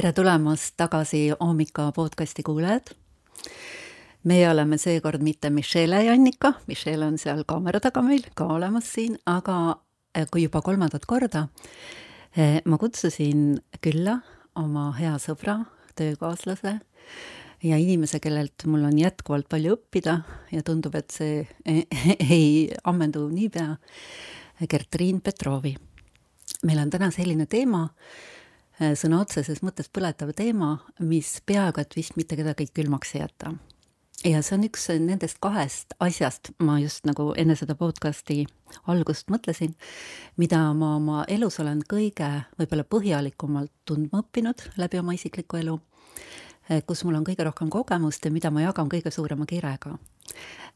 tere 0.00 0.14
tulemast 0.16 0.78
tagasi 0.80 1.18
Oomika 1.44 1.90
podcasti 1.92 2.42
kuulajad. 2.42 2.86
meie 4.24 4.46
oleme 4.50 4.78
seekord 4.78 5.20
mitte 5.20 5.50
Michelle 5.50 6.04
ja 6.04 6.12
Annika, 6.12 6.54
Michelle 6.66 7.04
on 7.04 7.18
seal 7.18 7.42
kaamera 7.44 7.80
taga 7.80 8.00
meil 8.02 8.24
ka 8.34 8.46
olemas 8.46 8.88
siin, 8.94 9.18
aga 9.26 9.76
eh, 10.14 10.24
kui 10.30 10.46
juba 10.46 10.62
kolmandat 10.62 11.04
korda, 11.04 11.48
eh, 12.32 12.62
ma 12.64 12.78
kutsusin 12.78 13.60
külla 13.84 14.16
oma 14.56 14.86
hea 14.96 15.18
sõbra, 15.20 15.58
töökaaslase 16.00 16.78
ja 17.62 17.76
inimese, 17.76 18.24
kellelt 18.24 18.64
mul 18.64 18.88
on 18.88 18.96
jätkuvalt 18.96 19.52
palju 19.52 19.76
õppida 19.76 20.22
ja 20.50 20.64
tundub, 20.64 20.96
et 20.96 21.12
see 21.12 21.44
ei 22.38 22.72
ammendu 22.84 23.28
niipea, 23.28 23.76
Gertriin 24.64 25.20
Petrovi. 25.20 25.76
meil 26.64 26.78
on 26.78 26.90
täna 26.90 27.12
selline 27.12 27.44
teema, 27.46 27.90
sõna 28.80 29.20
otseses 29.20 29.60
mõttes 29.64 29.90
põletav 29.92 30.32
teema, 30.36 30.78
mis 31.04 31.38
peaaegu 31.46 31.82
et 31.82 31.96
vist 31.96 32.16
mitte 32.16 32.38
kedagi 32.38 32.70
külmaks 32.74 33.14
ei 33.14 33.20
jäta. 33.20 33.52
ja 34.24 34.42
see 34.44 34.56
on 34.56 34.64
üks 34.68 34.88
nendest 35.00 35.38
kahest 35.40 35.94
asjast, 36.00 36.52
ma 36.58 36.78
just 36.80 37.04
nagu 37.08 37.32
enne 37.36 37.56
seda 37.56 37.74
podcasti 37.74 38.46
algust 38.86 39.28
mõtlesin, 39.32 39.74
mida 40.36 40.62
ma 40.74 40.94
oma 40.96 41.24
elus 41.28 41.60
olen 41.60 41.82
kõige 41.88 42.30
võib-olla 42.58 42.84
põhjalikumalt 42.84 43.72
tundma 43.84 44.22
õppinud 44.24 44.64
läbi 44.76 45.00
oma 45.00 45.16
isikliku 45.16 45.60
elu, 45.60 45.76
äh, 46.70 46.82
kus 46.86 47.04
mul 47.04 47.20
on 47.20 47.28
kõige 47.28 47.44
rohkem 47.44 47.68
kogemust 47.68 48.24
ja 48.24 48.32
mida 48.32 48.50
ma 48.50 48.64
jagan 48.64 48.88
kõige 48.88 49.12
suurema 49.12 49.46
kirega 49.46 49.96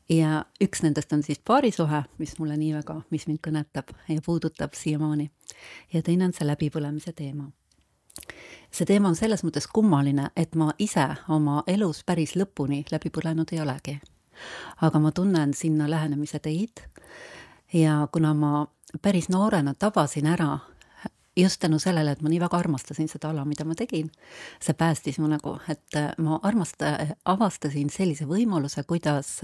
ja 0.09 0.45
üks 0.61 0.85
nendest 0.85 1.13
on 1.13 1.23
siis 1.23 1.41
paarisuhe, 1.41 2.05
mis 2.19 2.39
mulle 2.39 2.57
nii 2.61 2.73
väga, 2.75 3.01
mis 3.11 3.29
mind 3.29 3.41
kõnetab 3.41 3.97
ja 4.09 4.21
puudutab 4.25 4.77
siiamaani. 4.77 5.31
ja 5.93 6.03
teine 6.03 6.29
on 6.29 6.33
see 6.33 6.45
läbipõlemise 6.49 7.13
teema 7.13 7.49
see 8.71 8.87
teema 8.87 9.09
on 9.09 9.17
selles 9.17 9.45
mõttes 9.47 9.69
kummaline, 9.71 10.31
et 10.37 10.55
ma 10.55 10.73
ise 10.79 11.07
oma 11.29 11.63
elus 11.67 12.03
päris 12.07 12.35
lõpuni 12.39 12.85
läbi 12.91 13.11
põlenud 13.11 13.53
ei 13.53 13.61
olegi. 13.63 13.99
aga 14.83 14.99
ma 14.99 15.13
tunnen 15.13 15.55
sinna 15.55 15.91
lähenemise 15.91 16.39
teid 16.39 16.83
ja 17.73 18.09
kuna 18.13 18.35
ma 18.35 18.67
päris 19.03 19.29
noorena 19.29 19.75
tabasin 19.75 20.27
ära 20.27 20.59
just 21.37 21.61
tänu 21.61 21.79
sellele, 21.79 22.11
et 22.11 22.23
ma 22.23 22.29
nii 22.29 22.41
väga 22.41 22.59
armastasin 22.59 23.09
seda 23.09 23.31
ala, 23.31 23.45
mida 23.45 23.65
ma 23.65 23.75
tegin, 23.75 24.11
see 24.63 24.75
päästis 24.75 25.19
mu 25.19 25.29
nagu, 25.29 25.57
et 25.69 25.99
ma 26.19 26.39
armasta-, 26.43 27.17
avastasin 27.25 27.91
sellise 27.91 28.27
võimaluse, 28.31 28.85
kuidas 28.87 29.41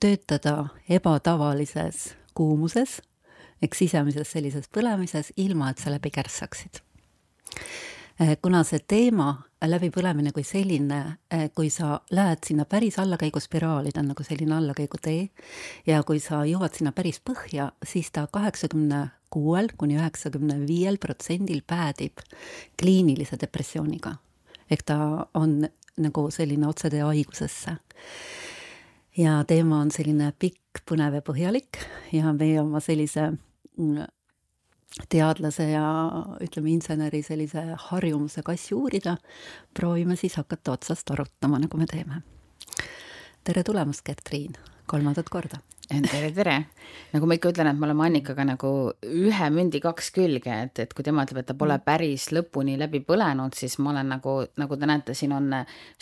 töötada 0.00 0.56
ebatavalises 0.88 2.14
kuumuses 2.34 3.00
ehk 3.62 3.74
sisemises 3.74 4.32
sellises 4.32 4.68
põlemises, 4.68 5.32
ilma 5.36 5.70
et 5.72 5.80
sa 5.80 5.92
läbi 5.92 6.12
kärssaksid 6.12 6.85
kuna 8.42 8.62
see 8.64 8.80
teema, 8.88 9.28
läbipõlemine 9.64 10.32
kui 10.32 10.44
selline, 10.46 11.18
eh, 11.30 11.50
kui 11.54 11.68
sa 11.70 12.00
lähed 12.10 12.44
sinna 12.46 12.64
päris 12.64 12.98
allakäiguspiraali, 12.98 13.92
ta 13.92 14.00
on 14.00 14.08
nagu 14.12 14.24
selline 14.24 14.54
allakäigutee, 14.56 15.28
ja 15.86 16.02
kui 16.02 16.20
sa 16.20 16.44
jõuad 16.48 16.74
sinna 16.76 16.92
päris 16.92 17.20
põhja, 17.20 17.72
siis 17.84 18.10
ta 18.10 18.26
kaheksakümne 18.32 19.10
kuuel 19.30 19.68
kuni 19.76 19.98
üheksakümne 19.98 20.66
viiel 20.66 20.98
protsendil 20.98 21.62
päädib 21.66 22.24
kliinilise 22.80 23.36
depressiooniga. 23.40 24.16
ehk 24.70 24.82
ta 24.82 25.26
on 25.34 25.68
nagu 25.96 26.30
selline 26.30 26.66
otsetee 26.66 27.00
haigusesse 27.00 27.76
ja 29.16 29.44
teema 29.44 29.80
on 29.80 29.90
selline 29.90 30.32
pikk, 30.38 30.82
põnev 30.88 31.14
ja 31.14 31.22
põhjalik 31.22 31.78
ja 32.12 32.32
meie 32.32 32.60
oma 32.60 32.80
sellise 32.80 33.30
mm, 33.30 34.04
teadlase 35.08 35.70
ja 35.70 35.86
ütleme, 36.40 36.70
inseneri 36.72 37.22
sellise 37.22 37.62
harjumuse 37.88 38.42
kassi 38.46 38.74
uurida, 38.74 39.16
proovime 39.74 40.16
siis 40.16 40.38
hakata 40.40 40.76
otsast 40.76 41.10
arutama, 41.10 41.60
nagu 41.62 41.78
me 41.78 41.86
teeme. 41.90 42.22
tere 43.44 43.62
tulemast, 43.62 44.02
Gertriin, 44.06 44.56
kolmandat 44.86 45.28
korda! 45.30 45.60
tere, 45.86 46.32
tere! 46.34 46.54
nagu 47.12 47.26
ma 47.28 47.36
ikka 47.36 47.52
ütlen, 47.52 47.68
et 47.70 47.78
me 47.78 47.86
oleme 47.86 48.06
Annikaga 48.08 48.44
nagu 48.46 48.70
ühe 49.06 49.50
mündi 49.54 49.78
kaks 49.82 50.10
külge, 50.16 50.56
et, 50.64 50.80
et 50.82 50.94
kui 50.96 51.04
tema 51.06 51.22
ütleb, 51.26 51.44
et 51.44 51.48
ta 51.50 51.54
pole 51.58 51.76
päris 51.84 52.30
lõpuni 52.34 52.74
läbi 52.80 53.02
põlenud, 53.06 53.54
siis 53.54 53.78
ma 53.78 53.92
olen 53.92 54.10
nagu, 54.16 54.38
nagu 54.58 54.78
te 54.80 54.88
näete, 54.90 55.14
siin 55.14 55.36
on 55.36 55.52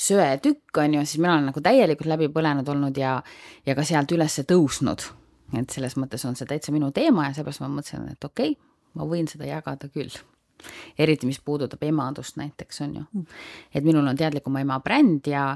söetükk, 0.06 0.72
on 0.80 0.97
ju, 0.98 1.04
siis 1.04 1.20
mina 1.20 1.36
olen 1.36 1.50
nagu 1.50 1.64
täielikult 1.64 2.09
läbi 2.14 2.30
põlenud 2.32 2.69
olnud 2.72 2.97
ja, 3.00 3.19
ja 3.66 3.76
ka 3.76 3.84
sealt 3.84 4.16
üles 4.16 4.41
tõusnud. 4.48 5.10
et 5.59 5.70
selles 5.70 5.98
mõttes 6.00 6.25
on 6.25 6.34
see 6.34 6.48
täitsa 6.48 6.72
minu 6.72 6.88
teema 6.91 7.28
ja 7.28 7.34
seepärast 7.36 7.60
ma 7.60 7.69
mõtlesin, 7.69 8.09
et 8.10 8.25
okei 8.25 8.54
okay,, 8.56 8.73
ma 8.94 9.06
võin 9.09 9.28
seda 9.31 9.49
jagada 9.49 9.91
küll. 9.93 10.12
eriti, 10.99 11.27
mis 11.27 11.41
puudutab 11.44 11.82
emadust 11.82 12.37
näiteks, 12.41 12.81
on 12.87 12.93
ju. 12.94 13.25
Et 13.75 13.84
minul 13.84 14.06
on 14.06 14.16
teadlikuma 14.16 14.62
ema 14.62 14.78
bränd 14.81 15.27
ja, 15.28 15.49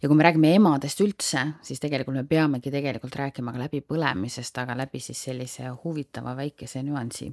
ja 0.00 0.08
kui 0.08 0.16
me 0.16 0.24
räägime 0.24 0.54
emadest 0.56 1.02
üldse, 1.02 1.42
siis 1.66 1.82
tegelikult 1.82 2.16
me 2.16 2.24
peamegi 2.24 2.70
tegelikult 2.70 3.18
rääkima 3.18 3.52
ka 3.52 3.64
läbi 3.66 3.82
põlemisest, 3.82 4.62
aga 4.62 4.78
läbi 4.78 5.02
siis 5.02 5.24
sellise 5.28 5.74
huvitava 5.82 6.36
väikese 6.38 6.82
nüansi 6.86 7.32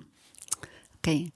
okei 1.03 1.27
okay., 1.27 1.31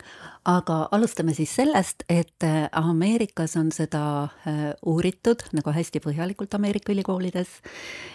aga 0.48 0.88
alustame 0.96 1.34
siis 1.36 1.52
sellest, 1.58 2.06
et 2.08 2.44
äh, 2.48 2.70
Ameerikas 2.72 3.58
on 3.60 3.68
seda 3.76 4.30
äh, 4.48 4.70
uuritud 4.88 5.44
nagu 5.58 5.74
hästi 5.76 6.00
põhjalikult 6.00 6.56
Ameerika 6.56 6.94
ülikoolides 6.94 7.58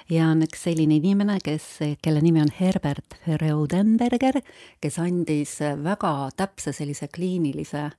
ja 0.08 0.30
on 0.32 0.40
üks 0.46 0.64
selline 0.64 0.96
inimene, 0.96 1.36
kes, 1.44 1.66
kelle 2.00 2.22
nimi 2.24 2.40
on 2.40 2.48
Herbert 2.56 3.18
Reudenberger, 3.42 4.40
kes 4.80 4.96
andis 5.02 5.58
väga 5.60 6.30
täpse 6.38 6.72
sellise 6.72 7.10
kliinilise 7.12 7.90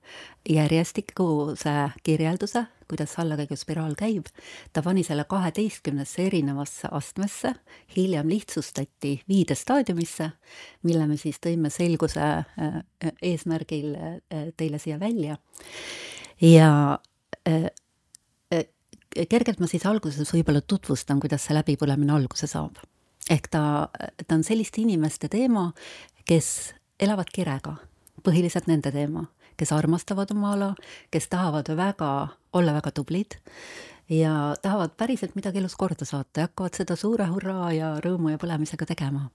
järjestikuse 0.48 1.90
kirjelduse 2.02 2.66
kuidas 2.88 3.18
allakäiguspiraal 3.18 3.94
käib, 3.98 4.28
ta 4.72 4.82
pani 4.82 5.04
selle 5.04 5.24
kaheteistkümnesse 5.28 6.26
erinevasse 6.26 6.88
astmesse, 6.92 7.54
hiljem 7.96 8.28
lihtsustati 8.28 9.14
viide 9.28 9.56
staadiumisse, 9.58 10.30
mille 10.82 11.06
me 11.08 11.16
siis 11.20 11.40
tõime 11.42 11.72
selguse 11.72 12.22
äh, 12.22 12.80
eesmärgil 13.22 13.94
äh, 13.96 14.18
teile 14.56 14.78
siia 14.78 15.00
välja. 15.00 15.38
ja 16.40 16.98
äh, 17.48 17.70
kergelt 19.28 19.60
ma 19.60 19.66
siis 19.70 19.86
alguses 19.86 20.32
võib-olla 20.34 20.60
tutvustan, 20.60 21.20
kuidas 21.20 21.46
see 21.46 21.54
läbipõlemine 21.54 22.12
alguse 22.12 22.46
saab. 22.50 22.78
ehk 23.30 23.48
ta, 23.48 23.88
ta 24.26 24.34
on 24.34 24.44
selliste 24.44 24.80
inimeste 24.80 25.28
teema, 25.28 25.72
kes 26.24 26.74
elavad 27.00 27.30
kirega, 27.32 27.76
põhiliselt 28.24 28.66
nende 28.66 28.92
teema 28.92 29.26
kes 29.56 29.72
armastavad 29.72 30.30
oma 30.34 30.52
ala, 30.52 30.74
kes 31.10 31.28
tahavad 31.28 31.68
väga 31.76 32.12
olla 32.52 32.74
väga 32.74 32.90
tublid 32.90 33.38
ja 34.08 34.54
tahavad 34.62 34.90
päriselt 34.96 35.34
midagi 35.34 35.58
elus 35.58 35.76
korda 35.76 36.04
saata 36.04 36.40
ja 36.40 36.48
hakkavad 36.48 36.76
seda 36.76 36.96
suure 36.96 37.26
hurraa 37.30 37.72
ja 37.72 37.94
rõõmu 38.04 38.34
ja 38.34 38.38
põlemisega 38.38 38.86
tegema. 38.86 39.30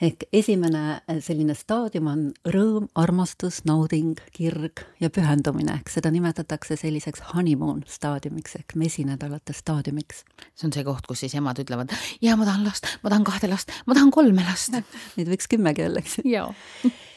ehk 0.00 0.24
esimene 0.32 1.02
selline 1.20 1.54
staadium 1.54 2.06
on 2.06 2.22
rõõm, 2.46 2.86
armastus, 2.94 3.64
nauding, 3.64 4.18
kirg 4.32 4.84
ja 5.00 5.10
pühendumine, 5.10 5.74
ehk 5.74 5.90
seda 5.90 6.10
nimetatakse 6.10 6.76
selliseks 6.76 7.20
honeymoon 7.34 7.84
staadiumiks 7.86 8.56
ehk 8.56 8.74
mesinädalate 8.74 9.52
staadiumiks. 9.52 10.24
see 10.54 10.66
on 10.66 10.72
see 10.72 10.84
koht, 10.84 11.06
kus 11.06 11.20
siis 11.20 11.34
emad 11.34 11.58
ütlevad, 11.58 11.92
ja 12.22 12.36
ma 12.36 12.44
tahan 12.48 12.64
last, 12.64 12.86
ma 13.02 13.10
tahan 13.10 13.24
kahte 13.24 13.50
last, 13.50 13.70
ma 13.86 13.94
tahan 13.94 14.10
kolme 14.10 14.42
last. 14.42 14.72
Neid 15.16 15.28
võiks 15.28 15.50
kümmegi 15.50 15.84
olla, 15.84 16.00
eks 16.00 16.22
ju 16.24 16.48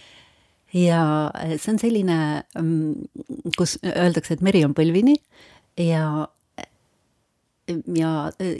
ja 0.75 1.31
see 1.55 1.71
on 1.73 1.79
selline, 1.79 2.17
mm, 2.59 3.51
kus 3.57 3.77
öeldakse, 3.85 4.35
et 4.35 4.43
meri 4.45 4.65
on 4.67 4.75
põlvini 4.75 5.15
ja 5.79 6.27
ja, 7.95 8.11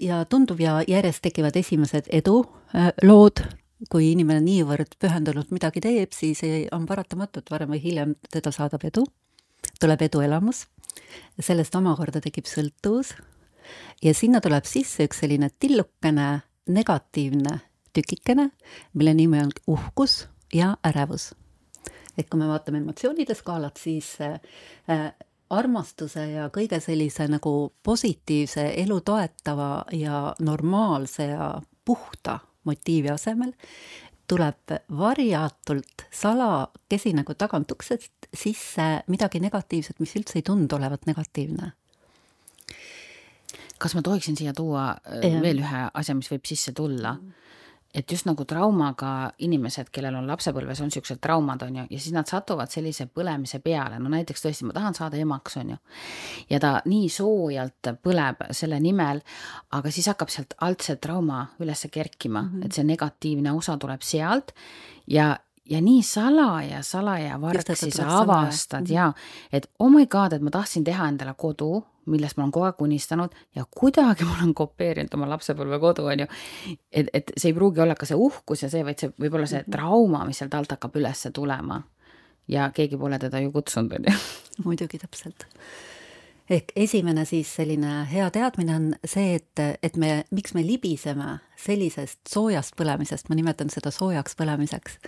ja 0.02 0.24
tundub 0.30 0.62
ja 0.62 0.80
järjest 0.88 1.22
tekivad 1.26 1.58
esimesed 1.60 2.08
edulood, 2.14 3.44
kui 3.92 4.10
inimene 4.14 4.42
niivõrd 4.42 4.96
pühendunult 5.02 5.52
midagi 5.54 5.84
teeb, 5.84 6.16
siis 6.16 6.42
on 6.74 6.88
paratamatu, 6.90 7.44
et 7.44 7.54
varem 7.54 7.76
või 7.76 7.84
hiljem 7.84 8.16
teda 8.34 8.54
saadab 8.56 8.88
edu, 8.88 9.06
tuleb 9.82 10.08
eduelamus, 10.08 10.66
sellest 11.38 11.76
omakorda 11.78 12.24
tekib 12.24 12.50
sõltuvus. 12.50 13.14
Ja 14.02 14.14
sinna 14.14 14.42
tuleb 14.42 14.66
sisse 14.70 15.06
üks 15.06 15.22
selline 15.22 15.50
tillukene 15.60 16.42
negatiivne 16.70 17.60
tükikene, 17.94 18.52
mille 18.94 19.14
nimi 19.18 19.42
on 19.42 19.54
uhkus 19.70 20.24
ja 20.54 20.76
ärevus 20.86 21.34
et 22.18 22.30
kui 22.30 22.40
me 22.40 22.48
vaatame 22.50 22.82
emotsioonide 22.84 23.36
skaalat, 23.36 23.78
siis 23.82 24.16
äh, 24.24 25.12
armastuse 25.50 26.26
ja 26.32 26.50
kõige 26.54 26.80
sellise 26.82 27.28
nagu 27.30 27.54
positiivse, 27.84 28.72
elu 28.82 29.00
toetava 29.06 29.86
ja 29.94 30.26
normaalse 30.40 31.30
ja 31.32 31.54
puhta 31.86 32.40
motiivi 32.66 33.12
asemel 33.14 33.54
tuleb 34.28 34.74
varjatult 34.98 36.08
salakesi 36.10 37.14
nagu 37.14 37.36
tagant 37.38 37.72
uksest 37.72 38.30
sisse 38.34 38.88
midagi 39.08 39.40
negatiivset, 39.40 40.00
mis 40.02 40.16
üldse 40.18 40.40
ei 40.40 40.48
tundu 40.48 40.80
olevat 40.80 41.06
negatiivne 41.06 41.76
kas 43.78 43.96
ma 43.96 44.02
tohiksin 44.02 44.38
siia 44.38 44.54
tuua 44.54 44.90
äh, 44.92 45.32
ja. 45.32 45.42
veel 45.42 45.60
ühe 45.64 45.82
asja, 45.94 46.16
mis 46.18 46.32
võib 46.32 46.48
sisse 46.48 46.74
tulla? 46.76 47.16
Et 47.96 48.12
just 48.12 48.28
nagu 48.28 48.46
traumaga 48.48 49.12
inimesed, 49.46 49.90
kellel 49.94 50.18
on 50.20 50.28
lapsepõlves 50.28 50.82
on 50.84 50.92
siuksed 50.92 51.22
traumad, 51.24 51.64
on 51.64 51.80
ju, 51.80 51.86
ja 51.90 52.00
siis 52.00 52.14
nad 52.16 52.28
satuvad 52.30 52.72
sellise 52.72 53.08
põlemise 53.08 53.62
peale, 53.64 54.00
no 54.00 54.12
näiteks 54.12 54.46
tõesti, 54.46 54.68
ma 54.68 54.76
tahan 54.76 54.98
saada 54.98 55.20
emaks, 55.22 55.58
on 55.62 55.76
ju. 55.76 55.80
ja 56.50 56.60
ta 56.60 56.74
nii 56.86 57.08
soojalt 57.10 57.94
põleb 58.04 58.46
selle 58.52 58.80
nimel, 58.84 59.24
aga 59.78 59.92
siis 59.92 60.12
hakkab 60.12 60.34
sealt 60.34 60.58
alt 60.66 60.86
see 60.86 61.00
trauma 61.02 61.46
üles 61.64 61.88
kerkima 61.92 62.42
mm, 62.42 62.52
-hmm. 62.52 62.66
et 62.66 62.72
see 62.72 62.84
negatiivne 62.84 63.52
osa 63.56 63.78
tuleb 63.78 64.02
sealt 64.02 64.52
ja 65.08 65.36
ja 65.66 65.82
nii 65.82 66.02
salaja, 66.04 66.84
salaja 66.84 67.42
vargsi 67.42 67.92
sa 67.92 68.20
avastad 68.20 68.82
mm 68.82 68.86
-hmm. 68.86 68.94
ja 68.94 69.14
et 69.52 69.70
oh 69.80 69.90
my 69.90 70.06
god, 70.06 70.34
et 70.34 70.42
ma 70.42 70.50
tahtsin 70.50 70.84
teha 70.84 71.08
endale 71.08 71.34
kodu, 71.38 71.84
millest 72.12 72.38
ma 72.38 72.46
olen 72.46 72.54
kogu 72.56 72.68
aeg 72.68 72.84
unistanud 72.86 73.34
ja 73.56 73.66
kuidagi 73.80 74.28
ma 74.28 74.38
olen 74.38 74.54
kopeerinud 74.58 75.18
oma 75.18 75.30
lapsepõlve 75.34 75.80
kodu, 75.82 76.06
on 76.12 76.26
ju. 76.26 76.30
et, 76.92 77.10
et 77.14 77.34
see 77.38 77.52
ei 77.52 77.58
pruugi 77.58 77.82
olla 77.84 77.98
ka 77.98 78.08
see 78.10 78.20
uhkus 78.20 78.66
ja 78.66 78.70
see, 78.70 78.86
vaid 78.86 79.02
see 79.02 79.12
võib 79.16 79.40
olla 79.40 79.50
see 79.50 79.64
mhm. 79.64 79.76
trauma, 79.78 80.24
mis 80.30 80.42
sealt 80.42 80.56
alt 80.58 80.78
hakkab 80.78 80.96
ülesse 81.02 81.32
tulema. 81.36 81.82
ja 82.48 82.70
keegi 82.74 82.98
pole 82.98 83.20
teda 83.20 83.42
ju 83.42 83.52
kutsunud, 83.52 84.00
on 84.00 84.10
ju. 84.10 84.18
muidugi, 84.68 85.02
täpselt 85.02 85.48
ehk 86.50 86.72
esimene 86.78 87.26
siis 87.26 87.50
selline 87.58 88.04
hea 88.12 88.28
teadmine 88.34 88.76
on 88.76 88.88
see, 89.02 89.40
et, 89.40 89.62
et 89.84 89.98
me, 89.98 90.24
miks 90.36 90.54
me 90.54 90.62
libiseme 90.66 91.40
sellisest 91.60 92.28
soojast 92.30 92.76
põlemisest, 92.78 93.30
ma 93.30 93.38
nimetan 93.38 93.72
seda 93.74 93.92
soojaks 93.94 94.38
põlemiseks. 94.38 95.00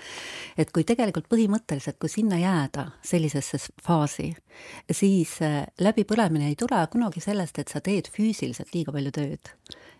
et 0.58 0.72
kui 0.74 0.86
tegelikult 0.88 1.28
põhimõtteliselt, 1.30 2.00
kui 2.02 2.10
sinna 2.10 2.40
jääda 2.42 2.88
sellisesse 3.06 3.60
faasi, 3.86 4.32
siis 4.92 5.38
äh, 5.46 5.66
läbipõlemine 5.82 6.50
ei 6.50 6.58
tule 6.58 6.82
kunagi 6.92 7.22
sellest, 7.22 7.60
et 7.60 7.70
sa 7.70 7.84
teed 7.86 8.10
füüsiliselt 8.14 8.74
liiga 8.74 8.96
palju 8.96 9.14
tööd. 9.14 9.54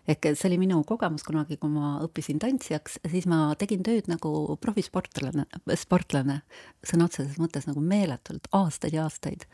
ehk 0.08 0.30
see 0.32 0.48
oli 0.48 0.58
minu 0.58 0.82
kogemus 0.88 1.22
kunagi, 1.22 1.60
kui 1.60 1.70
ma 1.70 1.98
õppisin 2.02 2.42
tantsijaks, 2.42 2.98
siis 3.12 3.30
ma 3.30 3.54
tegin 3.60 3.84
tööd 3.86 4.10
nagu 4.10 4.56
profisportlane, 4.60 5.46
sportlane, 5.76 6.42
sõna 6.82 7.06
otseses 7.06 7.38
mõttes 7.38 7.68
nagu 7.68 7.80
meeletult, 7.84 8.48
aastaid 8.56 8.96
ja 8.96 9.06
aastaid 9.06 9.46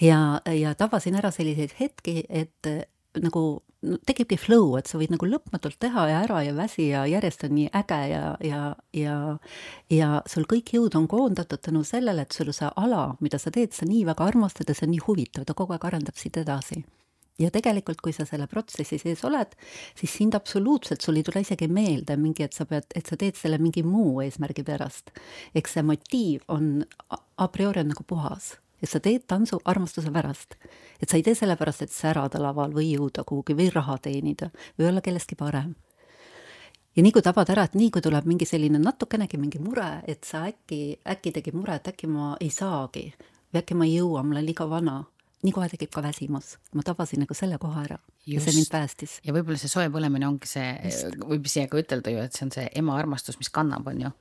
ja, 0.00 0.40
ja 0.52 0.74
tabasin 0.74 1.16
ära 1.18 1.30
selliseid 1.34 1.76
hetki, 1.80 2.24
et 2.28 2.68
äh, 2.70 2.84
nagu 3.22 3.42
no, 3.86 3.98
tekibki 4.06 4.38
flow, 4.40 4.74
et 4.78 4.90
sa 4.90 4.98
võid 5.00 5.12
nagu 5.14 5.28
lõpmatult 5.28 5.78
teha 5.82 6.06
ja 6.10 6.20
ära 6.24 6.42
ei 6.44 6.52
väsi 6.56 6.88
ja 6.90 7.04
järjest 7.08 7.46
on 7.48 7.54
nii 7.56 7.70
äge 7.80 8.00
ja, 8.10 8.24
ja, 8.44 8.60
ja, 8.96 9.16
ja 9.92 10.10
sul 10.28 10.48
kõik 10.50 10.74
jõud 10.76 10.98
on 10.98 11.08
koondatud 11.10 11.62
tänu 11.62 11.84
sellele, 11.86 12.26
et 12.26 12.36
sul 12.36 12.52
see 12.56 12.68
ala, 12.76 13.08
mida 13.24 13.40
sa 13.42 13.52
teed, 13.54 13.74
sa 13.76 13.88
nii 13.88 14.04
väga 14.08 14.28
armastad 14.32 14.68
ja 14.68 14.76
see 14.76 14.88
on 14.88 14.94
nii 14.96 15.06
huvitav, 15.06 15.46
ta 15.48 15.56
kogu 15.56 15.76
aeg 15.76 15.88
arendab 15.88 16.20
sind 16.20 16.40
edasi 16.42 16.82
ja 17.40 17.50
tegelikult, 17.52 18.00
kui 18.00 18.14
sa 18.16 18.24
selle 18.28 18.46
protsessi 18.48 18.98
sees 19.00 19.22
oled, 19.28 19.50
siis 19.98 20.12
sind 20.18 20.36
absoluutselt, 20.38 21.04
sul 21.04 21.20
ei 21.20 21.26
tule 21.26 21.42
isegi 21.44 21.68
meelde 21.68 22.16
mingi, 22.20 22.46
et 22.46 22.56
sa 22.56 22.64
pead, 22.68 22.88
et 22.96 23.08
sa 23.08 23.18
teed 23.20 23.36
selle 23.36 23.60
mingi 23.60 23.84
muu 23.84 24.22
eesmärgi 24.24 24.64
pärast. 24.64 25.12
eks 25.54 25.76
see 25.76 25.84
motiiv 25.84 26.46
on 26.48 26.86
a 27.12 27.48
priori 27.52 27.84
on 27.84 27.92
nagu 27.92 28.04
puhas 28.08 28.54
ja 28.82 28.88
sa 28.90 29.00
teed 29.00 29.24
tantsu 29.26 29.60
armastuse 29.64 30.10
pärast. 30.12 30.54
et 31.02 31.08
sa 31.08 31.16
ei 31.16 31.22
tee 31.22 31.34
sellepärast, 31.34 31.82
et 31.82 31.92
särada 31.92 32.40
laval 32.42 32.72
või 32.72 32.92
jõuda 32.92 33.24
kuhugi 33.24 33.56
või 33.56 33.70
raha 33.74 33.98
teenida 33.98 34.50
või 34.78 34.88
olla 34.88 35.00
kellestki 35.00 35.34
parem. 35.34 35.74
ja 36.96 37.02
nii 37.02 37.12
kui 37.12 37.22
tabad 37.22 37.50
ära, 37.50 37.64
et 37.64 37.74
nii 37.74 37.90
kui 37.90 38.02
tuleb 38.02 38.26
mingi 38.26 38.46
selline 38.46 38.78
natukenegi 38.78 39.36
mingi 39.36 39.58
mure, 39.58 40.02
et 40.06 40.24
sa 40.24 40.46
äkki, 40.48 40.98
äkki 41.06 41.32
tegi 41.32 41.52
mure, 41.52 41.76
et 41.76 41.88
äkki 41.88 42.06
ma 42.06 42.36
ei 42.40 42.50
saagi 42.50 43.12
või 43.52 43.62
äkki 43.62 43.74
ma 43.74 43.84
ei 43.84 43.96
jõua, 43.98 44.22
ma 44.22 44.36
olen 44.36 44.46
liiga 44.46 44.68
vana 44.68 45.04
nii 45.44 45.54
kohe 45.54 45.68
tekib 45.70 45.92
ka 45.94 46.02
väsimus, 46.02 46.56
ma 46.74 46.82
tabasin 46.86 47.22
nagu 47.22 47.34
selle 47.36 47.58
koha 47.62 47.84
ära 47.84 47.98
Just. 48.26 48.34
ja 48.34 48.40
see 48.42 48.58
mind 48.58 48.70
päästis. 48.72 49.16
ja 49.24 49.34
võib-olla 49.36 49.60
see 49.60 49.70
soe 49.70 49.88
põlemine 49.92 50.26
ongi 50.28 50.48
see, 50.50 50.70
võib 51.22 51.46
isegi 51.46 51.70
ka 51.70 51.80
ütelda 51.82 52.12
ju, 52.14 52.22
et 52.24 52.36
see 52.36 52.46
on 52.48 52.52
see 52.54 52.68
ema 52.80 52.96
armastus, 52.98 53.38
mis 53.38 53.52
kannab, 53.54 53.86
on 53.86 54.06
ju. 54.06 54.12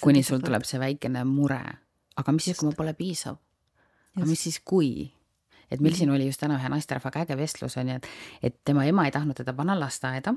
kuni 0.00 0.22
sul 0.26 0.40
tuleb 0.44 0.64
see 0.68 0.80
väikene 0.80 1.24
mure, 1.28 1.60
aga 2.16 2.34
mis 2.36 2.48
siis, 2.48 2.60
kui 2.60 2.70
ma 2.70 2.76
pole 2.78 2.94
piisav? 2.98 3.36
Aga 4.16 4.28
mis 4.28 4.46
siis, 4.48 4.60
kui? 4.64 5.10
et 5.72 5.80
meil 5.80 5.94
siin 5.96 6.10
oli 6.12 6.26
just 6.26 6.42
täna 6.42 6.58
ühe 6.60 6.68
naisterahvaga 6.68 7.22
äge 7.24 7.36
vestlus 7.38 7.78
on 7.80 7.88
ju, 7.88 7.94
et, 7.96 8.08
et 8.44 8.56
tema 8.68 8.84
ema 8.84 9.06
ei 9.08 9.14
tahtnud 9.14 9.38
teda 9.38 9.54
panna 9.56 9.72
lasteaeda, 9.78 10.34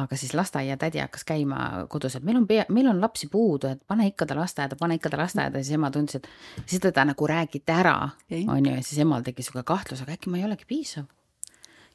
aga 0.00 0.16
siis 0.16 0.32
lasteaiatädi 0.34 1.02
hakkas 1.02 1.26
käima 1.28 1.58
kodus, 1.92 2.16
et 2.16 2.24
meil 2.24 2.38
on 2.40 2.46
pea, 2.48 2.64
meil 2.72 2.88
on 2.88 3.02
lapsi 3.02 3.28
puudu, 3.32 3.74
et 3.74 3.82
pane 3.86 4.08
ikka 4.08 4.28
ta 4.30 4.38
lasteaeda, 4.38 4.78
pane 4.80 4.96
ikka 4.96 5.12
ta 5.12 5.20
lasteaeda, 5.20 5.60
siis 5.60 5.76
ema 5.76 5.92
tundis, 5.92 6.16
et 6.16 6.64
siis 6.64 6.80
teda 6.80 7.04
nagu 7.10 7.28
räägiti 7.28 7.76
ära, 7.76 7.98
on 8.46 8.70
ju, 8.70 8.72
ja 8.72 8.80
siis 8.80 9.04
emal 9.04 9.26
tekkis 9.26 9.50
sihuke 9.50 9.66
kahtlus, 9.68 10.00
aga 10.04 10.16
äkki 10.16 10.32
ma 10.32 10.40
ei 10.40 10.48
olegi 10.48 10.68
piisav 10.70 11.10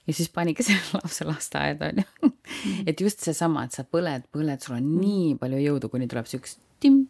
ja 0.08 0.14
siis 0.14 0.30
panigi 0.34 0.66
selle 0.68 1.02
lapse 1.02 1.26
lasteaeda 1.26 1.94
onju. 1.94 2.10
Mhm. 2.22 2.84
et 2.86 3.02
just 3.02 3.26
seesama, 3.26 3.66
et 3.66 3.78
sa 3.78 3.86
põled, 3.86 4.30
põled, 4.34 4.62
sul 4.62 4.78
on 4.78 4.94
nii 5.00 5.38
palju 5.42 5.66
jõudu, 5.66 5.90
kuni 5.90 6.10
tuleb 6.10 6.30
siukest 6.30 6.62
timm 6.80 7.08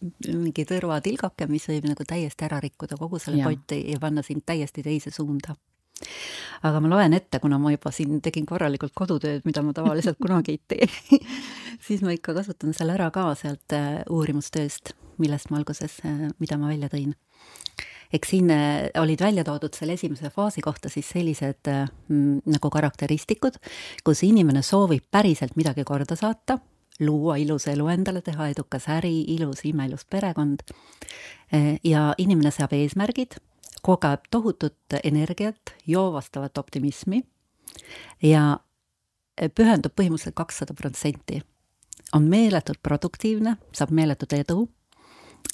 mingi 0.00 0.64
tõrvatilgake, 0.68 1.48
mis 1.50 1.66
võib 1.68 1.88
nagu 1.90 2.06
täiesti 2.08 2.46
ära 2.46 2.60
rikkuda 2.62 2.96
kogu 3.00 3.20
selle 3.20 3.44
poti 3.44 3.82
ja 3.92 4.00
panna 4.00 4.24
sind 4.26 4.44
täiesti 4.46 4.84
teise 4.84 5.12
suunda. 5.14 5.56
aga 6.64 6.80
ma 6.80 6.88
loen 6.88 7.12
ette, 7.12 7.38
kuna 7.40 7.58
ma 7.60 7.72
juba 7.74 7.92
siin 7.92 8.22
tegin 8.24 8.46
korralikult 8.48 8.94
kodutööd, 8.96 9.44
mida 9.44 9.62
ma 9.62 9.74
tavaliselt 9.76 10.16
kunagi 10.24 10.56
ei 10.56 10.60
tee 10.68 10.88
siis 11.86 12.00
ma 12.00 12.14
ikka 12.16 12.34
kasutan 12.36 12.72
selle 12.76 12.96
ära 12.96 13.10
ka 13.12 13.28
sealt 13.36 13.76
äh, 13.76 14.00
uurimustööst, 14.08 14.94
millest 15.20 15.50
ma 15.52 15.60
alguses, 15.60 15.98
äh, 16.08 16.30
mida 16.40 16.56
ma 16.56 16.72
välja 16.72 16.88
tõin 16.92 17.12
eks 18.16 18.32
siin 18.32 18.48
äh, 18.54 18.88
olid 19.00 19.20
välja 19.20 19.44
toodud 19.44 19.76
selle 19.76 19.98
esimese 20.00 20.32
faasi 20.32 20.64
kohta 20.64 20.88
siis 20.88 21.12
sellised 21.12 21.68
nagu 22.08 22.72
karakteristikud, 22.72 23.60
kus 24.04 24.24
inimene 24.24 24.64
soovib 24.64 25.04
päriselt 25.12 25.60
midagi 25.60 25.84
korda 25.84 26.16
saata 26.16 26.56
luua 27.00 27.36
ilus 27.36 27.66
elu 27.68 27.88
endale, 27.88 28.22
teha 28.22 28.48
edukas 28.52 28.88
äri, 28.88 29.20
ilus, 29.34 29.64
imeilus 29.64 30.04
perekond. 30.04 30.60
ja 31.84 32.14
inimene 32.18 32.50
seab 32.54 32.72
eesmärgid, 32.72 33.36
kogeb 33.82 34.28
tohutut 34.30 34.98
energiat, 35.04 35.74
joovastavat 35.86 36.58
optimismi 36.58 37.22
ja 38.22 38.60
pühendub 39.54 39.94
põhimõtteliselt 39.96 40.36
kakssada 40.36 40.74
protsenti. 40.74 41.42
on 42.12 42.22
meeletult 42.22 42.78
produktiivne, 42.82 43.56
saab 43.72 43.90
meeletut 43.90 44.32
edu 44.32 44.68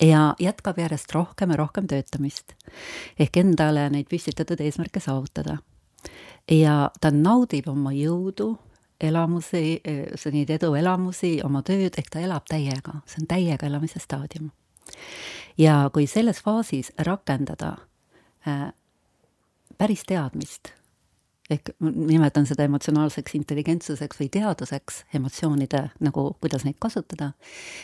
ja 0.00 0.34
jätkab 0.40 0.78
järjest 0.78 1.12
rohkem 1.12 1.50
ja 1.50 1.56
rohkem 1.56 1.86
töötamist 1.86 2.54
ehk 3.18 3.36
endale 3.36 3.88
neid 3.90 4.08
püstitatud 4.10 4.60
eesmärke 4.60 5.00
saavutada. 5.00 5.58
ja 6.50 6.90
ta 7.00 7.10
naudib 7.10 7.68
oma 7.68 7.92
jõudu, 7.92 8.58
elamusi, 9.00 9.80
eh, 9.84 10.30
neid 10.32 10.50
eduelamusi, 10.50 11.40
oma 11.44 11.62
tööd, 11.62 11.98
ehk 11.98 12.10
ta 12.10 12.22
elab 12.22 12.46
täiega, 12.48 13.00
see 13.06 13.22
on 13.22 13.28
täiega 13.28 13.66
elamise 13.66 14.00
staadium. 14.02 14.50
ja 15.58 15.90
kui 15.92 16.06
selles 16.06 16.42
faasis 16.44 16.92
rakendada 16.98 17.76
äh, 18.48 18.72
päris 19.78 20.02
teadmist, 20.06 20.72
ehk 21.50 21.70
nimetan 21.80 22.46
seda 22.46 22.64
emotsionaalseks 22.64 23.34
intelligentsuseks 23.34 24.20
või 24.20 24.28
teaduseks, 24.32 25.04
emotsioonide 25.14 25.90
nagu, 26.00 26.36
kuidas 26.40 26.64
neid 26.64 26.76
kasutada, 26.78 27.32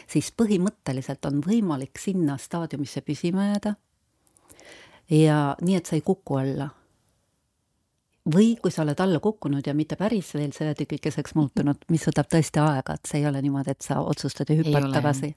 siis 0.09 0.33
põhimõtteliselt 0.37 1.25
on 1.27 1.43
võimalik 1.47 1.99
sinna 1.99 2.39
staadiumisse 2.39 3.01
püsima 3.01 3.53
jääda 3.53 3.75
ja 5.11 5.57
nii, 5.61 5.77
et 5.77 5.87
sa 5.87 5.97
ei 5.97 6.05
kuku 6.07 6.41
alla 6.41 6.71
või 8.35 8.55
kui 8.63 8.71
sa 8.71 8.85
oled 8.85 9.01
alla 9.03 9.19
kukkunud 9.21 9.67
ja 9.67 9.75
mitte 9.75 9.97
päris 9.99 10.31
veel 10.35 10.53
söetükikeseks 10.55 11.35
muutunud, 11.35 11.81
mis 11.91 12.05
võtab 12.07 12.29
tõesti 12.31 12.61
aega, 12.63 12.95
et 12.95 13.11
see 13.11 13.19
ei 13.19 13.27
ole 13.27 13.43
niimoodi, 13.43 13.75
et 13.75 13.83
sa 13.83 13.99
otsustad 14.01 14.51
ja 14.51 14.57
hüppad 14.61 14.87
tagasi. 14.95 15.33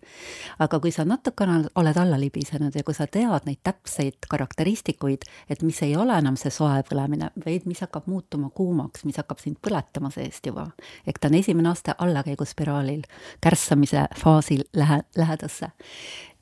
aga 0.60 0.80
kui 0.80 0.92
sa 0.94 1.06
natukene 1.06 1.58
oled 1.82 1.98
alla 1.98 2.20
libisenud 2.22 2.76
ja 2.76 2.84
kui 2.84 2.94
sa 2.94 3.08
tead 3.08 3.50
neid 3.50 3.62
täpseid 3.64 4.30
karakteristikuid, 4.30 5.26
et 5.50 5.64
mis 5.64 5.82
ei 5.82 5.96
ole 5.98 6.18
enam 6.18 6.38
see 6.38 6.54
soe 6.54 6.84
põlemine, 6.90 7.32
vaid 7.46 7.66
mis 7.66 7.82
hakkab 7.82 8.06
muutuma 8.08 8.50
kuumaks, 8.50 9.06
mis 9.06 9.18
hakkab 9.18 9.42
sind 9.42 9.58
põletama 9.66 10.14
seest 10.14 10.46
juba, 10.46 10.70
ehk 11.08 11.20
ta 11.20 11.32
on 11.34 11.42
esimene 11.42 11.74
aste 11.74 11.96
allakäiguspiraalil, 11.98 13.02
kärssamise 13.42 14.08
faasil 14.22 14.62
lähe, 14.74 15.02
lähedasse, 15.18 15.72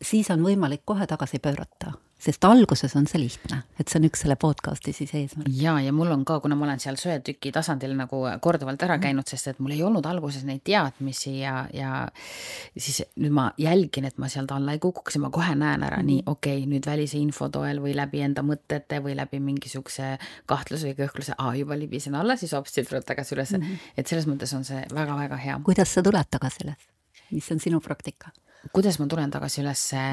siis 0.01 0.31
on 0.31 0.43
võimalik 0.43 0.83
kohe 0.85 1.07
tagasi 1.07 1.39
pöörata 1.39 1.95
sest 2.23 2.45
alguses 2.47 2.93
on 2.95 3.05
see 3.09 3.19
lihtne, 3.19 3.59
et 3.79 3.89
see 3.91 3.99
on 3.99 4.07
üks 4.07 4.23
selle 4.23 4.35
podcast'i 4.39 4.93
siis 4.95 5.11
eesmärk. 5.17 5.49
ja, 5.59 5.75
ja 5.83 5.91
mul 5.95 6.11
on 6.13 6.23
ka, 6.27 6.37
kuna 6.43 6.55
ma 6.55 6.67
olen 6.67 6.79
seal 6.79 6.97
söetüki 6.99 7.51
tasandil 7.55 7.95
nagu 7.97 8.21
korduvalt 8.43 8.83
ära 8.85 8.97
mhm. 8.97 9.03
käinud, 9.03 9.27
sest 9.29 9.51
et 9.51 9.59
mul 9.63 9.75
ei 9.75 9.83
olnud 9.83 10.05
alguses 10.07 10.45
neid 10.47 10.63
teadmisi 10.67 11.35
ja, 11.41 11.65
ja 11.75 12.05
siis 12.77 13.01
nüüd 13.19 13.35
ma 13.35 13.49
jälgin, 13.59 14.07
et 14.07 14.21
ma 14.21 14.29
sealt 14.31 14.53
alla 14.55 14.75
ei 14.75 14.81
kukuks 14.83 15.19
ja 15.19 15.23
ma 15.25 15.31
kohe 15.33 15.55
näen 15.55 15.83
ära 15.83 15.99
mm, 15.99 16.01
-hmm. 16.01 16.11
nii 16.11 16.23
okei 16.25 16.61
okay,, 16.61 16.69
nüüd 16.75 16.87
välise 16.87 17.19
info 17.19 17.49
toel 17.53 17.81
või 17.83 17.95
läbi 17.97 18.23
enda 18.23 18.45
mõtete 18.45 19.01
või 19.03 19.17
läbi 19.19 19.41
mingisuguse 19.43 20.15
kahtluse 20.49 20.91
või 20.91 20.99
kõhkluse, 21.03 21.35
aa 21.37 21.55
juba 21.59 21.77
libisen 21.79 22.15
alla, 22.15 22.37
siis 22.39 22.55
hoopis 22.55 22.79
tuleb 22.79 23.03
tagasi 23.05 23.35
üles 23.35 23.51
mm. 23.51 23.61
-hmm. 23.61 23.91
et 23.97 24.07
selles 24.07 24.27
mõttes 24.29 24.55
on 24.55 24.63
see 24.63 24.85
väga-väga 24.93 25.37
hea. 25.37 25.59
kuidas 25.63 25.93
sa 25.93 26.03
tuled 26.03 26.29
tagasi 26.29 26.67
üles? 26.67 26.89
mis 27.31 27.51
on 27.51 27.59
sinu 27.59 27.79
praktika? 27.83 28.31
kuidas 28.71 28.99
ma 28.99 29.07
tulen 29.11 29.31
tagasi 29.31 29.61
ülesse 29.61 30.03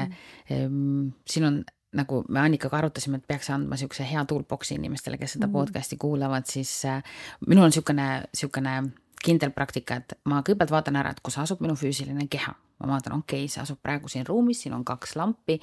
mm., 0.49 1.11
siin 1.27 1.45
on 1.47 1.63
nagu 1.97 2.23
me 2.29 2.39
Annikaga 2.39 2.77
arutasime, 2.79 3.19
et 3.19 3.27
peaks 3.27 3.49
andma 3.51 3.75
niisuguse 3.75 4.07
hea 4.07 4.23
toolbox'i 4.25 4.77
inimestele, 4.79 5.19
kes 5.19 5.37
seda 5.37 5.47
mm. 5.47 5.55
podcast'i 5.57 5.99
kuulavad, 6.01 6.47
siis 6.47 6.73
äh, 6.89 7.03
minul 7.47 7.67
on 7.67 7.73
niisugune, 7.73 8.09
niisugune 8.31 8.75
kindel 9.21 9.53
praktika, 9.55 9.99
et 10.01 10.17
ma 10.25 10.41
kõigepealt 10.41 10.73
vaatan 10.73 10.99
ära, 11.01 11.11
et 11.13 11.23
kus 11.23 11.37
asub 11.41 11.61
minu 11.61 11.75
füüsiline 11.77 12.27
keha 12.31 12.55
ma 12.87 12.97
vaatan, 12.97 13.19
okei 13.21 13.45
okay,, 13.45 13.51
see 13.51 13.61
asub 13.63 13.79
praegu 13.83 14.09
siin 14.11 14.25
ruumis, 14.27 14.61
siin 14.63 14.75
on 14.77 14.83
kaks 14.87 15.15
lampi 15.19 15.57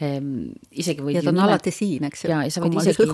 ehm,. 0.00 0.50
isegi 0.70 1.04
võid. 1.04 1.18
ja 1.18 1.22
ta 1.24 1.32
on 1.32 1.38
nimet... 1.38 1.48
alati 1.48 1.72
siin, 1.74 2.06
eks 2.08 2.24
ju. 2.24 2.30
ja, 2.32 2.42
ja 2.46 2.52
sa 2.54 2.62
võid 2.64 2.76
isegi, 2.80 3.06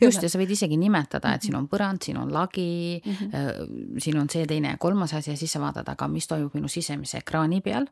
just, 0.00 0.24
ja 0.24 0.30
sa 0.32 0.40
võid 0.40 0.52
isegi 0.56 0.78
nimetada, 0.80 1.34
et 1.36 1.46
siin 1.46 1.56
on 1.58 1.68
põrand, 1.70 2.02
siin 2.04 2.18
on 2.20 2.32
lagi 2.34 2.68
mm, 2.98 3.16
-hmm. 3.20 4.00
siin 4.02 4.20
on 4.20 4.30
see, 4.32 4.46
teine 4.48 4.74
ja 4.74 4.80
kolmas 4.80 5.14
asi 5.14 5.32
ja 5.32 5.36
siis 5.36 5.52
sa 5.52 5.62
vaatad, 5.62 5.88
aga 5.92 6.08
mis 6.08 6.28
toimub 6.30 6.54
minu 6.56 6.68
sisemise 6.72 7.20
ekraani 7.22 7.60
peal. 7.64 7.88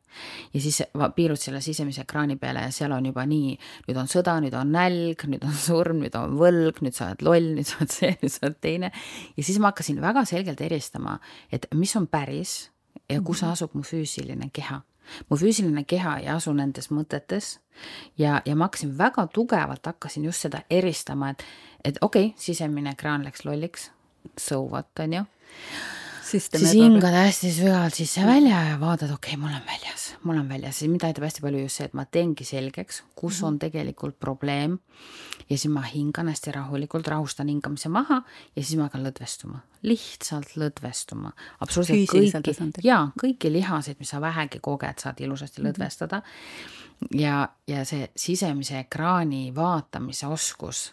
ja 0.53 0.61
siis 0.61 0.81
piirud 1.15 1.39
selle 1.39 1.61
sisemise 1.61 2.05
ekraani 2.05 2.35
peale 2.41 2.67
ja 2.67 2.71
seal 2.71 2.95
on 2.95 3.05
juba 3.05 3.25
nii, 3.29 3.55
nüüd 3.87 4.01
on 4.01 4.11
sõda, 4.11 4.37
nüüd 4.43 4.55
on 4.57 4.71
nälg, 4.75 5.25
nüüd 5.29 5.43
on 5.45 5.53
surm, 5.53 6.03
nüüd 6.03 6.15
on 6.19 6.37
võlg, 6.39 6.81
nüüd 6.85 6.95
sa 6.97 7.11
oled 7.11 7.25
loll, 7.25 7.51
nüüd 7.59 7.69
sa 7.69 7.81
oled 7.81 7.93
see, 7.93 8.13
nüüd 8.21 8.33
sa 8.33 8.47
oled 8.49 8.61
teine. 8.61 8.91
ja 9.37 9.43
siis 9.43 9.59
ma 9.59 9.73
hakkasin 9.73 10.01
väga 10.01 10.25
selgelt 10.25 10.61
eristama, 10.61 11.19
et 11.51 11.67
mis 11.75 11.95
on 11.95 12.07
päris 12.07 12.71
ja 13.09 13.21
kus 13.21 13.43
mhm. 13.43 13.51
asub 13.51 13.75
mu 13.77 13.83
füüsiline 13.85 14.49
keha 14.53 14.81
mu 15.29 15.37
füüsiline 15.39 15.85
keha 15.87 16.17
ei 16.21 16.29
asu 16.33 16.53
nendes 16.53 16.91
mõtetes 16.91 17.57
ja, 18.17 18.41
ja 18.45 18.55
ma 18.55 18.69
hakkasin 18.69 18.95
väga 18.97 19.27
tugevalt, 19.33 19.85
hakkasin 19.85 20.25
just 20.29 20.45
seda 20.47 20.63
eristama, 20.69 21.33
et, 21.35 21.45
et 21.83 22.01
okei 22.01 22.31
okay,, 22.31 22.39
sisemine 22.41 22.95
ekraan 22.95 23.25
läks 23.27 23.45
lolliks, 23.45 23.91
so 24.37 24.63
what, 24.63 24.91
on 24.99 25.19
ju 25.19 25.27
siis 26.25 26.73
hingad 26.73 27.13
hästi 27.13 27.51
sügavalt 27.53 27.95
sisse-välja 27.97 28.61
ja 28.69 28.79
vaatad, 28.81 29.11
okei 29.13 29.35
okay,, 29.35 29.41
mul 29.41 29.53
on 29.53 29.65
väljas, 29.67 30.05
mul 30.23 30.39
on 30.41 30.49
väljas, 30.49 30.81
mind 30.89 31.05
aitab 31.07 31.27
hästi 31.27 31.43
palju 31.45 31.61
just 31.65 31.81
see, 31.81 31.89
et 31.89 31.97
ma 31.97 32.05
teengi 32.05 32.47
selgeks, 32.47 33.03
kus 33.15 33.41
on 33.43 33.55
mhm. 33.55 33.61
tegelikult 33.67 34.17
probleem. 34.19 34.79
Ja 35.49 35.57
siis 35.57 35.71
ma 35.73 35.81
hingan 35.85 36.29
hästi 36.31 36.51
rahulikult, 36.55 37.07
rahustan 37.07 37.49
hingamise 37.51 37.89
maha 37.89 38.21
ja 38.55 38.63
siis 38.63 38.75
ma 38.79 38.87
hakkan 38.87 39.05
lõdvestuma, 39.05 39.61
lihtsalt 39.85 40.55
lõdvestuma. 40.57 41.31
absoluutselt 41.59 42.09
kõiki, 42.11 42.83
jaa, 42.83 43.11
kõiki 43.21 43.51
lihaseid, 43.53 43.99
mis 43.99 44.13
sa 44.13 44.21
vähegi 44.21 44.59
koged, 44.61 44.99
saad 45.01 45.21
ilusasti 45.21 45.61
mm 45.61 45.65
-hmm. 45.65 45.71
lõdvestada. 45.71 46.21
ja, 47.11 47.49
ja 47.67 47.85
see 47.85 48.09
sisemise 48.15 48.79
ekraani 48.79 49.55
vaatamise 49.55 50.27
oskus 50.27 50.91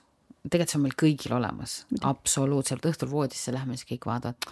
tegelikult 0.51 0.71
see 0.71 0.79
on 0.79 0.83
meil 0.83 0.97
kõigil 0.99 1.35
olemas, 1.37 1.87
absoluutselt, 2.03 2.87
õhtul 2.87 3.11
voodisse 3.11 3.53
lähme, 3.55 3.77
siis 3.77 3.87
kõik 3.93 4.07
vaatavad 4.07 4.49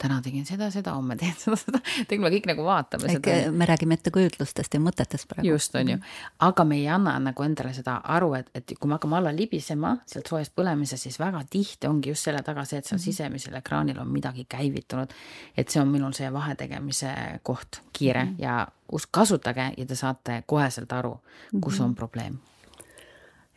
täna 0.00 0.20
tegin 0.24 0.46
seda, 0.48 0.70
seda, 0.72 0.94
homme 0.96 1.16
teen 1.20 1.34
seda, 1.42 1.58
seda, 1.60 1.80
tegelikult 2.08 2.26
me 2.26 2.32
kõik 2.34 2.48
nagu 2.50 2.66
vaatame 2.66 3.10
Ehk 3.10 3.28
seda. 3.28 3.52
me 3.52 3.68
räägime 3.68 3.98
ettekujutlustest 3.98 4.74
ja 4.76 4.80
mõtetest 4.82 5.28
praegu. 5.30 5.48
just, 5.52 5.74
on 5.78 5.92
ju, 5.94 5.98
mhm. 5.98 6.18
aga 6.48 6.66
me 6.68 6.80
ei 6.80 6.88
anna 6.88 7.16
nagu 7.22 7.46
endale 7.46 7.72
seda 7.76 7.98
aru, 8.16 8.32
et, 8.40 8.50
et 8.54 8.74
kui 8.78 8.90
me 8.90 8.98
hakkame 8.98 9.18
alla 9.20 9.34
libisema 9.36 9.96
sealt 10.10 10.30
soojast 10.32 10.54
põlemisest, 10.56 11.08
siis 11.08 11.20
väga 11.20 11.42
tihti 11.50 11.90
ongi 11.90 12.14
just 12.14 12.28
selle 12.28 12.42
taga 12.46 12.64
see, 12.64 12.78
et 12.78 12.86
seal 12.86 12.98
mm 12.98 13.02
-hmm. 13.02 13.16
sisemisel 13.16 13.56
ekraanil 13.60 13.98
on 14.00 14.08
midagi 14.08 14.46
käivitunud. 14.48 15.08
et 15.56 15.68
see 15.68 15.82
on 15.82 15.88
minul 15.88 16.12
see 16.12 16.32
vahetegemise 16.32 17.14
koht, 17.42 17.82
kiire 17.92 18.24
mm 18.24 18.30
-hmm. 18.30 18.42
ja 18.42 18.68
kasutage 19.10 19.72
ja 19.76 19.86
te 19.86 19.94
saate 19.94 20.42
koheselt 20.46 20.92
aru, 20.92 21.20
kus 21.60 21.74
mm 21.74 21.78
-hmm. 21.78 21.84
on 21.84 21.94
probleem 21.94 22.38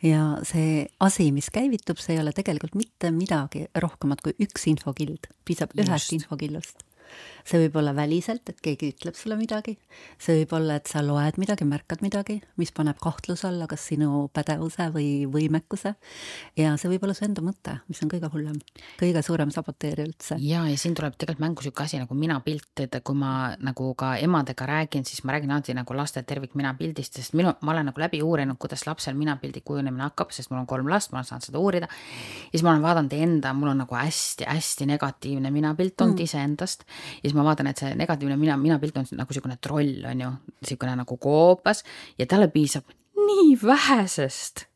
ja 0.04 0.24
see 0.44 0.86
asi, 1.00 1.30
mis 1.32 1.50
käivitub, 1.54 2.00
see 2.02 2.16
ei 2.16 2.22
ole 2.22 2.34
tegelikult 2.36 2.76
mitte 2.78 3.10
midagi 3.14 3.66
rohkemat 3.80 4.24
kui 4.24 4.34
üks 4.44 4.68
infokild, 4.70 5.30
piisab 5.48 5.72
Just. 5.74 5.88
ühest 5.88 6.16
infokillust 6.18 6.84
see 7.44 7.60
võib 7.60 7.76
olla 7.80 7.92
väliselt, 7.96 8.48
et 8.48 8.60
keegi 8.64 8.90
ütleb 8.94 9.16
sulle 9.18 9.36
midagi, 9.36 9.76
see 10.20 10.38
võib 10.40 10.54
olla, 10.56 10.78
et 10.80 10.88
sa 10.88 11.02
loed 11.04 11.36
midagi, 11.40 11.66
märkad 11.68 12.00
midagi, 12.04 12.38
mis 12.60 12.72
paneb 12.74 12.96
kahtluse 13.02 13.46
alla 13.50 13.68
kas 13.68 13.84
sinu 13.90 14.24
pädevuse 14.32 14.88
või 14.94 15.08
võimekuse 15.30 15.94
ja 16.56 16.72
see 16.80 16.92
võib 16.94 17.04
olla 17.04 17.16
su 17.16 17.26
enda 17.26 17.44
mõte, 17.44 17.76
mis 17.90 18.00
on 18.04 18.12
kõige 18.12 18.30
hullem, 18.32 18.56
kõige 19.00 19.22
suurem 19.26 19.52
saboteerija 19.52 20.08
üldse. 20.08 20.38
ja, 20.40 20.62
ja 20.70 20.78
siin 20.80 20.96
tuleb 20.96 21.18
tegelikult 21.20 21.44
mängu 21.44 21.64
niisugune 21.64 21.84
asi 21.84 22.00
nagu 22.00 22.16
minapilt, 22.16 22.72
et 22.80 22.96
kui 23.04 23.18
ma 23.18 23.34
nagu 23.60 23.90
ka 23.98 24.14
emadega 24.24 24.68
räägin, 24.70 25.04
siis 25.04 25.20
ma 25.24 25.36
räägin 25.36 25.52
alati 25.52 25.76
nagu 25.76 25.96
laste 25.96 26.22
tervikminapildist, 26.24 27.20
sest 27.20 27.36
minu, 27.36 27.52
ma 27.60 27.76
olen 27.76 27.90
nagu 27.90 28.00
läbi 28.00 28.22
uurinud, 28.24 28.56
kuidas 28.60 28.86
lapsel 28.88 29.18
minapildi 29.20 29.60
kujunemine 29.60 30.08
hakkab, 30.08 30.32
sest 30.32 30.50
mul 30.50 30.62
on 30.62 30.70
kolm 30.70 30.88
last, 30.88 31.12
ma 31.12 31.20
olen 31.20 31.28
saanud 31.28 31.50
seda 31.50 31.60
uurida. 31.60 31.92
ja 31.92 32.56
siis 32.56 32.64
ma 32.64 32.72
olen 32.72 32.88
vaadanud 32.88 33.12
enda, 33.18 33.52
mul 33.52 33.74
on 33.74 33.84
nagu 33.84 34.00
hästi-hästi 34.00 34.88
negatiivne 34.88 35.52
minapilt 35.52 36.00
olnud 36.00 36.16
mm. 36.16 36.24
iseendast 36.24 36.88
ja 37.16 37.22
siis 37.22 37.36
ma 37.38 37.46
vaatan, 37.46 37.70
et 37.70 37.80
see 37.80 37.94
negatiivne 37.98 38.36
mina, 38.40 38.58
minapilt 38.60 38.96
on 39.00 39.08
nagu 39.12 39.34
niisugune 39.34 39.58
troll, 39.60 39.96
on 40.10 40.26
ju, 40.26 40.30
niisugune 40.62 40.98
nagu 41.02 41.18
koopas 41.20 41.84
ja 42.18 42.28
talle 42.30 42.50
piisab 42.52 42.88
nii 43.24 43.58
vähesest 43.62 44.66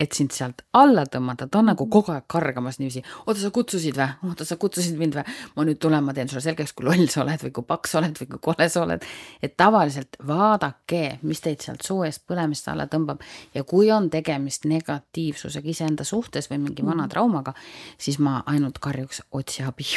et 0.00 0.12
sind 0.12 0.32
sealt 0.34 0.60
alla 0.76 1.06
tõmmata, 1.08 1.46
ta 1.48 1.60
on 1.62 1.70
nagu 1.70 1.86
kogu 1.88 2.12
aeg 2.12 2.26
kargamas 2.28 2.76
niiviisi. 2.78 3.02
oota, 3.24 3.38
sa 3.40 3.50
kutsusid 3.54 3.96
või? 3.96 4.08
oota, 4.28 4.44
sa 4.44 4.58
kutsusid 4.60 4.98
mind 5.00 5.16
või? 5.16 5.24
ma 5.56 5.64
nüüd 5.64 5.80
tulen, 5.80 6.04
ma 6.04 6.12
teen 6.16 6.28
sulle 6.28 6.42
selgeks, 6.44 6.74
kui 6.76 6.84
loll 6.88 7.08
sa 7.12 7.22
oled 7.24 7.46
või 7.46 7.54
kui 7.56 7.68
paks 7.70 7.94
sa 7.94 8.02
oled 8.02 8.20
või 8.20 8.28
kui 8.34 8.42
kole 8.50 8.68
sa 8.72 8.82
oled. 8.84 9.06
et 9.40 9.56
tavaliselt 9.56 10.20
vaadake, 10.28 11.18
mis 11.22 11.40
teid 11.44 11.64
sealt 11.64 11.86
soo 11.86 12.04
eest 12.04 12.26
põlemist 12.28 12.68
alla 12.72 12.88
tõmbab 12.92 13.24
ja 13.56 13.64
kui 13.64 13.90
on 13.92 14.10
tegemist 14.12 14.68
negatiivsusega 14.68 15.72
iseenda 15.72 16.04
suhtes 16.04 16.50
või 16.52 16.60
mingi 16.66 16.84
vana 16.84 17.08
traumaga, 17.08 17.56
siis 17.96 18.20
ma 18.20 18.42
ainult 18.46 18.82
karjuks 18.84 19.24
otsi 19.32 19.64
abi 19.64 19.88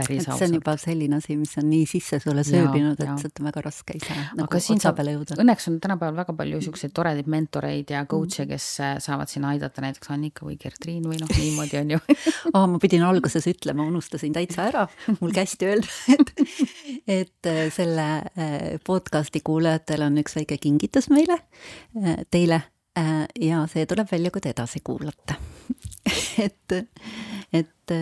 päris 0.00 0.26
ausalt. 0.26 0.38
see 0.38 0.48
on 0.50 0.58
juba 0.58 0.76
selline 0.80 1.20
asi, 1.20 1.36
mis 1.40 1.56
on 1.60 1.68
nii 1.70 1.86
sisse 1.88 2.20
sulle 2.22 2.44
sööbinud, 2.46 3.00
et 3.00 3.22
sealt 3.22 3.42
on 3.42 3.50
väga 3.50 3.64
raske 3.66 3.96
ise 3.98 4.16
nagu 4.16 4.46
aga 4.46 4.62
siin 4.62 4.80
saab, 4.82 5.00
õnneks 5.00 5.68
on 5.70 5.78
tänapäeval 5.82 6.18
väga 6.22 6.34
palju 6.38 6.60
niisuguseid 6.60 6.94
toredaid 6.96 7.30
mentoreid 7.30 7.92
ja 7.94 8.02
coach'e, 8.10 8.46
kes 8.50 8.66
äh, 8.84 8.96
saavad 9.02 9.30
siin 9.30 9.46
aidata, 9.48 9.82
näiteks 9.84 10.12
Annika 10.14 10.46
või 10.46 10.56
Gertriin 10.60 11.06
või 11.08 11.20
noh, 11.20 11.30
niimoodi 11.38 11.80
on 11.80 11.94
ju. 11.96 12.00
Oh, 12.52 12.66
ma 12.70 12.80
pidin 12.82 13.04
alguses 13.06 13.46
ütlema, 13.50 13.86
unustasin 13.90 14.34
täitsa 14.36 14.66
ära, 14.70 14.86
mul 15.20 15.34
kästi 15.36 15.70
öelda, 15.70 15.94
et, 16.16 16.34
et 17.20 17.50
äh, 17.50 17.62
selle 17.74 18.08
äh, 18.20 18.58
podcast'i 18.86 19.42
kuulajatel 19.44 20.06
on 20.08 20.20
üks 20.22 20.36
väike 20.38 20.60
kingitus 20.60 21.10
meile, 21.12 21.40
teile 22.30 22.62
ja 23.40 23.62
see 23.70 23.86
tuleb 23.88 24.08
välja, 24.10 24.32
kui 24.34 24.42
te 24.42 24.50
edasi 24.52 24.82
kuulate. 24.84 25.36
Et, 26.44 26.74
et 27.52 27.92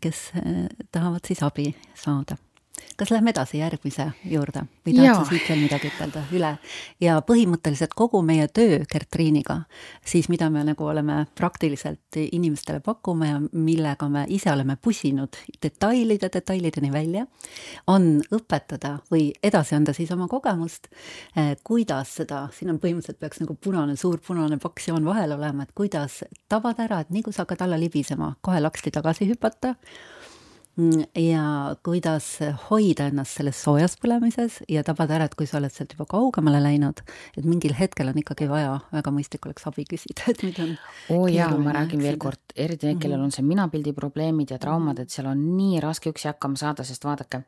kes 0.00 0.32
tahavad 0.92 1.24
siis 1.24 1.42
abi 1.42 1.70
saada 1.94 2.36
kas 3.00 3.10
lähme 3.14 3.32
edasi 3.32 3.60
järgmise 3.60 4.10
juurde 4.28 4.66
või 4.84 4.94
tahad 4.98 5.22
sa 5.22 5.28
siit 5.30 5.46
veel 5.48 5.62
midagi 5.62 5.88
ütelda 5.88 6.22
üle? 6.36 6.50
ja 7.00 7.16
põhimõtteliselt 7.24 7.94
kogu 7.96 8.20
meie 8.26 8.48
töö 8.52 8.82
Gertriiniga, 8.90 9.62
siis 10.04 10.28
mida 10.32 10.50
me 10.52 10.64
nagu 10.68 10.84
oleme 10.84 11.22
praktiliselt 11.38 12.18
inimestele 12.20 12.82
pakume 12.84 13.30
ja 13.30 13.40
millega 13.52 14.08
me 14.12 14.26
ise 14.28 14.52
oleme 14.52 14.76
pusinud 14.76 15.38
detailide 15.62 16.28
detailideni 16.34 16.92
välja, 16.92 17.24
on 17.86 18.12
õpetada 18.36 18.98
või 19.12 19.30
edasi 19.42 19.78
anda 19.78 19.96
siis 19.96 20.12
oma 20.12 20.28
kogemust, 20.28 20.90
eh, 21.36 21.56
kuidas 21.64 22.16
seda, 22.20 22.46
siin 22.52 22.74
on 22.74 22.80
põhimõtteliselt 22.82 23.20
peaks 23.20 23.40
nagu 23.40 23.56
punane, 23.56 23.96
suur 23.96 24.20
punane 24.26 24.60
paks 24.60 24.90
joon 24.92 25.08
vahel 25.08 25.36
olema, 25.38 25.64
et 25.64 25.72
kuidas 25.74 26.22
tabada 26.48 26.84
ära, 26.84 27.00
et 27.00 27.10
nii 27.10 27.24
kui 27.24 27.32
sa 27.32 27.46
hakkad 27.46 27.64
alla 27.64 27.80
libisema, 27.80 28.34
kohe 28.44 28.60
laksti 28.60 28.92
tagasi 28.92 29.30
hüpata 29.32 29.76
ja 31.18 31.44
kuidas 31.86 32.26
hoida 32.68 33.08
ennast 33.10 33.38
selles 33.38 33.60
soojas 33.64 33.96
põlemises 34.00 34.60
ja 34.68 34.84
tabada 34.86 35.18
ära, 35.18 35.28
et 35.28 35.36
kui 35.38 35.48
sa 35.48 35.58
oled 35.58 35.72
sealt 35.74 35.94
juba 35.96 36.06
kaugemale 36.10 36.60
läinud, 36.62 37.02
et 37.36 37.46
mingil 37.46 37.74
hetkel 37.78 38.12
on 38.12 38.20
ikkagi 38.20 38.48
vaja, 38.50 38.78
väga 38.94 39.12
mõistlik 39.14 39.46
oleks 39.48 39.66
abi 39.70 39.84
küsida, 39.88 40.26
et 40.32 40.44
nüüd 40.46 40.60
on 40.64 40.74
oo 41.16 41.26
jaa, 41.30 41.50
ma 41.60 41.74
räägin 41.76 42.02
veel 42.04 42.18
kord, 42.20 42.40
eriti 42.56 42.88
need, 42.88 43.00
kellel 43.02 43.18
mhm. 43.18 43.28
on 43.30 43.34
see 43.34 43.46
minapildi 43.46 43.94
probleemid 43.96 44.54
ja 44.54 44.58
traumad, 44.62 44.98
et 45.02 45.12
seal 45.12 45.30
on 45.30 45.42
nii 45.56 45.80
raske 45.84 46.12
üksi 46.12 46.30
hakkama 46.30 46.58
saada, 46.60 46.86
sest 46.86 47.04
vaadake, 47.06 47.42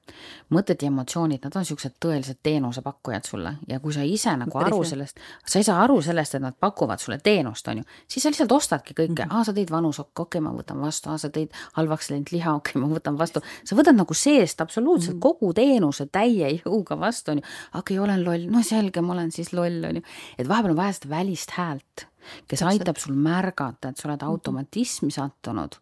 mõtted 0.55 0.83
ja 0.83 0.91
emotsioonid, 0.93 1.43
nad 1.43 1.57
on 1.57 1.65
niisugused 1.65 1.97
tõelised 2.03 2.41
teenusepakkujad 2.43 3.29
sulle. 3.29 3.55
Ja 3.69 3.79
kui 3.83 3.95
sa 3.95 4.05
ise 4.07 4.35
nagu 4.39 4.59
Päris 4.59 4.73
aru 4.73 4.85
sellest, 4.89 5.21
sa 5.47 5.61
ei 5.61 5.67
saa 5.67 5.81
aru 5.85 6.01
sellest, 6.05 6.37
et 6.37 6.45
nad 6.45 6.57
pakuvad 6.59 7.03
sulle 7.03 7.19
teenust, 7.23 7.69
on 7.69 7.83
ju, 7.83 7.89
siis 8.11 8.27
sa 8.27 8.33
lihtsalt 8.33 8.53
ostadki 8.57 8.95
kõike. 8.95 9.25
Mm, 9.25 9.31
-hmm. 9.31 9.37
aa, 9.39 9.45
sa 9.45 9.55
tõid 9.57 9.71
vanu 9.71 9.93
sokke, 9.93 10.23
okei 10.23 10.41
okay,, 10.41 10.45
ma 10.45 10.55
võtan 10.57 10.81
vastu, 10.83 11.11
aa, 11.11 11.19
sa 11.19 11.29
tõid 11.29 11.55
halvaks 11.79 12.11
läinud 12.11 12.33
liha, 12.33 12.55
okei 12.55 12.77
okay,, 12.77 12.83
ma 12.83 12.95
võtan 12.95 13.19
vastu, 13.23 13.43
sa 13.65 13.79
võtad 13.79 13.99
nagu 13.99 14.17
seest 14.17 14.61
absoluutselt 14.65 15.17
mm 15.17 15.21
kogu 15.23 15.53
teenuse 15.55 16.09
täie 16.11 16.49
jõuga 16.57 16.97
vastu, 16.99 17.33
on 17.33 17.41
ju. 17.41 17.45
okei 17.79 17.99
olen 18.03 18.25
loll, 18.25 18.49
no 18.51 18.63
selge, 18.67 19.03
ma 19.05 19.15
olen 19.15 19.31
siis 19.31 19.53
loll, 19.55 19.85
on 19.87 20.01
ju. 20.01 20.03
et 20.39 20.49
vahepeal 20.49 20.75
on 20.75 20.81
vaja 20.81 20.97
seda 20.97 21.11
välist 21.13 21.55
häält, 21.55 22.07
kes 22.51 22.63
aitab 22.67 22.99
sul 22.99 23.15
märgata, 23.15 23.93
et 23.93 24.01
sa 24.01 24.09
oled 24.09 24.19
mhm. 24.19 24.31
automatismi 24.33 25.13
sattunud 25.15 25.79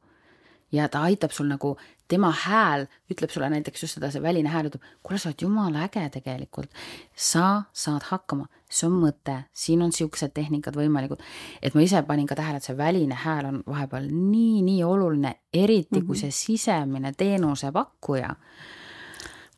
ja 0.72 0.88
ta 0.88 1.04
aitab 1.08 1.34
sul 1.34 1.48
nagu, 1.50 1.76
tema 2.10 2.30
hääl 2.34 2.86
ütleb 3.12 3.30
sulle 3.32 3.50
näiteks 3.52 3.84
just 3.84 3.98
seda, 3.98 4.10
see 4.12 4.22
väline 4.22 4.50
hääl 4.50 4.70
ütleb, 4.70 4.86
kuule, 5.06 5.18
sa 5.20 5.30
oled 5.30 5.44
jumala 5.44 5.84
äge 5.86 6.06
tegelikult. 6.18 6.70
sa 7.14 7.62
saad 7.72 8.08
hakkama, 8.10 8.48
see 8.68 8.88
on 8.88 8.98
mõte, 9.04 9.36
siin 9.52 9.82
on 9.82 9.92
siuksed 9.92 10.34
tehnikad 10.34 10.76
võimalikud. 10.76 11.22
et 11.62 11.74
ma 11.74 11.86
ise 11.86 12.02
panin 12.06 12.26
ka 12.26 12.38
tähele, 12.38 12.58
et 12.58 12.66
see 12.66 12.76
väline 12.76 13.14
hääl 13.14 13.46
on 13.52 13.62
vahepeal 13.66 14.10
nii-nii 14.10 14.82
oluline, 14.84 15.34
eriti 15.52 15.88
mm 15.90 16.02
-hmm. 16.02 16.06
kui 16.06 16.16
mhm. 16.16 16.20
see 16.20 16.30
sisemine 16.30 17.12
teenusepakkuja 17.12 18.34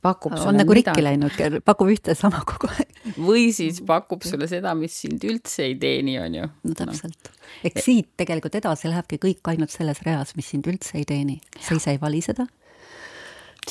pakub 0.02 0.34
on 0.34 0.58
nagu 0.58 0.74
rikki 0.74 0.94
mida... 0.98 1.10
läinud, 1.10 1.60
pakub 1.66 1.90
ühte 1.92 2.14
sama 2.18 2.42
kogu 2.46 2.70
aeg. 2.72 2.96
või 3.16 3.50
siis 3.54 3.80
pakub 3.86 4.24
sulle 4.26 4.48
seda, 4.50 4.74
mis 4.78 4.96
sind 5.04 5.22
üldse 5.28 5.68
ei 5.68 5.76
teeni, 5.80 6.16
on 6.22 6.40
ju. 6.40 6.48
no 6.68 6.78
täpselt 6.78 7.30
no.. 7.30 7.36
eks 7.68 7.86
siit 7.86 8.10
tegelikult 8.20 8.58
edasi 8.58 8.90
lähebki 8.90 9.20
kõik 9.22 9.52
ainult 9.54 9.74
selles 9.74 10.02
reas, 10.06 10.34
mis 10.38 10.50
sind 10.54 10.66
üldse 10.70 10.98
ei 10.98 11.06
teeni. 11.08 11.38
sa 11.60 11.78
ise 11.78 11.94
ei 11.94 12.02
vali 12.02 12.22
seda. 12.24 12.48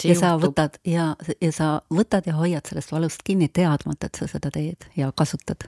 ja 0.08 0.16
sa 0.16 0.38
võtad 0.40 0.80
ja, 0.88 1.12
ja 1.44 1.52
sa 1.56 1.70
võtad 1.92 2.32
ja 2.32 2.38
hoiad 2.40 2.72
sellest 2.72 2.96
valust 2.96 3.28
kinni, 3.28 3.52
teadmata, 3.52 4.08
et 4.08 4.22
sa 4.22 4.30
seda 4.32 4.54
teed 4.56 4.88
ja 4.96 5.12
kasutad. 5.12 5.68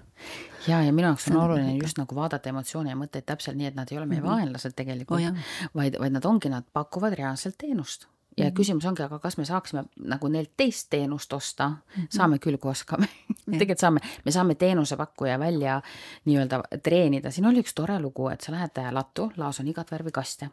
ja, 0.70 0.80
ja 0.80 0.96
minu 0.96 1.10
jaoks 1.12 1.28
on 1.34 1.42
oluline 1.44 1.76
just 1.76 2.00
nagu 2.00 2.16
vaadata 2.16 2.54
emotsioone 2.56 2.96
ja 2.96 3.00
mõtteid 3.00 3.28
täpselt 3.28 3.60
nii, 3.60 3.74
et 3.74 3.80
nad 3.80 3.92
ei 3.92 4.00
ole 4.00 4.08
meie 4.08 4.24
-hmm. 4.24 4.32
vaenlased 4.32 4.80
tegelikult 4.80 5.28
oh,, 5.28 5.46
vaid, 5.76 6.00
vaid 6.00 6.20
nad 6.20 6.32
ongi, 6.32 6.56
nad 6.56 6.72
pakuvad 6.72 7.20
reaalselt 7.20 7.60
teenust 7.60 8.08
ja 8.38 8.46
-hmm. 8.46 8.54
küsimus 8.54 8.86
ongi, 8.86 9.04
aga 9.04 9.20
kas 9.20 9.38
me 9.38 9.46
saaksime 9.46 9.84
nagu 10.00 10.28
neilt 10.28 10.52
teist 10.58 10.88
teenust 10.90 11.34
osta? 11.34 11.70
-hmm. 11.70 12.08
saame 12.10 12.40
küll, 12.40 12.58
kui 12.58 12.72
oskame. 12.72 13.08
Tegelikult 13.52 13.80
saame, 13.80 14.00
me 14.26 14.32
saame 14.32 14.56
teenusepakkuja 14.56 15.40
välja 15.40 15.82
nii-öelda 16.26 16.64
treenida, 16.84 17.32
siin 17.32 17.46
oli 17.46 17.60
üks 17.60 17.74
tore 17.76 18.00
lugu, 18.00 18.30
et 18.30 18.42
sa 18.42 18.52
lähed 18.52 18.78
lattu, 18.92 19.32
laos 19.38 19.60
on 19.60 19.68
igat 19.68 19.92
värvi 19.92 20.12
kaste. 20.12 20.50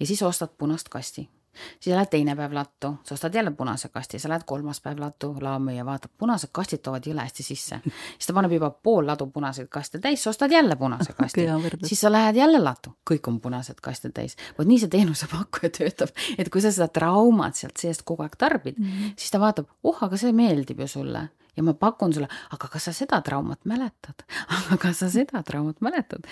Ja 0.00 0.06
siis 0.06 0.22
ostad 0.22 0.50
punast 0.58 0.88
kasti 0.88 1.28
siis 1.80 1.94
lähed 1.94 2.10
teine 2.10 2.36
päev 2.36 2.54
lattu, 2.56 2.94
sa 3.04 3.14
ostad 3.14 3.34
jälle 3.34 3.50
punase 3.50 3.88
kasti, 3.88 4.18
sa 4.18 4.28
lähed 4.28 4.46
kolmas 4.46 4.80
päev 4.80 5.00
lattu, 5.00 5.34
laomüüja 5.40 5.84
vaatab, 5.86 6.10
punased 6.18 6.52
kastid 6.52 6.82
toovad 6.84 7.06
jõle 7.06 7.24
hästi 7.24 7.46
sisse. 7.46 7.80
siis 8.18 8.30
ta 8.30 8.36
paneb 8.36 8.56
juba 8.56 8.70
pool 8.70 9.06
ladu 9.06 9.26
punaseid 9.26 9.68
kaste 9.72 9.98
täis, 9.98 10.22
sa 10.22 10.30
ostad 10.30 10.52
jälle 10.52 10.76
punase 10.76 11.12
kasti 11.20 11.46
siis 11.84 12.00
sa 12.00 12.12
lähed 12.12 12.36
jälle 12.40 12.62
lattu, 12.62 12.94
kõik 13.10 13.30
on 13.30 13.40
punased 13.40 13.80
kastid 13.82 14.14
täis. 14.14 14.36
vot 14.58 14.68
nii 14.68 14.80
see 14.82 14.92
teenusepakkuja 14.92 15.70
töötab, 15.78 16.12
et 16.38 16.50
kui 16.50 16.64
sa 16.64 16.72
seda 16.72 16.88
traumat 16.88 17.56
sealt 17.56 17.80
seest 17.80 18.02
kogu 18.04 18.22
aeg 18.26 18.36
tarbid 18.38 18.78
mm, 18.78 18.84
-hmm. 18.84 19.16
siis 19.16 19.30
ta 19.30 19.40
vaatab, 19.40 19.66
oh, 19.82 20.02
aga 20.02 20.16
see 20.16 20.32
meeldib 20.32 20.80
ju 20.80 20.88
sulle 20.88 21.28
ja 21.56 21.62
ma 21.62 21.74
pakun 21.74 22.14
sulle, 22.14 22.28
aga 22.54 22.68
kas 22.70 22.88
sa 22.88 22.94
seda 22.96 23.20
traumat 23.24 23.64
mäletad, 23.68 24.26
aga 24.58 24.78
kas 24.80 25.02
sa 25.04 25.10
seda 25.12 25.42
traumat 25.46 25.80
mäletad? 25.84 26.26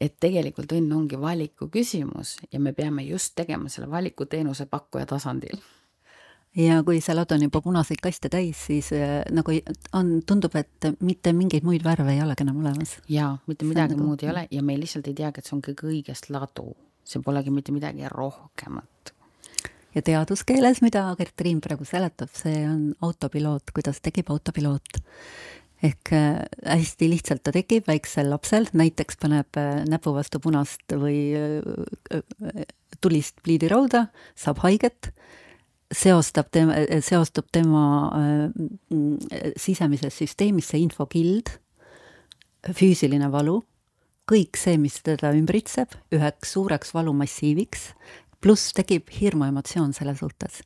et 0.00 0.18
tegelikult 0.20 0.72
õnn 0.76 0.92
ongi 0.92 1.20
valiku 1.20 1.70
küsimus 1.72 2.36
ja 2.52 2.60
me 2.60 2.72
peame 2.76 3.06
just 3.06 3.34
tegema 3.38 3.70
selle 3.72 3.90
valiku 3.90 4.26
teenusepakkuja 4.26 5.06
tasandil. 5.06 5.58
Ja 6.56 6.80
kui 6.84 7.02
see 7.04 7.12
laud 7.12 7.32
on 7.34 7.42
juba 7.44 7.60
punaseid 7.60 8.00
kaste 8.00 8.30
täis, 8.32 8.62
siis 8.68 8.88
äh, 8.96 9.20
nagu 9.34 9.52
on, 9.92 10.12
tundub, 10.24 10.54
et 10.56 10.88
mitte 11.04 11.34
mingeid 11.36 11.66
muid 11.68 11.84
värve 11.84 12.14
ei 12.14 12.22
olegi 12.24 12.46
enam 12.46 12.62
olemas. 12.62 12.96
jaa, 13.12 13.34
mitte 13.46 13.68
midagi 13.68 13.96
nagu... 13.96 14.08
muud 14.08 14.24
ei 14.24 14.32
ole 14.32 14.46
ja 14.50 14.62
me 14.64 14.78
lihtsalt 14.80 15.08
ei 15.12 15.16
teagi, 15.18 15.42
et 15.42 15.48
see 15.48 15.56
on 15.58 15.64
kõige 15.64 15.90
õigest 15.92 16.30
ladu, 16.32 16.70
see 17.04 17.20
polegi 17.24 17.52
mitte 17.52 17.76
midagi 17.76 18.08
rohkemat 18.08 18.88
ja 19.96 20.04
teaduskeeles, 20.04 20.82
mida 20.84 21.08
Gert 21.18 21.40
Riim 21.44 21.62
praegu 21.64 21.86
seletab, 21.88 22.30
see 22.36 22.60
on 22.68 22.90
autopiloot, 23.04 23.72
kuidas 23.76 24.02
tekib 24.04 24.30
autopiloot. 24.34 25.00
ehk 25.84 26.08
äh, 26.16 26.38
hästi 26.64 27.06
lihtsalt 27.12 27.42
ta 27.44 27.52
tekib 27.52 27.84
väiksel 27.88 28.30
lapsel, 28.32 28.64
näiteks 28.72 29.18
paneb 29.20 29.58
äh, 29.60 29.84
näpu 29.84 30.14
vastu 30.16 30.40
punast 30.40 30.88
või 30.88 31.36
äh, 31.36 32.22
tulist 33.00 33.42
pliidirauda, 33.44 34.06
saab 34.34 34.62
haiget, 34.64 35.12
seostab 35.92 36.48
tema, 36.50 36.80
seostub 37.04 37.46
tema 37.52 37.84
sisemises 39.60 40.16
süsteemis 40.18 40.72
see 40.72 40.80
infokild, 40.82 41.52
füüsiline 42.74 43.28
valu, 43.30 43.60
kõik 44.26 44.58
see, 44.58 44.80
mis 44.80 44.96
teda 45.06 45.30
ümbritseb, 45.36 45.92
üheks 46.16 46.56
suureks 46.56 46.90
valumassiiviks 46.96 47.92
pluss 48.46 48.70
tekib 48.78 49.10
hirmuemotsioon 49.10 49.90
selle 49.96 50.14
suhtes. 50.14 50.62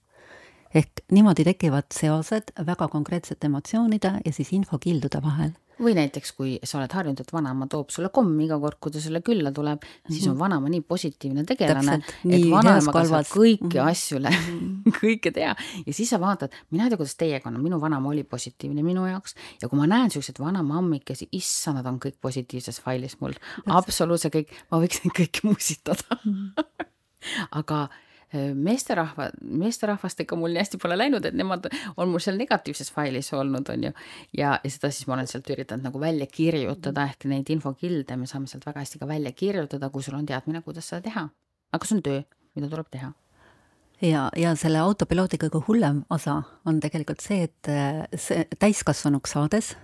ehk 0.77 1.01
niimoodi 1.17 1.43
tekivad 1.49 1.89
seosed 1.97 2.53
väga 2.67 2.87
konkreetsete 2.93 3.49
emotsioonide 3.49 4.13
ja 4.25 4.33
siis 4.37 4.53
infokildude 4.53 5.23
vahel 5.25 5.55
või 5.81 5.95
näiteks, 5.97 6.35
kui 6.37 6.51
sa 6.61 6.77
oled 6.77 6.93
harjunud, 6.93 7.23
et 7.23 7.31
vanaema 7.33 7.65
toob 7.73 7.89
sulle 7.89 8.11
kommi 8.13 8.45
iga 8.45 8.59
kord, 8.61 8.77
kui 8.85 8.93
ta 8.93 9.01
sulle 9.01 9.23
külla 9.25 9.49
tuleb, 9.57 9.87
siis 10.11 10.27
on 10.27 10.35
mhm. 10.35 10.43
vanaema 10.43 10.69
nii 10.75 10.83
positiivne 10.85 11.47
tegelane, 11.49 11.97
et 12.29 12.45
vanaemaga 12.53 13.05
saab 13.09 13.31
kõiki 13.31 13.65
mm 13.65 13.73
-hmm. 13.73 13.89
asju 13.89 14.21
mm, 14.21 14.93
kõike 15.01 15.33
teha 15.39 15.57
ja 15.87 15.97
siis 15.97 16.13
sa 16.13 16.21
vaatad, 16.21 16.53
mina 16.71 16.85
ei 16.85 16.93
tea, 16.93 17.01
kuidas 17.01 17.17
teiega 17.17 17.49
on, 17.49 17.63
minu 17.65 17.81
vanaema 17.81 18.13
oli 18.13 18.25
positiivne 18.25 18.85
minu 18.85 19.07
jaoks 19.09 19.35
ja 19.63 19.73
kui 19.73 19.81
ma 19.81 19.87
näen 19.87 20.11
siukseid 20.11 20.37
vanamammikesi, 20.39 21.29
issand, 21.33 21.81
nad 21.81 21.87
on 21.87 21.97
kõik 21.97 22.21
positiivses 22.21 22.81
failis 22.85 23.17
mul, 23.21 23.33
absoluutselt 23.67 24.37
kõik, 24.37 24.53
ma 24.71 24.85
võiks 24.85 25.01
neid 25.01 25.17
kõiki 25.17 25.47
musitada. 25.49 26.21
-hmm 26.21 26.91
aga 27.61 27.81
äh, 28.35 28.51
meesterahva, 28.55 29.31
meesterahvastega 29.41 30.39
mul 30.39 30.55
nii 30.55 30.63
hästi 30.63 30.81
pole 30.83 30.99
läinud, 30.99 31.25
et 31.27 31.37
nemad 31.37 31.71
on 31.97 32.13
mul 32.13 32.23
seal 32.23 32.39
negatiivses 32.41 32.93
failis 32.95 33.33
olnud, 33.37 33.69
on 33.73 33.89
ju. 33.89 33.95
ja, 34.37 34.57
ja 34.63 34.71
seda 34.71 34.93
siis 34.95 35.09
ma 35.09 35.19
olen 35.19 35.31
sealt 35.31 35.51
üritanud 35.51 35.89
nagu 35.89 36.03
välja 36.03 36.29
kirjutada, 36.31 37.09
ehk 37.11 37.29
neid 37.31 37.51
infokilde 37.53 38.19
me 38.21 38.31
saame 38.31 38.51
sealt 38.51 38.67
väga 38.69 38.85
hästi 38.85 39.03
ka 39.03 39.09
välja 39.11 39.33
kirjutada, 39.33 39.91
kui 39.91 40.07
sul 40.07 40.19
on 40.19 40.29
teadmine, 40.29 40.63
kuidas 40.67 40.89
seda 40.93 41.03
teha. 41.09 41.29
aga 41.73 41.87
see 41.87 41.99
on 41.99 42.07
töö, 42.07 42.23
mida 42.57 42.71
tuleb 42.71 42.89
teha 42.91 43.13
ja, 44.03 44.29
ja 44.37 44.55
selle 44.59 44.81
autopiloodi 44.83 45.39
kõige 45.41 45.63
hullem 45.67 46.03
osa 46.11 46.41
on 46.69 46.81
tegelikult 46.83 47.23
see, 47.25 47.45
et 47.49 47.71
äh, 47.71 48.03
see 48.17 48.47
täiskasvanuks 48.59 49.37
saades 49.37 49.75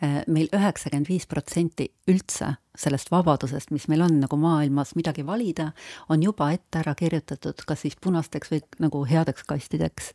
meil 0.00 0.48
üheksakümmend 0.56 1.08
viis 1.08 1.26
protsenti 1.28 1.90
üldse 2.08 2.54
sellest 2.80 3.10
vabadusest, 3.12 3.72
mis 3.74 3.86
meil 3.90 4.04
on 4.06 4.16
nagu 4.22 4.38
maailmas 4.40 4.94
midagi 4.96 5.24
valida, 5.26 5.70
on 6.08 6.22
juba 6.24 6.50
ette 6.54 6.80
ära 6.80 6.94
kirjutatud, 6.96 7.60
kas 7.66 7.84
siis 7.84 7.98
punasteks 8.00 8.52
või 8.52 8.62
nagu 8.80 9.02
headeks 9.08 9.44
kastideks. 9.48 10.12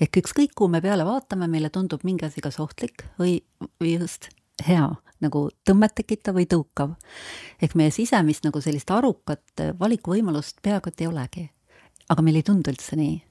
ehk 0.00 0.22
ükskõik, 0.22 0.54
kuhu 0.56 0.70
me 0.72 0.80
peale 0.80 1.04
vaatame, 1.04 1.48
meile 1.48 1.70
tundub 1.70 2.04
mingi 2.04 2.26
asi 2.26 2.40
kas 2.40 2.60
ohtlik 2.60 3.04
või, 3.18 3.42
või 3.80 3.98
just 3.98 4.30
hea, 4.66 4.88
nagu 5.20 5.48
tõmmet 5.68 5.94
tekitav 5.94 6.34
või 6.34 6.46
tõukav. 6.46 6.96
ehk 7.62 7.74
meie 7.74 7.90
sisemist 7.90 8.44
nagu 8.44 8.60
sellist 8.60 8.90
arukat 8.90 9.68
valikuvõimalust 9.78 10.62
peaaegu 10.62 10.88
et 10.88 11.00
ei 11.00 11.06
olegi. 11.06 11.50
aga 12.08 12.22
meil 12.22 12.36
ei 12.36 12.42
tundu 12.42 12.70
üldse 12.70 12.96
nii 12.96 13.27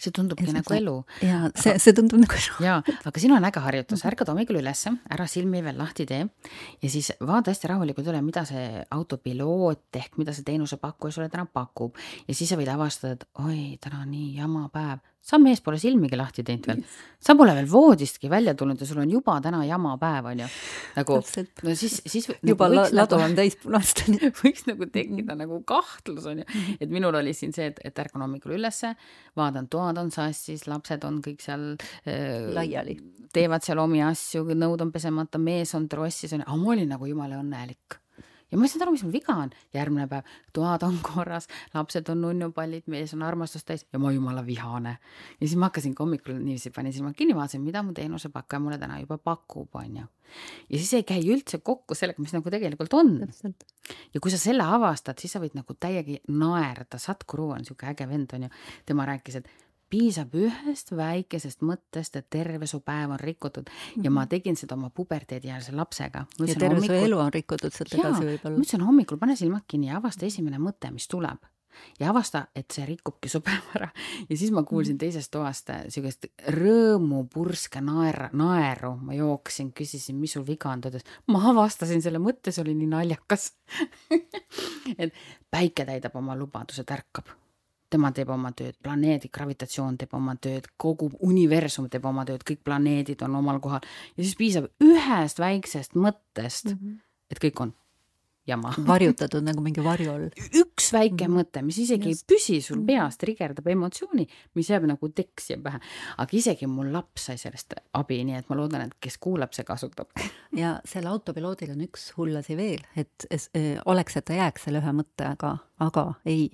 see 0.00 0.14
tundubki 0.16 0.46
ja 0.48 0.56
nagu 0.56 0.74
elu. 0.76 0.94
ja 1.24 1.40
see, 1.54 1.76
see 1.82 1.94
tundub 1.96 2.22
nagu 2.22 2.38
elu. 2.38 2.64
jaa, 2.64 2.78
aga 3.10 3.22
siin 3.22 3.34
on 3.36 3.48
äge 3.48 3.62
harjutus, 3.64 4.04
ärkad 4.08 4.32
hommikul 4.32 4.60
ülesse, 4.62 4.92
ära 5.12 5.26
silmi 5.30 5.62
veel 5.64 5.78
lahti 5.80 6.06
tee. 6.08 6.24
Ja 6.82 6.92
siis 6.92 7.12
vaata 7.20 7.52
hästi 7.52 7.70
rahulikult 7.72 8.10
üle, 8.12 8.22
mida 8.24 8.46
see 8.48 8.84
autopiloot 8.96 10.00
ehk 10.00 10.18
mida 10.20 10.34
see 10.36 10.46
teenusepakkuja 10.48 11.16
sulle 11.18 11.30
täna 11.32 11.46
pakub. 11.46 11.98
Ja 12.28 12.36
siis 12.36 12.52
sa 12.52 12.58
võid 12.60 12.72
avastada, 12.72 13.18
et 13.18 13.28
oi, 13.44 13.78
täna 13.82 14.04
on 14.04 14.12
nii 14.14 14.34
jama 14.40 14.68
päev 14.72 15.04
sa 15.20 15.38
mees 15.38 15.60
pole 15.64 15.78
silmigi 15.80 16.16
lahti 16.18 16.42
teinud 16.46 16.66
veel, 16.70 16.80
sa 17.20 17.36
pole 17.38 17.52
veel 17.56 17.68
voodistki 17.68 18.30
välja 18.32 18.54
tulnud 18.58 18.80
ja 18.80 18.88
sul 18.88 19.02
on 19.02 19.12
juba 19.12 19.36
täna 19.44 19.60
jama 19.68 19.92
päev, 20.00 20.30
onju. 20.32 20.48
nagu, 20.96 21.18
no 21.66 21.74
siis, 21.76 21.98
siis 22.08 22.30
juba 22.46 22.70
nagu, 22.72 22.96
ladu 22.96 23.18
nagu, 23.18 23.28
on 23.28 23.36
täis 23.38 23.58
punast 23.60 24.02
võiks 24.40 24.66
nagu 24.70 24.88
tekkida 24.90 25.36
nagu 25.38 25.60
kahtlus, 25.68 26.26
onju. 26.32 26.48
et 26.80 26.92
minul 26.92 27.20
oli 27.20 27.34
siin 27.36 27.52
see, 27.56 27.68
et, 27.72 27.82
et 27.84 28.04
ärkan 28.04 28.24
hommikul 28.24 28.56
ülesse, 28.56 28.94
vaatan, 29.38 29.68
toad 29.72 30.00
on 30.00 30.12
sassis, 30.14 30.66
lapsed 30.70 31.04
on 31.08 31.20
kõik 31.24 31.44
seal 31.44 31.72
äh, 31.76 32.48
laiali, 32.56 32.96
teevad 33.34 33.66
seal 33.66 33.82
omi 33.84 34.02
asju, 34.06 34.46
nõud 34.56 34.86
on 34.86 34.94
pesemata, 34.94 35.40
mees 35.42 35.76
on 35.76 35.88
trossis, 35.90 36.32
onju, 36.32 36.48
aga 36.48 36.62
ma 36.64 36.76
olin 36.76 36.96
nagu 36.96 37.12
jumala 37.12 37.42
õnnelik 37.44 37.99
ja 38.50 38.58
ma 38.58 38.66
ei 38.66 38.72
saanud 38.72 38.86
aru, 38.86 38.94
mis 38.94 39.04
mul 39.06 39.14
viga 39.14 39.36
on. 39.44 39.52
järgmine 39.74 40.06
päev, 40.10 40.28
toad 40.56 40.84
on 40.86 40.98
korras, 41.04 41.48
lapsed 41.74 42.08
on 42.12 42.22
nunnupallid, 42.24 42.86
mees 42.90 43.14
on 43.14 43.22
armastust 43.26 43.66
täis 43.68 43.86
ja 43.92 44.00
ma 44.02 44.12
jumala 44.12 44.44
vihane. 44.46 44.96
ja 45.40 45.46
siis 45.46 45.56
ma 45.56 45.70
hakkasin 45.70 45.94
hommikul 45.98 46.38
niiviisi, 46.38 46.72
panin 46.74 46.92
silmad 46.92 47.16
kinni, 47.18 47.36
vaatasin, 47.36 47.62
mida 47.64 47.82
mu 47.86 47.94
teenusepakkuja 47.96 48.60
mulle 48.60 48.78
täna 48.78 49.00
juba 49.00 49.18
pakub, 49.18 49.68
onju. 49.82 50.06
ja 50.70 50.76
siis 50.76 50.92
ei 50.98 51.06
käi 51.06 51.22
üldse 51.30 51.62
kokku 51.64 51.94
sellega, 51.98 52.22
mis 52.22 52.34
nagu 52.36 52.50
tegelikult 52.50 52.94
on. 52.98 53.16
ja 54.14 54.20
kui 54.20 54.30
sa 54.30 54.38
selle 54.40 54.66
avastad, 54.66 55.18
siis 55.20 55.36
sa 55.36 55.42
võid 55.42 55.56
nagu 55.58 55.76
täiega 55.78 56.20
naerda, 56.28 56.98
Satguru 56.98 57.50
on 57.56 57.66
sihuke 57.66 57.90
äge 57.92 58.08
vend, 58.08 58.38
onju. 58.38 58.54
tema 58.86 59.06
rääkis, 59.08 59.42
et 59.42 59.69
piisab 59.90 60.34
ühest 60.38 60.92
väikesest 60.96 61.64
mõttest, 61.66 62.16
et 62.18 62.28
terve 62.30 62.68
su 62.70 62.80
päev 62.84 63.14
on 63.16 63.20
rikutud 63.20 63.64
mm 63.66 63.70
-hmm. 63.70 64.04
ja 64.04 64.10
ma 64.10 64.20
mhm. 64.20 64.28
tegin 64.28 64.56
seda 64.56 64.74
oma 64.74 64.90
puberteediealise 64.90 65.72
lapsega. 65.72 66.26
ja 66.38 66.54
terve 66.54 66.74
hommikul... 66.74 66.96
su 66.96 67.04
elu 67.04 67.18
on 67.18 67.32
rikutud 67.32 67.72
sealt 67.72 67.94
edasi 67.94 68.26
võib-olla. 68.26 68.56
ma 68.56 68.62
ütlesin 68.64 68.86
hommikul, 68.86 69.18
pane 69.18 69.36
silmad 69.36 69.64
kinni 69.66 69.86
ja 69.86 69.96
avasta 69.96 70.26
esimene 70.26 70.58
mõte, 70.58 70.90
mis 70.90 71.08
tuleb 71.08 71.38
ja 72.00 72.10
avasta, 72.10 72.44
et 72.56 72.70
see 72.70 72.86
rikubki 72.86 73.28
su 73.28 73.40
päeva 73.46 73.74
ära. 73.74 73.88
ja 74.28 74.36
siis 74.36 74.50
ma 74.50 74.62
kuulsin 74.62 74.94
mhm. 74.94 75.00
teisest 75.04 75.30
toast 75.30 75.70
siukest 75.88 76.26
rõõmupurske 76.56 77.82
naer, 77.84 78.28
naeru, 78.32 78.96
ma 78.96 79.14
jooksin, 79.14 79.72
küsisin, 79.72 80.16
mis 80.16 80.32
sul 80.36 80.46
viga 80.46 80.70
on, 80.70 80.80
ta 80.80 80.92
ütles, 80.92 81.06
ma 81.26 81.44
avastasin 81.50 82.02
selle 82.02 82.22
mõtte, 82.22 82.52
see 82.52 82.62
oli 82.62 82.74
nii 82.74 82.90
naljakas 82.94 83.52
et 85.02 85.14
päike 85.50 85.84
täidab 85.84 86.16
oma 86.16 86.36
lubaduse, 86.38 86.84
tärkab 86.84 87.30
tema 87.90 88.12
teeb 88.14 88.30
oma 88.30 88.52
tööd, 88.56 88.76
planeedi 88.82 89.30
gravitatsioon 89.32 89.98
teeb 90.00 90.14
oma 90.16 90.36
tööd, 90.40 90.68
kogu 90.80 91.10
universum 91.26 91.90
teeb 91.90 92.06
oma 92.10 92.24
tööd, 92.28 92.44
kõik 92.46 92.62
planeedid 92.66 93.22
on 93.26 93.36
omal 93.40 93.60
kohal 93.62 93.84
ja 94.16 94.24
siis 94.24 94.36
piisab 94.38 94.70
ühest 94.84 95.42
väiksest 95.42 95.98
mõttest 95.98 96.72
mm, 96.72 96.78
-hmm. 96.78 96.98
et 97.30 97.42
kõik 97.42 97.64
on 97.66 97.74
jama. 98.50 98.72
varjutatud 98.92 99.44
nagu 99.44 99.62
mingi 99.64 99.82
varju 99.84 100.12
all. 100.12 100.28
üks 100.62 100.90
väike 100.94 101.26
mm 101.26 101.38
mõte, 101.40 101.62
mis 101.62 101.78
isegi 101.78 102.10
Just. 102.10 102.24
ei 102.24 102.34
püsi 102.34 102.58
sul 102.64 102.80
mhm. 102.80 102.86
peas, 102.88 103.18
trigerdab 103.20 103.68
emotsiooni, 103.70 104.26
mis 104.58 104.70
jääb 104.72 104.86
nagu 104.90 105.10
tekk 105.14 105.42
siia 105.42 105.60
pähe. 105.62 105.80
aga 106.18 106.36
isegi 106.36 106.66
mul 106.70 106.90
laps 106.92 107.28
sai 107.30 107.38
sellest 107.40 107.76
abi, 107.96 108.18
nii 108.26 108.40
et 108.40 108.50
ma 108.50 108.58
loodan, 108.58 108.88
et 108.88 108.96
kes 109.00 109.18
kuulab, 109.22 109.54
see 109.56 109.64
kasutab. 109.68 110.10
ja 110.56 110.78
sel 110.84 111.06
autopiloodil 111.06 111.74
on 111.76 111.84
üks 111.86 112.10
hull 112.18 112.36
asi 112.40 112.56
veel, 112.58 112.82
et 112.96 113.28
oleks, 113.86 114.16
et 114.16 114.26
ta 114.26 114.38
jääks 114.40 114.66
selle 114.68 114.82
ühe 114.82 114.96
mõttega 114.96 115.56
aga 115.80 116.04
ei. 116.28 116.50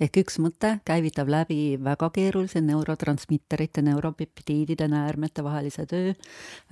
ehk 0.00 0.18
üks 0.22 0.38
mõte 0.42 0.72
käivitab 0.88 1.30
läbi 1.32 1.76
väga 1.82 2.08
keerulise 2.14 2.62
neurotransmitterite, 2.64 3.84
neuropeptiidide, 3.84 4.88
näärmete 4.90 5.44
vahelise 5.44 5.86
töö. 5.90 6.14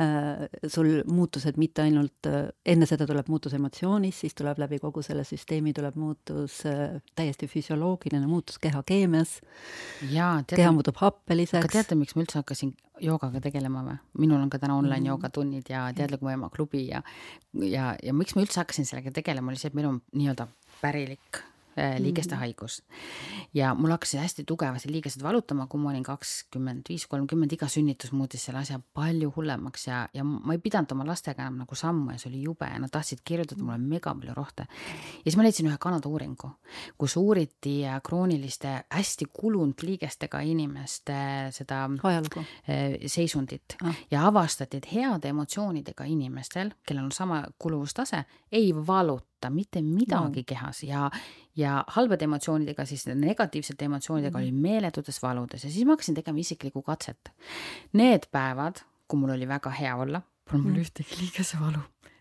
Äh, 0.01 0.47
sul 0.67 1.03
muutused 1.11 1.61
mitte 1.61 1.85
ainult, 1.85 2.29
äh, 2.29 2.49
enne 2.65 2.89
seda 2.89 3.07
tuleb 3.09 3.29
muutus 3.29 3.55
emotsioonis, 3.59 4.23
siis 4.25 4.37
tuleb 4.39 4.59
läbi 4.63 4.81
kogu 4.83 5.05
selle 5.07 5.25
süsteemi 5.29 5.75
tuleb 5.77 5.99
muutus, 6.01 6.63
äh, 6.69 7.01
täiesti 7.15 7.49
füsioloogiline 7.51 8.27
muutus 8.27 8.59
kehakeemias. 8.59 9.41
keha 10.57 10.73
muutub 10.73 10.97
happeliseks. 11.01 11.65
aga 11.65 11.73
teate, 11.81 11.99
miks 12.01 12.17
ma 12.17 12.25
üldse 12.25 12.41
hakkasin 12.41 12.75
joogaga 13.01 13.41
tegelema 13.41 13.83
või? 13.85 13.99
minul 14.25 14.41
on 14.41 14.51
ka 14.51 14.59
täna 14.59 14.77
online 14.77 14.97
mm 14.97 15.05
-hmm. 15.05 15.09
joogatunnid 15.09 15.69
ja 15.69 15.93
Teadliku 15.97 16.29
Ema 16.29 16.51
klubi 16.51 16.87
ja, 16.89 17.03
ja, 17.53 17.97
ja 18.03 18.15
miks 18.15 18.35
ma 18.35 18.43
üldse 18.43 18.61
hakkasin 18.61 18.87
sellega 18.87 19.11
tegelema, 19.11 19.51
oli 19.51 19.57
see, 19.57 19.69
et 19.69 19.75
meil 19.75 19.89
on 19.89 20.03
nii-öelda 20.13 20.47
pärilik 20.81 21.43
liigeste 21.77 22.35
mhm. 22.35 22.41
haigus. 22.41 22.83
ja 23.55 23.75
mul 23.75 23.91
hakkasid 23.91 24.21
hästi 24.21 24.45
tugevasti 24.45 24.91
liigesed 24.93 25.23
valutama, 25.23 25.67
kui 25.71 25.81
ma 25.81 25.91
olin 25.91 26.03
kakskümmend 26.07 26.89
viis, 26.89 27.07
kolmkümmend, 27.11 27.53
iga 27.53 27.69
sünnitus 27.71 28.13
muutis 28.13 28.45
selle 28.47 28.61
asja 28.63 28.81
palju 28.95 29.33
hullemaks 29.37 29.87
ja, 29.87 30.01
ja 30.15 30.25
ma 30.25 30.55
ei 30.57 30.63
pidanud 30.63 30.93
oma 30.93 31.07
lastega 31.09 31.47
enam 31.47 31.61
nagu 31.65 31.79
sammu 31.79 32.15
ja 32.15 32.19
see 32.21 32.31
oli 32.33 32.43
jube 32.43 32.69
ja 32.69 32.79
nad 32.83 32.93
tahtsid 32.93 33.23
kirjutada 33.25 33.63
mulle 33.63 33.79
mega 33.79 34.15
palju 34.15 34.35
rohte. 34.37 34.67
ja 34.67 35.25
siis 35.25 35.39
ma 35.39 35.47
leidsin 35.47 35.71
ühe 35.71 35.79
Kanada 35.81 36.09
uuringu, 36.09 36.51
kus 36.99 37.17
uuriti 37.17 37.81
äh, 37.87 38.01
krooniliste 38.05 38.75
hästi 38.91 39.31
kulunud 39.33 39.87
liigestega 39.87 40.41
inimeste 40.41 41.17
seda 41.57 41.87
ajalugu, 42.03 42.45
äh, 42.69 42.99
seisundit 43.07 43.77
ah. 43.85 44.05
ja 44.11 44.27
avastati, 44.27 44.83
et 44.83 44.93
heade 44.93 45.31
emotsioonidega 45.31 46.05
inimestel, 46.05 46.75
kellel 46.87 47.09
on 47.09 47.13
sama 47.15 47.45
kuluvustase, 47.59 48.25
ei 48.53 48.73
valuta 48.75 49.30
tunda 49.41 49.55
mitte 49.55 49.83
midagi 49.83 50.43
no. 50.43 50.47
kehas 50.47 50.83
ja, 50.85 51.11
ja 51.57 51.85
halbade 51.97 52.25
emotsioonidega, 52.25 52.85
siis 52.85 53.07
negatiivsete 53.07 53.85
emotsioonidega 53.85 54.39
mm. 54.39 54.43
oli 54.43 54.53
meeletutes 54.53 55.23
valudes 55.23 55.65
ja 55.65 55.71
siis 55.71 55.87
ma 55.87 55.97
hakkasin 55.97 56.15
tegema 56.15 56.39
isiklikku 56.39 56.83
katset. 56.83 57.33
Need 57.93 58.29
päevad, 58.33 58.85
kui 59.09 59.21
mul 59.21 59.35
oli 59.37 59.49
väga 59.49 59.71
hea 59.71 59.97
olla, 59.97 60.21
pole 60.45 60.63
mul 60.63 60.77
mm. 60.77 60.85
ühtegi 60.85 61.23
liigesevalu 61.23 61.81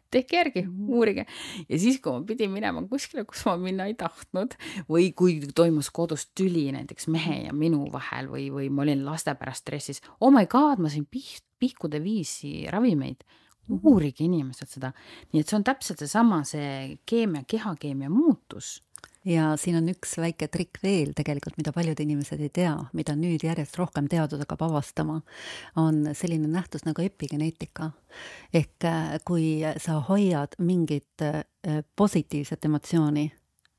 tehke 0.10 0.39
järgi, 0.39 0.63
mm. 0.65 0.88
uurige. 0.89 1.25
ja 1.69 1.79
siis, 1.79 1.99
kui 2.01 2.15
ma 2.15 2.23
pidin 2.25 2.49
minema 2.49 2.82
kuskile, 2.89 3.27
kus 3.29 3.43
ma 3.45 3.53
minna 3.62 3.86
ei 3.86 3.93
tahtnud 3.93 4.55
või 4.89 5.12
kui 5.13 5.36
toimus 5.53 5.91
kodus 5.93 6.32
tüli 6.34 6.63
näiteks 6.73 7.05
mehe 7.13 7.43
ja 7.43 7.53
minu 7.53 7.84
vahel 7.93 8.32
või, 8.32 8.47
või 8.49 8.71
ma 8.73 8.88
olin 8.88 9.03
laste 9.05 9.36
pärast 9.38 9.67
stressis, 9.67 10.01
oh 10.17 10.34
my 10.34 10.47
god, 10.49 10.82
ma 10.82 10.89
sain 10.89 11.05
piht, 11.05 11.43
pihkude 11.62 12.01
viisi 12.01 12.63
ravimeid 12.73 13.21
uurige 13.69 14.25
inimesed 14.25 14.69
seda. 14.69 14.91
nii 15.32 15.41
et 15.43 15.49
see 15.49 15.58
on 15.60 15.65
täpselt 15.67 16.01
seesama, 16.03 16.43
see 16.47 16.99
keemia, 17.10 17.43
kehakeemia 17.47 18.10
muutus 18.10 18.79
ja 19.25 19.51
siin 19.60 19.77
on 19.79 19.89
üks 19.91 20.15
väike 20.19 20.47
trikk 20.51 20.79
veel 20.84 21.12
tegelikult, 21.17 21.58
mida 21.60 21.73
paljud 21.75 21.99
inimesed 21.99 22.41
ei 22.43 22.51
tea, 22.53 22.73
mida 22.95 23.15
nüüd 23.19 23.43
järjest 23.43 23.77
rohkem 23.79 24.08
teadus 24.12 24.41
hakkab 24.43 24.63
avastama, 24.69 25.19
on 25.79 26.01
selline 26.17 26.49
nähtus 26.51 26.86
nagu 26.88 27.03
epigeneetika. 27.03 27.91
ehk 28.53 28.86
äh, 28.86 29.19
kui 29.25 29.62
sa 29.77 29.99
hoiad 30.10 30.55
mingit 30.60 31.21
äh, 31.21 31.43
positiivset 31.95 32.65
emotsiooni, 32.65 33.29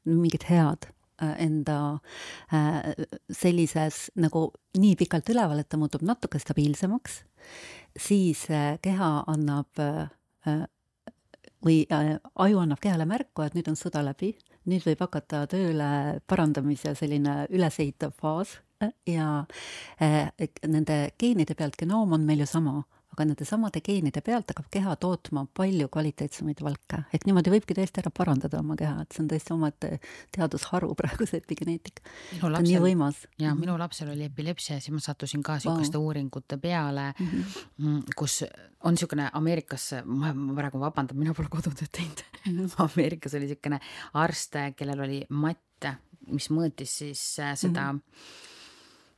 mingit 0.05 0.48
head 0.50 0.90
enda 1.20 1.76
sellises 3.30 4.11
nagu 4.16 4.46
nii 4.78 4.94
pikalt 4.96 5.28
üleval, 5.33 5.61
et 5.61 5.68
ta 5.68 5.78
muutub 5.80 6.02
natuke 6.06 6.40
stabiilsemaks 6.40 7.20
siis 7.98 8.50
äh, 8.50 8.78
keha 8.83 9.24
annab 9.26 9.78
äh, 9.78 10.09
äh, 10.46 10.64
või 11.64 11.83
aju 12.35 12.62
annab 12.62 12.80
kehale 12.80 13.04
märku, 13.09 13.44
et 13.44 13.56
nüüd 13.56 13.68
on 13.68 13.76
sõda 13.76 14.02
läbi, 14.04 14.33
nüüd 14.70 14.85
võib 14.87 15.02
hakata 15.04 15.44
tööle 15.50 16.20
parandamise 16.28 16.94
selline 16.96 17.44
ülesehitav 17.52 18.14
faas 18.16 18.56
ja 19.04 19.42
nende 20.64 20.96
geenide 21.20 21.52
pealt 21.56 21.76
genoom 21.76 22.14
on 22.16 22.24
meil 22.24 22.40
ju 22.40 22.48
sama 22.48 22.78
aga 23.14 23.27
nende 23.27 23.46
samade 23.46 23.83
geenide 23.85 24.23
pealt 24.25 24.53
hakkab 24.53 24.68
keha 24.73 24.94
tootma 25.03 25.44
palju 25.57 25.88
kvaliteetsemaid 25.92 26.62
valke, 26.62 27.03
ehk 27.14 27.27
niimoodi 27.27 27.53
võibki 27.55 27.75
täiesti 27.77 28.03
ära 28.03 28.12
parandada 28.14 28.61
oma 28.62 28.77
keha, 28.79 29.05
et 29.05 29.14
see 29.16 29.25
on 29.25 29.31
täiesti 29.33 29.55
omaette 29.55 29.90
teadusharu 30.37 30.92
praegu 31.01 31.27
see 31.29 31.42
epigeneetika. 31.42 32.05
see 32.31 32.42
on 32.46 32.59
nii 32.66 32.83
võimas. 32.85 33.25
ja 33.42 33.55
minu 33.59 33.77
lapsel 33.81 34.12
oli 34.14 34.29
epilepsia 34.31 34.79
ja 34.79 34.85
siis 34.85 34.94
ma 34.94 35.03
sattusin 35.05 35.42
ka 35.46 35.59
niisuguste 35.59 35.99
wow. 35.99 36.11
uuringute 36.11 36.61
peale 36.62 37.11
mhm. 37.18 37.37
mm, 37.37 37.87
-hmm. 37.87 38.14
kus 38.16 38.44
on 38.85 38.94
niisugune 38.94 39.31
Ameerikas, 39.33 39.90
ma, 40.05 40.33
praegu 40.57 40.81
vabandan, 40.81 41.18
mina 41.18 41.35
pole 41.35 41.49
kodutööd 41.51 41.90
teinud. 41.92 42.23
-hmm. 42.44 42.70
Ameerikas 42.87 43.35
oli 43.35 43.49
niisugune 43.49 43.81
arst, 44.14 44.57
kellel 44.77 45.01
oli 45.01 45.25
matt, 45.29 45.90
mis 46.31 46.51
mõõtis 46.51 46.94
siis 47.03 47.38
äh, 47.40 47.57
seda 47.59 47.92
mm 47.92 47.99
-hmm 47.99 48.49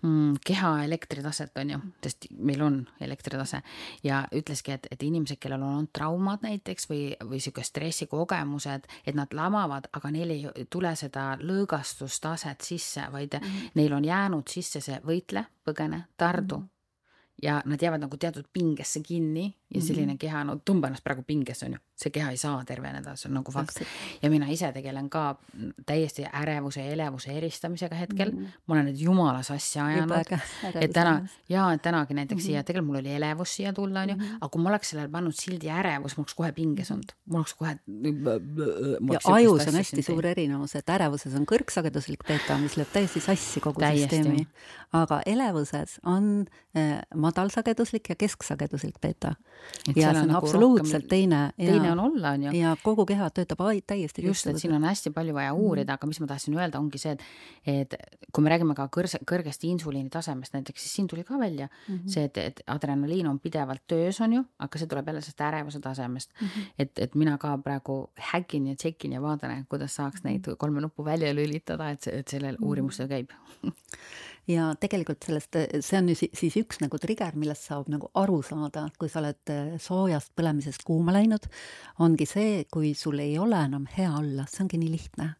mm, 0.03 0.41
keha 0.47 0.73
elektritaset, 0.85 1.57
on 1.59 1.71
ju, 1.75 1.79
sest 2.05 2.27
meil 2.39 2.63
on 2.63 2.79
elektritase 3.01 3.63
ja 4.05 4.23
ütleski, 4.35 4.77
et, 4.77 4.89
et 4.91 5.03
inimesed, 5.03 5.41
kellel 5.43 5.63
on 5.63 5.77
olnud 5.77 5.93
traumad 5.95 6.45
näiteks 6.47 6.89
või, 6.91 7.03
või 7.29 7.41
sihuke 7.41 7.65
stressikogemused, 7.67 8.89
et 9.07 9.19
nad 9.19 9.33
lamavad, 9.35 9.89
aga 9.93 10.13
neil 10.15 10.35
ei 10.35 10.67
tule 10.71 10.95
seda 10.97 11.33
lõõgastustaset 11.41 12.63
sisse, 12.67 13.07
vaid 13.13 13.39
mm 13.39 13.47
-hmm. 13.47 13.73
neil 13.75 13.93
on 13.93 14.05
jäänud 14.05 14.49
sisse 14.49 14.81
see 14.81 15.01
võitle, 15.07 15.47
põgene, 15.65 16.07
tardu 16.17 16.59
mm. 16.59 16.63
-hmm 16.63 16.73
ja 17.43 17.63
nad 17.65 17.83
jäävad 17.83 18.01
nagu 18.01 18.17
teatud 18.17 18.45
pingesse 18.53 19.01
kinni 19.01 19.57
ja 19.75 19.81
mhm. 19.81 19.87
selline 19.87 20.17
keha, 20.21 20.43
no 20.45 20.59
tõmba 20.61 20.91
ennast 20.91 21.05
praegu 21.05 21.25
pingesse, 21.27 21.67
on 21.67 21.77
ju, 21.77 21.81
see 21.99 22.13
keha 22.15 22.33
ei 22.35 22.39
saa 22.41 22.61
terveneda, 22.69 23.15
see 23.17 23.29
on 23.31 23.37
nagu 23.39 23.53
fakt. 23.55 23.81
ja 24.23 24.31
mina 24.31 24.49
ise 24.53 24.69
tegelen 24.75 25.09
ka 25.13 25.37
täiesti 25.89 26.27
ärevuse 26.29 26.85
ja 26.85 26.93
elevuse 26.93 27.33
eristamisega 27.33 27.97
hetkel 27.97 28.33
mm. 28.33 28.39
-hmm. 28.39 28.63
ma 28.67 28.75
olen 28.77 28.91
nüüd 28.91 29.01
jumala 29.01 29.43
sassi 29.43 29.81
ajanud, 29.81 30.33
et 30.75 30.93
täna 30.93 31.15
ja 31.49 31.67
tänagi 31.83 32.15
näiteks 32.15 32.39
mm 32.39 32.43
-hmm. 32.43 32.47
siia, 32.47 32.65
tegelikult 32.65 32.87
mul 32.87 33.01
oli 33.01 33.15
elevus 33.15 33.57
siia 33.57 33.73
tulla, 33.73 34.01
onju, 34.01 34.17
mhm. 34.17 34.37
aga 34.41 34.49
kui 34.49 34.63
ma 34.63 34.71
oleks 34.71 34.91
sellele 34.91 35.09
pannud 35.09 35.35
sildi 35.35 35.71
ärevus, 35.71 36.17
mul 36.17 36.25
oleks 36.25 36.35
kohe 36.35 36.53
pinges 36.53 36.91
olnud, 36.91 37.13
mul 37.27 37.41
oleks 37.41 37.55
kohe. 37.55 37.79
ja 39.13 39.21
ajus 39.25 39.67
on 39.69 39.75
hästi 39.75 40.03
suur 40.03 40.27
erinevus, 40.27 40.77
et 40.77 40.91
ärevuses 40.91 41.35
on 41.35 41.47
kõrgsageduslik 41.47 42.27
beeta, 42.29 42.59
mis 42.59 42.77
lööb 42.77 42.93
täiesti 42.93 43.21
sassi 43.21 43.61
kogu 43.61 43.81
täiesti. 43.81 44.17
süsteemi, 44.17 44.47
aga 44.93 45.23
elevuses 45.27 46.01
on 46.05 46.47
äh, 46.77 47.01
madalsageduslik 47.15 48.09
ja 48.09 48.15
kesksageduslik 48.17 49.01
beeta 49.01 49.23
et 49.23 49.35
ja 49.97 50.13
see 50.13 50.23
on 50.23 50.29
nagu 50.29 50.47
absoluutselt 50.47 51.03
rohkem, 51.03 51.09
teine. 51.09 51.41
teine 51.57 51.93
on 51.93 52.01
olla, 52.01 52.35
on 52.37 52.47
ju. 52.47 52.53
ja 52.61 52.75
kogu 52.83 53.07
keha 53.07 53.29
töötab 53.35 53.65
täiesti 53.87 54.25
just, 54.27 54.47
et 54.47 54.59
siin 54.61 54.75
on 54.77 54.85
hästi 54.85 55.13
palju 55.15 55.35
vaja 55.35 55.53
uurida 55.55 55.85
mm, 55.85 55.95
-hmm. 55.95 56.01
aga 56.01 56.07
mis 56.07 56.21
ma 56.21 56.27
tahtsin 56.27 56.59
öelda, 56.59 56.79
ongi 56.79 56.99
see, 56.99 57.13
et, 57.13 57.95
et 57.95 57.97
kui 58.33 58.45
me 58.45 58.51
räägime 58.51 58.75
ka 58.75 58.89
kõrse, 58.97 59.21
kõrgest 59.29 59.65
insuliini 59.69 60.11
tasemest 60.11 60.55
näiteks, 60.55 60.83
siis 60.83 60.95
siin 60.95 61.09
tuli 61.09 61.25
ka 61.25 61.39
välja 61.39 61.69
mm 61.69 61.95
-hmm. 61.95 62.09
see, 62.09 62.25
et, 62.25 62.39
et 62.39 62.63
adrenaliin 62.67 63.27
on 63.27 63.41
pidevalt 63.41 63.83
töös, 63.87 64.21
on 64.21 64.33
ju, 64.33 64.45
aga 64.59 64.79
see 64.79 64.87
tuleb 64.87 65.07
jälle 65.07 65.21
sellest 65.21 65.41
ärevuse 65.41 65.81
tasemest 65.81 66.31
mm. 66.41 66.47
-hmm. 66.49 66.73
et, 66.79 66.99
et 66.99 67.15
mina 67.15 67.39
ka 67.39 67.59
praegu 67.59 68.11
häkin 68.33 68.67
ja 68.67 68.75
tšekin 68.77 69.13
ja 69.13 69.23
vaatan, 69.23 69.67
kuidas 69.69 69.95
saaks 69.95 70.25
neid 70.25 70.47
mhm. 70.47 70.57
kolme 70.59 70.81
nuppu 70.81 71.05
välja 71.05 71.35
lülitada, 71.35 71.91
et, 71.91 72.07
et 72.07 72.29
sellel 72.29 72.55
mhm. 72.55 72.65
uurimustel 72.65 73.09
käib 73.09 73.31
ja 74.51 74.71
tegelikult 74.81 75.23
sellest, 75.27 75.59
see 75.85 75.99
on 75.99 76.11
ju 76.13 76.17
siis 76.19 76.57
üks 76.61 76.81
nagu 76.83 76.99
trigger, 77.01 77.37
millest 77.39 77.69
saab 77.69 77.91
nagu 77.93 78.11
aru 78.19 78.41
saada, 78.47 78.89
kui 78.99 79.11
sa 79.11 79.21
oled 79.23 79.53
äh, 79.53 79.75
soojast 79.83 80.33
põlemisest 80.39 80.85
kuuma 80.87 81.15
läinud, 81.15 81.47
ongi 82.03 82.27
see, 82.29 82.65
kui 82.73 82.93
sul 82.99 83.23
ei 83.23 83.37
ole 83.39 83.61
enam 83.69 83.87
hea 83.97 84.11
olla, 84.11 84.47
see 84.51 84.65
ongi 84.67 84.81
nii 84.83 84.95
lihtne. 84.97 85.35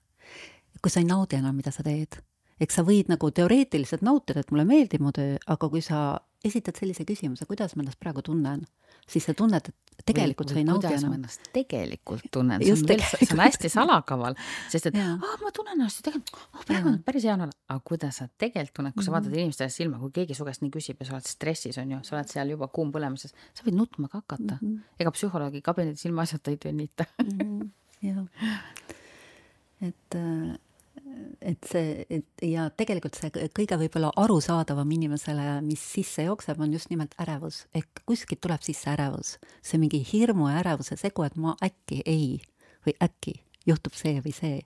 kui 0.83 0.91
sa 0.91 0.99
ei 0.99 1.07
naudi 1.07 1.39
enam, 1.39 1.55
mida 1.57 1.71
sa 1.71 1.85
teed. 1.87 2.19
eks 2.63 2.79
sa 2.79 2.83
võid 2.87 3.11
nagu 3.11 3.31
teoreetiliselt 3.31 4.03
nautida, 4.07 4.41
et 4.41 4.51
mulle 4.55 4.65
meeldib 4.67 5.03
mu 5.03 5.11
töö, 5.15 5.35
aga 5.47 5.69
kui 5.69 5.83
sa 5.83 6.21
esitad 6.45 6.79
sellise 6.79 7.05
küsimuse, 7.07 7.47
kuidas 7.47 7.75
ma 7.75 7.83
ennast 7.83 7.99
praegu 7.99 8.23
tunnen, 8.23 8.63
siis 9.09 9.27
sa 9.27 9.35
tunned, 9.37 9.69
et 9.69 10.07
tegelikult 10.07 10.51
või, 10.51 10.55
sa 10.55 10.61
ei 10.61 10.67
naudi 10.67 10.91
enam. 10.97 11.15
ennast 11.19 11.49
tegelikult 11.55 12.27
tunnen, 12.35 12.63
see 12.63 12.75
on 12.75 12.87
veel, 12.89 13.03
see 13.13 13.35
on 13.35 13.43
hästi 13.43 13.71
salakaval, 13.73 14.39
sest 14.73 14.89
et 14.91 14.99
aa, 14.99 15.17
ma 15.43 15.53
tunnen 15.55 15.77
ennast 15.77 16.03
tegelikult, 16.07 16.41
oh, 16.57 16.65
praegu 16.69 16.91
on 16.91 16.99
päris 17.07 17.27
hea 17.29 17.37
olla, 17.37 17.49
aga 17.69 17.85
kuidas 17.87 18.19
sa 18.23 18.29
tegelikult 18.31 18.81
tunned, 18.81 18.97
kui 18.97 19.07
sa 19.07 19.15
vaatad 19.15 19.31
mm 19.31 19.35
-hmm. 19.35 19.45
inimestele 19.47 19.75
silma, 19.75 20.01
kui 20.03 20.15
keegi 20.19 20.39
su 20.39 20.49
käest 20.49 20.65
nii 20.65 20.75
küsib 20.79 21.01
ja 21.01 21.07
sa 21.07 21.17
oled 21.19 21.29
stressis, 21.29 21.79
on 21.79 21.95
ju, 21.97 22.01
sa 22.03 22.17
oled 22.17 22.35
seal 22.35 22.55
juba 22.55 22.69
kuum 22.69 22.93
põlemises, 22.95 23.35
sa 23.55 23.67
võid 23.67 23.79
nutma 23.79 24.09
ka 24.09 24.23
hakata 24.25 24.59
mm. 24.61 24.69
-hmm. 24.69 24.81
ega 24.99 25.11
psühholoogi 25.11 25.63
kabinetis 25.63 26.05
ilma 26.07 26.23
asjata 26.23 26.51
ei 26.51 26.57
tönita 26.57 27.05
mm. 27.23 27.39
-hmm. 27.39 27.71
jah, 28.03 28.27
et 29.83 30.15
äh, 30.15 30.59
et 31.41 31.69
see, 31.69 32.05
et 32.11 32.45
ja 32.47 32.69
tegelikult 32.79 33.17
see 33.19 33.31
kõige 33.55 33.79
võib-olla 33.81 34.13
arusaadavam 34.23 34.91
inimesele, 34.97 35.61
mis 35.67 35.83
sisse 35.95 36.27
jookseb, 36.27 36.61
on 36.63 36.73
just 36.73 36.91
nimelt 36.93 37.15
ärevus, 37.23 37.65
ehk 37.75 38.05
kuskilt 38.09 38.43
tuleb 38.45 38.63
sisse 38.65 38.91
ärevus. 38.93 39.37
see 39.63 39.79
mingi 39.83 40.03
hirmu 40.13 40.49
ja 40.51 40.61
ärevuse 40.63 40.97
segu, 40.97 41.25
et 41.27 41.37
ma 41.37 41.57
äkki 41.63 42.03
ei 42.07 42.41
või 42.87 42.97
äkki 43.03 43.39
juhtub 43.67 43.95
see 43.99 44.21
või 44.23 44.35
see 44.35 44.61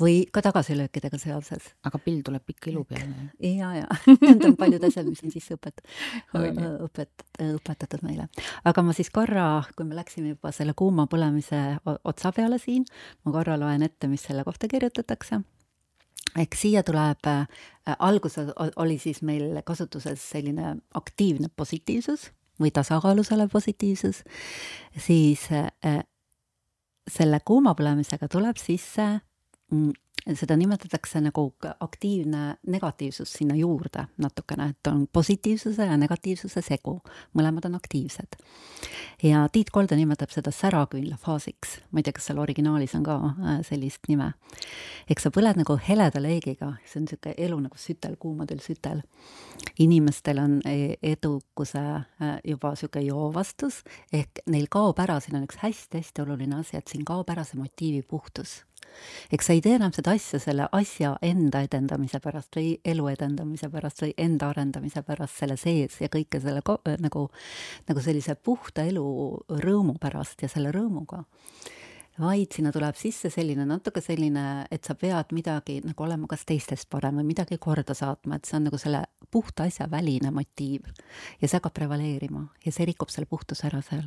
või 0.00 0.24
ka 0.32 0.42
tagasilöökidega 0.42 1.18
seoses. 1.18 1.70
aga 1.84 1.98
pill 1.98 2.22
tuleb 2.26 2.42
pikka 2.46 2.70
ilu 2.70 2.84
peale. 2.88 3.30
ja, 3.40 3.72
ja 3.80 3.86
need 4.24 4.44
on 4.44 4.56
paljud 4.56 4.84
asjad, 4.84 5.08
mis 5.08 5.22
on 5.24 5.34
sisse 5.34 5.56
õpet-, 5.56 5.82
õpet-, 6.34 7.26
õpetatud 7.46 8.04
meile. 8.06 8.28
aga 8.64 8.82
ma 8.82 8.94
siis 8.96 9.10
korra, 9.14 9.64
kui 9.76 9.86
me 9.88 9.98
läksime 9.98 10.34
juba 10.34 10.52
selle 10.52 10.74
kuuma 10.76 11.06
põlemise 11.10 11.64
otsa 12.04 12.32
peale 12.32 12.58
siin, 12.62 12.86
ma 13.24 13.34
korra 13.34 13.58
loen 13.60 13.82
ette, 13.86 14.10
mis 14.10 14.24
selle 14.24 14.44
kohta 14.44 14.70
kirjutatakse 14.70 15.42
ehk 16.34 16.56
siia 16.58 16.82
tuleb 16.82 17.26
äh,, 17.30 17.46
alguses 17.98 18.50
oli 18.76 18.98
siis 18.98 19.22
meil 19.22 19.60
kasutuses 19.64 20.22
selline 20.30 20.76
aktiivne 20.94 21.50
positiivsus 21.56 22.30
või 22.60 22.70
tasakaalus 22.70 23.32
olev 23.34 23.50
positiivsus, 23.52 24.22
siis 24.98 25.46
äh, 25.52 26.02
selle 27.10 27.40
kuumapõlemisega 27.44 28.28
tuleb 28.30 28.58
sisse 28.60 29.20
seda 30.32 30.56
nimetatakse 30.56 31.20
nagu 31.20 31.44
aktiivne 31.80 32.56
negatiivsus 32.66 33.32
sinna 33.32 33.56
juurde 33.56 34.06
natukene, 34.16 34.70
et 34.72 34.86
on 34.88 35.06
positiivsuse 35.12 35.84
ja 35.84 35.96
negatiivsuse 36.00 36.62
segu, 36.64 36.96
mõlemad 37.36 37.68
on 37.68 37.76
aktiivsed. 37.76 38.38
ja 39.22 39.44
Tiit 39.52 39.70
Kolde 39.70 39.96
nimetab 39.96 40.32
seda 40.32 40.50
säraküünla 40.50 41.18
faasiks, 41.20 41.76
ma 41.90 42.00
ei 42.00 42.08
tea, 42.08 42.16
kas 42.16 42.30
seal 42.30 42.40
originaalis 42.40 42.96
on 42.96 43.04
ka 43.04 43.18
äh, 43.28 43.60
sellist 43.68 44.08
nime. 44.08 44.32
eks 45.10 45.28
sa 45.28 45.30
põled 45.34 45.60
nagu 45.60 45.76
heleda 45.88 46.22
leegiga, 46.22 46.74
see 46.88 47.02
on 47.02 47.08
niisugune 47.08 47.34
elu 47.46 47.60
nagu 47.68 47.78
sütel, 47.78 48.16
kuumadel 48.16 48.64
sütel. 48.64 49.02
inimestel 49.78 50.38
on 50.38 50.60
e-, 50.64 50.96
edukuse 51.02 51.84
äh, 51.84 52.38
juba 52.44 52.72
niisugune 52.72 53.10
joovastus, 53.10 53.82
ehk 54.12 54.46
neil 54.46 54.70
kaob 54.70 54.98
ära, 55.04 55.20
siin 55.20 55.36
on 55.36 55.44
üks 55.44 55.60
hästi-hästi 55.60 56.24
oluline 56.24 56.62
asi, 56.62 56.78
et 56.80 56.88
siin 56.88 57.04
kaob 57.04 57.28
ära 57.28 57.44
see 57.44 57.60
motiivi 57.60 58.02
puhtus 58.08 58.62
eks 59.32 59.46
sa 59.46 59.56
ei 59.56 59.62
tee 59.64 59.76
enam 59.78 59.92
seda 59.94 60.14
asja 60.16 60.40
selle 60.42 60.68
asja 60.72 61.14
enda 61.22 61.62
edendamise 61.66 62.20
pärast 62.24 62.56
või 62.58 62.74
elu 62.84 63.08
edendamise 63.12 63.70
pärast 63.72 64.02
või 64.04 64.12
enda 64.26 64.50
arendamise 64.52 65.02
pärast 65.06 65.40
selle 65.40 65.56
sees 65.60 66.00
ja 66.00 66.10
kõike 66.12 66.40
selle 66.42 66.62
nagu, 67.00 67.28
nagu 67.88 68.04
sellise 68.04 68.34
puhta 68.34 68.84
elu 68.84 69.06
rõõmu 69.64 69.98
pärast 70.00 70.44
ja 70.44 70.50
selle 70.52 70.74
rõõmuga 70.74 71.24
vaid 72.20 72.54
sinna 72.54 72.70
tuleb 72.72 72.94
sisse 72.98 73.30
selline 73.32 73.64
natuke 73.66 74.00
selline, 74.04 74.66
et 74.70 74.86
sa 74.86 74.94
pead 74.94 75.32
midagi 75.34 75.80
nagu 75.84 76.04
olema 76.06 76.28
kas 76.30 76.44
teistest 76.46 76.88
parem 76.90 77.18
või 77.18 77.32
midagi 77.32 77.58
korda 77.58 77.94
saatma, 77.94 78.38
et 78.38 78.46
see 78.46 78.58
on 78.60 78.68
nagu 78.68 78.78
selle 78.78 79.02
puhta 79.34 79.66
asja 79.66 79.88
väline 79.90 80.30
motiiv. 80.30 80.86
ja 81.40 81.48
see 81.48 81.58
hakkab 81.58 81.74
prevaleerima 81.74 82.46
ja 82.64 82.72
see 82.72 82.86
rikub 82.86 83.10
selle 83.10 83.26
puhtuse 83.26 83.66
ära 83.66 83.82
seal 83.82 84.06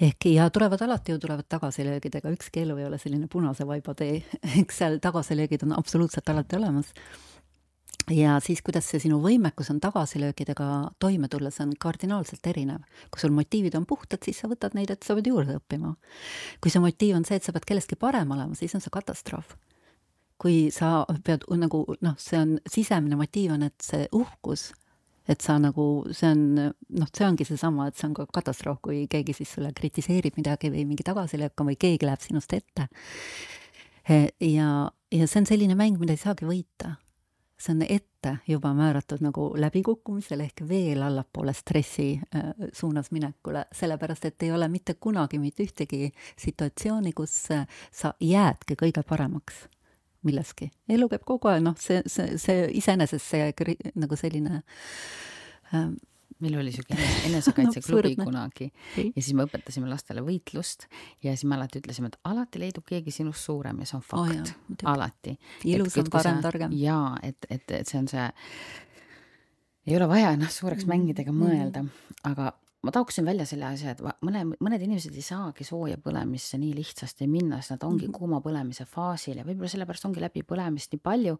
ehk 0.00 0.26
ja 0.26 0.48
tulevad 0.50 0.82
alati 0.82 1.12
ju 1.12 1.18
tulevad 1.18 1.46
tagasilöögidega, 1.48 2.32
ükski 2.34 2.64
elu 2.64 2.76
ei 2.76 2.86
ole 2.86 2.98
selline 2.98 3.28
punase 3.30 3.66
vaiba 3.66 3.94
tee, 3.94 4.22
eks 4.60 4.82
seal 4.82 4.98
tagasilöögid 5.02 5.62
on 5.66 5.76
absoluutselt 5.78 6.28
alati 6.28 6.56
olemas. 6.56 6.92
ja 8.10 8.38
siis, 8.40 8.60
kuidas 8.62 8.88
see 8.90 9.00
sinu 9.00 9.20
võimekus 9.22 9.70
on 9.72 9.80
tagasilöökidega 9.80 10.66
toime 10.98 11.28
tulla, 11.28 11.50
see 11.50 11.64
on 11.66 11.76
kardinaalselt 11.80 12.46
erinev. 12.46 12.82
kui 13.10 13.20
sul 13.20 13.32
motiivid 13.32 13.74
on 13.74 13.86
puhtad, 13.86 14.22
siis 14.24 14.40
sa 14.40 14.48
võtad 14.48 14.74
neid, 14.74 14.90
et 14.90 15.02
sa 15.02 15.14
pead 15.14 15.30
juurde 15.30 15.58
õppima. 15.60 15.94
kui 16.60 16.70
see 16.70 16.82
motiiv 16.82 17.16
on 17.16 17.24
see, 17.24 17.36
et 17.36 17.44
sa 17.44 17.52
pead 17.52 17.64
kellestki 17.64 17.96
parem 17.96 18.30
olema, 18.30 18.54
siis 18.54 18.74
on 18.74 18.84
see 18.84 18.92
katastroof 18.92 19.56
kui 20.38 20.70
sa 20.74 21.04
pead 21.24 21.44
nagu 21.56 21.84
noh, 22.02 22.16
see 22.18 22.40
on 22.40 22.56
sisemine 22.68 23.16
motiiv 23.16 23.54
on, 23.54 23.62
et 23.62 23.80
see 23.80 24.08
uhkus 24.12 24.72
et 25.28 25.40
sa 25.40 25.56
nagu, 25.60 26.04
see 26.12 26.30
on, 26.34 26.42
noh, 26.98 27.10
see 27.10 27.26
ongi 27.26 27.46
seesama, 27.48 27.88
et 27.88 27.98
see 27.98 28.08
on 28.10 28.16
ka 28.18 28.26
katastroof, 28.38 28.80
kui 28.84 29.04
keegi 29.10 29.36
siis 29.36 29.54
sulle 29.56 29.72
kritiseerib 29.76 30.36
midagi 30.40 30.70
või 30.72 30.84
mingi 30.88 31.06
tagasilöök 31.06 31.64
on 31.64 31.72
või 31.72 31.78
keegi 31.80 32.08
läheb 32.08 32.24
sinust 32.24 32.52
ette. 32.56 32.88
ja, 34.08 34.68
ja 34.90 35.26
see 35.30 35.40
on 35.40 35.48
selline 35.48 35.78
mäng, 35.78 35.96
mida 36.00 36.16
ei 36.16 36.20
saagi 36.20 36.48
võita. 36.48 36.98
see 37.56 37.72
on 37.72 37.82
ette 37.86 38.38
juba 38.50 38.74
määratud 38.76 39.22
nagu 39.24 39.52
läbikukkumisele 39.56 40.44
ehk 40.44 40.64
veel 40.68 41.02
allapoole 41.06 41.52
stressi 41.54 42.18
äh, 42.18 42.50
suunas 42.72 43.10
minekule, 43.10 43.64
sellepärast 43.72 44.24
et 44.24 44.42
ei 44.42 44.52
ole 44.52 44.68
mitte 44.68 44.94
kunagi 44.94 45.38
mitte 45.38 45.64
ühtegi 45.64 46.10
situatsiooni, 46.36 47.12
kus 47.12 47.50
äh, 47.54 47.64
sa 47.92 48.12
jäädki 48.20 48.76
kõige 48.76 49.06
paremaks 49.08 49.68
milleski. 50.26 50.70
elu 50.88 51.08
käib 51.12 51.24
kogu 51.28 51.52
aeg, 51.52 51.62
noh, 51.64 51.76
see, 51.80 52.02
see, 52.10 52.38
see 52.40 52.66
iseenesest 52.80 53.30
see 53.34 53.76
nagu 53.94 54.18
selline 54.18 54.62
ähm, 55.74 55.94
meil 56.42 56.56
oli 56.58 56.70
niisugune 56.70 57.08
enesekaitseklubi 57.28 58.14
no, 58.18 58.26
kunagi 58.28 58.68
ja 58.96 59.22
siis 59.22 59.32
me 59.38 59.46
õpetasime 59.46 59.88
lastele 59.88 60.24
võitlust 60.26 60.88
ja 61.24 61.34
siis 61.34 61.46
me 61.48 61.56
alati 61.58 61.80
ütlesime, 61.82 62.10
et 62.10 62.18
alati 62.30 62.62
leidub 62.62 62.86
keegi 62.88 63.14
sinust 63.14 63.46
suurem 63.46 63.80
ja 63.82 63.88
see 63.88 63.98
on 64.00 64.04
fakt 64.04 64.52
oh, 64.82 64.90
alati. 64.94 65.36
ilus 65.70 65.96
on 66.02 66.10
parem, 66.12 66.42
targem. 66.44 66.74
jaa, 66.78 67.14
et, 67.22 67.48
et, 67.48 67.64
et 67.78 67.90
see 67.90 68.00
on 68.00 68.10
see, 68.10 68.26
ei 69.86 69.96
ole 69.98 70.10
vaja 70.10 70.34
ennast 70.34 70.60
suureks 70.60 70.86
mm. 70.86 70.94
mängida 70.94 71.24
ega 71.24 71.34
mõelda, 71.36 71.84
aga 72.26 72.50
ma 72.84 72.92
tooksin 72.92 73.24
välja 73.24 73.46
selle 73.48 73.66
asja, 73.70 73.94
et 73.94 74.02
mõne, 74.24 74.44
mõned 74.60 74.82
inimesed 74.84 75.14
ei 75.16 75.24
saagi 75.24 75.64
sooja 75.64 75.96
põlemisse 76.02 76.58
nii 76.60 76.74
lihtsasti 76.76 77.28
minna, 77.30 77.60
sest 77.60 77.74
nad 77.74 77.86
ongi 77.88 78.06
mm 78.06 78.12
-hmm. 78.12 78.18
kuuma 78.18 78.40
põlemise 78.44 78.84
faasil 78.84 79.38
ja 79.40 79.44
võib-olla 79.44 79.70
sellepärast 79.72 80.04
ongi 80.04 80.20
läbipõlemist 80.20 80.92
nii 80.92 81.00
palju. 81.02 81.38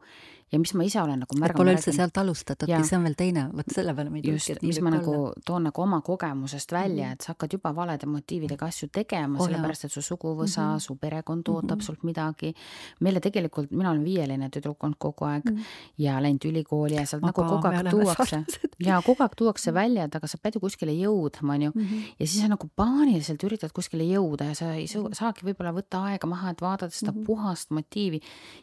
ja 0.53 0.59
mis 0.59 0.75
ma 0.75 0.85
ise 0.85 1.01
olen 1.03 1.19
nagu 1.19 1.37
märganud. 1.39 1.57
Pole 1.59 1.75
üldse 1.75 1.93
sealt 1.93 2.19
alustatudki, 2.19 2.85
see 2.85 2.97
on 2.97 3.05
veel 3.05 3.15
teine, 3.19 3.49
vot 3.53 3.75
selle 3.75 3.95
peale 3.95 4.11
ma 4.11 4.17
ei 4.17 4.35
et 4.55 4.63
mis 4.63 4.81
ma 4.81 4.91
nagu 4.91 5.33
toon 5.45 5.69
nagu 5.69 5.83
oma 5.83 6.01
kogemusest 6.01 6.73
välja 6.73 7.05
mm, 7.05 7.11
-hmm. 7.11 7.13
et 7.13 7.21
sa 7.21 7.33
hakkad 7.33 7.53
juba 7.53 7.75
valede 7.75 8.07
motiividega 8.07 8.67
asju 8.67 8.89
tegema 8.93 9.39
oh,, 9.39 9.47
sellepärast 9.47 9.85
et 9.85 9.93
su 9.93 10.03
suguvõsa 10.03 10.61
mm, 10.63 10.77
-hmm. 10.77 10.81
su 10.81 10.97
perekond 10.97 11.49
ootab 11.49 11.71
mm 11.71 11.81
-hmm. 11.81 11.87
sult 11.87 12.03
midagi. 12.03 12.55
meile 13.01 13.21
tegelikult, 13.21 13.71
mina 13.71 13.91
olen 13.91 14.05
viieline 14.05 14.49
tüdruk 14.51 14.85
olnud 14.85 14.97
kogu 14.99 15.25
aeg 15.25 15.45
mm 15.45 15.57
-hmm. 15.57 15.65
ja 15.99 16.23
läinud 16.23 16.45
ülikooli 16.45 16.95
ja 16.95 17.07
sealt 17.07 17.23
nagu 17.23 17.43
kogu 17.43 17.69
aeg 17.69 17.91
tuuakse 17.91 18.45
ja 18.79 19.03
kogu 19.03 19.23
aeg 19.23 19.33
tuuakse 19.37 19.75
välja, 19.75 20.05
et 20.05 20.15
aga 20.15 20.27
sa 20.27 20.39
pead 20.39 20.55
ju 20.55 20.61
kuskile 20.61 20.93
jõudma 20.93 21.34
jõudma, 21.35 21.55
on 21.55 21.63
ju 21.63 21.73
mm. 21.75 21.83
-hmm. 21.83 22.15
ja 22.19 22.27
siis 22.27 22.43
sa 22.43 22.49
nagu 22.49 22.69
paaniliselt 22.77 23.43
üritad 23.45 23.73
kuskile 23.73 24.05
jõuda 24.05 24.45
ja 24.45 24.55
sa 24.55 24.73
ei 24.75 24.87
mm 24.87 25.07
-hmm. 25.07 25.15
saagi 25.15 25.45
võib-olla 25.45 25.73
võtta 25.73 26.03
aega 26.11 26.27
maha, 26.27 26.51
et 26.51 26.61
vaadata 26.61 26.95
seda 26.95 27.13
mm 27.13 27.19
-hmm. 27.19 27.27
puhast 27.27 27.71
motiivi. 27.71 28.21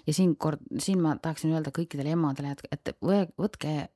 ja 0.08 0.14
siin 0.14 0.36
kord, 0.36 0.60
siin 0.80 1.02
ma 1.02 1.16
tahaksin 1.16 1.52
öelda 1.52 1.72
kõikidele 1.72 2.12
emadele, 2.12 2.52
et, 2.52 2.62
et 2.72 2.98
võtke 3.38 3.90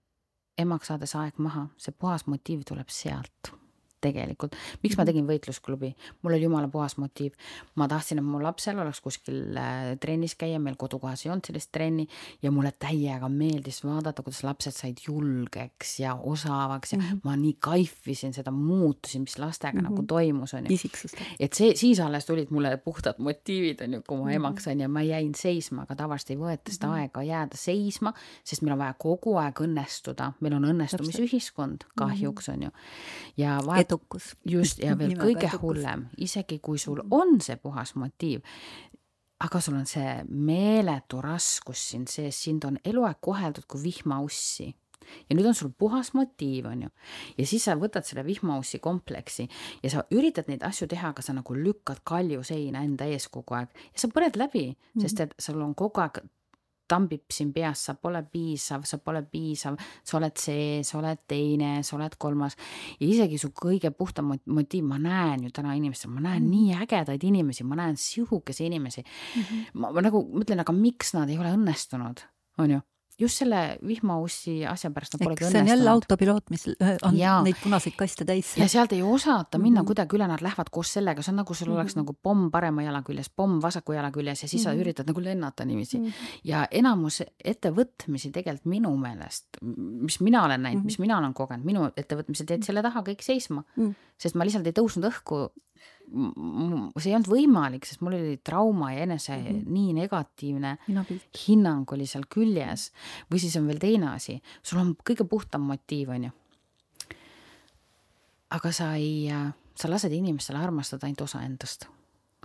emaks 0.57 0.87
saades 0.87 1.15
aeg 1.15 1.33
maha, 1.37 1.67
see 1.77 1.91
puhas 1.91 2.27
motiiv 2.27 2.63
tuleb 2.65 2.89
sealt 2.89 3.64
tegelikult. 4.05 4.55
miks 4.83 4.97
ma 4.97 5.03
mhm. 5.03 5.09
tegin 5.11 5.27
võitlusklubi, 5.29 5.93
mul 6.21 6.35
oli 6.35 6.43
jumala 6.45 6.69
puhas 6.71 6.97
motiiv. 7.01 7.33
ma 7.75 7.87
tahtsin, 7.91 8.21
et 8.21 8.25
mu 8.25 8.41
lapsel 8.43 8.79
oleks 8.79 9.01
kuskil 9.01 9.57
äh, 9.57 9.95
trennis 10.01 10.35
käia, 10.39 10.59
meil 10.59 10.77
kodukohas 10.79 11.25
ei 11.25 11.31
olnud 11.33 11.47
sellist 11.47 11.71
trenni 11.75 12.07
ja 12.43 12.51
mulle 12.51 12.71
täiega 12.79 13.29
meeldis 13.29 13.81
vaadata, 13.85 14.23
kuidas 14.25 14.43
lapsed 14.45 14.75
said 14.75 15.01
julgeks 15.07 15.99
ja 15.99 16.15
osavaks 16.15 16.93
ja 16.93 16.99
mm 16.99 17.05
-hmm. 17.05 17.19
ma 17.23 17.35
nii 17.35 17.57
kaifisin 17.59 18.33
seda 18.33 18.51
muutusi, 18.51 19.19
mis 19.19 19.37
lastega 19.39 19.73
mm 19.73 19.79
-hmm. 19.79 19.89
nagu 19.89 20.01
mhm. 20.01 20.07
toimus, 20.07 20.53
on 20.53 20.65
ju. 20.69 20.77
et 21.39 21.53
see, 21.53 21.75
siis 21.75 21.99
alles 21.99 22.25
tulid 22.25 22.49
mulle 22.49 22.77
puhtad 22.77 23.15
motiivid, 23.17 23.81
on 23.81 23.93
ju, 23.93 24.01
kui 24.07 24.17
ma 24.17 24.25
-hmm. 24.25 24.35
emaks 24.35 24.63
sain 24.63 24.79
ja 24.79 24.87
ma 24.89 25.01
jäin 25.01 25.35
seisma, 25.35 25.81
aga 25.81 25.95
tavaliselt 25.95 26.29
ei 26.29 26.37
võeta 26.37 26.71
seda 26.71 26.87
mm 26.87 26.93
-hmm. 26.93 26.97
aega 26.97 27.23
jääda 27.23 27.57
seisma, 27.57 28.13
sest 28.43 28.61
meil 28.61 28.73
on 28.73 28.79
vaja 28.79 28.93
kogu 28.93 29.37
aeg 29.37 29.59
õnnestuda, 29.61 30.31
meil 30.39 30.53
on 30.53 30.65
õnnestumisühiskond 30.65 31.85
kahjuks, 31.97 32.49
on 32.49 32.63
ju. 32.63 32.69
ja 33.37 33.59
vahet 33.65 33.91
edukus. 33.95 34.35
just, 34.45 34.79
ja 34.83 34.95
veel 34.99 35.15
kõige 35.17 35.47
edukus. 35.47 35.61
hullem, 35.61 36.07
isegi 36.17 36.59
kui 36.59 36.77
sul 36.81 37.01
on 37.11 37.39
see 37.41 37.57
puhas 37.57 37.95
motiiv, 37.95 38.43
aga 39.45 39.61
sul 39.61 39.75
on 39.75 39.85
see 39.89 40.23
meeletu 40.29 41.21
raskus 41.21 41.89
siin 41.91 42.07
sees, 42.07 42.43
sind 42.43 42.65
on 42.65 42.79
eluaeg 42.85 43.21
koheldud 43.21 43.67
kui 43.67 43.83
vihmaussi 43.83 44.73
ja 45.29 45.35
nüüd 45.37 45.47
on 45.49 45.57
sul 45.57 45.71
puhas 45.77 46.13
motiiv, 46.17 46.65
on 46.69 46.85
ju. 46.85 46.89
ja 47.37 47.47
siis 47.47 47.65
sa 47.67 47.75
võtad 47.79 48.07
selle 48.07 48.25
vihmaussi 48.25 48.79
kompleksi 48.83 49.47
ja 49.83 49.91
sa 49.93 50.05
üritad 50.15 50.49
neid 50.49 50.65
asju 50.65 50.87
teha, 50.91 51.13
aga 51.13 51.25
sa 51.25 51.35
nagu 51.37 51.57
lükkad 51.57 52.01
kaljuseina 52.07 52.83
enda 52.85 53.07
ees 53.09 53.27
kogu 53.31 53.57
aeg 53.57 53.73
ja 53.91 54.05
sa 54.05 54.09
põled 54.13 54.39
läbi 54.39 54.67
mm, 54.71 54.75
-hmm. 54.75 55.05
sest 55.05 55.19
et 55.19 55.35
sul 55.39 55.61
on 55.61 55.75
kogu 55.75 56.01
aeg 56.01 56.23
tambib 56.87 57.31
siin 57.33 57.51
peas, 57.53 57.85
sa 57.87 57.95
pole 57.99 58.21
piisav, 58.31 58.85
sa 58.85 58.99
pole 59.03 59.23
piisav, 59.31 59.77
sa 60.03 60.17
oled 60.19 60.37
see, 60.39 60.81
sa 60.87 60.99
oled 60.99 61.23
teine, 61.27 61.71
sa 61.83 61.97
oled 61.97 62.17
kolmas. 62.17 62.57
ja 62.99 63.07
isegi 63.07 63.37
su 63.41 63.49
kõige 63.49 63.91
puhtam 63.91 64.33
motiiv, 64.45 64.85
ma 64.85 64.99
näen 65.01 65.47
ju 65.47 65.51
täna 65.51 65.75
inimestel, 65.75 66.11
ma 66.11 66.21
näen 66.21 66.43
mm 66.43 66.51
-hmm. 66.51 66.51
nii 66.51 66.83
ägedaid 66.83 67.23
inimesi, 67.23 67.63
ma 67.63 67.75
näen 67.75 67.97
sihukesi 67.97 68.65
inimesi 68.65 69.01
mm. 69.01 69.41
-hmm. 69.41 69.65
ma, 69.73 69.91
ma 69.91 70.01
nagu 70.01 70.23
mõtlen, 70.33 70.59
aga 70.59 70.73
miks 70.73 71.13
nad 71.13 71.29
ei 71.29 71.37
ole 71.37 71.53
õnnestunud, 71.53 72.25
on 72.57 72.71
ju 72.71 72.81
just 73.19 73.39
selle 73.39 73.77
vihmaussi 73.87 74.55
asja 74.67 74.89
pärast 74.91 75.15
nad 75.15 75.23
polegi 75.23 75.45
õnnestunud. 75.45 75.55
see 75.55 75.63
on 75.63 75.69
jälle 75.71 75.91
autopiloot, 75.91 76.49
mis 76.51 76.65
äh, 76.73 76.95
on 77.07 77.17
ja. 77.17 77.37
neid 77.45 77.57
punaseid 77.63 77.95
kaste 77.97 78.27
täis. 78.27 78.51
ja 78.59 78.67
sealt 78.71 78.93
ei 78.95 79.01
osata 79.03 79.57
minna 79.57 79.81
mm 79.81 79.83
-hmm. 79.83 79.87
kuidagi 79.87 80.17
üle, 80.17 80.27
nad 80.27 80.43
lähevad 80.43 80.71
koos 80.71 80.93
sellega, 80.93 81.23
see 81.23 81.31
on 81.31 81.39
nagu 81.41 81.53
sul 81.53 81.71
oleks 81.71 81.95
mm 81.95 82.01
-hmm. 82.01 82.05
nagu 82.05 82.17
pomm 82.21 82.51
parema 82.51 82.83
jala 82.83 83.01
küljes, 83.07 83.29
pomm 83.29 83.61
vasaku 83.61 83.93
jala 83.93 84.11
küljes 84.11 84.43
ja 84.43 84.47
siis 84.47 84.61
mm 84.61 84.69
-hmm. 84.69 84.71
sa 84.71 84.73
mhm. 84.73 84.81
üritad 84.81 85.07
nagu 85.07 85.23
lennata 85.23 85.65
niiviisi 85.65 85.99
mm. 85.99 86.05
-hmm. 86.05 86.39
ja 86.43 86.67
enamus 86.71 87.21
ettevõtmisi 87.43 88.31
tegelikult 88.31 88.65
minu 88.65 88.97
meelest, 88.97 89.47
mis 90.01 90.19
mina 90.21 90.45
olen 90.45 90.61
näinud 90.61 90.75
mm, 90.75 90.81
-hmm. 90.81 90.85
mis 90.85 90.99
mina 90.99 91.17
olen 91.17 91.33
kogenud, 91.33 91.65
minu 91.65 91.91
ettevõtmised 91.97 92.49
jäid 92.49 92.63
selle 92.63 92.81
taha 92.81 93.01
kõik 93.01 93.21
seisma 93.21 93.63
mm, 93.75 93.83
-hmm. 93.83 93.95
sest 94.17 94.35
ma 94.35 94.43
lihtsalt 94.43 94.67
ei 94.67 94.73
tõusnud 94.73 95.07
õhku 95.11 95.49
see 96.05 97.09
ei 97.09 97.15
olnud 97.17 97.29
võimalik, 97.29 97.85
sest 97.87 98.01
mul 98.05 98.15
oli 98.17 98.37
trauma 98.45 98.91
ja 98.93 99.05
enese 99.05 99.35
mm 99.35 99.45
-hmm. 99.45 99.73
nii 99.73 99.93
negatiivne 99.97 100.77
hinnang 101.47 101.91
oli 101.91 102.05
seal 102.07 102.25
küljes. 102.29 102.91
või 103.31 103.39
siis 103.39 103.55
on 103.55 103.67
veel 103.67 103.79
teine 103.79 104.13
asi, 104.13 104.41
sul 104.63 104.79
on 104.79 104.95
kõige 105.09 105.27
puhtam 105.27 105.61
motiiv, 105.61 106.09
on 106.09 106.23
ju. 106.23 106.31
aga 108.49 108.71
sa 108.71 108.93
ei, 108.95 109.29
sa 109.75 109.89
lased 109.89 110.11
inimestele 110.11 110.59
armastada 110.59 111.05
ainult 111.05 111.21
osa 111.21 111.41
endast. 111.41 111.87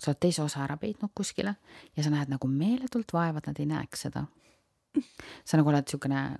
sa 0.00 0.10
oled 0.10 0.20
teise 0.20 0.42
osa 0.42 0.64
ära 0.64 0.76
peitnud 0.76 1.10
kuskile 1.14 1.56
ja 1.96 2.02
sa 2.02 2.10
näed 2.10 2.28
nagu 2.28 2.48
meeletult 2.48 3.12
vaeva, 3.12 3.38
et 3.38 3.46
nad 3.46 3.58
ei 3.58 3.66
näeks 3.66 4.00
seda. 4.00 4.26
sa 5.44 5.56
nagu 5.56 5.68
oled 5.68 5.84
niisugune 5.84 6.38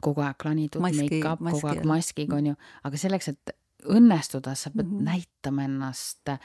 kogu 0.00 0.20
aeg 0.20 0.36
klanitud, 0.40 0.80
make-up, 0.80 1.38
kogu 1.38 1.66
aeg 1.66 1.84
maskiga, 1.84 2.36
on 2.36 2.46
ju, 2.46 2.54
aga 2.82 2.96
selleks, 2.96 3.28
et 3.28 3.56
õnnestuda, 3.84 4.54
sa 4.54 4.70
pead 4.70 4.86
mm 4.86 4.98
-hmm. 4.98 5.04
näitama 5.04 5.64
ennast 5.64 6.36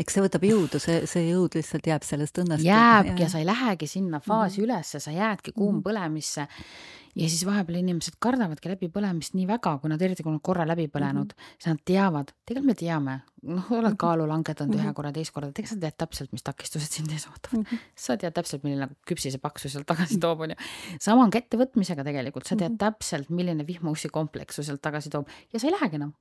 eks 0.00 0.16
see 0.16 0.24
võtab 0.24 0.44
jõudu, 0.46 0.80
see, 0.82 1.04
see 1.10 1.28
jõud 1.28 1.54
lihtsalt 1.54 1.86
jääb 1.86 2.06
sellest 2.06 2.42
õnnest. 2.42 2.66
jääbki 2.66 3.22
ja. 3.22 3.26
ja 3.26 3.30
sa 3.30 3.40
ei 3.40 3.46
lähegi 3.46 3.88
sinna 3.90 4.20
faasi 4.20 4.58
mm 4.58 4.64
-hmm. 4.64 4.66
ülesse, 4.66 5.00
sa 5.00 5.14
jäädki 5.14 5.52
kuumpõlemisse. 5.54 6.46
-hmm. 6.48 7.20
ja 7.22 7.28
siis 7.28 7.44
vahepeal 7.46 7.78
inimesed 7.78 8.16
kardavadki 8.18 8.72
läbipõlemist 8.72 9.36
nii 9.38 9.46
väga, 9.46 9.76
kui 9.78 9.90
nad 9.90 10.02
eriti, 10.02 10.26
kui 10.26 10.32
nad 10.32 10.42
korra 10.42 10.66
läbi 10.66 10.88
põlenud 10.88 11.30
mm, 11.30 11.38
-hmm. 11.38 11.54
siis 11.58 11.70
nad 11.70 11.84
teavad, 11.84 12.32
tegelikult 12.46 12.66
me 12.66 12.74
teame, 12.74 13.20
noh, 13.42 13.70
oled 13.70 13.92
mhm. 13.92 13.96
kaalu 13.96 14.28
langetanud 14.28 14.74
mm 14.74 14.80
-hmm. 14.80 14.86
ühe 14.86 14.94
korra, 14.94 15.12
teist 15.12 15.30
korda, 15.30 15.52
tegelikult 15.52 15.78
sa 15.78 15.86
tead 15.86 15.98
täpselt, 15.98 16.32
mis 16.32 16.42
takistused 16.42 16.90
sind 16.90 17.12
ees 17.12 17.28
ootavad 17.30 17.62
mm. 17.62 17.64
-hmm. 17.70 17.78
sa 17.94 18.16
tead 18.16 18.34
täpselt, 18.34 18.62
milline 18.64 18.80
nagu 18.80 18.94
küpsise 19.06 19.38
paksu 19.38 19.68
sealt 19.68 19.86
tagasi 19.86 20.18
toob, 20.18 20.40
onju. 20.40 20.56
sama 21.00 21.22
on 21.22 21.30
ka 21.30 21.38
ettevõtmisega 21.38 22.04
tegelikult, 22.04 22.46
sa 22.46 22.56
tead 22.56 22.70
mm 22.70 22.74
-hmm. 22.74 22.78
täpselt, 22.78 23.30
milline 23.30 23.66
vihmaussi 23.66 24.08
kompleks 24.08 24.56
su 24.56 24.62
sealt 24.62 24.82
tagasi 24.82 25.10
toob 25.10 25.28
ja 25.52 25.60
sa 25.60 25.66
ei 25.66 25.78
lähegi 25.78 26.02
enam. 26.02 26.12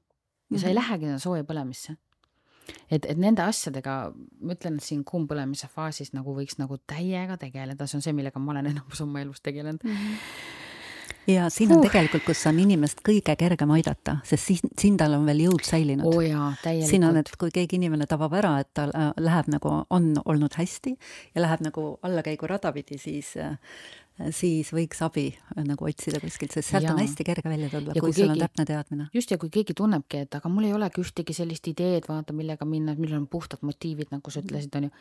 Ja 0.54 0.64
sa 0.64 0.70
ei 0.70 0.74
mhm. 0.74 0.82
lähegi 0.82 1.10
enam 1.12 1.22
sooja 1.22 1.46
põlemisse 1.48 1.98
et, 2.90 3.06
et 3.06 3.18
nende 3.20 3.44
asjadega, 3.44 3.96
ma 4.16 4.56
ütlen, 4.56 4.80
et 4.80 4.86
siin 4.86 5.04
kuumpõlemise 5.08 5.68
faasis 5.72 6.14
nagu 6.16 6.36
võiks 6.36 6.60
nagu 6.62 6.80
täiega 6.88 7.38
tegeleda, 7.42 7.88
see 7.88 8.00
on 8.00 8.06
see, 8.06 8.16
millega 8.16 8.40
ma 8.40 8.56
olen 8.56 8.72
enamus 8.74 9.02
oma 9.04 9.24
elus 9.24 9.44
tegelenud 9.44 9.84
mm. 9.84 9.98
-hmm 9.98 10.62
ja 11.28 11.50
siin 11.50 11.72
on 11.72 11.78
uh. 11.78 11.86
tegelikult, 11.88 12.24
kus 12.26 12.42
on 12.50 12.60
inimest 12.60 13.00
kõige 13.06 13.36
kergem 13.40 13.72
aidata, 13.76 14.18
sest 14.28 14.50
siin, 14.50 14.72
siin 14.80 14.98
tal 15.00 15.16
on 15.18 15.26
veel 15.28 15.46
jõud 15.46 15.64
säilinud 15.68 16.08
oh. 16.10 16.64
siin 16.88 17.06
on, 17.08 17.18
et 17.20 17.32
kui 17.40 17.52
keegi 17.54 17.78
inimene 17.80 18.08
tabab 18.10 18.36
ära, 18.40 18.58
et 18.64 18.70
tal 18.76 18.92
äh, 18.98 19.12
läheb 19.24 19.50
nagu, 19.54 19.74
on 19.90 20.12
olnud 20.26 20.58
hästi 20.60 20.96
ja 21.36 21.46
läheb 21.46 21.64
nagu 21.64 21.86
allakäigurada 22.04 22.74
pidi, 22.76 23.00
siis 23.02 23.34
äh, 23.40 23.56
siis 24.32 24.70
võiks 24.74 25.00
abi 25.06 25.26
äh, 25.34 25.64
nagu 25.66 25.88
otsida 25.88 26.20
kuskilt, 26.22 26.54
sest 26.54 26.70
sealt 26.70 26.86
ja. 26.86 26.94
on 26.94 27.02
hästi 27.02 27.26
kerge 27.26 27.50
välja 27.50 27.70
tulla, 27.72 27.96
kui, 27.96 28.06
kui 28.06 28.18
sul 28.18 28.34
on 28.34 28.42
täpne 28.42 28.66
teadmine. 28.70 29.08
just, 29.16 29.34
ja 29.34 29.40
kui 29.42 29.50
keegi 29.54 29.76
tunnebki, 29.78 30.24
et 30.28 30.38
aga 30.38 30.52
mul 30.54 30.68
ei 30.70 30.76
olegi 30.76 31.02
ühtegi 31.02 31.36
sellist 31.38 31.68
ideed, 31.72 32.06
vaata, 32.10 32.36
millega 32.38 32.68
minna, 32.70 32.96
millel 33.00 33.24
on 33.24 33.28
puhtad 33.32 33.66
motiivid, 33.66 34.14
nagu 34.14 34.34
sa 34.34 34.44
ütlesid, 34.46 34.78
on 34.78 34.90
ju, 34.90 34.94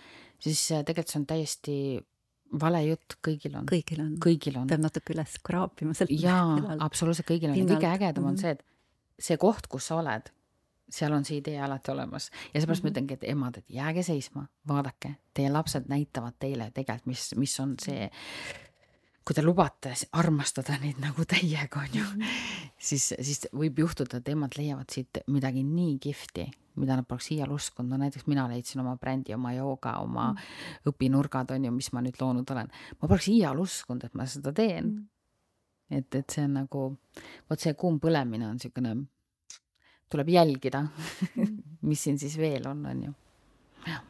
siis 0.49 0.65
äh, 0.73 0.85
tegelikult 0.89 1.13
see 1.13 1.21
on 1.21 1.29
täiesti 1.29 1.77
vale 2.63 2.83
jutt, 2.87 3.17
kõigil 3.25 3.57
on. 3.61 3.69
kõigil 3.69 4.05
on. 4.05 4.13
kõigil 4.23 4.61
on. 4.61 4.69
peab 4.71 4.85
natuke 4.85 5.15
üles 5.15 5.39
kraapima 5.45 5.97
sealt. 5.97 6.13
jaa, 6.17 6.77
absoluutselt 6.85 7.29
kõigil 7.29 7.53
on 7.53 7.61
ja 7.61 7.69
kõige 7.69 7.91
ägedam 7.93 8.29
on 8.29 8.37
mhm. 8.37 8.43
see, 8.43 8.57
et 8.57 9.29
see 9.29 9.41
koht, 9.41 9.69
kus 9.73 9.89
sa 9.93 10.01
oled, 10.01 10.33
seal 10.93 11.15
on 11.17 11.25
see 11.25 11.39
idee 11.41 11.61
alati 11.63 11.93
olemas 11.93 12.29
ja 12.53 12.61
seepärast 12.61 12.83
mm 12.83 12.89
-hmm. 12.89 12.97
ma 12.97 13.01
mhm. 13.01 13.05
ütlengi, 13.05 13.15
et 13.15 13.25
emad, 13.31 13.57
et 13.61 13.71
jääge 13.71 14.03
seisma, 14.03 14.47
vaadake, 14.69 15.15
teie 15.35 15.53
lapsed 15.53 15.89
näitavad 15.89 16.37
teile 16.39 16.71
tegelikult, 16.75 17.07
mis, 17.07 17.35
mis 17.37 17.61
on 17.61 17.75
see 17.81 18.11
kui 19.23 19.37
te 19.37 19.45
lubate 19.45 19.93
armastada 20.19 20.77
neid 20.83 20.99
nagu 21.03 21.25
täiega, 21.29 21.85
on 21.85 21.95
ju, 21.99 22.03
mhm. 22.03 22.35
siis, 22.79 23.13
siis 23.21 23.47
võib 23.55 23.79
juhtuda, 23.85 24.19
et 24.19 24.33
emad 24.33 24.59
leiavad 24.59 24.91
siit 24.93 25.23
midagi 25.31 25.63
nii 25.67 25.97
kihvti, 26.03 26.49
mida 26.83 26.97
nad 26.99 27.07
poleks 27.09 27.31
iial 27.35 27.53
uskunud, 27.53 27.93
no 27.93 28.01
näiteks 28.01 28.27
mina 28.31 28.47
leidsin 28.51 28.83
oma 28.83 28.97
brändi, 29.01 29.35
oma 29.37 29.53
jooga, 29.53 29.99
oma 30.01 30.31
mm. 30.33 30.53
õpinurgad, 30.89 31.53
on 31.53 31.67
ju, 31.69 31.73
mis 31.77 31.91
ma 31.93 32.01
nüüd 32.05 32.17
loonud 32.21 32.53
olen. 32.55 32.71
ma 33.01 33.09
poleks 33.09 33.29
iial 33.29 33.61
uskunud, 33.61 34.07
et 34.09 34.15
ma 34.17 34.27
seda 34.27 34.55
teen 34.57 34.87
mm.. 34.87 35.99
et, 35.99 36.21
et 36.23 36.37
see 36.37 36.47
on 36.49 36.57
nagu, 36.63 36.87
vot 37.51 37.67
see 37.67 37.77
kuum 37.79 38.01
põlemine 38.01 38.49
on 38.49 38.57
niisugune, 38.57 38.95
tuleb 40.13 40.33
jälgida 40.33 40.87
mm. 40.87 41.53
mis 41.91 42.09
siin 42.09 42.17
siis 42.19 42.39
veel 42.41 42.65
on, 42.73 42.87
on 42.89 43.05
ju. 43.11 43.15
jah 43.91 44.01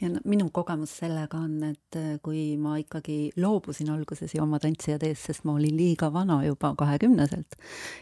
ja 0.00 0.10
no 0.12 0.20
minu 0.28 0.48
kogemus 0.54 0.92
sellega 1.00 1.38
on, 1.40 1.54
et 1.70 1.98
äh, 1.98 2.16
kui 2.24 2.56
ma 2.60 2.76
ikkagi 2.80 3.30
loobusin 3.40 3.90
alguses 3.94 4.34
jooma 4.36 4.60
tantsija 4.62 4.98
teest, 5.00 5.28
sest 5.30 5.46
ma 5.48 5.54
olin 5.56 5.76
liiga 5.76 6.10
vana 6.12 6.38
juba 6.44 6.72
kahekümneselt 6.78 7.56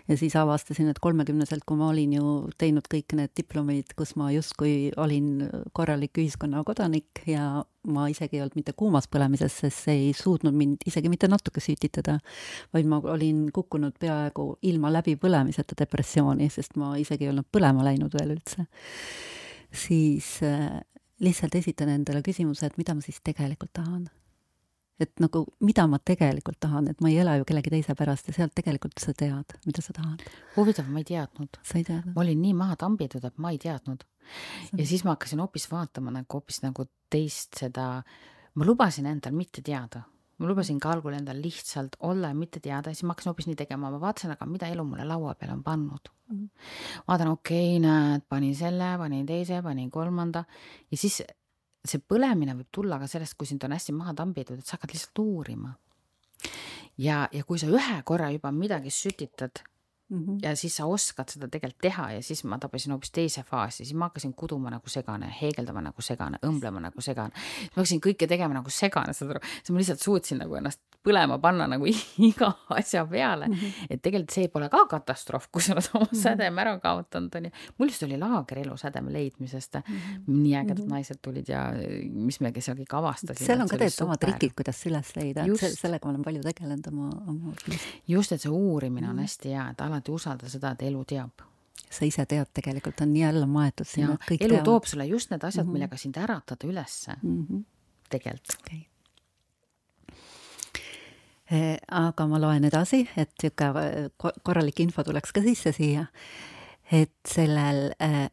ja 0.09 0.16
siis 0.18 0.35
avastasin, 0.38 0.90
et 0.90 0.98
kolmekümneselt, 1.02 1.62
kui 1.66 1.78
ma 1.78 1.90
olin 1.92 2.16
ju 2.16 2.33
teinud 2.59 2.88
kõik 2.90 3.14
need 3.18 3.35
diplomid, 3.38 3.94
kus 3.98 4.14
ma 4.20 4.30
justkui 4.35 4.90
olin 5.00 5.46
korralik 5.76 6.18
ühiskonnakodanik 6.18 7.22
ja 7.30 7.62
ma 7.94 8.07
isegi 8.11 8.38
ei 8.38 8.42
olnud 8.44 8.59
mitte 8.59 8.74
kuumas 8.76 9.07
põlemises, 9.12 9.59
sest 9.61 9.87
see 9.87 10.09
ei 10.09 10.14
suutnud 10.16 10.57
mind 10.57 10.87
isegi 10.88 11.11
mitte 11.12 11.28
natuke 11.30 11.62
sütitada, 11.62 12.16
vaid 12.74 12.88
ma 12.90 13.00
olin 13.12 13.46
kukkunud 13.54 13.98
peaaegu 14.00 14.54
ilma 14.70 14.90
läbipõlemiseta 14.94 15.76
depressiooni, 15.85 16.48
sest 16.50 16.78
ma 16.80 16.94
isegi 17.00 17.28
ei 17.28 17.35
olnud 17.35 17.48
põlema 17.52 17.85
läinud 17.87 18.16
veel 18.18 18.35
üldse. 18.38 18.66
Siis 19.74 20.38
äh, 20.46 20.80
lihtsalt 21.20 21.55
esitan 21.55 21.92
endale 21.92 22.22
küsimuse, 22.27 22.66
et 22.66 22.79
mida 22.81 22.94
ma 22.94 23.05
siis 23.05 23.20
tegelikult 23.24 23.72
tahan. 23.72 24.09
et 25.00 25.11
nagu, 25.18 25.40
mida 25.61 25.88
ma 25.90 25.98
tegelikult 25.98 26.61
tahan, 26.62 26.87
et 26.88 27.00
ma 27.03 27.09
ei 27.11 27.16
ela 27.18 27.35
ju 27.37 27.44
kellegi 27.44 27.72
teise 27.72 27.96
pärast 27.98 28.29
ja 28.31 28.35
sealt 28.37 28.53
tegelikult 28.55 29.00
sa 29.03 29.11
tead, 29.12 29.57
mida 29.66 29.83
sa 29.83 29.92
tahad. 29.92 30.22
huvitav, 30.57 30.87
ma 30.88 31.03
ei 31.03 31.09
teadnud. 31.09 31.59
sa 31.62 31.79
ei 31.79 31.85
teadnud? 31.85 32.14
ma 32.14 32.22
olin 32.22 32.42
nii 32.42 32.55
maha 32.55 32.77
tambitud, 32.77 33.24
et 33.24 33.38
ma 33.38 33.50
ei 33.50 33.59
teadnud. 33.59 34.05
ja 34.79 34.87
siis 34.87 35.05
ma 35.05 35.16
hakkasin 35.16 35.42
hoopis 35.42 35.70
vaatama 35.70 36.14
nagu 36.14 36.38
hoopis 36.38 36.62
nagu 36.62 36.87
teist 37.11 37.59
seda, 37.59 38.03
ma 38.55 38.64
lubasin 38.64 39.07
endal 39.07 39.35
mitte 39.35 39.62
teada 39.62 40.05
ma 40.38 40.49
lubasin 40.51 40.81
ka 40.83 40.90
algul 40.94 41.14
endal 41.16 41.40
lihtsalt 41.42 41.97
olla 42.01 42.33
ja 42.33 42.38
mitte 42.38 42.61
teada 42.61 42.90
ja 42.90 42.99
siis 42.99 43.07
ma 43.07 43.14
hakkasin 43.14 43.31
hoopis 43.31 43.49
nii 43.51 43.59
tegema, 43.59 43.90
ma 43.90 44.01
vaatasin, 44.03 44.35
aga 44.35 44.49
mida 44.51 44.68
elu 44.73 44.85
mulle 44.87 45.07
laua 45.09 45.35
peale 45.38 45.55
on 45.55 45.62
pannud 45.62 46.11
mm. 46.11 46.37
-hmm. 46.37 46.49
vaatan, 47.09 47.29
okei 47.29 47.77
okay,, 47.77 47.81
näed, 47.87 48.27
panin 48.29 48.57
selle, 48.57 48.94
panin 48.99 49.27
teise, 49.27 49.62
panin 49.62 49.90
kolmanda 49.90 50.44
ja 50.90 50.97
siis 50.97 51.23
see 51.85 52.01
põlemine 52.01 52.57
võib 52.57 52.70
tulla 52.73 52.99
ka 52.99 53.07
sellest, 53.11 53.37
kui 53.38 53.47
sind 53.47 53.64
on 53.64 53.77
hästi 53.77 53.92
maha 53.92 54.14
tambitud, 54.14 54.59
et 54.59 54.66
sa 54.66 54.79
hakkad 54.79 54.94
lihtsalt 54.94 55.18
uurima. 55.18 55.75
ja, 56.99 57.29
ja 57.33 57.44
kui 57.44 57.59
sa 57.59 57.66
ühe 57.66 58.03
korra 58.05 58.31
juba 58.31 58.53
midagi 58.53 58.90
sütitad 58.90 59.62
Mm 60.09 60.25
-hmm. 60.25 60.38
ja 60.43 60.57
siis 60.57 60.77
sa 60.77 60.87
oskad 60.87 61.29
seda 61.29 61.49
tegelikult 61.49 61.81
teha 61.81 62.12
ja 62.12 62.23
siis 62.23 62.45
ma 62.45 62.59
tabasin 62.59 62.93
hoopis 62.93 63.11
teise 63.11 63.43
faasi, 63.43 63.85
siis 63.85 63.95
ma 63.95 64.05
hakkasin 64.05 64.35
kuduma 64.35 64.71
nagu 64.71 64.88
segane, 64.88 65.35
heegeldama 65.43 65.81
nagu 65.81 66.03
segane, 66.03 66.38
õmblema 66.47 66.81
nagu 66.81 67.01
segane. 67.01 67.33
ma 67.62 67.71
hakkasin 67.77 68.01
kõike 68.01 68.29
tegema 68.29 68.55
nagu 68.55 68.71
segane, 68.71 69.12
saad 69.12 69.31
aru, 69.31 69.40
siis 69.43 69.71
ma 69.71 69.79
lihtsalt 69.79 70.01
suutsin 70.01 70.38
nagu 70.38 70.55
ennast 70.55 70.81
põlema 71.05 71.38
panna 71.40 71.67
nagu 71.69 71.88
iga 72.29 72.51
asja 72.69 73.05
peale 73.07 73.49
mm. 73.49 73.55
-hmm. 73.55 73.87
et 73.90 74.03
tegelikult 74.03 74.31
see 74.31 74.49
pole 74.49 74.69
ka 74.73 74.85
katastroof, 74.90 75.49
kui 75.53 75.62
sa 75.62 75.73
oled 75.73 75.88
oma 75.95 76.05
mm 76.05 76.09
-hmm. 76.12 76.23
sädeme 76.23 76.61
ära 76.61 76.79
kaotanud, 76.81 77.35
onju. 77.35 77.51
mul 77.79 77.88
just 77.88 78.03
oli 78.03 78.19
laagerelu 78.19 78.77
sädeme 78.77 79.12
leidmisest 79.12 79.75
mm. 79.75 79.83
-hmm. 79.97 80.23
nii 80.27 80.57
ägedad 80.57 80.79
mm 80.79 80.85
-hmm. 80.85 80.95
naised 80.95 81.19
tulid 81.23 81.49
ja 81.49 81.73
mis 82.11 82.40
me 82.40 82.53
seal 82.59 82.77
kõik 82.77 82.97
avastasime. 82.99 83.47
seal 83.47 83.61
on 83.61 83.69
ka 83.69 83.77
tegelikult 83.77 84.09
oma 84.09 84.17
trikid, 84.17 84.53
kuidas 84.57 84.87
üles 84.87 85.17
leida, 85.17 85.45
sellega 85.57 86.07
ma 86.07 86.11
olen 86.11 86.23
palju 86.23 86.43
tegelenud 86.43 86.87
oma, 86.93 87.11
oma. 87.27 87.53
just, 88.09 88.33
et 88.33 88.40
see 88.40 88.51
uurimine 88.51 89.09
on 89.09 89.17
mm 89.17 89.19
-hmm. 89.19 89.23
hästi 89.23 89.49
hea, 89.49 89.71
et 89.71 89.81
alati 89.81 89.93
usalda 90.09 90.48
seda, 90.48 90.70
et 90.72 90.83
elu 90.83 91.04
teab 91.04 91.44
sa 91.90 92.04
ise 92.04 92.24
tead 92.26 92.50
tegelikult, 92.54 93.00
on 93.00 93.12
nii 93.12 93.24
alla 93.24 93.46
maetud 93.46 93.87
sinna. 93.87 94.16
elu 94.30 94.38
teavad. 94.38 94.64
toob 94.64 94.85
sulle 94.85 95.07
just 95.07 95.30
need 95.30 95.44
asjad 95.44 95.64
mm, 95.64 95.68
-hmm. 95.68 95.72
millega 95.72 95.96
sind 95.96 96.16
äratada 96.16 96.66
ülesse 96.66 97.16
mm 97.22 97.46
-hmm. 97.46 97.64
tegelikult 98.11 98.59
okay 98.61 98.80
Eh, 101.52 101.76
aga 101.92 102.24
ma 102.26 102.38
loen 102.40 102.64
edasi, 102.64 103.02
et 103.20 103.35
niisugune 103.42 104.09
korralik 104.46 104.80
info 104.80 105.04
tuleks 105.04 105.35
ka 105.37 105.42
sisse 105.44 105.74
siia, 105.76 106.07
et 106.88 107.12
sellel 107.28 107.90
eh, 108.00 108.30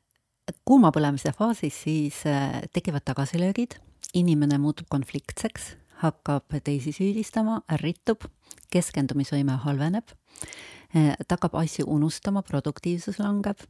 kuumapõlemise 0.64 1.34
faasis 1.36 1.82
siis 1.84 2.22
eh, 2.30 2.62
tekivad 2.72 3.04
tagasilöögid, 3.10 3.76
inimene 4.16 4.56
muutub 4.64 4.88
konfliktseks, 4.92 5.74
hakkab 6.06 6.56
teisi 6.64 6.96
süüdistama, 6.96 7.60
ärritub, 7.76 8.24
keskendumisvõime 8.74 9.58
halveneb, 9.66 10.16
ta 10.92 11.36
hakkab 11.36 11.56
asju 11.62 11.86
unustama, 11.88 12.42
produktiivsus 12.48 13.20
langeb, 13.22 13.62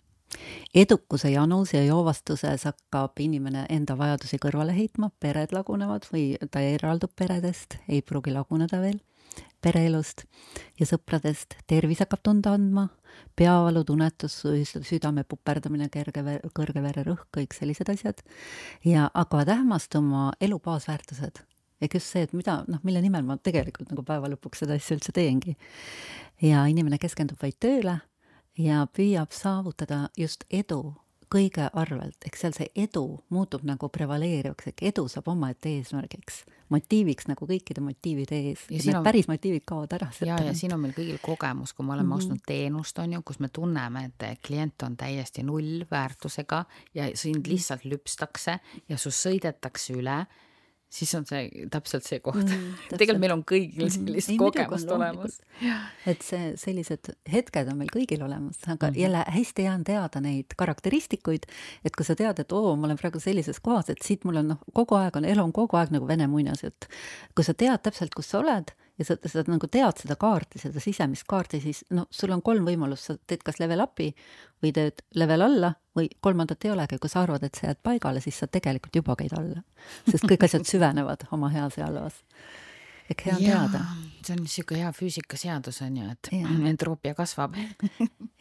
edukuse 0.74 1.32
janus 1.32 1.74
ja 1.76 1.84
joovastuses 1.84 2.66
hakkab 2.70 3.20
inimene 3.20 3.66
enda 3.70 3.98
vajadusi 4.00 4.40
kõrvale 4.42 4.76
heitma, 4.78 5.12
pered 5.20 5.54
lagunevad 5.56 6.08
või 6.12 6.36
ta 6.52 6.64
eraldub 6.64 7.14
peredest, 7.16 7.78
ei 7.90 8.02
pruugi 8.02 8.34
laguneda 8.34 8.82
veel 8.82 9.00
pereelust 9.62 10.26
ja 10.80 10.88
sõpradest, 10.90 11.56
tervis 11.70 12.02
hakkab 12.02 12.24
tunda 12.26 12.56
andma, 12.58 12.88
peavalu, 13.38 13.84
tunnetus, 13.88 14.40
südame 14.88 15.24
puperdamine, 15.28 15.90
kerge, 15.94 16.24
kõrge 16.58 16.84
vererõhk, 16.84 17.28
kõik 17.38 17.56
sellised 17.56 17.92
asjad, 17.94 18.24
ja 18.86 19.10
hakkavad 19.14 19.54
ähmastuma 19.54 20.32
elu 20.42 20.60
baasväärtused. 20.64 21.44
Ehk 21.82 21.98
just 21.98 22.14
see, 22.14 22.26
et 22.28 22.34
mida, 22.38 22.62
noh, 22.68 22.82
mille 22.88 23.02
nimel 23.02 23.26
ma 23.28 23.38
tegelikult 23.38 23.92
nagu 23.92 24.06
päeva 24.08 24.30
lõpuks 24.32 24.64
seda 24.64 24.78
asja 24.80 24.98
üldse 24.98 25.14
teengi. 25.16 25.58
ja 26.42 26.66
inimene 26.70 26.98
keskendub 27.02 27.42
vaid 27.42 27.60
tööle 27.60 28.00
ja 28.58 28.86
püüab 28.94 29.32
saavutada 29.36 30.10
just 30.18 30.46
edu 30.50 30.96
kõige 31.32 31.68
arvelt, 31.80 32.18
eks 32.28 32.44
seal 32.44 32.56
see 32.56 32.68
edu 32.84 33.06
muutub 33.32 33.64
nagu 33.68 33.88
prevaleerivaks, 33.94 34.72
ehk 34.72 34.84
edu 34.90 35.06
saab 35.12 35.30
omaette 35.32 35.72
eesmärgiks, 35.78 36.42
motiiviks 36.74 37.30
nagu 37.30 37.48
kõikide 37.48 37.84
motiivide 37.84 38.40
ees. 38.50 38.66
ja 38.68 38.82
need 38.82 39.00
on... 39.00 39.06
päris 39.06 39.30
motiivid 39.32 39.64
kaovad 39.68 39.96
ära. 39.96 40.10
ja, 40.28 40.40
ja 40.50 40.54
siin 40.58 40.76
on 40.76 40.84
meil 40.84 40.96
kõigil 40.98 41.22
kogemus, 41.24 41.74
kui 41.74 41.88
me 41.88 41.96
oleme 41.96 42.10
mm 42.10 42.12
-hmm. 42.12 42.18
ostnud 42.18 42.44
teenust, 42.48 43.00
on 43.00 43.14
ju, 43.16 43.22
kus 43.26 43.40
me 43.40 43.50
tunneme, 43.50 44.06
et 44.12 44.44
klient 44.48 44.84
on 44.84 44.98
täiesti 44.98 45.44
nullväärtusega 45.48 46.66
ja 46.94 47.10
sind 47.16 47.48
lihtsalt 47.48 47.86
lüpstakse 47.86 48.60
ja 48.90 48.98
su 48.98 49.10
sõidetakse 49.10 49.96
üle 49.96 50.26
siis 50.92 51.14
on 51.16 51.26
see 51.28 51.68
täpselt 51.72 52.06
see 52.08 52.20
koht 52.24 52.42
mm,. 52.44 52.74
tegelikult 53.00 53.22
meil 53.24 53.36
on 53.38 53.44
kõigil 53.48 53.88
mhm. 53.88 53.94
sellist 53.96 54.32
mm, 54.34 54.40
kogemust 54.42 54.92
olemas. 54.92 55.38
et 56.10 56.26
see, 56.26 56.52
sellised 56.60 57.14
hetked 57.32 57.72
on 57.72 57.80
meil 57.80 57.92
kõigil 57.94 58.24
olemas, 58.26 58.60
aga 58.66 58.90
mm 58.90 58.94
-hmm. 58.94 59.00
jälle 59.06 59.24
hästi 59.38 59.68
hea 59.68 59.74
on 59.74 59.88
teada 59.88 60.22
neid 60.22 60.58
karakteristikuid, 60.58 61.48
et 61.86 61.96
kui 61.96 62.06
sa 62.06 62.16
tead, 62.16 62.44
et 62.44 62.52
oo, 62.52 62.76
ma 62.76 62.90
olen 62.90 63.00
praegu 63.00 63.20
sellises 63.20 63.60
kohas, 63.60 63.90
et 63.90 64.04
siit 64.04 64.26
mul 64.26 64.44
on 64.44 64.54
noh, 64.54 64.62
kogu 64.74 65.00
aeg 65.00 65.16
on, 65.16 65.26
elu 65.26 65.44
on 65.44 65.54
kogu 65.54 65.78
aeg 65.78 65.96
nagu 65.96 66.08
vene 66.08 66.28
muinasjutt. 66.28 66.90
kui 67.36 67.44
sa 67.44 67.54
tead 67.54 67.82
täpselt, 67.82 68.16
kus 68.16 68.30
sa 68.30 68.40
oled 68.40 68.76
ja 69.02 69.08
sa, 69.08 69.18
sa 69.34 69.44
nagu 69.50 69.68
tead 69.72 70.04
seda 70.04 70.18
kaarti, 70.20 70.62
seda 70.62 70.84
sisemist 70.84 71.28
kaarti, 71.30 71.62
siis 71.64 71.84
no 71.96 72.06
sul 72.14 72.34
on 72.36 72.44
kolm 72.46 72.68
võimalust, 72.68 73.10
sa 73.10 73.18
teed 73.28 73.44
kas 73.46 73.60
level 73.62 73.84
up'i 73.84 74.12
või 74.64 74.74
teed 74.76 75.04
level 75.20 75.46
alla 75.48 75.74
või 75.98 76.08
kolmandat 76.24 76.66
ei 76.66 76.74
olegi, 76.76 77.02
kui 77.02 77.12
sa 77.12 77.26
arvad, 77.26 77.44
et 77.44 77.58
sa 77.58 77.72
jääd 77.72 77.82
paigale, 77.84 78.24
siis 78.24 78.40
sa 78.40 78.48
tegelikult 78.48 79.02
juba 79.02 79.18
käid 79.20 79.36
alla. 79.38 79.64
sest 80.10 80.28
kõik 80.30 80.48
asjad 80.48 80.68
süvenevad 80.70 81.28
oma 81.36 81.52
heas 81.54 81.78
ja 81.80 81.90
halvas 81.90 82.22
ehk 83.12 83.26
hea 83.28 83.38
on 83.38 83.46
teada. 83.46 83.86
See 84.26 84.36
on 84.36 84.44
niisugune 84.46 84.84
hea 84.84 84.92
füüsikaseadus 84.96 85.82
on 85.86 85.98
ju, 85.98 86.10
et 86.12 86.30
entroopia 86.74 87.16
kasvab. 87.18 87.58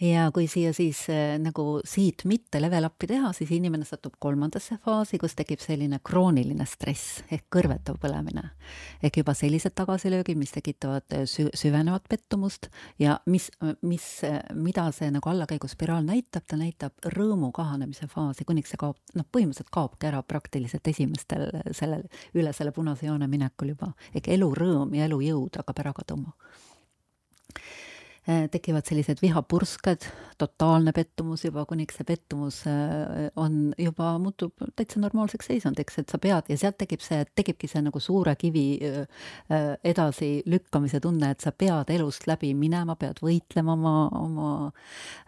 Ja 0.00 0.30
kui 0.32 0.46
siia 0.48 0.70
siis 0.72 1.02
äh, 1.12 1.34
nagu 1.36 1.82
siit 1.84 2.22
mitte 2.24 2.56
level 2.56 2.86
up'i 2.88 3.04
teha, 3.10 3.34
siis 3.36 3.50
inimene 3.52 3.84
satub 3.84 4.14
kolmandasse 4.22 4.78
faasi, 4.80 5.18
kus 5.20 5.34
tekib 5.36 5.60
selline 5.60 5.98
krooniline 6.00 6.64
stress 6.64 7.20
ehk 7.28 7.44
kõrvetav 7.52 7.98
põlemine. 8.00 8.46
ehk 9.02 9.18
juba 9.20 9.34
sellised 9.36 9.74
tagasilöögid, 9.76 10.38
mis 10.40 10.54
tekitavad 10.54 11.04
äh, 11.12 11.26
sü 11.28 11.50
süvenevat 11.52 12.08
pettumust 12.08 12.70
ja 12.98 13.18
mis, 13.26 13.50
mis, 13.82 14.06
äh, 14.24 14.40
mida 14.56 14.86
see 14.96 15.10
nagu 15.12 15.28
allakäiguspiraal 15.28 16.06
näitab, 16.06 16.46
ta 16.48 16.56
näitab 16.56 16.96
rõõmu 17.12 17.52
kahanemise 17.52 18.08
faasi, 18.08 18.48
kuniks 18.48 18.72
see 18.72 18.80
kaob, 18.80 18.96
noh, 19.14 19.28
põhimõtteliselt 19.28 19.68
kaobki 19.74 20.08
ära 20.08 20.22
praktiliselt 20.24 20.88
esimestel 20.88 21.50
sellel, 21.76 22.06
üle 22.32 22.54
selle 22.56 22.72
punase 22.72 23.10
joone 23.10 23.28
minekul 23.28 23.74
juba, 23.74 23.92
ehk 24.14 24.32
elu 24.32 24.48
rõõm 24.56 24.96
ja 24.96 25.10
elujõud 25.10 25.60
hakkab 25.70 25.86
ära 25.86 25.94
kaduma. 25.94 26.34
Äh, 28.28 28.50
tekivad 28.52 28.84
sellised 28.84 29.22
vihapursked, 29.22 30.04
totaalne 30.38 30.92
pettumus 30.92 31.46
juba, 31.46 31.64
kuniks 31.64 31.96
see 31.96 32.04
pettumus 32.04 32.58
äh, 32.68 33.30
on 33.40 33.72
juba, 33.80 34.10
muutub 34.20 34.60
täitsa 34.76 35.00
normaalseks 35.00 35.48
seisundiks, 35.48 35.96
et 35.98 36.12
sa 36.12 36.20
pead 36.20 36.50
ja 36.52 36.58
sealt 36.60 36.76
tekib 36.78 37.00
see, 37.00 37.24
tekibki 37.34 37.66
see 37.66 37.80
nagu 37.80 37.98
suure 37.98 38.36
kivi 38.36 38.76
äh, 38.84 39.24
edasilükkamise 39.82 41.00
tunne, 41.00 41.32
et 41.32 41.40
sa 41.40 41.50
pead 41.56 41.90
elust 41.96 42.28
läbi 42.28 42.52
minema, 42.54 42.94
pead 43.00 43.24
võitlema 43.24 43.72
oma, 43.72 43.96
oma 44.20 44.52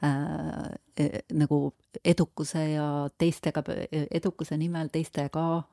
äh, 0.04 1.22
nagu 1.32 1.64
edukuse 2.04 2.68
ja 2.74 2.88
teistega, 3.18 3.64
edukuse 4.12 4.60
nimel 4.60 4.92
teistega 4.92 5.64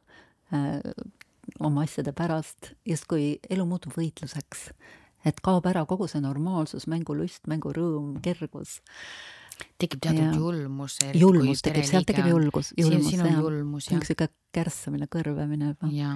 oma 1.60 1.84
asjade 1.88 2.14
pärast, 2.16 2.74
justkui 2.88 3.40
elu 3.50 3.66
muutub 3.66 3.96
võitluseks. 3.98 4.70
et 5.26 5.42
kaob 5.44 5.66
ära 5.68 5.84
kogu 5.86 6.08
see 6.08 6.22
normaalsus, 6.24 6.88
mängulust, 6.88 7.48
mängurõõm, 7.52 8.22
kergus. 8.24 8.80
tekib 9.78 10.00
teatud 10.00 10.24
ja. 10.24 10.36
julmus. 10.36 10.98
julmus 11.14 11.62
tekib, 11.62 11.84
sealt 11.84 12.08
tekib 12.08 12.30
julgus, 12.32 12.74
julmus, 12.78 13.10
siin 13.10 13.26
on 13.26 13.42
julmus, 13.42 13.90
jah. 13.90 14.00
niisugune 14.00 14.32
kärssamine, 14.56 15.08
kõrvemine 15.12 15.74
juba. 15.74 16.16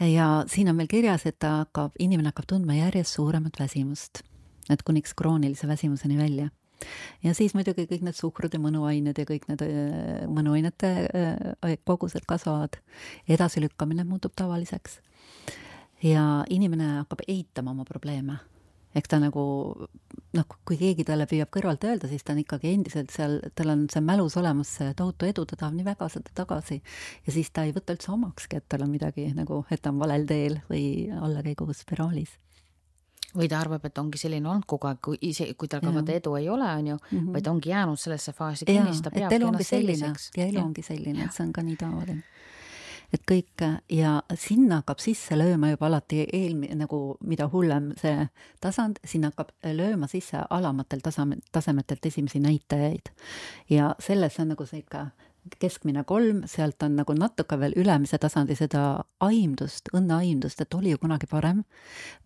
ja 0.00 0.28
siin 0.46 0.68
on 0.68 0.76
veel 0.82 0.90
kirjas, 0.90 1.26
et 1.26 1.38
ta 1.38 1.60
hakkab, 1.62 1.94
inimene 1.98 2.32
hakkab 2.32 2.50
tundma 2.56 2.80
järjest 2.80 3.20
suuremat 3.20 3.60
väsimust, 3.60 4.24
et 4.70 4.82
kuniks 4.82 5.14
kroonilise 5.14 5.68
väsimuseni 5.68 6.18
välja 6.18 6.50
ja 7.24 7.34
siis 7.36 7.54
muidugi 7.56 7.86
kõik 7.90 8.04
need 8.06 8.16
suhkrud 8.18 8.54
ja 8.54 8.60
mõnuained 8.62 9.18
ja 9.18 9.26
kõik 9.28 9.46
need 9.50 9.64
äh, 9.66 10.24
mõnuainete 10.30 10.92
äh, 11.04 11.76
kogused 11.84 12.26
kasvavad. 12.28 12.80
edasilükkamine 13.28 14.04
muutub 14.04 14.32
tavaliseks. 14.36 15.00
ja 16.02 16.44
inimene 16.50 16.98
hakkab 17.00 17.24
eitama 17.28 17.70
oma 17.70 17.84
probleeme. 17.84 18.38
eks 18.94 19.08
ta 19.08 19.18
nagu 19.18 19.44
noh, 20.34 20.44
kui 20.64 20.76
keegi 20.78 21.04
talle 21.04 21.26
püüab 21.26 21.50
kõrvalt 21.50 21.84
öelda, 21.84 22.08
siis 22.08 22.22
ta 22.22 22.32
on 22.32 22.42
ikkagi 22.44 22.74
endiselt 22.74 23.10
seal, 23.10 23.40
tal 23.54 23.70
on 23.70 23.88
see 23.90 24.00
mälus 24.00 24.36
olemas 24.36 24.76
see 24.78 24.94
tohutu 24.94 25.26
edu, 25.26 25.44
ta 25.46 25.56
tahab 25.56 25.74
nii 25.74 25.84
väga 25.84 26.08
seda 26.08 26.30
tagasi. 26.34 26.82
ja 27.26 27.32
siis 27.32 27.50
ta 27.50 27.64
ei 27.64 27.72
võta 27.72 27.96
üldse 27.96 28.12
omakski, 28.12 28.56
et 28.56 28.68
tal 28.68 28.86
on 28.86 28.90
midagi 28.90 29.32
nagu, 29.34 29.64
et 29.70 29.82
ta 29.82 29.90
on 29.90 29.98
valel 29.98 30.26
teel 30.26 30.60
või 30.70 31.10
allakäiguspiraalis 31.10 32.38
või 33.36 33.48
ta 33.50 33.60
arvab, 33.60 33.84
et 33.84 33.98
ongi 33.98 34.18
selline 34.20 34.48
olnud 34.48 34.66
kogu 34.70 34.88
aeg, 34.88 35.00
kui 35.04 35.18
ise, 35.28 35.46
kui 35.58 35.70
tal 35.70 35.82
ka 35.84 35.92
vaata 35.94 36.14
edu 36.14 36.34
ei 36.38 36.48
ole, 36.48 36.68
on 36.70 36.86
ju 36.86 36.96
mm, 36.96 37.18
-hmm. 37.18 37.32
vaid 37.32 37.46
ongi 37.50 37.70
jäänud 37.70 37.98
sellesse 37.98 38.32
faasi 38.32 38.64
kinni, 38.64 38.92
siis 38.92 39.02
ta 39.02 39.10
peabki 39.10 39.34
ennast 39.34 39.68
selliseks. 39.68 40.30
ja 40.36 40.46
elu 40.46 40.60
ongi 40.60 40.82
selline, 40.82 41.24
et 41.24 41.32
see 41.32 41.46
on 41.46 41.52
ka 41.52 41.62
nii 41.62 41.76
tavaline. 41.76 42.22
et 43.12 43.22
kõik 43.30 43.80
ja 43.90 44.22
sinna 44.34 44.76
hakkab 44.76 44.98
sisse 44.98 45.36
lööma 45.38 45.70
juba 45.70 45.86
alati 45.86 46.26
eelmine, 46.32 46.74
nagu 46.74 47.16
mida 47.20 47.48
hullem 47.48 47.92
see 47.96 48.28
tasand, 48.60 48.98
sinna 49.04 49.28
hakkab 49.28 49.50
lööma 49.64 50.06
sisse 50.06 50.38
alamatel 50.50 51.00
tasame, 51.00 51.36
tasemetelt 51.52 52.06
esimesi 52.06 52.40
näitajaid. 52.40 53.12
ja 53.70 53.94
selles 53.98 54.38
on 54.40 54.48
nagu 54.48 54.66
see 54.66 54.78
ikka 54.78 55.10
keskmine 55.60 56.04
kolm, 56.08 56.42
sealt 56.50 56.82
on 56.86 56.96
nagu 56.98 57.14
natuke 57.16 57.58
veel 57.60 57.74
ülemise 57.80 58.18
tasandi 58.20 58.56
seda 58.58 59.04
aimdust, 59.24 59.90
õnneaimdust, 59.96 60.62
et 60.64 60.76
oli 60.76 60.94
ju 60.94 61.00
kunagi 61.02 61.28
parem, 61.30 61.64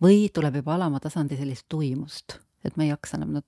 või 0.03 0.27
tuleb 0.33 0.61
juba 0.61 0.75
alama 0.77 1.01
tasandi 1.03 1.37
sellist 1.39 1.67
tuimust, 1.71 2.39
et 2.65 2.77
me 2.77 2.87
ei 2.87 2.93
jaksa 2.93 3.19
enam, 3.19 3.39
no 3.39 3.43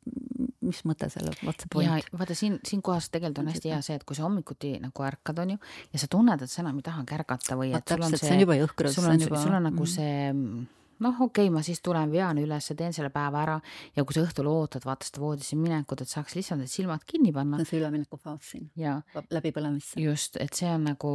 mis 0.61 0.84
mõte 0.88 1.09
sellel, 1.11 1.36
what's 1.41 1.63
the 1.63 1.72
point? 1.72 1.89
ja 1.89 2.17
vaata 2.17 2.36
siin, 2.38 2.59
siinkohas 2.67 3.09
tegelikult 3.13 3.41
on 3.43 3.49
hästi 3.51 3.72
hea 3.74 3.80
see, 3.86 3.97
et 3.99 4.05
kui 4.07 4.17
sa 4.17 4.28
hommikuti 4.28 4.76
nagu 4.84 5.07
ärkad, 5.07 5.41
on 5.43 5.55
ju, 5.55 5.63
ja 5.93 6.03
sa 6.03 6.11
tunned, 6.11 6.43
et 6.45 6.51
sa 6.51 6.61
enam 6.63 6.78
ei 6.80 6.86
tahagi 6.86 7.17
ärgata 7.17 7.57
või 7.59 7.74
et 7.78 7.95
sul 7.95 8.05
on 8.05 8.13
see, 8.13 8.28
see 8.28 8.36
on 8.38 8.45
juba 8.45 8.59
jõhkrus, 8.59 8.95
sul 8.99 9.09
on, 9.09 9.26
sul 9.26 9.57
on 9.57 9.67
nagu 9.72 9.88
mm. 9.88 9.91
see 9.95 10.80
noh, 11.01 11.21
okei 11.27 11.47
okay,, 11.47 11.53
ma 11.53 11.63
siis 11.65 11.81
tulen, 11.83 12.11
vean 12.13 12.39
üles, 12.41 12.71
teen 12.77 12.95
selle 12.95 13.11
päeva 13.13 13.43
ära 13.43 13.57
ja 13.95 14.05
kui 14.05 14.17
sa 14.17 14.25
õhtul 14.25 14.49
ootad, 14.51 14.85
vaata 14.87 15.07
seda 15.07 15.23
voodisse 15.23 15.57
minekut, 15.59 16.03
et 16.03 16.11
saaks 16.11 16.35
lihtsalt 16.37 16.61
need 16.61 16.71
silmad 16.71 17.05
kinni 17.07 17.33
panna. 17.35 17.61
see 17.65 17.79
üleminekufaas 17.81 18.53
siin, 18.53 18.69
läbipõlemisse. 19.33 20.01
just, 20.01 20.37
et 20.41 20.53
see 20.57 20.69
on 20.71 20.85
nagu, 20.91 21.13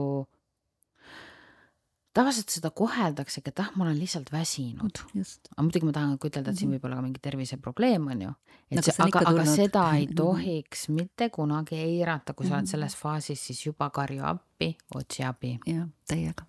tavaliselt 2.16 2.56
seda 2.56 2.72
koheldaksegi, 2.74 3.52
et 3.52 3.62
ah, 3.62 3.70
ma 3.76 3.86
olen 3.86 4.00
lihtsalt 4.00 4.32
väsinud. 4.32 5.04
aga 5.14 5.62
muidugi 5.68 5.88
ma 5.90 5.94
tahan 6.00 6.18
ka 6.18 6.32
ütelda, 6.32 6.50
et 6.50 6.60
siin 6.60 6.70
mhm. 6.70 6.78
võib 6.78 6.88
olla 6.88 6.98
ka 7.00 7.06
mingi 7.06 7.22
terviseprobleem, 7.28 8.10
on 8.14 8.26
ju. 8.26 8.34
et 8.70 8.80
nagu 8.80 8.88
see, 8.90 8.98
aga, 9.06 9.24
aga 9.30 9.46
seda 9.52 9.86
ei 10.00 10.08
mhm. 10.08 10.18
tohiks 10.18 10.88
mitte 10.96 11.30
kunagi 11.34 11.78
eirata, 11.78 12.34
kui 12.34 12.48
sa 12.48 12.58
oled 12.58 12.66
mhm. 12.66 12.74
selles 12.74 12.98
faasis, 12.98 13.46
siis 13.50 13.64
juba 13.68 13.90
karju 13.94 14.26
appi, 14.34 14.74
otsi 14.98 15.26
abi. 15.26 15.56
jah, 15.68 15.88
täiega 16.10 16.48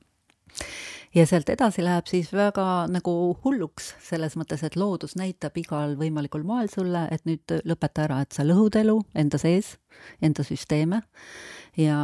ja 1.15 1.25
sealt 1.27 1.49
edasi 1.49 1.83
läheb 1.85 2.07
siis 2.09 2.29
väga 2.33 2.87
nagu 2.91 3.13
hulluks, 3.43 3.93
selles 4.03 4.35
mõttes, 4.39 4.63
et 4.65 4.75
loodus 4.79 5.15
näitab 5.19 5.57
igal 5.59 5.95
võimalikul 5.99 6.43
moel 6.47 6.69
sulle, 6.71 7.07
et 7.11 7.25
nüüd 7.29 7.57
lõpeta 7.67 8.05
ära, 8.07 8.21
et 8.23 8.35
sa 8.35 8.45
lõhud 8.45 8.77
elu 8.79 8.99
enda 9.17 9.39
sees, 9.41 9.75
enda 10.21 10.45
süsteeme 10.47 11.01
ja, 11.79 11.97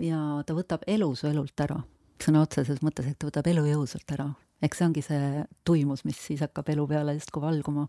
ja 0.00 0.22
ta 0.46 0.56
võtab 0.56 0.86
elu 0.86 1.12
su 1.18 1.28
elult 1.30 1.66
ära, 1.66 1.80
sõna 2.22 2.44
otseses 2.46 2.82
mõttes, 2.84 3.08
et 3.10 3.18
ta 3.18 3.28
võtab 3.30 3.50
elujõu 3.52 3.86
sult 3.90 4.16
ära. 4.16 4.30
eks 4.62 4.78
see 4.78 4.86
ongi 4.86 5.02
see 5.04 5.44
tuimus, 5.64 6.04
mis 6.04 6.16
siis 6.16 6.40
hakkab 6.40 6.70
elu 6.72 6.86
peale 6.88 7.16
justkui 7.18 7.42
valguma. 7.42 7.88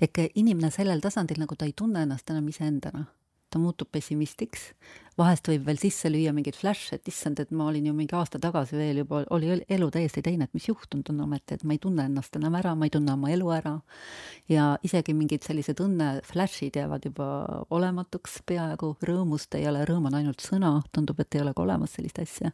ehk 0.00 0.30
inimene 0.34 0.70
sellel 0.70 1.00
tasandil, 1.00 1.38
nagu 1.44 1.54
ta 1.54 1.66
ei 1.66 1.72
tunne 1.76 2.02
ennast 2.02 2.30
enam 2.30 2.48
iseendana 2.48 3.06
ta 3.50 3.60
muutub 3.60 3.88
pessimistiks, 3.92 4.72
vahest 5.18 5.48
võib 5.50 5.64
veel 5.66 5.80
sisse 5.80 6.10
lüüa 6.10 6.32
mingeid 6.36 6.56
flash'e, 6.58 6.98
et 6.98 7.10
issand, 7.10 7.40
et 7.42 7.50
ma 7.54 7.66
olin 7.70 7.88
ju 7.88 7.94
mingi 7.96 8.14
aasta 8.16 8.40
tagasi 8.42 8.76
veel 8.78 9.02
juba, 9.02 9.22
oli 9.34 9.58
elu 9.68 9.90
täiesti 9.94 10.22
teine, 10.24 10.46
et 10.48 10.56
mis 10.56 10.68
juhtunud 10.68 11.10
on 11.12 11.24
ometi, 11.26 11.58
et 11.58 11.64
ma 11.64 11.74
ei 11.74 11.82
tunne 11.82 12.06
ennast 12.08 12.36
enam 12.38 12.58
ära, 12.60 12.74
ma 12.78 12.88
ei 12.88 12.94
tunne 12.94 13.14
oma 13.14 13.32
elu 13.34 13.52
ära. 13.58 13.76
ja 14.48 14.68
isegi 14.82 15.14
mingid 15.14 15.44
sellised 15.44 15.80
õnne 15.84 16.10
flash'id 16.24 16.76
jäävad 16.78 17.08
juba 17.10 17.28
olematuks 17.70 18.42
peaaegu, 18.46 18.94
rõõmust 19.04 19.54
ei 19.58 19.66
ole, 19.68 19.84
rõõm 19.88 20.08
on 20.08 20.20
ainult 20.20 20.44
sõna, 20.44 20.78
tundub, 20.92 21.20
et 21.20 21.34
ei 21.34 21.42
ole 21.44 21.54
ka 21.54 21.66
olemas 21.66 21.98
sellist 21.98 22.22
asja 22.22 22.52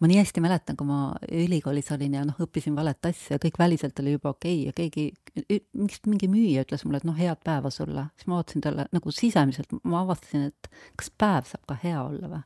ma 0.00 0.10
nii 0.10 0.18
hästi 0.20 0.42
mäletan, 0.44 0.76
kui 0.78 0.88
ma 0.88 1.00
ülikoolis 1.30 1.90
olin 1.94 2.16
ja 2.18 2.24
noh, 2.26 2.38
õppisin 2.44 2.76
valet 2.76 3.10
asja 3.10 3.36
ja 3.36 3.42
kõik 3.42 3.58
väliselt 3.60 4.00
oli 4.02 4.16
juba 4.16 4.32
okei 4.34 4.56
okay 4.62 4.66
ja 4.66 4.76
keegi, 4.76 5.66
mingist 5.76 6.08
mingi 6.10 6.28
müüja 6.30 6.64
ütles 6.66 6.84
mulle, 6.86 7.02
et 7.02 7.08
noh, 7.08 7.16
head 7.18 7.42
päeva 7.46 7.70
sulle, 7.74 8.08
siis 8.18 8.30
ma 8.30 8.40
vaatasin 8.40 8.64
talle 8.64 8.88
nagu 8.94 9.14
sisemiselt, 9.14 9.76
ma 9.82 10.02
avastasin, 10.04 10.50
et 10.52 10.70
kas 11.00 11.12
päev 11.18 11.48
saab 11.50 11.66
ka 11.70 11.78
hea 11.84 12.00
olla 12.02 12.32
või? 12.32 12.44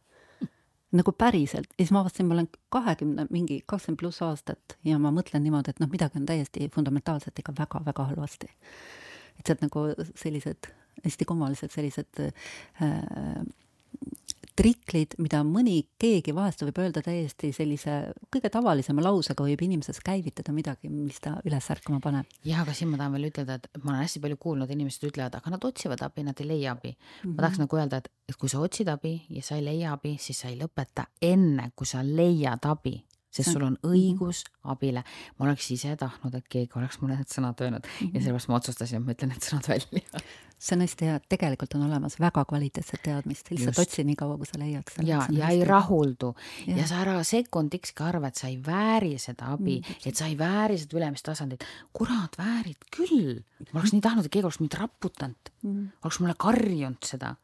Nagu 0.98 1.12
päriselt. 1.12 1.68
Ja 1.76 1.82
siis 1.82 1.90
ma 1.92 2.00
avastasin, 2.00 2.24
ma 2.24 2.38
olen 2.38 2.46
kahekümne, 2.72 3.26
mingi 3.28 3.58
kakskümmend 3.68 4.00
pluss 4.00 4.22
aastat 4.24 4.78
ja 4.88 4.96
ma 4.96 5.12
mõtlen 5.12 5.44
niimoodi, 5.44 5.74
et 5.74 5.82
noh, 5.82 5.90
midagi 5.92 6.16
on 6.16 6.24
täiesti 6.28 6.70
fundamentaalselt 6.72 7.42
ikka 7.42 7.52
väga-väga 7.58 8.06
halvasti. 8.12 8.48
et 9.38 9.46
sealt 9.46 9.60
nagu 9.62 9.84
sellised 10.18 10.70
hästi 11.04 11.24
kummalised 11.28 11.70
sellised 11.70 12.20
äh, 12.24 13.42
triklid, 14.58 15.14
mida 15.22 15.40
mõni, 15.46 15.76
keegi 16.02 16.34
vahest 16.34 16.64
võib 16.66 16.80
öelda 16.82 17.02
täiesti 17.04 17.52
sellise 17.54 17.96
kõige 18.32 18.50
tavalisema 18.52 19.04
lausega 19.04 19.46
võib 19.46 19.62
inimeses 19.64 20.00
käivitada 20.04 20.54
midagi, 20.54 20.90
mis 20.90 21.20
ta 21.22 21.36
üles 21.46 21.68
ärkama 21.74 22.00
paneb. 22.02 22.26
jah, 22.48 22.64
aga 22.64 22.74
siin 22.74 22.90
ma 22.90 22.98
tahan 22.98 23.14
veel 23.14 23.28
ütelda, 23.30 23.58
et 23.58 23.82
ma 23.84 23.92
olen 23.92 24.02
hästi 24.02 24.22
palju 24.24 24.40
kuulnud, 24.42 24.70
inimesed 24.74 25.06
ütlevad, 25.10 25.38
aga 25.38 25.54
nad 25.54 25.66
otsivad 25.68 26.02
abi, 26.06 26.26
nad 26.26 26.42
ei 26.42 26.48
leia 26.50 26.74
abi 26.74 26.90
mm. 26.90 26.98
-hmm. 26.98 27.36
ma 27.36 27.44
tahaks 27.44 27.62
nagu 27.62 27.78
öelda, 27.78 28.02
et, 28.02 28.10
et 28.28 28.36
kui 28.36 28.48
sa 28.48 28.62
otsid 28.64 28.88
abi 28.88 29.14
ja 29.28 29.42
sa 29.42 29.56
ei 29.56 29.64
leia 29.64 29.92
abi, 29.92 30.16
siis 30.18 30.40
sa 30.40 30.48
ei 30.48 30.58
lõpeta 30.58 31.06
enne, 31.22 31.70
kui 31.76 31.86
sa 31.86 32.02
leiad 32.02 32.66
abi 32.66 32.98
sest 33.30 33.52
sul 33.52 33.62
on 33.62 33.76
mhm. 33.76 33.92
õigus 33.92 34.42
abile. 34.72 35.04
ma 35.38 35.46
oleks 35.46 35.70
ise 35.70 35.94
tahtnud, 35.96 36.34
et 36.34 36.48
keegi 36.48 36.78
oleks 36.80 37.00
mulle 37.02 37.18
need 37.18 37.30
sõnad 37.30 37.60
öelnud 37.60 37.86
ja 37.86 38.20
sellepärast 38.20 38.48
ma 38.50 38.58
otsustasin, 38.58 39.00
et 39.02 39.06
ma 39.06 39.14
ütlen 39.14 39.34
need 39.34 39.44
sõnad 39.44 39.68
välja. 39.68 40.02
see 40.58 40.74
on 40.76 40.82
hästi 40.82 41.06
hea, 41.06 41.18
tegelikult 41.30 41.74
on 41.78 41.84
olemas 41.86 42.18
väga 42.20 42.42
kvaliteetset 42.48 43.02
teadmist, 43.04 43.50
lihtsalt 43.52 43.78
otsi 43.78 44.04
nii 44.06 44.16
kaua, 44.18 44.36
kui 44.40 44.48
sa 44.48 44.58
leiad. 44.60 44.90
ja, 45.06 45.20
ja 45.34 45.50
ei 45.54 45.62
rahuldu 45.66 46.32
ja. 46.66 46.80
ja 46.80 46.86
sa 46.90 47.02
ära 47.04 47.18
sekundiks 47.26 47.94
arva, 48.02 48.32
et 48.32 48.40
sa 48.40 48.50
ei 48.50 48.58
vääri 48.66 49.14
seda 49.22 49.52
abi 49.54 49.78
mm, 49.78 49.84
-hmm. 49.84 50.08
et 50.10 50.16
sa 50.16 50.26
ei 50.26 50.38
vääri 50.38 50.78
seda 50.78 50.98
ülemist 50.98 51.24
tasandit. 51.24 51.64
kurat, 51.92 52.38
väärid 52.38 52.90
küll. 52.96 53.42
ma 53.72 53.80
oleks 53.80 53.92
nii 53.92 54.02
tahtnud, 54.02 54.24
et 54.24 54.32
keegi 54.32 54.46
oleks 54.46 54.60
mind 54.60 54.74
raputanud 54.78 55.52
mm, 55.62 55.70
-hmm. 55.70 55.88
oleks 56.02 56.20
mulle 56.20 56.34
karjunud 56.38 57.04
seda, 57.04 57.36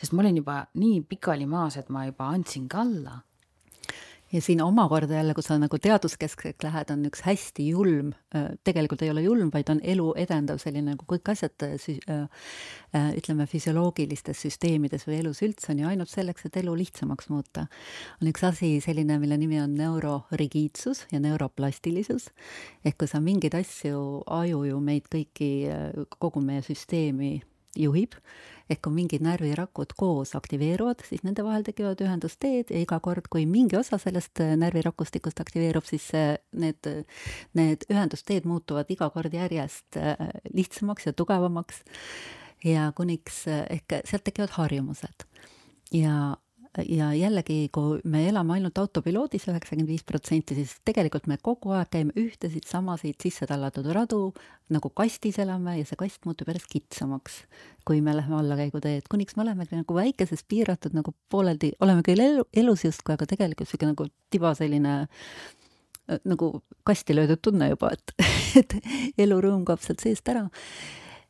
sest 0.00 0.12
ma 0.12 0.22
olin 0.22 0.36
juba 0.36 0.66
nii 0.74 1.00
pikali 1.00 1.46
maas, 1.46 1.76
et 1.76 1.88
ma 1.88 2.06
juba 2.06 2.28
andsin 2.28 2.68
ka 2.68 2.80
alla 2.80 3.22
ja 4.32 4.40
siin 4.42 4.62
omakorda 4.62 5.14
jälle, 5.14 5.34
kui 5.34 5.42
sa 5.42 5.56
nagu 5.58 5.78
teaduskeskseks 5.78 6.64
lähed, 6.64 6.90
on 6.92 7.06
üks 7.08 7.22
hästi 7.24 7.68
julm, 7.68 8.12
äh, 8.36 8.50
tegelikult 8.64 9.02
ei 9.02 9.10
ole 9.10 9.22
julm, 9.24 9.50
vaid 9.54 9.70
on 9.72 9.80
elu 9.82 10.12
edendav 10.20 10.60
selline 10.62 10.92
nagu 10.92 11.06
kõik 11.08 11.32
asjad 11.32 11.64
äh, 11.64 11.74
äh, 12.12 13.08
ütleme, 13.16 13.46
füsioloogilistes 13.48 14.42
süsteemides 14.44 15.08
või 15.08 15.22
elus 15.22 15.42
üldse 15.46 15.72
on 15.72 15.82
ju 15.82 15.88
ainult 15.88 16.12
selleks, 16.12 16.46
et 16.46 16.60
elu 16.60 16.76
lihtsamaks 16.82 17.30
muuta. 17.32 17.66
on 18.20 18.32
üks 18.32 18.44
asi 18.44 18.74
selline, 18.84 19.18
mille 19.18 19.38
nimi 19.40 19.60
on 19.62 19.74
neurorigiidsus 19.78 21.06
ja 21.12 21.20
neuroplastilisus, 21.24 22.30
ehk 22.84 22.98
kui 23.00 23.08
sa 23.08 23.20
mingeid 23.24 23.56
asju, 23.56 24.24
aju 24.26 24.64
ju 24.68 24.80
meid 24.80 25.08
kõiki, 25.08 25.52
kogu 26.18 26.44
meie 26.44 26.62
süsteemi 26.62 27.38
juhib, 27.76 28.14
ehk 28.68 28.82
kui 28.84 28.94
mingid 28.94 29.24
närvirakud 29.24 29.92
koos 29.98 30.34
aktiveeruvad, 30.38 31.02
siis 31.08 31.24
nende 31.26 31.44
vahel 31.44 31.64
tekivad 31.66 32.00
ühendusteed 32.04 32.72
ja 32.72 32.82
iga 32.82 33.00
kord, 33.04 33.28
kui 33.32 33.46
mingi 33.48 33.78
osa 33.78 34.00
sellest 34.00 34.42
äh, 34.44 34.54
närvirakustikust 34.60 35.40
aktiveerub, 35.44 35.86
siis 35.88 36.10
need, 36.52 36.90
need 37.58 37.88
ühendusteed 37.90 38.48
muutuvad 38.48 38.90
iga 38.92 39.10
kord 39.14 39.34
järjest 39.34 40.00
äh, 40.00 40.16
lihtsamaks 40.54 41.08
ja 41.08 41.16
tugevamaks 41.16 41.82
ja 42.64 42.90
kuniks 42.96 43.46
äh, 43.48 43.64
ehk 43.78 44.00
sealt 44.04 44.24
tekivad 44.26 44.56
harjumused. 44.58 45.26
ja 45.92 46.36
ja 46.86 47.08
jällegi, 47.14 47.68
kui 47.72 47.98
me 48.04 48.22
elame 48.28 48.54
ainult 48.58 48.78
autopiloodis 48.78 49.48
üheksakümmend 49.50 49.90
viis 49.90 50.04
protsenti, 50.06 50.54
siis 50.58 50.76
tegelikult 50.86 51.26
me 51.30 51.38
kogu 51.42 51.72
aeg 51.74 51.90
käime 51.92 52.14
ühtesid 52.18 52.68
samasid 52.68 53.18
sisse 53.22 53.48
tallatud 53.50 53.88
radu, 53.94 54.20
nagu 54.72 54.90
kastis 54.94 55.40
elame 55.42 55.78
ja 55.78 55.88
see 55.88 55.98
kast 55.98 56.28
muutub 56.28 56.50
järjest 56.50 56.70
kitsamaks, 56.70 57.40
kui 57.88 58.02
me 58.04 58.14
läheme 58.16 58.38
allakäiguteed, 58.38 59.08
kuniks 59.10 59.36
me 59.36 59.46
olemegi 59.46 59.78
nagu 59.80 59.96
väikeses 59.96 60.44
piiratud 60.48 60.94
nagu 60.96 61.14
pooleldi, 61.32 61.72
oleme 61.84 62.04
küll 62.06 62.22
elu, 62.22 62.46
elus 62.54 62.84
justkui, 62.86 63.16
aga 63.16 63.26
tegelikult 63.30 63.70
sihuke 63.70 63.90
nagu 63.90 64.08
tiba 64.30 64.54
selline 64.58 64.94
äh, 65.02 66.20
nagu 66.24 66.52
kasti 66.86 67.16
löödud 67.16 67.42
tunne 67.42 67.72
juba, 67.72 67.92
et, 67.96 68.14
et 68.62 68.78
elurõõm 69.18 69.66
kaob 69.66 69.82
sealt 69.84 70.04
seest 70.04 70.30
ära. 70.30 70.46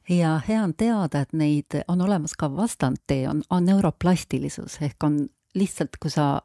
Ja 0.08 0.38
hea 0.40 0.62
on 0.64 0.72
teada, 0.72 1.20
et 1.20 1.34
neid 1.36 1.74
on 1.88 2.00
olemas 2.00 2.32
ka 2.38 2.48
vastandtee, 2.48 3.26
on, 3.28 3.42
on 3.52 3.66
neuroplastilisus 3.68 4.78
ehk 4.80 5.04
on 5.04 5.26
lihtsalt, 5.54 5.96
kui 6.00 6.10
sa, 6.12 6.40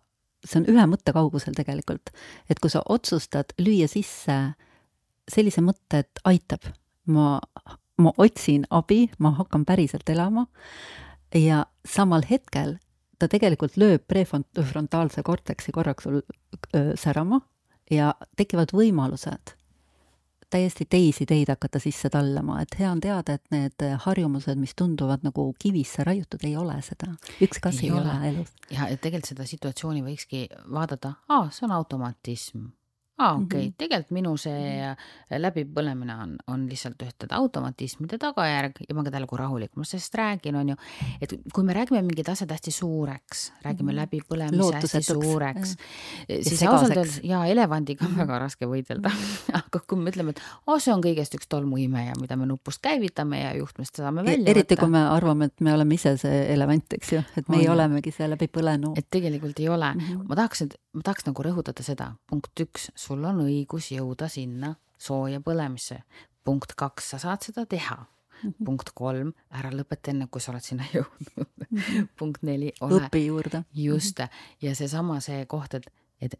see 0.45 0.61
on 0.61 0.69
ühe 0.71 0.85
mõtte 0.89 1.13
kaugusel 1.15 1.55
tegelikult, 1.57 2.13
et 2.49 2.59
kui 2.59 2.71
sa 2.71 2.83
otsustad 2.89 3.55
lüüa 3.59 3.89
sisse 3.91 4.37
sellise 5.31 5.63
mõtte, 5.63 6.03
et 6.03 6.23
aitab, 6.27 6.67
ma, 7.07 7.39
ma 8.01 8.13
otsin 8.17 8.67
abi, 8.69 9.07
ma 9.19 9.33
hakkan 9.39 9.65
päriselt 9.65 10.09
elama 10.09 10.47
ja 11.35 11.65
samal 11.87 12.25
hetkel 12.29 12.77
ta 13.19 13.29
tegelikult 13.31 13.77
lööb 13.79 14.03
prefrontaalse 14.09 15.23
korteksi 15.23 15.71
korraks 15.71 16.07
sul 16.07 16.21
särama 16.99 17.39
ja 17.91 18.13
tekivad 18.37 18.73
võimalused 18.75 19.55
täiesti 20.53 20.85
teisi 20.89 21.25
teid 21.29 21.49
hakata 21.49 21.81
sisse 21.81 22.11
tallama, 22.13 22.59
et 22.61 22.77
hea 22.79 22.91
on 22.91 23.01
teada, 23.03 23.37
et 23.37 23.53
need 23.53 23.87
harjumused, 24.05 24.59
mis 24.59 24.75
tunduvad 24.77 25.25
nagu 25.25 25.47
kivisse 25.59 26.05
raiutud, 26.05 26.45
ei 26.45 26.55
ole 26.59 26.77
seda. 26.85 27.15
ükski 27.41 27.69
asi 27.69 27.87
ei, 27.87 27.91
ei 27.91 27.97
ole 27.97 28.15
elus. 28.29 28.53
ja, 28.69 28.87
ja 28.91 28.97
tegelikult 28.97 29.33
seda 29.33 29.49
situatsiooni 29.49 30.05
võikski 30.05 30.45
vaadata, 30.73 31.15
aa, 31.29 31.49
see 31.51 31.67
on 31.67 31.75
automatism 31.75 32.71
aa, 33.17 33.33
okei 33.33 33.43
okay. 33.43 33.61
mm 33.61 33.67
-hmm., 33.67 33.75
tegelikult 33.77 34.11
minu 34.11 34.37
see 34.37 34.61
mhm. 34.81 35.41
läbipõlemine 35.41 36.15
on, 36.23 36.35
on 36.47 36.65
lihtsalt 36.69 37.01
ühtede 37.05 37.35
automatismide 37.37 38.17
tagajärg 38.17 38.83
ja 38.89 38.95
ma 38.95 39.03
ka 39.03 39.11
täiega 39.13 39.37
rahulik, 39.37 39.75
ma 39.75 39.83
sellest 39.87 40.15
räägin, 40.15 40.55
on 40.55 40.69
ju, 40.73 40.75
et 41.21 41.35
kui 41.53 41.63
me 41.63 41.73
räägime 41.73 42.01
mingid 42.01 42.29
asjad 42.29 42.51
hästi 42.51 42.71
suureks, 42.71 43.51
räägime 43.63 43.91
mm 43.91 43.97
-hmm. 43.97 44.01
läbipõlemise 44.01 44.75
hästi 44.75 45.01
suureks, 45.13 45.75
siis 46.41 46.63
ausalt 46.63 46.97
öeldes 46.97 47.19
jaa, 47.23 47.45
elevandiga 47.45 48.05
on 48.05 48.11
mhm. 48.11 48.19
väga 48.19 48.39
raske 48.39 48.65
võidelda 48.65 49.11
aga 49.73 49.81
kui 49.87 49.99
me 49.99 50.11
ütleme, 50.11 50.33
et 50.33 50.41
oh,, 50.67 50.79
see 50.81 50.93
on 50.93 51.01
kõigest 51.03 51.35
üks 51.37 51.49
tolmuimeja, 51.51 52.15
mida 52.21 52.37
me 52.39 52.47
nupust 52.49 52.81
käivitame 52.83 53.41
ja 53.41 53.53
juhtmest 53.57 53.99
saame 54.01 54.23
e-, 54.23 54.29
välja 54.29 54.53
eriti 54.53 54.75
võtta. 54.75 54.79
kui 54.83 54.93
me 54.95 55.03
arvame, 55.09 55.49
et 55.51 55.65
me 55.65 55.73
oleme 55.73 55.97
ise 55.97 56.15
see 56.21 56.41
elevant, 56.53 56.97
eks 56.97 57.13
ju, 57.15 57.23
et 57.39 57.49
meie 57.53 57.67
on. 57.67 57.75
olemegi 57.75 58.13
see 58.15 58.27
läbipõlenu. 58.31 58.93
et 58.99 59.09
tegelikult 59.13 59.59
ei 59.59 59.69
ole 59.69 59.93
mm, 59.93 60.05
-hmm. 60.07 60.27
ma 60.29 60.39
tahaks, 60.39 60.65
ma 60.93 61.05
tahaks 61.09 61.27
nagu 61.29 61.47
rõhutada 61.49 61.85
seda, 61.85 62.11
punkt 62.29 62.65
üks, 62.65 62.89
sul 63.03 63.23
on 63.29 63.43
õigus 63.45 63.91
jõuda 63.93 64.29
sinna 64.31 64.75
sooja 64.97 65.41
põlemisse. 65.43 66.03
punkt 66.43 66.73
kaks, 66.75 67.13
sa 67.13 67.17
saad 67.17 67.45
seda 67.45 67.65
teha 67.65 68.05
Mm 68.43 68.49
-hmm. 68.49 68.65
punkt 68.65 68.89
kolm, 68.93 69.29
ära 69.55 69.69
lõpeta 69.71 70.11
enne, 70.11 70.27
kui 70.27 70.41
sa 70.41 70.51
oled 70.51 70.63
sinna 70.63 70.83
jõudnud. 70.95 71.47
-hmm. 71.71 72.07
punkt 72.19 72.41
neli, 72.43 72.73
ole. 72.81 72.99
õpi 72.99 73.25
juurde. 73.25 73.63
just 73.73 74.19
ja 74.61 74.75
seesama 74.75 75.19
see 75.19 75.45
koht, 75.45 75.73
et, 75.73 75.87
et 76.21 76.35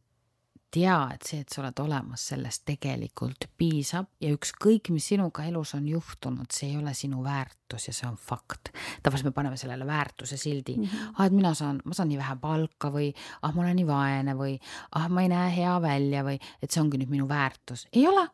tea, 0.74 0.98
et 1.14 1.28
see, 1.28 1.42
et 1.44 1.54
sa 1.54 1.62
oled 1.62 1.80
olemas, 1.84 2.28
sellest 2.32 2.64
tegelikult 2.68 3.48
piisab 3.60 4.10
ja 4.24 4.32
ükskõik, 4.34 4.90
mis 4.94 5.08
sinuga 5.14 5.46
elus 5.48 5.76
on 5.78 5.88
juhtunud, 5.88 6.50
see 6.54 6.72
ei 6.72 6.78
ole 6.80 6.96
sinu 6.98 7.24
väärtus 7.26 7.88
ja 7.90 7.96
see 7.96 8.08
on 8.10 8.18
fakt. 8.20 8.74
tavaliselt 9.04 9.30
me 9.30 9.36
paneme 9.36 9.58
sellele 9.60 9.86
väärtuse 9.86 10.38
sildi 10.38 10.78
mm, 10.78 10.84
-hmm. 10.84 11.16
ah, 11.18 11.26
et 11.26 11.34
mina 11.34 11.54
saan, 11.54 11.82
ma 11.86 11.94
saan 11.94 12.10
nii 12.10 12.18
vähe 12.18 12.38
palka 12.42 12.92
või 12.92 13.12
ah, 13.42 13.54
ma 13.54 13.62
olen 13.62 13.76
nii 13.82 13.88
vaene 13.88 14.38
või 14.38 14.56
ah, 14.96 15.10
ma 15.10 15.22
ei 15.22 15.30
näe 15.30 15.52
hea 15.56 15.82
välja 15.82 16.24
või 16.24 16.40
et 16.62 16.72
see 16.72 16.82
ongi 16.82 16.98
nüüd 16.98 17.14
minu 17.14 17.28
väärtus. 17.30 17.88
ei 17.94 18.08
ole, 18.08 18.28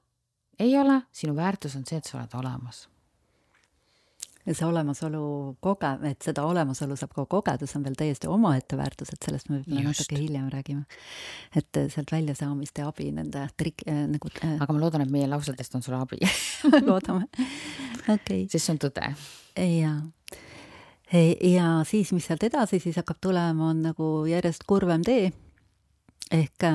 ei 0.59 0.77
ole, 0.77 1.01
sinu 1.11 1.35
väärtus 1.35 1.75
on 1.75 1.85
see, 1.85 1.97
et 1.97 2.05
sa 2.05 2.17
oled 2.17 2.33
olemas 2.33 2.87
ja 4.49 4.55
see 4.57 4.65
olemasolu 4.65 5.21
koge-, 5.61 5.95
et 6.09 6.25
seda 6.25 6.43
olemasolu 6.49 6.97
saab 6.97 7.13
ka 7.13 7.25
kogeda, 7.29 7.67
see 7.69 7.77
on 7.79 7.85
veel 7.85 7.97
täiesti 7.99 8.29
omaette 8.31 8.77
väärtus, 8.79 9.11
et 9.13 9.25
sellest 9.25 9.51
me 9.51 9.59
võib-olla 9.59 9.91
natuke 9.91 10.17
hiljem 10.17 10.47
räägime. 10.49 10.85
et 11.55 11.77
äh, 11.77 11.89
sealt 11.93 12.11
väljasaamist 12.11 12.81
ja 12.81 12.87
abi 12.89 13.11
nende 13.15 13.45
trik- 13.61 13.85
äh,, 13.85 14.05
nagu 14.09 14.31
äh, 14.41 14.55
aga 14.57 14.73
ma 14.73 14.81
loodan, 14.81 15.05
et 15.05 15.13
meie 15.13 15.27
lausetest 15.29 15.75
on 15.77 15.85
sulle 15.85 15.99
abi. 16.01 16.17
Loodame, 16.89 17.27
okei. 18.07 18.15
Okay.. 18.15 18.47
sest 18.49 18.65
see 18.65 18.73
on 18.73 18.81
tõde. 18.87 19.11
jaa. 19.65 19.99
Ja 21.41 21.69
siis, 21.89 22.11
mis 22.13 22.27
sealt 22.29 22.43
edasi 22.45 22.77
siis 22.81 22.97
hakkab 22.99 23.17
tulema, 23.21 23.71
on 23.71 23.79
nagu 23.81 24.09
järjest 24.29 24.65
kurvem 24.69 25.01
tee. 25.05 25.31
Ehk 26.29 26.65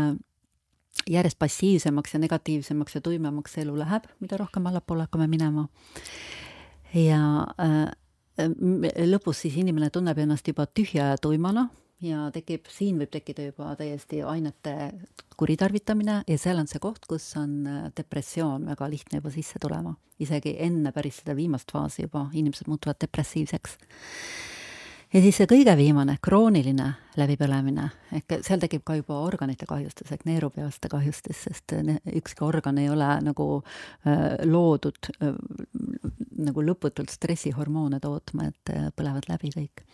järjest 1.11 1.39
passiivsemaks 1.39 2.14
ja 2.14 2.18
negatiivsemaks 2.22 2.97
ja 2.97 3.01
tuimemaks 3.05 3.55
see 3.55 3.62
elu 3.62 3.77
läheb, 3.79 4.09
mida 4.22 4.39
rohkem 4.41 4.66
allapoole 4.66 5.07
hakkame 5.07 5.29
minema 5.31 5.68
ja 6.95 7.47
äh, 7.61 7.88
lõpus 9.07 9.45
siis 9.45 9.57
inimene 9.61 9.90
tunneb 9.95 10.18
ennast 10.18 10.49
juba 10.49 10.66
tühja 10.66 11.12
ja 11.12 11.18
tuimana 11.18 11.68
ja 12.05 12.28
tekib, 12.34 12.66
siin 12.72 12.99
võib 13.01 13.12
tekkida 13.12 13.49
juba 13.49 13.74
täiesti 13.78 14.22
ainete 14.26 14.92
kuritarvitamine 15.38 16.22
ja 16.28 16.38
seal 16.38 16.61
on 16.61 16.68
see 16.70 16.82
koht, 16.82 17.07
kus 17.11 17.26
on 17.40 17.61
äh, 17.66 17.84
depressioon 17.97 18.66
väga 18.72 18.90
lihtne 18.90 19.22
juba 19.22 19.34
sisse 19.34 19.61
tulema. 19.62 19.95
isegi 20.18 20.57
enne 20.62 20.92
päris 20.92 21.22
seda 21.22 21.36
viimast 21.36 21.72
faasi 21.72 22.07
juba 22.07 22.28
inimesed 22.32 22.68
muutuvad 22.70 23.01
depressiivseks 23.03 23.78
ja 25.14 25.22
siis 25.22 25.38
see 25.38 25.49
kõige 25.51 25.74
viimane, 25.78 26.16
krooniline 26.22 26.88
läbipõlemine, 27.18 27.86
ehk 28.18 28.38
seal 28.47 28.62
tekib 28.62 28.82
ka 28.86 28.97
juba 28.99 29.20
organite 29.22 29.66
kahjustus 29.70 30.11
ehk 30.14 30.24
neerupeaste 30.26 30.90
kahjustus, 30.90 31.45
sest 31.47 31.74
ükski 32.11 32.45
organ 32.47 32.80
ei 32.82 32.90
ole 32.90 33.11
nagu 33.22 33.49
äh, 33.62 34.40
loodud 34.49 35.11
äh, 35.14 35.36
nagu 36.43 36.62
lõputult 36.64 37.12
stressihormoone 37.12 38.01
tootma, 38.03 38.49
et 38.51 38.72
äh, 38.72 38.89
põlevad 38.97 39.28
läbi 39.30 39.53
kõik. 39.55 39.85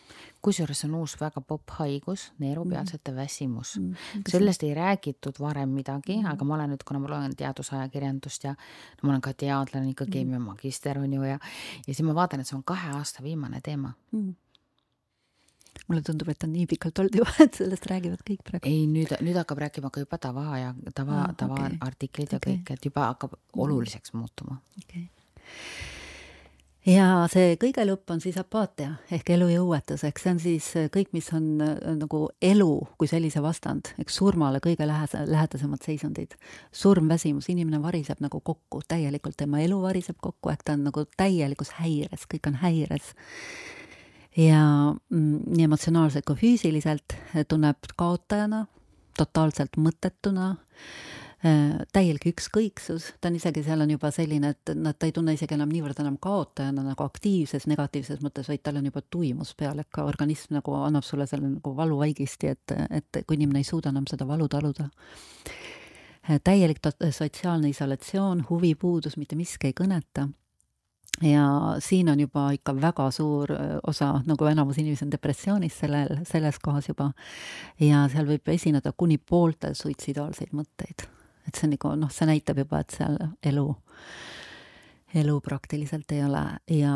kusjuures 0.42 0.84
on 0.86 0.94
uus 0.98 1.14
väga 1.20 1.40
popp 1.44 1.70
haigus, 1.78 2.30
neerupealsete 2.40 3.12
mm. 3.12 3.16
väsimus 3.16 3.76
mm. 3.78 3.92
-hmm. 3.92 4.30
sellest 4.30 4.62
ei 4.62 4.74
räägitud 4.74 5.38
varem 5.40 5.68
midagi 5.68 6.16
mm, 6.16 6.24
-hmm. 6.24 6.32
aga 6.32 6.44
ma 6.44 6.54
olen 6.54 6.70
nüüd, 6.70 6.84
kuna 6.84 7.00
ma 7.00 7.08
loen 7.08 7.36
teadusajakirjandust 7.36 8.44
ja 8.44 8.52
no, 8.52 9.02
ma 9.02 9.10
olen 9.10 9.20
ka 9.20 9.32
teadlane, 9.32 9.90
ikka 9.90 10.06
keemiamagister 10.06 10.98
on 10.98 11.12
ju 11.12 11.22
ja, 11.22 11.38
ja 11.86 11.94
siis 11.94 12.02
ma 12.02 12.14
vaatan, 12.14 12.40
et 12.40 12.46
see 12.46 12.56
on 12.56 12.64
kahe 12.64 12.90
aasta 12.90 13.22
viimane 13.22 13.60
teema 13.60 13.92
mm. 14.12 14.28
-hmm 14.28 14.34
mulle 15.88 16.02
tundub, 16.02 16.28
et 16.28 16.44
on 16.44 16.52
nii 16.52 16.66
pikalt 16.66 16.98
olnud 16.98 17.14
juba, 17.14 17.30
et 17.38 17.54
sellest 17.54 17.86
räägivad 17.86 18.22
kõik 18.30 18.42
praegu. 18.44 18.68
ei, 18.68 18.86
nüüd, 18.86 19.14
nüüd 19.20 19.36
hakkab 19.36 19.58
rääkima 19.58 19.90
ka 19.90 20.00
juba 20.00 20.18
tava 20.18 20.58
ja 20.58 20.74
tava 20.94 21.22
ah,, 21.22 21.34
tavaartiklid 21.36 22.34
okay. 22.34 22.38
ja 22.38 22.40
kõik, 22.46 22.74
et 22.74 22.84
juba 22.84 23.06
hakkab 23.06 23.32
oluliseks 23.56 24.12
muutuma 24.12 24.60
okay 24.84 25.08
ja 26.86 27.06
see 27.32 27.56
kõige 27.60 27.84
lõpp 27.84 28.12
on 28.14 28.22
siis 28.22 28.38
apaatia 28.40 28.94
ehk 29.12 29.32
elujõuetus, 29.34 30.04
eks 30.08 30.24
see 30.24 30.32
on 30.32 30.40
siis 30.42 30.68
kõik, 30.94 31.10
mis 31.16 31.28
on 31.36 31.48
äh, 31.64 31.74
nagu 31.98 32.22
elu 32.42 32.70
kui 32.98 33.10
sellise 33.10 33.42
vastand, 33.44 33.92
eks 34.00 34.16
surmale 34.20 34.62
kõige 34.64 34.86
lähese, 34.88 35.24
lähedasemad 35.26 35.84
seisundid. 35.84 36.36
surm, 36.72 37.08
väsimus, 37.08 37.50
inimene 37.52 37.82
variseb 37.82 38.20
nagu 38.24 38.40
kokku 38.40 38.82
täielikult, 38.88 39.36
tema 39.36 39.60
elu 39.60 39.80
variseb 39.82 40.16
kokku, 40.20 40.50
ehk 40.50 40.64
ta 40.64 40.78
on 40.78 40.88
nagu 40.88 41.04
täielikus 41.16 41.74
häires, 41.80 42.26
kõik 42.30 42.48
on 42.48 42.60
häires. 42.64 43.14
ja 44.36 44.64
mm, 45.10 45.38
nii 45.56 45.64
emotsionaalselt 45.64 46.24
kui 46.24 46.36
füüsiliselt 46.36 47.16
tunneb 47.48 47.92
kaotajana, 47.96 48.66
totaalselt 49.18 49.76
mõttetuna 49.76 50.54
Äh, 50.54 51.19
täielik 51.40 52.26
ükskõiksus, 52.34 53.06
ta 53.20 53.30
on 53.30 53.38
isegi, 53.38 53.62
seal 53.64 53.80
on 53.80 53.90
juba 53.94 54.10
selline, 54.12 54.50
et 54.52 54.72
nad, 54.76 54.96
ta 55.00 55.08
ei 55.08 55.14
tunne 55.16 55.32
isegi 55.32 55.56
enam 55.56 55.70
niivõrd 55.72 56.02
enam 56.02 56.18
kaotajana 56.20 56.82
nagu 56.84 57.04
aktiivses 57.06 57.64
negatiivses 57.70 58.20
mõttes, 58.20 58.50
vaid 58.50 58.60
tal 58.64 58.76
on 58.76 58.90
juba 58.90 59.00
tuimus 59.00 59.54
peal, 59.56 59.80
et 59.80 59.88
ka 59.88 60.04
organism 60.04 60.58
nagu 60.58 60.74
annab 60.76 61.06
sulle 61.06 61.24
selle 61.30 61.48
nagu 61.48 61.72
valuvaigisti, 61.76 62.50
et, 62.52 62.74
et 62.90 63.22
kui 63.24 63.38
inimene 63.38 63.62
ei 63.64 63.68
suuda 63.68 63.88
enam 63.88 64.04
seda 64.10 64.26
valu 64.28 64.48
taluda. 64.52 64.90
Äh, 66.28 66.42
täielik 66.44 66.82
sotsiaalne 67.08 67.70
isolatsioon, 67.72 68.44
huvipuudus, 68.50 69.16
mitte 69.16 69.38
miski 69.38 69.70
ei 69.70 69.76
kõneta 69.80 70.26
ja 71.24 71.46
siin 71.80 72.08
on 72.12 72.20
juba 72.20 72.50
ikka 72.52 72.74
väga 72.82 73.06
suur 73.16 73.54
äh, 73.56 73.70
osa, 73.88 74.10
nagu 74.28 74.50
enamus 74.50 74.82
inimesi 74.82 75.06
on 75.06 75.14
depressioonis 75.14 75.80
sellel, 75.86 76.20
selles 76.28 76.60
kohas 76.60 76.92
juba. 76.92 77.14
ja 77.80 78.04
seal 78.12 78.28
võib 78.28 78.52
esineda 78.52 78.92
kuni 78.92 79.16
pooltel 79.16 79.72
suitsidaalseid 79.78 80.52
mõtteid 80.52 81.08
et 81.46 81.56
see 81.56 81.70
nagu 81.70 81.94
noh, 81.98 82.12
see 82.12 82.28
näitab 82.28 82.60
juba, 82.62 82.82
et 82.82 82.96
seal 82.96 83.18
elu, 83.46 83.66
elu 85.22 85.40
praktiliselt 85.44 86.12
ei 86.14 86.22
ole. 86.24 86.44
Ja 86.70 86.94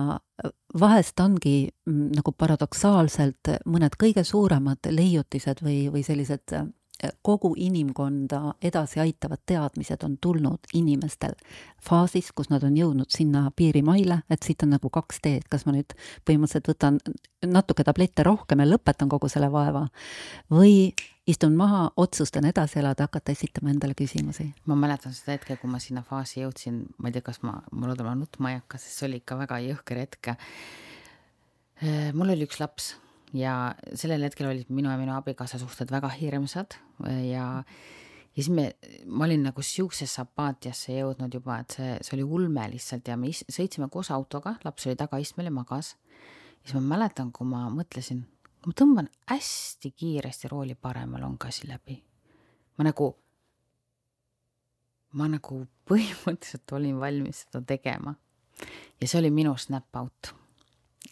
vahest 0.81 1.21
ongi 1.21 1.57
mm, 1.87 2.15
nagu 2.19 2.33
paradoksaalselt 2.39 3.57
mõned 3.67 3.99
kõige 4.01 4.25
suuremad 4.27 4.91
leiutised 4.91 5.63
või, 5.65 5.85
või 5.93 6.07
sellised 6.07 6.57
kogu 7.23 7.55
inimkonda 7.57 8.55
edasi 8.63 9.01
aitavad 9.01 9.39
teadmised 9.47 10.03
on 10.05 10.17
tulnud 10.21 10.69
inimestel 10.75 11.35
faasis, 11.83 12.31
kus 12.33 12.51
nad 12.51 12.63
on 12.65 12.77
jõudnud 12.77 13.11
sinna 13.11 13.51
piirimaile, 13.57 14.23
et 14.31 14.43
siit 14.43 14.63
on 14.63 14.75
nagu 14.77 14.91
kaks 14.91 15.21
teed, 15.25 15.49
kas 15.51 15.67
ma 15.67 15.75
nüüd 15.75 15.97
põhimõtteliselt 16.25 16.71
võtan 16.71 17.01
natuke 17.47 17.85
tablette 17.85 18.25
rohkem 18.25 18.63
ja 18.63 18.69
lõpetan 18.69 19.11
kogu 19.11 19.29
selle 19.29 19.51
vaeva 19.53 19.87
või 20.53 20.93
istun 21.27 21.57
maha, 21.57 21.87
otsustan 21.97 22.45
edasi 22.49 22.79
elada, 22.81 23.07
hakata 23.09 23.33
esitama 23.33 23.73
endale 23.73 23.97
küsimusi. 23.99 24.51
ma 24.67 24.77
mäletan 24.77 25.15
seda 25.17 25.39
hetke, 25.39 25.57
kui 25.61 25.71
ma 25.71 25.81
sinna 25.81 26.05
faasi 26.05 26.43
jõudsin, 26.43 26.83
ma 26.99 27.09
ei 27.09 27.17
tea, 27.17 27.25
kas 27.25 27.41
ma, 27.43 27.57
ma 27.73 27.89
loodan, 27.89 28.11
ma 28.11 28.15
nutma 28.19 28.53
ei 28.53 28.61
hakka, 28.61 28.81
sest 28.83 29.01
see 29.01 29.09
oli 29.09 29.23
ikka 29.23 29.39
väga 29.41 29.61
jõhker 29.65 30.03
hetk. 30.05 30.35
mul 32.15 32.35
oli 32.35 32.47
üks 32.47 32.61
laps 32.61 32.95
ja 33.35 33.75
sellel 33.99 34.23
hetkel 34.29 34.49
olid 34.51 34.71
minu 34.71 34.93
ja 34.93 34.99
minu 35.01 35.17
abikaasa 35.17 35.59
suhted 35.59 35.91
väga 35.91 36.13
hirmsad 36.21 36.77
ja 37.27 37.65
ja 38.35 38.43
siis 38.43 38.51
me, 38.51 38.73
ma 39.07 39.25
olin 39.29 39.45
nagu 39.47 39.63
siuksesse 39.63 40.23
apaatiasse 40.23 40.97
jõudnud 40.97 41.35
juba, 41.35 41.61
et 41.63 41.77
see, 41.77 41.91
see 42.03 42.17
oli 42.17 42.25
ulme 42.39 42.67
lihtsalt 42.73 43.07
ja 43.09 43.17
me 43.17 43.31
is, 43.31 43.45
sõitsime 43.47 43.87
koos 43.93 44.11
autoga, 44.11 44.57
laps 44.67 44.89
oli 44.89 44.99
tagaistmel 44.99 45.51
ja 45.51 45.55
magas. 45.55 45.95
siis 46.65 46.75
ma 46.75 46.83
mäletan, 46.97 47.31
kui 47.33 47.47
ma 47.47 47.69
mõtlesin, 47.71 48.25
ma 48.67 48.73
tõmban 48.73 49.11
hästi 49.31 49.91
kiiresti 49.91 50.49
rooli 50.49 50.75
parema 50.75 51.21
longasi 51.21 51.69
läbi. 51.69 52.03
ma 52.79 52.85
nagu, 52.85 53.11
ma 55.13 55.29
nagu 55.29 55.67
põhimõtteliselt 55.89 56.73
olin 56.73 57.01
valmis 57.01 57.45
seda 57.45 57.63
tegema. 57.63 58.15
ja 59.01 59.09
see 59.09 59.21
oli 59.21 59.31
minu 59.31 59.57
snap 59.57 59.97
out 59.97 60.35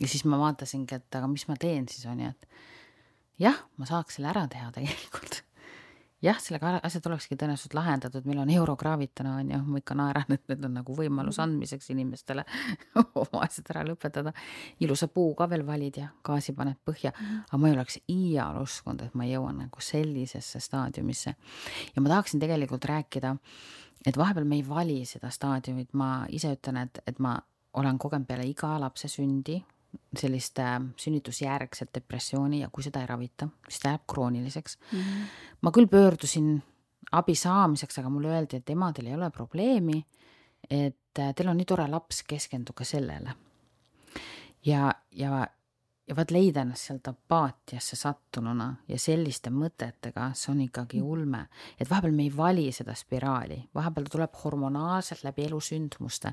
ja 0.00 0.08
siis 0.08 0.24
ma 0.24 0.38
vaatasingi, 0.40 0.94
et 0.94 1.14
aga 1.18 1.28
mis 1.30 1.46
ma 1.48 1.56
teen 1.60 1.88
siis 1.88 2.06
on 2.10 2.20
ju, 2.20 2.30
et 2.30 2.48
jah, 3.42 3.58
ma 3.76 3.88
saaks 3.88 4.18
selle 4.18 4.30
ära 4.32 4.46
teha 4.50 4.70
tegelikult. 4.74 5.42
Jah, 6.22 6.38
sellega 6.42 6.76
asjad 6.86 7.06
olekski 7.10 7.36
tõenäoliselt 7.38 7.74
lahendatud, 7.76 8.26
meil 8.28 8.40
on 8.42 8.52
Eurogravitana 8.54 9.34
on 9.40 9.50
ju, 9.54 9.60
ma 9.66 9.80
ikka 9.82 9.96
naeran, 9.98 10.34
et 10.36 10.44
need 10.50 10.64
on 10.68 10.76
nagu 10.78 10.96
võimalus 10.96 11.38
mhm. 11.40 11.44
andmiseks 11.48 11.90
inimestele 11.94 12.44
oma 13.24 13.42
asjad 13.46 13.72
ära 13.74 13.84
lõpetada. 13.88 14.34
ilusa 14.80 15.08
puu 15.08 15.34
ka 15.38 15.48
veel 15.50 15.66
valid 15.66 15.98
ja 16.02 16.08
gaasi 16.24 16.54
paned 16.58 16.80
põhja, 16.86 17.12
mhm. 17.12 17.44
aga 17.48 17.62
ma 17.62 17.70
ei 17.70 17.76
oleks 17.78 18.00
iial 18.12 18.62
uskunud, 18.62 19.06
et 19.08 19.18
ma 19.18 19.28
jõuan 19.28 19.62
nagu 19.64 19.84
sellisesse 19.84 20.60
staadiumisse. 20.62 21.34
ja 21.94 22.02
ma 22.02 22.14
tahaksin 22.16 22.42
tegelikult 22.42 22.84
rääkida, 22.88 23.36
et 24.06 24.18
vahepeal 24.18 24.46
me 24.48 24.60
ei 24.60 24.66
vali 24.68 25.02
seda 25.06 25.30
staadiumit, 25.30 25.92
ma 25.98 26.26
ise 26.30 26.54
ütlen, 26.56 26.84
et, 26.86 27.02
et 27.06 27.18
ma 27.22 27.36
olen 27.78 27.98
kogenud 27.98 28.28
peale 28.28 28.46
iga 28.46 28.74
lapse 28.80 29.08
sündi 29.08 29.62
sellist 30.18 30.58
sünnitusjärgset 30.96 31.90
depressiooni 31.94 32.60
ja 32.60 32.68
kui 32.72 32.84
seda 32.84 33.00
ei 33.02 33.08
ravita, 33.08 33.48
siis 33.68 33.80
ta 33.82 33.94
jääb 33.94 34.04
krooniliseks 34.12 34.78
mm. 34.78 34.98
-hmm. 34.98 35.24
ma 35.60 35.70
küll 35.70 35.88
pöördusin 35.88 36.62
abi 37.12 37.34
saamiseks, 37.34 37.98
aga 37.98 38.10
mulle 38.10 38.28
öeldi, 38.28 38.56
et 38.56 38.70
emadel 38.70 39.06
ei 39.06 39.14
ole 39.14 39.30
probleemi, 39.30 40.04
et 40.70 40.96
teil 41.12 41.48
on 41.48 41.56
nii 41.56 41.68
tore 41.68 41.88
laps, 41.88 42.22
keskenduge 42.22 42.84
sellele. 42.84 43.34
ja, 44.64 44.94
ja 45.10 45.46
ja 46.08 46.16
vaat 46.18 46.32
leida 46.34 46.64
ennast 46.64 46.88
sealt 46.88 47.06
apaatiasse 47.06 47.96
sattununa 47.96 48.66
ja 48.90 48.98
selliste 48.98 49.52
mõtetega, 49.54 50.32
see 50.34 50.50
on 50.50 50.62
ikkagi 50.64 50.98
mm. 50.98 51.10
ulme. 51.14 51.42
et 51.78 51.90
vahepeal 51.90 52.14
me 52.16 52.24
ei 52.26 52.32
vali 52.36 52.64
seda 52.74 52.94
spiraali, 52.98 53.60
vahepeal 53.74 54.08
ta 54.08 54.14
tuleb 54.16 54.40
hormonaalselt 54.42 55.22
läbi 55.22 55.46
elusündmuste. 55.46 56.32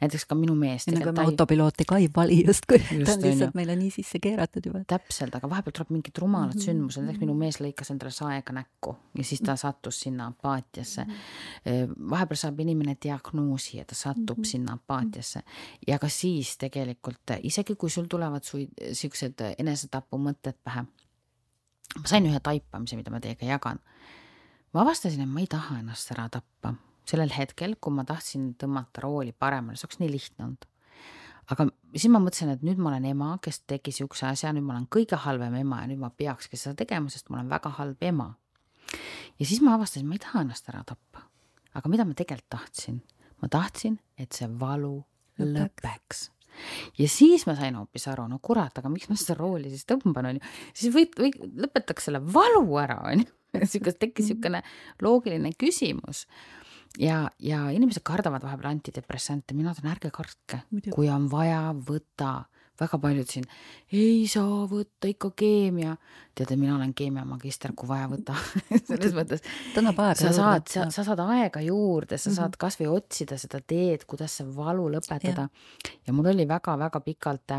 näiteks 0.00 0.26
ka 0.30 0.38
minu 0.38 0.54
mees. 0.54 0.86
nagu 0.86 1.12
me 1.12 1.24
autopilooti 1.24 1.86
ka 1.88 1.98
ei 1.98 2.10
vali 2.16 2.44
justkui 2.46 2.78
just, 2.78 3.10
ta 3.10 3.16
on 3.16 3.24
lihtsalt 3.26 3.58
meile 3.58 3.76
nii 3.80 3.90
sisse 3.96 4.20
keeratud 4.22 4.70
juba. 4.70 4.84
täpselt, 4.86 5.34
aga 5.34 5.50
vahepeal 5.50 5.74
tuleb 5.80 5.90
mingid 5.96 6.22
rumalad 6.22 6.54
mm 6.54 6.60
-hmm. 6.60 6.68
sündmused, 6.70 7.02
näiteks 7.02 7.24
minu 7.26 7.34
mees 7.34 7.58
lõikas 7.64 7.90
endale 7.90 8.14
saega 8.14 8.54
näkku 8.54 8.96
ja 9.18 9.24
siis 9.24 9.42
ta 9.42 9.56
sattus 9.56 10.00
sinna 10.06 10.30
apaatiasse 10.30 11.04
mm. 11.04 11.10
-hmm. 11.66 12.10
vahepeal 12.10 12.42
saab 12.44 12.60
inimene 12.60 12.96
diagnoosi 13.02 13.78
ja 13.82 13.84
ta 13.84 13.94
satub 13.94 14.38
mm 14.38 14.42
-hmm. 14.42 14.50
sinna 14.54 14.78
apaatiasse 14.78 15.42
ja 15.86 15.98
ka 15.98 16.08
siis 16.08 16.56
tegelikult 16.58 17.36
isegi 17.42 17.74
kui 17.74 17.90
sul 17.90 18.06
tulevad 18.06 18.42
su 18.44 18.58
siuksed 19.08 19.38
siuksed 19.38 19.60
enesetapumõtted 19.60 20.58
pähe. 20.64 20.84
ma 21.98 22.06
sain 22.06 22.26
ühe 22.26 22.40
taipamise, 22.40 22.96
mida 22.96 23.10
ma 23.10 23.20
teiega 23.20 23.46
jagan. 23.46 23.80
ma 24.72 24.82
avastasin, 24.82 25.22
et 25.22 25.28
ma 25.28 25.40
ei 25.40 25.46
taha 25.46 25.78
ennast 25.80 26.10
ära 26.12 26.28
tappa 26.28 26.74
sellel 27.08 27.30
hetkel, 27.32 27.76
kui 27.80 27.92
ma 27.92 28.04
tahtsin 28.04 28.54
tõmmata 28.60 29.00
rooli 29.00 29.32
paremale, 29.32 29.76
see 29.76 29.86
oleks 29.86 29.98
nii 29.98 30.10
lihtne 30.12 30.44
olnud. 30.44 30.66
aga 31.50 31.68
siis 31.94 32.10
ma 32.12 32.20
mõtlesin, 32.20 32.52
et 32.52 32.62
nüüd 32.62 32.78
ma 32.78 32.90
olen 32.90 33.04
ema, 33.04 33.38
kes 33.42 33.62
tegi 33.66 33.92
siukse 33.92 34.26
asja, 34.26 34.52
nüüd 34.52 34.64
ma 34.64 34.74
olen 34.76 34.88
kõige 34.92 35.16
halvem 35.16 35.54
ema 35.54 35.82
ja 35.82 35.88
nüüd 35.88 35.98
ma 35.98 36.10
peakski 36.10 36.56
seda 36.56 36.76
tegema, 36.84 37.08
sest 37.08 37.30
ma 37.30 37.40
olen 37.40 37.50
väga 37.50 37.70
halb 37.80 38.02
ema. 38.02 38.34
ja 39.38 39.46
siis 39.46 39.62
ma 39.62 39.74
avastasin, 39.74 40.06
ma 40.06 40.14
ei 40.14 40.24
taha 40.24 40.44
ennast 40.44 40.68
ära 40.68 40.84
tappa. 40.84 41.24
aga 41.74 41.88
mida 41.88 42.04
ma 42.04 42.14
tegelikult 42.14 42.50
tahtsin? 42.50 43.02
ma 43.40 43.48
tahtsin, 43.48 43.98
et 44.18 44.32
see 44.32 44.48
valu 44.60 44.98
lõpeks 45.38 46.28
ja 46.98 47.08
siis 47.12 47.46
ma 47.48 47.56
sain 47.58 47.78
hoopis 47.78 48.08
aru, 48.12 48.28
no 48.30 48.40
kurat, 48.42 48.76
aga 48.78 48.90
miks 48.92 49.10
ma 49.10 49.16
seda 49.18 49.38
rooli 49.38 49.72
siis 49.72 49.86
tõmban, 49.88 50.32
onju. 50.32 50.52
siis 50.76 50.94
või, 50.94 51.08
või 51.18 51.32
lõpetaks 51.64 52.08
selle 52.08 52.22
valu 52.22 52.64
ära, 52.80 53.00
onju. 53.12 53.28
sihuke, 53.70 53.94
tekkis 53.96 54.26
mhm. 54.26 54.34
siukene 54.34 54.62
loogiline 55.04 55.54
küsimus. 55.58 56.26
ja, 57.00 57.26
ja 57.38 57.66
inimesed 57.74 58.04
kardavad 58.06 58.44
vahepeal 58.44 58.74
antidepressante, 58.74 59.56
mina 59.56 59.72
ütlen, 59.72 59.92
ärge 59.92 60.12
kartke, 60.14 60.62
kui 60.92 61.10
on 61.12 61.30
vaja, 61.32 61.68
võta 61.72 62.48
väga 62.80 62.98
paljud 63.02 63.30
siin 63.30 63.46
ei 63.94 64.26
saa 64.30 64.62
võtta 64.70 65.10
ikka 65.10 65.32
keemia. 65.38 65.96
teate, 66.38 66.56
mina 66.56 66.76
olen 66.76 66.94
keemiamagister, 66.94 67.72
kui 67.76 67.88
vaja, 67.88 68.06
võta 68.10 68.36
selles 68.88 69.16
mõttes. 69.16 69.42
sa 69.74 70.32
saad, 70.32 70.68
sa, 70.70 70.86
sa 70.94 71.04
saad 71.04 71.22
aega 71.26 71.60
juurde, 71.60 72.18
sa 72.18 72.30
mm 72.30 72.32
-hmm. 72.32 72.36
saad 72.36 72.56
kasvõi 72.56 72.88
otsida 72.94 73.38
seda 73.38 73.60
teed, 73.60 74.06
kuidas 74.06 74.38
see 74.38 74.46
valu 74.56 74.88
lõpetada. 74.94 75.48
ja 76.06 76.12
mul 76.12 76.26
oli 76.26 76.48
väga-väga 76.48 77.00
pikalt 77.00 77.52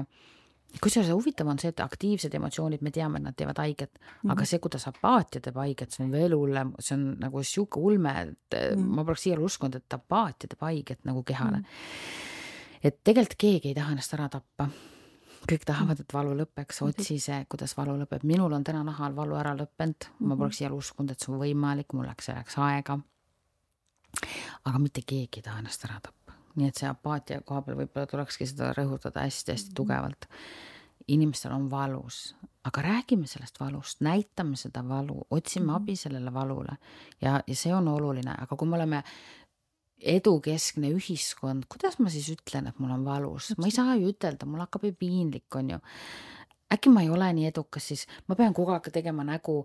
kusjuures 0.81 1.09
huvitav 1.09 1.47
on 1.47 1.59
see, 1.59 1.69
et 1.69 1.79
aktiivsed 1.79 2.33
emotsioonid, 2.33 2.81
me 2.81 2.91
teame, 2.91 3.17
et 3.17 3.23
nad 3.23 3.35
teevad 3.35 3.57
haiget 3.57 3.89
mm, 3.93 4.05
-hmm. 4.05 4.31
aga 4.31 4.45
see, 4.45 4.59
kuidas 4.59 4.87
apaatia 4.87 5.41
teeb 5.41 5.55
haiget, 5.55 5.91
see 5.91 6.05
on 6.05 6.11
veel 6.11 6.35
hullem, 6.35 6.73
see 6.79 6.95
on 6.95 7.15
nagu 7.19 7.43
sihuke 7.43 7.79
ulme, 7.79 8.21
et 8.21 8.53
mm 8.53 8.83
-hmm. 8.83 8.95
ma 8.95 9.03
poleks 9.03 9.27
iial 9.27 9.39
uskunud, 9.39 9.75
et 9.75 9.93
apaatia 9.93 10.47
teeb 10.47 10.61
haiget 10.61 10.99
nagu 11.05 11.23
kehale 11.23 11.57
mm. 11.57 11.63
-hmm 11.63 12.37
et 12.83 13.01
tegelikult 13.03 13.37
keegi 13.39 13.71
ei 13.71 13.77
taha 13.77 13.95
ennast 13.95 14.15
ära 14.15 14.29
tappa. 14.31 14.69
Kõik 15.47 15.65
tahavad, 15.67 15.99
et 16.01 16.13
valu 16.13 16.33
lõpeks, 16.39 16.81
otsi 16.85 17.19
see, 17.21 17.39
kuidas 17.49 17.75
valu 17.77 17.95
lõpeb. 18.01 18.25
minul 18.27 18.53
on 18.53 18.63
täna 18.63 18.83
nahal 18.83 19.15
valu 19.15 19.37
ära 19.39 19.55
lõppenud, 19.57 20.09
ma 20.19 20.37
poleks 20.39 20.61
iial 20.61 20.75
uskunud, 20.77 21.11
et 21.11 21.19
see 21.19 21.33
on 21.33 21.39
võimalik, 21.41 21.93
mul 21.93 22.07
läks 22.09 22.29
selleks 22.29 22.57
aega. 22.57 22.99
aga 24.65 24.79
mitte 24.79 25.01
keegi 25.05 25.39
ei 25.39 25.45
taha 25.45 25.61
ennast 25.61 25.85
ära 25.85 25.99
tappa, 26.03 26.33
nii 26.55 26.67
et 26.67 26.81
see 26.81 26.89
apaatia 26.89 27.41
koha 27.45 27.61
peal 27.61 27.77
võib-olla 27.77 28.09
tulekski 28.09 28.47
seda 28.49 28.73
rõhutada 28.73 29.25
hästi-hästi 29.27 29.75
tugevalt. 29.75 30.27
Inimestel 31.09 31.53
on 31.55 31.69
valus, 31.71 32.35
aga 32.63 32.81
räägime 32.85 33.27
sellest 33.27 33.59
valust, 33.59 34.01
näitame 34.05 34.57
seda 34.59 34.83
valu, 34.85 35.23
otsime 35.31 35.73
abi 35.73 35.95
sellele 35.95 36.33
valule. 36.33 36.75
Ja, 37.21 37.39
ja 37.47 37.55
see 37.55 37.73
on 37.73 37.87
oluline, 37.87 38.35
aga 38.37 38.55
kui 38.55 38.67
me 38.67 38.77
oleme 38.77 39.03
edukeskne 39.99 40.91
ühiskond, 40.95 41.67
kuidas 41.71 41.99
ma 41.99 42.09
siis 42.09 42.29
ütlen, 42.33 42.69
et 42.69 42.79
mul 42.79 42.91
on 42.95 43.05
valus, 43.05 43.53
ma 43.57 43.69
ei 43.69 43.75
saa 43.75 43.95
ju 43.99 44.11
ütelda, 44.13 44.47
mul 44.49 44.63
hakkab 44.65 44.87
ju 44.87 44.93
piinlik, 44.99 45.47
on 45.55 45.75
ju 45.75 45.79
äkki 46.73 46.91
ma 46.93 47.01
ei 47.01 47.09
ole 47.09 47.29
nii 47.33 47.47
edukas, 47.49 47.87
siis 47.91 48.03
ma 48.29 48.37
pean 48.37 48.53
kogu 48.53 48.73
aeg 48.75 48.89
tegema 48.93 49.23
nägu. 49.25 49.63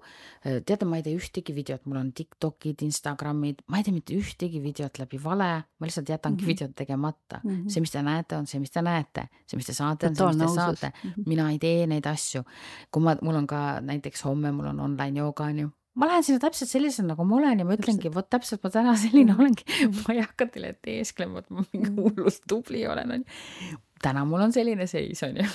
teate, 0.67 0.89
ma 0.89 0.97
ei 0.97 1.05
tee 1.05 1.17
ühtegi 1.19 1.55
videot, 1.57 1.85
mul 1.87 2.01
on 2.01 2.13
Tiktokid, 2.17 2.83
Instagramid, 2.87 3.61
ma 3.69 3.81
ei 3.81 3.85
tee 3.87 3.95
mitte 3.95 4.17
ühtegi 4.17 4.63
videot 4.65 4.99
läbi 5.03 5.21
vale, 5.23 5.51
ma 5.79 5.89
lihtsalt 5.89 6.09
jätangi 6.09 6.41
mm 6.41 6.45
-hmm. 6.45 6.53
videot 6.53 6.75
tegemata 6.75 7.41
mm. 7.45 7.51
-hmm. 7.51 7.69
see, 7.69 7.81
mis 7.81 7.91
te 7.91 8.03
näete, 8.03 8.37
on 8.37 8.47
see, 8.47 8.61
mis 8.61 8.71
te 8.71 8.83
näete, 8.83 9.29
see, 9.47 9.57
mis 9.57 9.67
te 9.67 9.73
saate, 9.73 10.07
on 10.07 10.17
see, 10.17 10.27
mis 10.27 10.37
te 10.37 10.55
saate 10.55 10.93
mm. 11.05 11.11
-hmm. 11.11 11.23
mina 11.27 11.51
ei 11.51 11.59
tee 11.59 11.87
neid 11.87 12.07
asju. 12.07 12.43
kui 12.91 13.03
ma, 13.03 13.17
mul 13.23 13.35
on 13.35 13.47
ka 13.47 13.81
näiteks 13.81 14.25
homme 14.25 14.53
mul 14.53 14.67
on 14.67 14.81
online 14.81 15.19
jooga, 15.19 15.45
on 15.45 15.59
ju 15.59 15.71
ma 15.95 16.11
lähen 16.11 16.27
sinna 16.27 16.43
täpselt 16.43 16.71
sellisena, 16.71 17.13
nagu 17.13 17.27
ma 17.29 17.39
olen 17.39 17.63
ja 17.63 17.67
ma 17.69 17.77
ütlengi, 17.79 18.11
vot 18.15 18.29
täpselt 18.33 18.65
ma 18.67 18.73
täna 18.75 18.97
selline 19.01 19.35
mhm. 19.35 19.41
olengi. 19.41 19.67
ma 20.03 20.17
ei 20.17 20.23
hakka 20.25 20.49
teile 20.55 20.75
teesklema, 20.85 21.45
et 21.45 21.51
ma 21.51 21.65
mingi 21.71 21.91
mhm. 21.91 22.01
hullult 22.03 22.47
tubli 22.51 22.87
olen, 22.91 23.19
onju 23.19 23.83
täna 24.05 24.25
mul 24.29 24.45
on 24.47 24.55
selline 24.55 24.87
seis, 24.91 25.23
on 25.27 25.37
ju, 25.41 25.49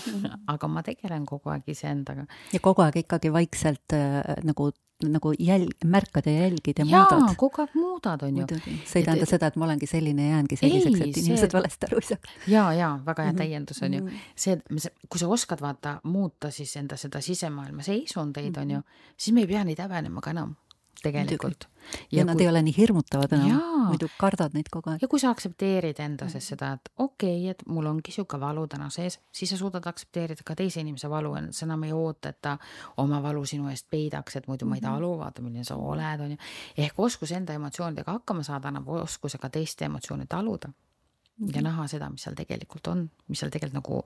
aga 0.53 0.69
ma 0.71 0.83
tegelen 0.85 1.25
kogu 1.29 1.53
aeg 1.53 1.71
iseendaga. 1.73 2.27
ja 2.53 2.61
kogu 2.63 2.85
aeg 2.85 3.01
ikkagi 3.03 3.31
vaikselt 3.33 3.95
äh, 3.95 4.21
nagu, 4.47 4.69
nagu 5.05 5.33
jälg, 5.39 5.75
märkad 5.85 6.27
ja 6.27 6.45
jälgid 6.45 6.81
ja 6.81 6.85
Jaa, 6.85 7.03
muudad. 7.09 7.35
kogu 7.39 7.63
aeg 7.63 7.75
muudad, 7.79 8.23
on 8.27 8.41
ju. 8.41 8.47
see 8.49 9.01
ei 9.01 9.07
tähenda 9.07 9.27
et, 9.27 9.33
seda, 9.33 9.51
et 9.51 9.59
ma 9.59 9.67
olengi 9.69 9.89
selline 9.89 10.27
ja 10.27 10.37
jäängi 10.37 10.59
selliseks, 10.61 11.01
et 11.05 11.21
inimesed 11.23 11.45
see... 11.45 11.57
valesti 11.57 11.89
aru 11.89 12.01
ei 12.01 12.07
saaks. 12.11 12.37
ja, 12.47 12.65
ja 12.77 12.93
väga 13.05 13.27
hea 13.27 13.35
mhm. 13.35 13.43
täiendus 13.43 13.83
on 13.83 13.93
ju 13.93 14.01
mm 14.03 14.07
-hmm. 14.07 14.31
see, 14.35 14.89
kui 15.09 15.19
sa 15.19 15.27
oskad 15.27 15.61
vaata 15.61 15.99
muuta 16.03 16.51
siis 16.51 16.75
enda 16.81 16.97
seda 16.97 17.21
sisemaailma 17.21 17.83
seisundeid 17.83 18.49
mm, 18.49 18.55
-hmm. 18.55 18.61
on 18.61 18.71
ju, 18.71 18.81
siis 19.17 19.33
me 19.33 19.45
ei 19.45 19.47
pea 19.47 19.63
neid 19.63 19.79
häbenema 19.79 20.21
ka 20.21 20.35
enam 20.35 20.55
tegelikult. 21.03 21.69
Ja, 22.11 22.19
ja 22.19 22.25
nad 22.25 22.37
kui... 22.37 22.45
ei 22.45 22.49
ole 22.51 22.61
nii 22.65 22.75
hirmutavad 22.77 23.33
enam, 23.37 23.61
muidu 23.89 24.09
kardad 24.19 24.55
neid 24.57 24.69
kogu 24.71 24.93
aeg. 24.93 25.03
ja 25.03 25.09
kui 25.11 25.21
sa 25.21 25.31
aktsepteerid 25.33 25.99
enda 26.03 26.29
sees 26.31 26.49
seda, 26.53 26.73
et 26.77 26.91
okei 26.97 27.37
okay,, 27.41 27.53
et 27.53 27.63
mul 27.67 27.89
ongi 27.91 28.13
sihuke 28.15 28.39
valu 28.41 28.65
täna 28.71 28.89
sees, 28.93 29.19
siis 29.31 29.53
sa 29.53 29.59
suudad 29.59 29.85
aktsepteerida 29.91 30.45
ka 30.45 30.57
teise 30.59 30.83
inimese 30.83 31.09
valu, 31.11 31.35
sa 31.55 31.65
enam 31.67 31.87
ei 31.87 31.93
oota, 31.95 32.33
et 32.33 32.41
ta 32.41 32.57
oma 32.97 33.21
valu 33.23 33.45
sinu 33.49 33.69
eest 33.73 33.89
peidaks, 33.89 34.39
et 34.39 34.47
muidu 34.51 34.69
ma 34.69 34.79
ei 34.79 34.85
talu, 34.85 35.15
vaata, 35.19 35.45
milline 35.45 35.67
sa 35.67 35.77
oled, 35.79 36.25
on 36.25 36.35
ju. 36.35 36.43
ehk 36.77 36.99
oskus 36.99 37.33
enda 37.35 37.55
emotsioonidega 37.57 38.19
hakkama 38.19 38.43
saada 38.43 38.71
annab 38.71 38.89
oskuse 38.99 39.37
ka 39.37 39.49
teiste 39.49 39.85
emotsioone 39.89 40.25
taluda 40.29 40.69
mm 40.69 41.55
ja 41.55 41.61
näha 41.63 41.87
seda, 41.87 42.09
mis 42.11 42.25
seal 42.25 42.35
tegelikult 42.35 42.87
on, 42.91 43.05
mis 43.31 43.39
seal 43.39 43.51
tegelikult 43.53 43.79
nagu 43.79 44.01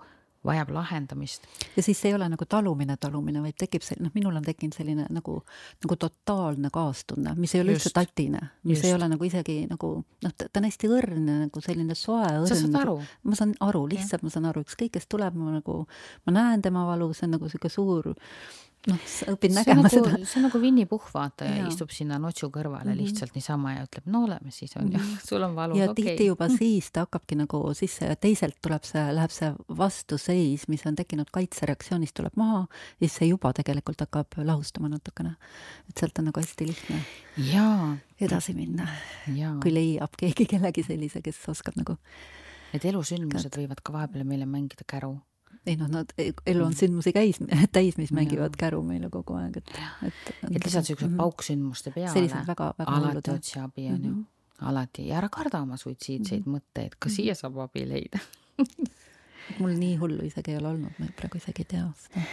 vajab 0.45 0.73
lahendamist. 0.75 1.47
ja 1.75 1.83
siis 1.83 2.05
ei 2.05 2.13
ole 2.13 2.27
nagu 2.29 2.45
talumine, 2.49 2.97
talumine, 2.97 3.41
vaid 3.41 3.57
tekib 3.59 3.85
see, 3.85 3.97
noh, 4.03 4.11
minul 4.15 4.35
on 4.35 4.45
tekkinud 4.45 4.75
selline 4.75 5.05
nagu, 5.13 5.37
nagu 5.85 5.97
totaalne 5.99 6.71
kaastunne, 6.73 7.35
mis 7.39 7.55
ei 7.55 7.63
ole 7.63 7.77
just, 7.77 7.87
üldse 7.87 7.93
tatine, 7.95 8.41
mis 8.63 8.77
just. 8.77 8.87
ei 8.89 8.95
ole 8.97 9.07
nagu 9.11 9.27
isegi 9.27 9.63
nagu 9.69 9.93
noh, 10.03 10.35
ta 10.39 10.49
on 10.59 10.67
hästi 10.67 10.91
õrn, 10.91 11.31
nagu 11.45 11.63
selline 11.63 11.95
soe 11.97 12.27
õrn. 12.27 12.49
sa 12.49 12.59
saad 12.59 12.81
aru? 12.83 12.97
ma 13.23 13.39
saan 13.39 13.55
aru, 13.63 13.85
lihtsalt 13.93 14.21
ja. 14.21 14.27
ma 14.27 14.33
saan 14.35 14.51
aru, 14.51 14.65
ükskõik 14.67 14.97
kes 14.97 15.07
tuleb, 15.11 15.37
ma 15.39 15.55
nagu, 15.57 15.79
ma 16.27 16.35
näen 16.35 16.65
tema 16.65 16.85
valu, 16.89 17.11
see 17.15 17.27
on 17.29 17.37
nagu 17.37 17.49
sihuke 17.51 17.71
suur 17.71 18.13
noh, 18.89 18.99
sa 19.07 19.27
õpid 19.31 19.53
nägema 19.55 19.85
nagu, 19.85 19.91
seda. 19.91 20.17
see 20.27 20.39
on 20.39 20.45
nagu 20.47 20.59
Winny 20.61 20.85
Puhh, 20.89 21.05
vaata, 21.13 21.47
ja 21.47 21.67
istub 21.69 21.91
sinna 21.95 22.17
notsu 22.21 22.49
kõrvale 22.53 22.89
mm 22.89 22.91
-hmm. 22.91 23.01
lihtsalt 23.01 23.35
niisama 23.37 23.73
ja 23.77 23.85
ütleb, 23.87 24.05
no 24.11 24.23
oleme 24.27 24.51
siis, 24.51 24.75
on 24.77 24.91
ju, 24.91 24.97
mhm. 24.97 25.17
sul 25.29 25.43
on 25.43 25.55
valus, 25.55 25.77
okei 25.77 25.89
okay.. 25.89 26.05
ja 26.05 26.15
tihti 26.17 26.27
juba 26.27 26.49
siis 26.59 26.91
ta 26.91 27.05
hakkabki 27.05 27.39
nagu 27.39 27.63
sisse 27.73 28.05
ja 28.05 28.15
teiselt 28.15 28.59
tuleb 28.61 28.83
see, 28.83 29.05
läheb 29.15 29.31
see 29.31 29.51
vastuseis, 29.77 30.67
mis 30.67 30.85
on 30.85 30.95
tekkinud 30.95 31.31
kaitsereaktsioonist, 31.31 32.13
tuleb 32.13 32.35
maha 32.35 32.67
ja 32.99 33.07
siis 33.07 33.17
see 33.21 33.27
juba 33.31 33.53
tegelikult 33.53 33.99
hakkab 33.99 34.39
lahustama 34.43 34.89
natukene. 34.89 35.35
et 35.89 35.97
sealt 35.97 36.19
on 36.19 36.31
nagu 36.31 36.39
hästi 36.39 36.67
lihtne 36.67 37.03
jaa. 37.53 37.97
edasi 38.21 38.53
minna. 38.53 38.87
kui 39.61 39.73
leiab 39.73 40.15
keegi 40.17 40.45
kellegi 40.45 40.83
sellise, 40.83 41.21
kes 41.21 41.43
oskab 41.47 41.75
nagu 41.79 41.97
Need 42.73 42.87
elusündmused 42.89 43.53
võivad 43.53 43.83
ka 43.85 43.93
vahepeal 43.93 44.25
meile 44.25 44.47
mängida 44.49 44.81
käru 44.89 45.19
ei 45.67 45.77
noh, 45.79 45.89
nad, 45.91 46.11
elu 46.19 46.65
on 46.65 46.75
sündmusi 46.75 47.13
käis, 47.15 47.39
täis, 47.75 47.97
mis 47.99 48.11
mängivad 48.15 48.55
käru 48.59 48.81
meile 48.85 49.09
kogu 49.13 49.37
aeg, 49.39 49.61
et, 49.61 49.73
et. 50.09 50.31
et 50.49 50.59
lihtsalt 50.59 50.89
siuksed 50.89 51.09
mm 51.09 51.21
pauksündmuste 51.23 51.93
peale. 51.95 52.13
sellised 52.13 52.47
väga, 52.47 52.73
väga 52.79 52.95
alati 52.99 53.31
otsi 53.31 53.59
abi, 53.59 53.87
on 53.87 54.03
ju 54.03 54.09
mm 54.09 54.23
-hmm.. 54.23 54.67
alati 54.69 55.07
ja 55.07 55.17
ära 55.17 55.29
karda 55.29 55.61
oma 55.61 55.77
suitsiidseid 55.77 56.45
mm 56.45 56.53
-hmm. 56.53 56.57
mõtteid, 56.57 56.95
ka 56.99 57.09
mm 57.09 57.11
-hmm. 57.11 57.15
siia 57.15 57.35
saab 57.35 57.57
abi 57.57 57.85
leida 57.89 58.19
mul 59.59 59.77
nii 59.77 59.95
hullu 59.97 60.25
isegi 60.25 60.51
ei 60.51 60.57
ole 60.57 60.67
olnud, 60.67 60.91
ma 60.99 61.05
praegu 61.15 61.37
isegi 61.37 61.61
ei 61.61 61.65
tea 61.65 61.91
seda. 61.97 62.25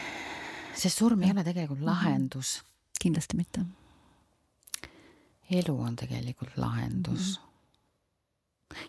sest 0.75 0.99
surm 0.99 1.23
ei 1.23 1.31
ole 1.31 1.45
tegelikult 1.45 1.81
lahendus. 1.81 2.63
kindlasti 3.03 3.37
mitte. 3.37 3.61
elu 5.51 5.81
on 5.81 5.97
tegelikult 5.97 6.57
lahendus 6.57 7.39
mm. 7.39 7.45
-hmm 7.45 7.51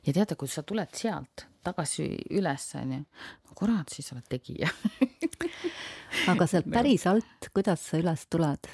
ja 0.08 0.14
teate, 0.14 0.36
kui 0.36 0.48
sa 0.48 0.64
tuled 0.64 0.90
sealt 0.94 1.51
tagasi 1.64 2.08
üles, 2.34 2.68
onju, 2.80 3.02
no 3.48 3.58
kurat, 3.58 3.90
siis 3.94 4.12
oled 4.16 4.28
tegija 4.32 4.70
aga 6.32 6.48
sealt 6.50 6.70
päris 6.76 7.08
alt, 7.10 7.50
kuidas 7.54 7.84
sa 7.90 8.00
üles 8.02 8.26
tuled? 8.32 8.72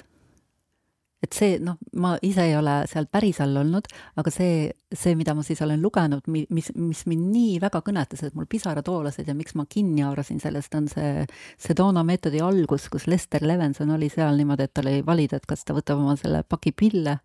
Et 1.18 1.34
see, 1.34 1.56
noh, 1.58 1.74
ma 1.98 2.12
ise 2.22 2.44
ei 2.46 2.54
ole 2.54 2.80
seal 2.86 3.08
päris 3.10 3.40
all 3.42 3.56
olnud, 3.58 3.88
aga 4.20 4.30
see, 4.30 4.68
see, 4.94 5.16
mida 5.18 5.34
ma 5.34 5.42
siis 5.42 5.58
olen 5.64 5.80
lugenud, 5.82 6.28
mis, 6.30 6.70
mis 6.78 7.00
mind 7.10 7.24
nii 7.32 7.56
väga 7.62 7.80
kõnetas, 7.84 8.22
et 8.22 8.36
mul 8.38 8.46
pisarad 8.50 8.86
voolasid 8.86 9.26
ja 9.26 9.34
miks 9.34 9.56
ma 9.58 9.64
kinni 9.68 10.04
haarasin 10.06 10.38
sellest, 10.42 10.76
on 10.78 10.86
see 10.90 11.24
Sedona 11.58 12.04
meetodi 12.06 12.38
algus, 12.44 12.86
kus 12.92 13.08
Lester 13.10 13.42
Levenson 13.42 13.90
oli 13.96 14.10
seal 14.12 14.38
niimoodi, 14.38 14.68
et 14.68 14.74
tal 14.78 14.90
oli 14.92 15.02
valida, 15.06 15.40
et 15.40 15.48
kas 15.50 15.66
ta 15.66 15.74
võtab 15.74 15.98
oma 16.04 16.14
selle 16.20 16.44
paki 16.46 16.72
pille 16.78 17.16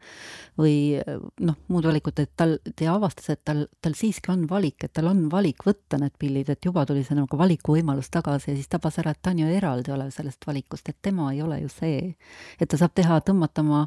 või 0.58 0.98
noh, 1.46 1.60
muud 1.70 1.86
valikut, 1.86 2.24
et 2.26 2.34
tal, 2.40 2.58
ta 2.74 2.90
avastas, 2.96 3.30
et 3.36 3.44
tal, 3.46 3.68
tal 3.82 3.98
siiski 3.98 4.34
on 4.34 4.48
valik, 4.50 4.88
et 4.88 4.96
tal 4.98 5.12
on 5.14 5.28
valik 5.30 5.68
võtta 5.68 6.02
need 6.02 6.18
pillid, 6.18 6.50
et 6.50 6.66
juba 6.66 6.88
tuli 6.90 7.06
see 7.06 7.20
nagu 7.20 7.38
valikuvõimalus 7.38 8.10
tagasi 8.14 8.56
ja 8.56 8.58
siis 8.58 8.74
tabas 8.74 8.98
ära, 9.04 9.14
et 9.14 9.22
ta 9.22 9.36
on 9.36 9.46
ju 9.46 9.54
eraldi 9.54 9.94
olev 9.94 10.10
sellest 10.18 10.50
valikust, 10.50 10.90
et 10.90 10.98
tema 11.06 11.30
ei 11.30 11.46
ole 11.46 11.62
ju 11.62 11.70
see. 11.70 12.16
et 12.60 12.70
ta 12.70 12.82
saab 12.82 12.98
teha, 12.98 13.22
tõmmata 13.22 13.62
oma 13.62 13.83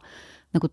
nagu 0.54 0.68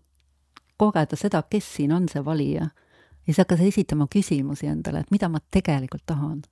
kogeda 0.76 1.16
seda, 1.16 1.42
kes 1.50 1.74
siin 1.76 1.92
on 1.92 2.08
see 2.08 2.24
valija. 2.24 2.64
ja 2.64 3.26
siis 3.26 3.38
hakkas 3.38 3.60
esitama 3.60 4.06
küsimusi 4.10 4.66
endale, 4.66 5.00
et 5.00 5.10
mida 5.10 5.28
ma 5.28 5.40
tegelikult 5.50 6.06
tahan 6.06 6.42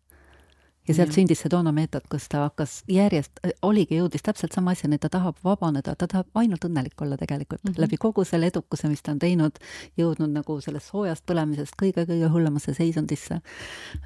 ja 0.88 0.94
sealt 0.96 1.14
sündis 1.14 1.42
see 1.42 1.50
toona 1.52 1.70
meetod, 1.74 2.04
kus 2.10 2.26
ta 2.30 2.46
hakkas 2.46 2.80
järjest, 2.90 3.38
oligi, 3.66 3.98
jõudis 4.00 4.24
täpselt 4.26 4.54
sama 4.56 4.74
asjani, 4.74 4.98
ta 5.02 5.10
tahab 5.12 5.38
vabaneda, 5.46 5.94
ta 5.98 6.08
tahab 6.10 6.40
ainult 6.42 6.66
õnnelik 6.66 7.04
olla 7.04 7.18
tegelikult 7.20 7.62
mm 7.62 7.70
-hmm. 7.70 7.84
läbi 7.84 7.98
kogu 8.02 8.24
selle 8.26 8.50
edukuse, 8.50 8.88
mis 8.90 9.02
ta 9.02 9.12
on 9.12 9.20
teinud, 9.22 9.60
jõudnud 9.98 10.34
nagu 10.34 10.58
sellest 10.60 10.90
soojast 10.90 11.24
põlemisest 11.26 11.78
kõige-kõige 11.82 12.30
hullemasse 12.32 12.74
seisundisse. 12.74 13.40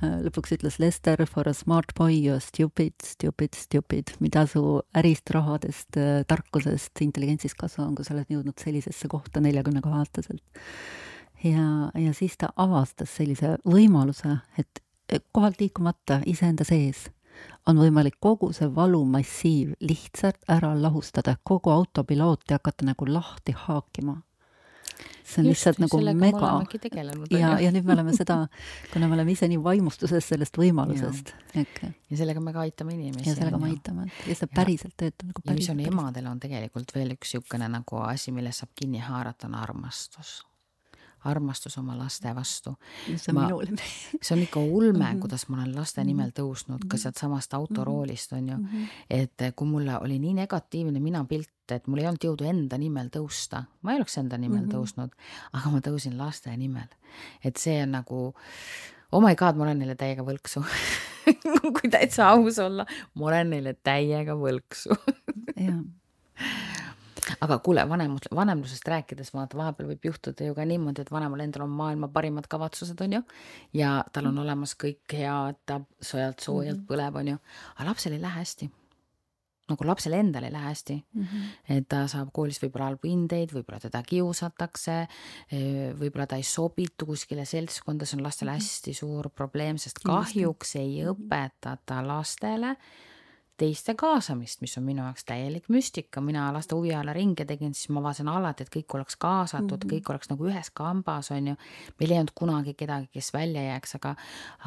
lõpuks 0.03 0.53
ütles 0.59 0.79
Lester, 0.79 1.27
for 1.27 1.49
a 1.49 1.55
smart 1.55 1.95
boy 1.97 2.13
you 2.13 2.35
are 2.35 2.41
stupid, 2.41 2.95
stupid, 3.05 3.55
stupid, 3.55 4.13
mida 4.21 4.47
su 4.47 4.83
ärist, 4.95 5.31
rahadest, 5.31 5.97
tarkusest, 6.27 7.01
intelligentsist 7.01 7.57
kasu 7.57 7.83
on, 7.83 7.95
kui 7.95 8.05
sa 8.05 8.15
oled 8.15 8.29
jõudnud 8.29 8.59
sellisesse 8.59 9.09
kohta 9.09 9.41
neljakümne 9.41 9.81
kahe 9.81 9.99
aastaselt. 9.99 10.43
ja, 11.45 11.91
ja 11.95 12.13
siis 12.15 12.37
ta 12.37 12.49
avastas 12.57 13.17
sellise 13.17 13.57
võimaluse, 13.65 14.39
et 14.59 14.86
kohalt 15.33 15.61
liikumata 15.61 16.21
iseenda 16.27 16.65
sees 16.65 17.07
on 17.67 17.81
võimalik 17.81 18.17
kogu 18.23 18.53
see 18.57 18.69
valumassiiv 18.75 19.75
lihtsalt 19.85 20.47
ära 20.53 20.73
lahustada, 20.79 21.37
kogu 21.43 21.73
autopilooti 21.75 22.57
hakata 22.57 22.87
nagu 22.87 23.09
lahti 23.11 23.55
haakima. 23.67 24.23
see 25.27 25.43
on 25.43 25.47
Just, 25.47 25.67
lihtsalt 25.67 25.79
nagu 25.83 25.99
mega 26.15 26.51
ja, 27.31 27.59
ja 27.61 27.73
nüüd 27.75 27.85
me 27.85 27.93
oleme 27.97 28.15
seda, 28.17 28.39
kuna 28.93 29.09
me 29.09 29.19
oleme 29.19 29.33
ise 29.33 29.49
nii 29.51 29.59
vaimustuses 29.63 30.29
sellest 30.29 30.57
võimalusest. 30.59 31.35
ja 31.55 32.17
sellega 32.17 32.41
me 32.41 32.53
ka 32.53 32.65
aitame 32.65 32.95
inimesi. 32.95 33.29
ja 33.29 33.35
sellega 33.35 33.59
me 33.59 33.73
aitame 33.75 34.11
ja 34.27 34.35
see 34.35 34.51
päriselt 34.55 34.97
töötab 34.97 35.33
nagu 35.33 35.43
päriselt. 35.45 35.75
ja 35.75 35.83
mis 35.83 35.89
on 35.89 35.93
emadel 35.93 36.31
on 36.31 36.41
tegelikult 36.41 36.95
veel 36.95 37.17
üks 37.19 37.35
niisugune 37.35 37.69
nagu 37.69 38.05
asi, 38.07 38.33
millest 38.33 38.63
saab 38.63 38.77
kinni 38.79 39.03
haarata, 39.03 39.51
on 39.51 39.59
armastus 39.59 40.39
armastus 41.27 41.79
oma 41.79 41.97
laste 41.99 42.33
vastu. 42.35 42.75
see 43.07 43.33
on 43.33 43.35
ma, 43.39 43.47
minule 43.47 43.67
see 44.23 44.35
on 44.37 44.43
ikka 44.43 44.61
ulme 44.61 45.05
mm, 45.05 45.13
-hmm. 45.13 45.21
kuidas 45.21 45.49
ma 45.49 45.61
olen 45.61 45.75
laste 45.77 46.01
mhm. 46.01 46.09
nimel 46.09 46.33
tõusnud 46.41 46.87
ka 46.87 46.97
mhm. 46.97 47.03
sealtsamast 47.03 47.55
autoroolist 47.55 48.33
on 48.33 48.49
ju 48.49 48.57
mm. 48.57 48.67
-hmm. 48.67 48.89
et 49.11 49.57
kui 49.57 49.69
mulle 49.69 49.99
oli 49.99 50.19
nii 50.19 50.35
negatiivne 50.35 51.01
minapilt, 51.01 51.51
et 51.71 51.87
mul 51.87 51.99
ei 51.99 52.07
olnud 52.07 52.25
jõudu 52.25 52.45
enda 52.45 52.79
nimel 52.79 53.09
tõusta, 53.17 53.65
ma 53.83 53.93
ei 53.93 53.97
oleks 53.97 54.19
enda 54.19 54.39
nimel 54.39 54.65
mm 54.65 54.69
-hmm. 54.69 54.75
tõusnud, 54.75 55.11
aga 55.53 55.71
ma 55.71 55.81
tõusin 55.81 56.19
laste 56.19 56.57
nimel. 56.57 56.89
et 57.45 57.57
see 57.57 57.83
on 57.83 57.91
nagu 57.91 58.35
oh 59.13 59.23
my 59.23 59.35
god, 59.35 59.57
ma 59.57 59.65
olen 59.65 59.79
neile 59.79 59.95
täiega 59.95 60.23
võlksu 60.23 60.65
kui 61.81 61.91
täitsa 61.91 62.29
aus 62.29 62.59
olla, 62.59 62.87
ma 63.15 63.27
olen 63.27 63.51
neile 63.51 63.75
täiega 63.75 64.35
võlksu 64.39 64.97
aga 67.41 67.59
kuule, 67.65 67.85
vanemus, 67.89 68.29
vanemlusest 68.35 68.89
rääkides 68.91 69.33
vaata, 69.35 69.59
vahepeal 69.59 69.91
võib 69.93 70.09
juhtuda 70.11 70.49
ju 70.49 70.57
ka 70.57 70.67
niimoodi, 70.69 71.05
et 71.05 71.13
vanemal 71.13 71.43
endal 71.45 71.67
on 71.67 71.77
maailma 71.77 72.09
parimad 72.15 72.49
kavatsused, 72.51 73.01
on 73.05 73.19
ju, 73.19 73.23
ja 73.77 73.99
tal 74.13 74.31
on 74.31 74.43
olemas 74.45 74.77
kõik 74.79 75.17
hea, 75.19 75.37
ta 75.67 75.81
sojalt-soojalt 76.01 76.83
mhm. 76.83 76.89
põleb, 76.91 77.23
on 77.23 77.33
ju, 77.35 77.39
aga 77.77 77.89
lapsel 77.91 78.17
ei 78.17 78.23
lähe 78.23 78.43
hästi 78.43 78.71
nagu 79.67 79.83
lapsel 79.83 80.15
endal 80.15 80.45
ei 80.47 80.53
lähe 80.55 80.69
hästi 80.69 80.95
mm. 80.95 81.23
-hmm. 81.23 81.47
et 81.75 81.89
ta 81.91 82.05
saab 82.07 82.29
koolis 82.33 82.61
võib-olla 82.63 82.91
halbu 82.93 83.09
hindeid, 83.11 83.51
võib-olla 83.51 83.81
teda 83.83 84.03
kiusatakse, 84.07 84.95
võib-olla 85.99 86.27
ta 86.31 86.39
ei 86.39 86.47
sobitu 86.47 87.07
kuskile 87.07 87.45
seltskonda, 87.45 88.07
see 88.07 88.21
on 88.21 88.23
lastele 88.29 88.55
mhm. 88.55 88.63
hästi 88.63 88.95
suur 88.95 89.31
probleem, 89.31 89.79
sest 89.79 89.99
kahjuks 90.05 90.77
ei 90.77 91.03
mhm. 91.03 91.11
õpetata 91.17 91.99
lastele 92.07 92.77
teiste 93.57 93.95
kaasamist, 93.99 94.61
mis 94.61 94.77
on 94.79 94.85
minu 94.85 95.03
jaoks 95.03 95.25
täielik 95.29 95.69
müstika, 95.73 96.21
mina 96.25 96.47
laste 96.53 96.77
huviala 96.77 97.13
ringe 97.17 97.45
tegin, 97.49 97.73
siis 97.75 97.89
ma 97.95 98.03
vaatasin 98.05 98.29
alati, 98.29 98.67
et 98.67 98.73
kõik 98.73 98.97
oleks 98.99 99.17
kaasatud 99.21 99.71
mm, 99.71 99.79
-hmm. 99.79 99.93
kõik 99.95 100.11
oleks 100.13 100.31
nagu 100.31 100.49
ühes 100.51 100.71
kambas, 100.75 101.31
on 101.31 101.49
ju. 101.53 101.55
meil 102.01 102.13
ei 102.13 102.19
olnud 102.19 102.35
kunagi 102.35 102.75
kedagi, 102.75 103.09
kes 103.13 103.33
välja 103.33 103.63
jääks, 103.63 103.95
aga, 103.99 104.15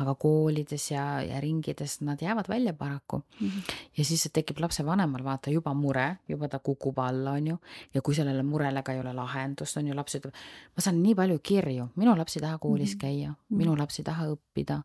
aga 0.02 0.16
koolides 0.16 0.92
ja, 0.92 1.22
ja 1.22 1.42
ringides 1.42 2.00
nad 2.02 2.22
jäävad 2.22 2.50
välja 2.50 2.74
paraku 2.74 3.18
mm. 3.18 3.48
-hmm. 3.48 3.74
ja 3.98 4.06
siis 4.06 4.30
tekib 4.34 4.60
lapsevanemal 4.60 5.24
vaata 5.24 5.52
juba 5.52 5.74
mure, 5.74 6.18
juba 6.28 6.48
ta 6.48 6.60
kukub 6.60 7.00
alla, 7.00 7.32
on 7.32 7.48
ju. 7.48 7.58
ja 7.94 8.02
kui 8.02 8.16
sellele 8.16 8.44
murele 8.44 8.84
ka 8.84 8.94
ei 8.94 9.00
ole 9.00 9.14
lahendust, 9.14 9.78
on 9.78 9.88
ju, 9.88 9.96
laps 9.96 10.16
ütleb, 10.16 10.34
ma 10.76 10.82
saan 10.82 11.04
nii 11.04 11.16
palju 11.16 11.40
kirju, 11.44 11.90
minu 11.96 12.18
laps 12.18 12.38
ei 12.38 12.42
taha 12.42 12.58
koolis 12.58 12.96
mm 12.96 12.98
-hmm. 12.98 13.02
käia, 13.02 13.34
minu 13.50 13.78
laps 13.78 14.00
ei 14.00 14.04
taha 14.04 14.26
õppida 14.34 14.82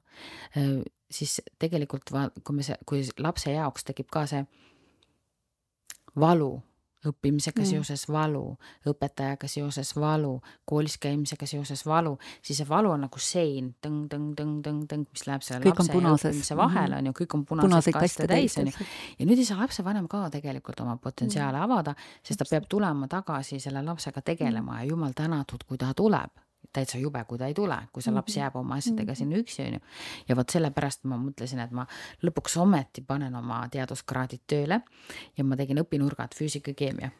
siis 1.14 1.40
tegelikult 1.60 2.12
va-, 2.14 2.30
kui 2.44 2.58
me 2.58 2.66
see, 2.66 2.76
kui 2.86 3.02
lapse 3.22 3.52
jaoks 3.52 3.86
tekib 3.90 4.10
ka 4.12 4.26
see 4.30 4.44
valu, 6.20 6.52
õppimisega 7.04 7.60
mm. 7.60 7.68
seoses 7.68 8.06
valu, 8.08 8.42
õpetajaga 8.88 9.48
seoses 9.50 9.90
valu, 9.98 10.38
koolis 10.68 10.96
käimisega 11.02 11.46
seoses 11.48 11.84
valu, 11.86 12.14
siis 12.44 12.60
see 12.62 12.68
valu 12.68 12.94
on 12.94 13.04
nagu 13.04 13.20
sein 13.20 13.72
tõng, 13.84 14.06
tõng, 14.12 14.30
tõng, 14.38 14.54
tõng, 14.64 14.86
tõng, 14.90 15.04
mis 15.12 15.26
läheb 15.28 15.44
selle 15.44 15.60
kõik 15.66 15.82
lapse 15.82 15.98
ja 15.98 16.14
õppimise 16.14 16.58
vahele, 16.58 16.94
mhm. 16.94 17.02
on 17.02 17.10
ju, 17.10 17.16
kõik 17.20 17.36
on 17.38 17.44
punaseid 17.50 17.98
kaste 17.98 18.28
täis, 18.30 18.56
on 18.60 18.70
ju. 18.70 18.88
ja 19.18 19.28
nüüd 19.28 19.42
ei 19.42 19.48
saa 19.48 19.60
lapsevanem 19.60 20.08
ka 20.10 20.22
tegelikult 20.38 20.80
oma 20.86 20.96
potentsiaale 21.02 21.60
mm. 21.60 21.68
avada, 21.68 21.96
sest 22.24 22.40
ta 22.40 22.48
peab 22.48 22.70
tulema 22.70 23.10
tagasi 23.10 23.60
selle 23.62 23.84
lapsega 23.84 24.24
tegelema 24.24 24.80
ja 24.80 24.90
jumal 24.94 25.12
tänatud, 25.16 25.68
kui 25.68 25.80
ta 25.80 25.92
tuleb 25.96 26.43
täitsa 26.74 27.00
jube, 27.00 27.22
kui 27.28 27.40
ta 27.40 27.48
ei 27.50 27.56
tule, 27.56 27.78
kui 27.92 28.04
see 28.04 28.14
laps 28.14 28.34
mhm. 28.34 28.42
jääb 28.42 28.58
oma 28.60 28.78
asjadega 28.80 29.12
mhm. 29.12 29.20
sinna 29.20 29.42
üksi, 29.42 29.66
onju. 29.68 29.82
ja 30.28 30.38
vot 30.38 30.56
sellepärast 30.56 31.04
ma 31.10 31.18
mõtlesin, 31.20 31.62
et 31.64 31.74
ma 31.74 31.86
lõpuks 32.26 32.58
ometi 32.62 33.04
panen 33.06 33.34
oma 33.38 33.64
teaduskraadid 33.72 34.44
tööle 34.50 34.80
ja 35.36 35.46
ma 35.46 35.58
tegin 35.60 35.82
õpinurgad 35.84 36.36
füüsika, 36.36 36.76
keemia 36.76 37.12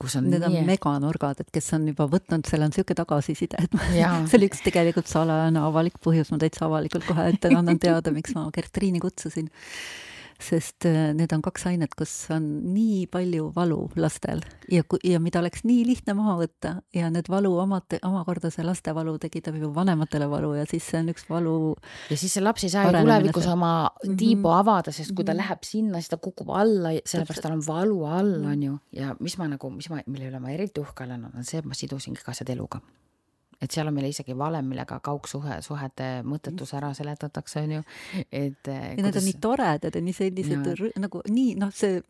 kus 0.00 0.16
on 0.18 0.26
Need 0.26 0.42
nii... 0.42 0.60
on 0.60 0.66
meganurgad, 0.66 1.40
et 1.44 1.50
kes 1.54 1.68
on 1.76 1.86
juba 1.86 2.06
võtnud, 2.10 2.42
seal 2.48 2.64
on 2.66 2.72
niisugune 2.72 2.98
tagasiside, 2.98 3.60
et 3.62 3.76
see 4.30 4.38
oli 4.40 4.48
üks 4.50 4.64
tegelikult 4.64 5.10
salajane 5.10 5.62
avalik 5.62 6.00
põhjus, 6.02 6.32
ma 6.34 6.40
täitsa 6.42 6.66
avalikult 6.66 7.06
kohe 7.06 7.28
ette 7.30 7.52
annan 7.54 7.78
teada, 7.82 8.12
miks 8.14 8.34
ma 8.34 8.48
Gertriini 8.54 9.02
kutsusin 9.02 9.50
sest 10.44 10.86
äh, 10.88 11.12
need 11.16 11.32
on 11.34 11.42
kaks 11.44 11.66
ainet, 11.70 11.94
kus 11.98 12.12
on 12.34 12.46
nii 12.74 13.04
palju 13.12 13.50
valu 13.56 13.80
lastel 14.00 14.42
ja, 14.70 14.84
ja 15.04 15.20
mida 15.22 15.40
oleks 15.42 15.64
nii 15.66 15.84
lihtne 15.88 16.16
maha 16.18 16.36
võtta 16.42 16.74
ja 16.96 17.10
need 17.12 17.28
valu 17.32 17.52
omad, 17.62 17.98
omakorda 18.04 18.50
see 18.54 18.66
laste 18.66 18.94
valu 18.96 19.16
tekitab 19.22 19.58
ju 19.60 19.70
vanematele 19.74 20.28
valu 20.30 20.54
ja 20.58 20.66
siis 20.70 20.86
see 20.90 21.00
on 21.02 21.12
üks 21.14 21.28
valu. 21.30 21.56
ja 22.10 22.18
siis 22.20 22.36
see 22.36 22.44
laps 22.44 22.66
ei 22.66 22.74
saa 22.74 22.88
ju 22.88 22.96
tulevikus 22.96 23.48
oma 23.52 23.72
mhm. 23.86 24.18
tiibu 24.20 24.52
avada, 24.54 24.92
sest 24.92 25.14
kui 25.14 25.24
ta 25.24 25.32
-hmm. 25.32 25.42
läheb 25.42 25.64
sinna, 25.64 26.02
siis 26.02 26.12
ta 26.12 26.16
kukub 26.16 26.50
alla, 26.50 26.94
sellepärast 27.04 27.42
tal 27.42 27.58
on 27.58 27.64
valu 27.66 28.04
all, 28.04 28.34
mhm. 28.38 28.52
on 28.52 28.62
ju, 28.68 28.78
ja 28.92 29.16
mis 29.20 29.38
ma 29.38 29.48
nagu, 29.48 29.70
mis 29.70 29.90
ma, 29.90 30.02
mille 30.06 30.28
üle 30.30 30.40
ma 30.40 30.50
eriti 30.50 30.80
uhke 30.80 31.04
olen, 31.04 31.30
on 31.34 31.44
see, 31.44 31.58
et 31.58 31.64
ma 31.64 31.74
sidusin 31.74 32.14
kõik 32.14 32.30
asjad 32.34 32.50
eluga 32.56 32.80
et 33.64 33.74
seal 33.74 33.88
on 33.88 33.94
meil 33.96 34.10
isegi 34.10 34.36
valem, 34.38 34.66
millega 34.70 34.98
kaugsuhe, 35.04 35.58
suhete 35.64 36.08
mõttetus 36.26 36.74
ära 36.76 36.92
seletatakse, 36.96 37.62
on 37.64 37.76
ju, 37.78 37.84
et 38.30 38.70
ja 38.70 38.80
kuidas... 38.94 39.04
need 39.06 39.20
on 39.20 39.26
nii 39.28 39.38
toredad 39.46 39.98
ja 39.98 40.02
nii 40.04 40.16
sellised 40.16 40.68
no. 40.68 40.90
nagu 41.06 41.22
nii, 41.28 41.54
noh, 41.60 41.72
see 41.74 42.00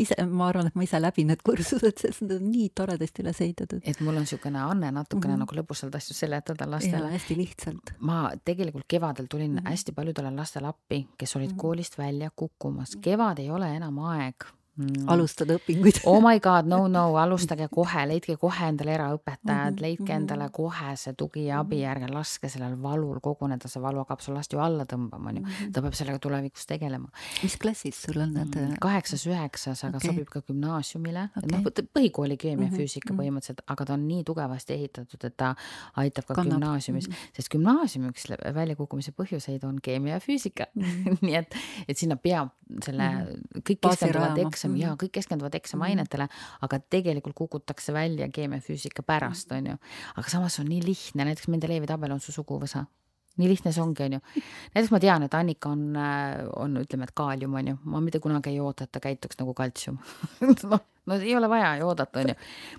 ise, 0.00 0.18
ma 0.30 0.48
arvan, 0.50 0.70
et 0.70 0.78
ma 0.78 0.86
ise 0.86 1.00
läbin 1.00 1.30
need 1.32 1.44
kursused, 1.46 2.02
sest 2.02 2.24
need 2.24 2.36
on 2.38 2.48
nii 2.50 2.70
toredasti 2.76 3.24
üles 3.24 3.40
ehitatud. 3.46 3.84
et 3.84 4.02
mul 4.04 4.18
on 4.18 4.26
niisugune 4.26 4.60
anne 4.62 4.90
natukene 4.90 5.34
mm 5.34 5.40
-hmm. 5.40 5.46
nagu 5.46 5.60
lõbusalt 5.60 5.96
asju 6.00 6.16
seletada 6.18 6.68
lastele. 6.70 7.12
hästi 7.14 7.36
lihtsalt. 7.36 7.94
ma 8.00 8.32
tegelikult 8.44 8.88
kevadel 8.88 9.26
tulin 9.30 9.52
mm 9.52 9.58
-hmm. 9.58 9.70
hästi 9.70 9.92
paljudele 9.92 10.34
lastele 10.34 10.68
appi, 10.68 11.06
kes 11.18 11.36
olid 11.36 11.50
mm 11.50 11.54
-hmm. 11.54 11.60
koolist 11.60 11.98
välja 11.98 12.30
kukkumas. 12.36 12.96
kevad 13.00 13.38
ei 13.38 13.50
ole 13.50 13.76
enam 13.76 13.98
aeg 13.98 14.44
mm. 14.76 15.08
alustada 15.10 15.56
õpinguid 15.58 16.00
oh 16.10 16.20
my 16.24 16.40
god, 16.42 16.68
no, 16.70 16.84
no, 16.90 17.04
alustage 17.20 17.68
kohe, 17.72 18.04
leidke 18.10 18.36
kohe 18.40 18.68
endale 18.68 18.94
eraõpetajad 18.96 19.70
mm, 19.70 19.76
-hmm. 19.76 19.82
leidke 19.82 20.08
mhm. 20.08 20.16
endale 20.22 20.48
kohe 20.54 20.94
see 21.00 21.14
tugi 21.18 21.46
ja 21.46 21.60
abi, 21.62 21.82
ärge 21.86 22.08
laske 22.12 22.48
sellel 22.50 22.76
valul 22.82 23.20
koguneda, 23.24 23.68
see 23.70 23.82
valu 23.82 24.02
hakkab 24.02 24.24
sul 24.24 24.34
last 24.34 24.52
ju 24.52 24.60
alla 24.62 24.86
tõmbama, 24.90 25.30
onju. 25.32 25.42
Mhm. 25.42 25.72
ta 25.72 25.82
peab 25.82 25.94
sellega 25.98 26.18
tulevikus 26.18 26.66
tegelema. 26.66 27.08
mis 27.42 27.56
klassis 27.56 28.02
sul 28.02 28.20
on 28.20 28.34
need? 28.34 28.54
Mm, 28.54 28.76
kaheksas, 28.80 29.26
üheksas, 29.26 29.84
aga 29.84 29.96
okay. 29.96 30.10
sobib 30.10 30.28
ka 30.30 30.42
gümnaasiumile 30.42 31.28
okay.. 31.36 31.50
noh, 31.52 31.62
põhikooli 31.94 32.36
keemia 32.36 32.66
mm, 32.66 32.72
-hmm. 32.72 32.76
füüsika 32.76 33.12
mhm. 33.12 33.20
põhimõtteliselt, 33.20 33.64
aga 33.66 33.84
ta 33.84 33.94
on 33.94 34.08
nii 34.08 34.24
tugevasti 34.24 34.74
ehitatud, 34.74 35.24
et 35.24 35.36
ta 35.36 35.54
aitab 35.96 36.26
ka 36.26 36.34
Kannab. 36.34 36.58
gümnaasiumis 36.58 37.08
mm, 37.08 37.14
-hmm. 37.14 37.36
sest 37.36 37.48
gümnaasiumi 37.50 38.08
üks 38.08 38.28
väljakukkumise 38.54 39.12
põhjuseid 39.12 39.64
on 39.64 39.78
keemia 39.82 40.14
ja 40.18 40.20
füüsika 40.20 40.66
mm. 40.74 40.82
-hmm. 40.82 41.18
nii 41.26 41.34
et, 41.34 41.54
et 41.88 41.98
sinna 41.98 42.16
peab 42.16 42.50
selle 42.82 43.08
mm, 43.08 43.26
-hmm. 43.26 43.62
kõik 43.68 43.80
keskenduvad 43.80 44.38
eks 44.46 44.63
eksam 44.64 44.72
mm 44.72 44.76
-hmm. 44.76 44.82
ja 44.82 44.96
kõik 44.96 45.12
keskenduvad 45.12 45.54
eksamiainetele, 45.54 46.28
aga 46.62 46.78
tegelikult 46.78 47.34
kukutakse 47.36 47.92
välja 47.92 48.28
keemia-füüsika 48.28 49.02
pärast, 49.02 49.52
on 49.52 49.66
ju. 49.66 49.76
aga 50.16 50.28
samas 50.28 50.58
on 50.58 50.66
nii 50.66 50.82
lihtne, 50.84 51.24
näiteks 51.24 51.48
Mendelejevi 51.48 51.86
tabel 51.86 52.12
on 52.12 52.20
su 52.20 52.32
suguvõsa 52.32 52.86
nii 53.36 53.48
lihtne 53.48 53.72
see 53.72 53.82
ongi, 53.82 54.02
onju. 54.02 54.20
näiteks 54.74 54.90
ma 54.94 55.00
tean, 55.00 55.22
et 55.22 55.34
Annika 55.34 55.68
on, 55.68 55.96
äh, 55.96 56.46
on, 56.56 56.76
ütleme, 56.76 57.04
et 57.04 57.14
kaalium 57.14 57.54
onju, 57.54 57.78
ma 57.84 58.00
mitte 58.00 58.20
kunagi 58.22 58.50
ei 58.50 58.60
oota, 58.60 58.84
et 58.84 58.92
ta 58.92 59.00
käituks 59.00 59.40
nagu 59.40 59.54
kaltsium 59.54 59.98
noh, 60.70 60.84
no 61.06 61.14
ei 61.14 61.34
ole 61.36 61.48
vaja 61.50 61.76
ju 61.80 61.88
oodata, 61.88 62.20
onju. 62.20 62.34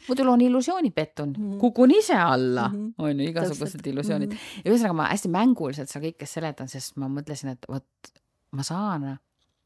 muidu 0.07 0.25
loon 0.25 0.41
illusiooni 0.41 0.91
pettun 0.91 1.33
mm, 1.37 1.51
-hmm. 1.51 1.59
kukun 1.59 1.91
ise 1.91 2.15
alla, 2.15 2.69
mhm. 2.69 2.87
onju, 2.97 3.29
igasugused 3.29 3.87
illusioonid 3.87 4.29
mm. 4.29 4.35
-hmm. 4.35 4.65
ja 4.65 4.71
ühesõnaga 4.71 4.93
ma 4.93 5.09
hästi 5.11 5.29
mänguliselt 5.29 5.89
seal 5.89 6.03
kõike 6.05 6.25
seletan, 6.25 6.67
sest 6.67 6.95
ma 6.95 7.11
mõtlesin, 7.11 7.51
et 7.51 7.65
vot 7.69 8.13
ma 8.51 8.63
saan 8.63 9.17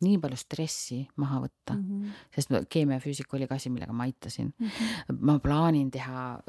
nii 0.04 0.18
palju 0.22 0.38
stressi 0.40 1.00
maha 1.20 1.42
võtta 1.44 1.76
mm, 1.76 1.88
-hmm. 1.88 2.20
sest 2.36 2.54
keemia 2.72 2.98
ja 2.98 3.04
füüsika 3.04 3.36
oli 3.38 3.48
ka 3.50 3.58
asi, 3.60 3.72
millega 3.74 3.94
ma 3.94 4.06
aitasin 4.08 4.52
mm. 4.52 4.68
-hmm. 4.68 5.18
ma 5.28 5.40
plaanin 5.44 5.92
teha 5.92 6.40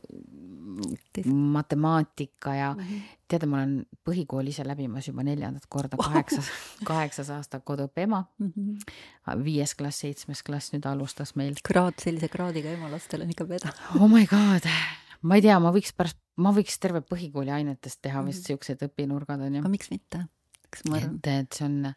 matemaatika 1.26 2.55
ja 2.55 2.74
mm 2.74 2.80
-hmm. 2.80 3.01
teate, 3.28 3.46
ma 3.46 3.57
olen 3.57 3.86
põhikooli 4.09 4.55
ise 4.55 4.66
läbimas 4.66 5.09
juba 5.09 5.22
neljandat 5.22 5.66
korda, 5.68 5.96
kaheksas, 5.96 6.51
kaheksas 6.84 7.30
aasta 7.30 7.61
koduõppe 7.61 8.03
ema 8.03 8.24
mm. 8.38 8.53
-hmm. 8.57 9.44
viies 9.44 9.74
klass, 9.74 9.98
seitsmes 9.98 10.42
klass 10.42 10.72
nüüd 10.72 10.86
alustas 10.86 11.34
meil. 11.36 11.55
kraad, 11.64 11.94
sellise 11.98 12.28
kraadiga 12.28 12.70
ema 12.70 12.90
lastel 12.90 13.22
on 13.22 13.30
ikka 13.30 13.44
peda. 13.44 13.72
oh 14.01 14.09
my 14.09 14.26
god, 14.26 14.70
ma 15.22 15.34
ei 15.34 15.42
tea, 15.42 15.59
ma 15.61 15.72
võiks 15.72 15.94
pärast, 15.96 16.18
ma 16.36 16.53
võiks 16.53 16.78
terve 16.80 17.01
põhikooli 17.01 17.51
ainetest 17.51 18.03
teha 18.03 18.22
vist 18.24 18.38
mm 18.38 18.42
-hmm. 18.42 18.46
siuksed 18.46 18.86
õpinurgad 18.88 19.40
onju. 19.40 19.61
aga 19.61 19.68
miks 19.68 19.90
mitte? 19.90 20.26
kas 20.70 20.84
ma 20.88 20.96
arvan? 20.96 21.14
et, 21.16 21.26
et 21.26 21.53
see 21.53 21.66
on 21.66 21.94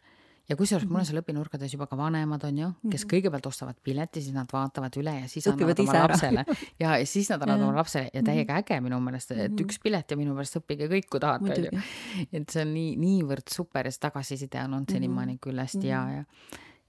ja 0.49 0.57
kusjuures 0.59 0.85
mul 0.87 0.97
on 0.97 1.01
mhm. 1.01 1.09
seal 1.09 1.21
õpinurkades 1.21 1.75
juba 1.75 1.87
ka 1.87 1.97
vanemad 1.97 2.43
on 2.47 2.57
ju, 2.59 2.69
kes 2.89 3.05
mhm. 3.05 3.11
kõigepealt 3.13 3.47
ostavad 3.47 3.77
pileti, 3.83 4.23
siis 4.25 4.35
nad 4.35 4.49
vaatavad 4.51 4.97
üle 4.99 5.15
ja 5.21 5.29
siis 5.31 5.47
Õpivad 5.51 5.79
annavad 5.79 5.85
oma 5.85 6.01
lapsele 6.11 6.45
ja, 6.83 6.97
ja 6.99 7.07
siis 7.09 7.31
nad 7.31 7.45
annavad 7.45 7.67
oma 7.69 7.77
lapsele 7.79 8.11
ja 8.11 8.23
täiega 8.25 8.57
mhm. 8.57 8.65
äge 8.65 8.81
minu 8.83 8.99
meelest, 9.03 9.31
et 9.45 9.63
üks 9.65 9.79
pilet 9.83 10.11
ja 10.11 10.19
minu 10.19 10.35
meelest 10.35 10.59
õppige 10.59 10.89
kõik, 10.91 11.07
kui 11.11 11.23
tahate, 11.23 11.55
on 11.55 11.69
ju. 11.69 11.85
et 12.31 12.55
see 12.55 12.65
on 12.65 12.75
nii, 12.75 12.91
niivõrd 13.01 13.55
super 13.55 13.87
ja 13.87 13.95
see 13.95 14.03
tagasiside 14.03 14.61
on 14.67 14.79
olnud 14.79 14.97
senimaani 14.97 15.39
küll 15.43 15.63
hästi 15.63 15.87
hea 15.87 16.03
ja 16.17 16.27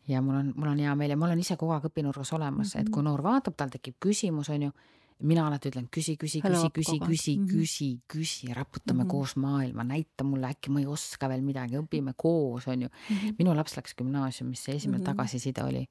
ja 0.09 0.21
mul 0.21 0.37
on, 0.37 0.51
mul 0.57 0.69
on 0.69 0.81
hea 0.85 0.95
meel 0.99 1.15
ja 1.15 1.17
ma 1.17 1.31
olen 1.31 1.41
ise 1.41 1.57
kogu 1.57 1.73
aeg 1.73 1.87
õpinurgas 1.89 2.35
olemas, 2.37 2.75
et 2.77 2.91
kui 2.93 3.05
noor 3.07 3.23
vaatab, 3.25 3.57
tal 3.57 3.71
tekib 3.73 3.97
küsimus, 4.05 4.51
on 4.53 4.67
ju 4.67 4.75
mina 5.23 5.47
alati 5.47 5.71
ütlen 5.71 5.87
küsi, 5.93 6.17
küsi, 6.19 6.41
küsi, 6.43 6.71
küsi, 6.75 6.99
küsi, 6.99 7.35
mhm. 7.39 7.49
küsi, 7.49 7.89
küsi, 8.11 8.55
raputame 8.55 9.03
mm 9.03 9.07
-hmm. 9.07 9.11
koos 9.11 9.37
maailma, 9.37 9.85
näita 9.85 10.25
mulle, 10.25 10.51
äkki 10.51 10.71
ma 10.71 10.81
ei 10.81 10.87
oska 10.87 11.29
veel 11.29 11.43
midagi, 11.43 11.79
õpime 11.79 12.15
koos, 12.17 12.67
on 12.69 12.83
ju 12.83 12.89
mm. 12.89 13.17
-hmm. 13.17 13.35
minu 13.39 13.55
laps 13.57 13.77
läks 13.77 13.95
gümnaasiumisse, 13.95 14.73
esimene 14.73 14.99
mm 14.99 15.03
-hmm. 15.03 15.07
tagasiside 15.07 15.63
oli, 15.65 15.87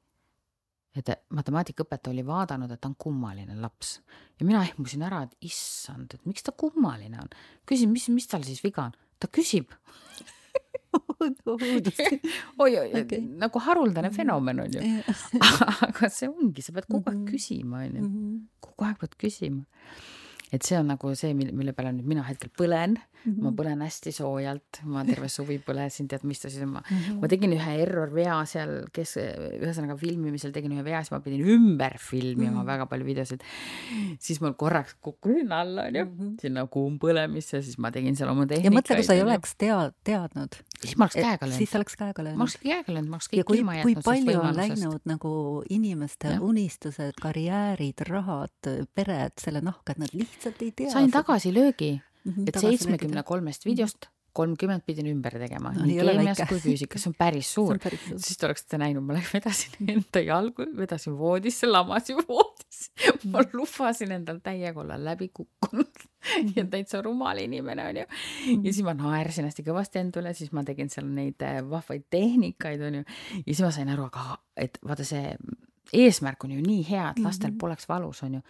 et 0.96 1.10
matemaatikaõpetaja 1.30 2.14
oli 2.14 2.26
vaadanud, 2.26 2.72
et 2.72 2.82
ta 2.82 2.88
on 2.88 2.96
kummaline 2.98 3.56
laps 3.62 4.02
ja 4.40 4.46
mina 4.46 4.64
ehmusin 4.64 5.02
ära, 5.02 5.24
et 5.24 5.38
issand, 5.42 6.14
et 6.14 6.26
miks 6.26 6.44
ta 6.44 6.52
kummaline 6.52 7.18
on. 7.18 7.30
küsin, 7.66 7.90
mis, 7.90 8.10
mis 8.10 8.28
tal 8.28 8.44
siis 8.44 8.64
viga 8.64 8.84
on, 8.84 8.92
ta 9.20 9.28
küsib 9.28 9.72
oi-oi 12.64 12.90
okay., 13.00 13.22
nagu 13.40 13.62
haruldane 13.64 14.10
mhm. 14.10 14.16
fenomen 14.16 14.60
on 14.66 14.76
ju 14.76 14.82
aga 15.88 16.10
see 16.12 16.30
ongi, 16.30 16.66
sa 16.66 16.76
pead 16.76 16.90
kogu 16.90 17.10
aeg 17.10 17.22
mhm. 17.22 17.30
küsima, 17.32 17.86
on 17.88 17.98
ju, 17.98 18.04
mhm. 18.04 18.36
kogu 18.64 18.90
aeg 18.90 19.00
pead 19.02 19.18
küsima. 19.20 19.64
Et 20.54 20.62
see 20.62 20.78
on 20.78 20.92
nagu 20.94 21.16
see, 21.18 21.34
mille, 21.38 21.56
mille 21.56 21.74
peale 21.74 21.94
nüüd 21.96 22.08
mina 22.14 22.24
hetkel 22.28 22.52
põlen 22.54 22.94
mm, 22.98 23.32
-hmm. 23.32 23.42
ma 23.42 23.50
Mhm. 23.50 23.58
põlen 23.58 23.82
hästi 23.82 24.12
soojalt, 24.14 24.82
ma 24.84 25.04
terve 25.06 25.30
suvi 25.30 25.58
põlesin, 25.60 26.08
tead, 26.08 26.24
mis 26.28 26.40
ta 26.40 26.50
siis 26.50 26.64
on, 26.64 26.74
ma 26.76 26.84
mm. 26.84 26.98
-hmm. 26.98 27.22
ma 27.22 27.28
tegin 27.28 27.54
ühe 27.54 27.76
error 27.82 28.14
vea 28.14 28.38
seal, 28.46 28.86
kes, 28.94 29.18
ühesõnaga 29.60 29.98
filmimisel 29.98 30.52
tegin 30.52 30.72
ühe 30.76 30.84
vea, 30.84 31.02
siis 31.02 31.12
ma 31.12 31.20
pidin 31.20 31.46
ümber 31.56 31.98
filmima 31.98 32.52
mm. 32.52 32.58
-hmm. 32.62 32.66
väga 32.68 32.86
palju 32.86 33.06
videosid. 33.06 33.42
siis 34.20 34.42
mul 34.42 34.54
korraks 34.54 34.96
kukkusin 35.02 35.52
alla, 35.52 35.88
onju, 35.88 36.36
sinna 36.42 36.68
kuumpõlemisse, 36.68 37.62
siis 37.62 37.78
ma 37.78 37.92
tegin 37.92 38.16
seal 38.16 38.30
oma 38.30 38.44
ja 38.44 38.56
tehnikaid. 38.56 38.78
mõtle, 38.78 38.96
kui 38.96 39.04
sa 39.04 39.14
ei 39.14 39.24
oleks 39.24 39.56
tea-, 39.58 39.92
teadnud. 40.04 40.60
siis 40.82 40.98
ma 40.98 41.06
oleks 41.06 41.16
käega 41.16 41.48
siis 41.48 41.58
löönud, 41.58 41.70
sa 41.72 41.78
oleks 41.78 41.96
käega 41.96 42.22
ma 42.22 42.28
löönud. 42.30 42.42
oleks 42.42 42.58
käega 42.64 42.94
löönud, 42.94 43.10
ma 43.10 43.16
oleks 43.16 43.30
ja 43.32 43.44
kõik 43.44 43.48
kui, 43.48 43.58
ilma 43.58 43.72
kui 43.72 43.94
jätnud 43.94 44.04
sellest 44.04 44.26
palju 44.26 44.40
on 44.42 44.56
läinud 44.56 45.02
nagu 45.06 45.64
inimeste 45.70 46.28
Jah. 46.28 46.44
unistused, 46.44 47.14
karjäärid, 47.22 48.06
rahad, 48.10 48.72
pered 48.94 49.34
selle 49.40 49.62
nahka, 49.62 49.96
et 49.96 49.98
nad 49.98 50.14
lihtsalt 50.14 50.43
ei 50.52 50.72
tea. 50.72 50.90
sain 50.92 51.12
tagasilöögi, 51.12 52.02
Mhm, 52.26 52.46
et 52.48 52.56
seitsmekümne 52.56 53.24
kolmest 53.28 53.66
videost 53.66 54.06
kolmkümmend 54.34 54.82
pidin 54.88 55.06
ümber 55.12 55.34
tegema 55.38 55.74
No, 55.76 55.84
nii 55.86 55.98
keemias 56.00 56.40
kui 56.50 56.58
füüsikas, 56.64 57.04
see 57.04 57.10
on 57.12 57.16
päris 57.20 57.50
suur. 57.54 57.78
siis 58.18 58.38
te 58.40 58.46
oleksite 58.48 58.78
näinud, 58.82 59.04
ma 59.04 59.14
vedasin 59.34 59.76
enda 59.94 60.22
jalgu, 60.24 60.66
vedasin 60.78 61.18
voodisse, 61.20 61.68
lamasin 61.68 62.18
voodis. 62.28 62.80
ma 63.30 63.44
lubasin 63.54 64.12
endal 64.16 64.40
täiega 64.42 64.80
olla 64.82 64.96
läbi 65.04 65.28
kukkunud 65.34 66.08
ja 66.56 66.64
täitsa 66.66 67.02
rumal 67.06 67.38
inimene 67.44 67.86
onju. 67.92 68.06
ja 68.64 68.74
siis 68.74 68.82
ma 68.88 68.94
naersin 68.98 69.46
hästi 69.52 69.64
kõvasti 69.68 70.00
enda 70.02 70.24
üle, 70.24 70.34
siis 70.34 70.52
ma 70.56 70.64
tegin 70.64 70.90
seal 70.90 71.06
neid 71.12 71.44
äh, 71.44 71.60
vahvaid 71.70 72.08
tehnikaid 72.10 72.82
onju. 72.82 73.04
ja 73.36 73.44
siis 73.54 73.62
ma 73.62 73.72
sain 73.72 73.90
aru, 73.90 74.04
aga 74.10 74.40
et 74.58 74.80
vaata 74.82 75.04
see 75.06 75.36
eesmärk 75.94 76.44
on 76.48 76.52
ju 76.56 76.62
nii 76.64 76.84
hea, 76.90 77.10
et 77.12 77.20
lastel 77.20 77.52
Mhm. 77.52 77.58
poleks 77.60 77.86
valus 77.90 78.24
onju. 78.24 78.42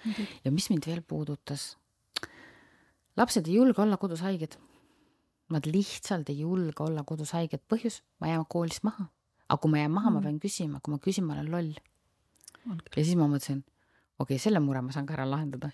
ja 0.45 0.51
mis 0.51 0.69
mind 0.69 0.85
veel 0.87 1.01
puudutas? 1.01 1.73
Lapsed 3.17 3.47
ei 3.47 3.55
julge 3.59 3.81
olla 3.81 3.97
kodus 3.97 4.21
haiged. 4.25 4.55
Nad 5.53 5.67
lihtsalt 5.69 6.29
ei 6.29 6.39
julge 6.39 6.83
olla 6.83 7.03
kodus 7.05 7.33
haiged, 7.35 7.61
põhjus, 7.69 8.01
ma 8.19 8.31
jään 8.31 8.45
koolist 8.49 8.83
maha. 8.83 9.09
aga 9.49 9.59
kui 9.61 9.71
ma 9.71 9.77
jään 9.77 9.91
maha, 9.91 10.09
ma 10.09 10.19
Mm. 10.19 10.23
pean 10.23 10.39
küsima, 10.39 10.79
kui 10.81 10.91
ma 10.93 10.97
küsin, 10.97 11.23
ma 11.27 11.33
olen 11.33 11.51
loll. 11.51 11.73
ja 12.95 13.03
siis 13.03 13.15
ma 13.15 13.27
mõtlesin, 13.27 13.59
okei 14.19 14.35
okay,, 14.35 14.39
selle 14.39 14.59
mure 14.59 14.81
ma 14.81 14.91
saan 14.91 15.05
ka 15.05 15.13
ära 15.13 15.25
lahendada. 15.29 15.69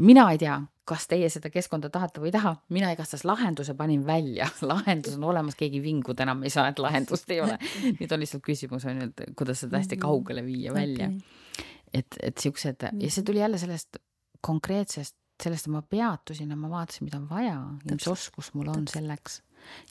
mina 0.00 0.30
ei 0.32 0.38
tea, 0.38 0.60
kas 0.84 1.06
teie 1.08 1.28
seda 1.30 1.50
keskkonda 1.50 1.88
tahate 1.88 2.20
või 2.20 2.32
ei 2.32 2.32
taha, 2.32 2.56
mina 2.68 2.90
igastahes 2.92 3.24
lahenduse 3.24 3.74
panin 3.78 4.04
välja, 4.06 4.48
lahendus 4.72 5.14
on 5.16 5.24
olemas, 5.24 5.54
keegi 5.54 5.80
vingud 5.82 6.20
enam 6.20 6.42
ei 6.42 6.50
saa, 6.50 6.68
et 6.68 6.78
lahendust 6.82 7.30
ei 7.30 7.40
ole. 7.40 7.58
nüüd 8.00 8.12
on 8.12 8.20
lihtsalt 8.20 8.42
küsimus 8.44 8.84
on 8.90 9.00
ju, 9.00 9.08
et 9.12 9.36
kuidas 9.38 9.62
seda 9.64 9.78
hästi 9.78 9.96
kaugele 10.02 10.44
viia 10.44 10.74
välja 10.74 11.08
Okei. 11.08 11.70
et, 11.94 12.18
et 12.22 12.38
siuksed 12.38 12.88
ja 12.90 13.10
see 13.10 13.22
tuli 13.22 13.38
jälle 13.38 13.58
sellest 13.58 13.96
konkreetsest, 14.40 15.14
sellest, 15.42 15.68
ma 15.72 15.82
peatusin 15.82 16.50
ja 16.50 16.56
ma 16.56 16.70
vaatasin, 16.70 17.08
mida 17.08 17.18
on 17.18 17.28
vaja 17.30 17.54
ja 17.54 17.96
mis 17.96 18.08
oskus 18.08 18.52
mul 18.54 18.70
on 18.72 18.88
selleks. 18.90 19.40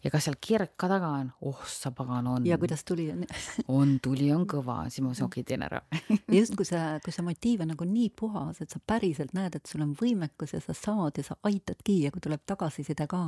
Ja 0.04 0.12
kas 0.14 0.28
seal 0.28 0.38
kirg 0.42 0.74
ka 0.80 0.90
taga 0.92 1.12
on, 1.22 1.32
oh 1.48 1.62
sa 1.68 1.92
pagan 1.96 2.28
on. 2.28 2.46
ja 2.46 2.58
kuidas 2.62 2.84
tuli, 2.88 3.10
on, 3.80 3.98
tuli 4.04 4.32
on 4.34 4.46
kõva, 4.50 4.84
siis 4.90 5.04
ma 5.04 5.12
mõtlesin, 5.12 5.28
okei 5.28 5.44
okay,, 5.44 5.50
teen 5.52 5.66
ära 5.68 5.82
ja 5.92 6.38
just 6.42 6.56
kui 6.60 6.68
see, 6.68 6.82
kui 7.06 7.16
see 7.16 7.26
motiiv 7.26 7.66
on 7.66 7.72
nagu 7.74 7.88
nii 7.88 8.10
puhas, 8.18 8.62
et 8.64 8.74
sa 8.74 8.80
päriselt 8.80 9.36
näed, 9.38 9.56
et 9.58 9.70
sul 9.70 9.84
on 9.86 9.94
võimekus 9.98 10.56
ja 10.56 10.62
sa 10.64 10.76
saad 10.78 11.20
ja 11.20 11.26
sa 11.28 11.38
aitadki 11.48 12.02
ja 12.06 12.14
kui 12.14 12.24
tuleb 12.24 12.44
tagasiside 12.50 13.08
ka, 13.12 13.24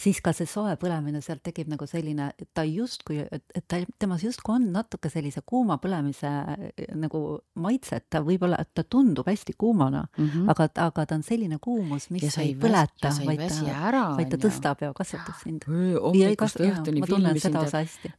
siis 0.00 0.20
ka 0.24 0.34
see 0.36 0.48
soe 0.50 0.76
põlemine 0.80 1.22
sealt 1.24 1.44
tekib 1.46 1.70
nagu 1.72 1.88
selline, 1.88 2.32
et 2.38 2.50
ta 2.54 2.66
justkui, 2.68 3.22
et, 3.24 3.44
et 3.54 3.66
ta, 3.68 3.80
temas 4.00 4.24
justkui 4.24 4.56
on 4.56 4.68
natuke 4.74 5.10
sellise 5.12 5.44
kuuma 5.46 5.78
põlemise 5.82 6.30
eh, 6.74 6.94
nagu 6.98 7.24
maitset, 7.60 8.08
ta 8.10 8.22
võib-olla, 8.24 8.58
et 8.60 8.72
ta 8.74 8.84
tundub 8.84 9.28
hästi 9.28 9.56
kuumana 9.58 10.04
mm. 10.06 10.28
-hmm. 10.28 10.50
aga, 10.50 10.68
aga 10.88 11.06
ta 11.06 11.18
on 11.18 11.22
selline 11.26 11.58
kuumus, 11.62 12.10
mis 12.10 12.24
Ja 12.24 12.30
sa 12.32 12.44
ei 12.44 12.54
põleta 12.56 13.10
sa 13.12 13.24
vaid 13.26 13.42
ta, 13.42 13.74
ära, 13.88 14.04
vaid 14.16 14.30
ta 14.32 14.38
on 14.38 14.44
tõstab 14.46 14.84
ja 14.84 14.92
kasvatab 14.96 15.36
sind. 15.42 15.63
Hommikust 15.66 16.60
õhtuni 16.60 17.02
filmisin 17.06 17.56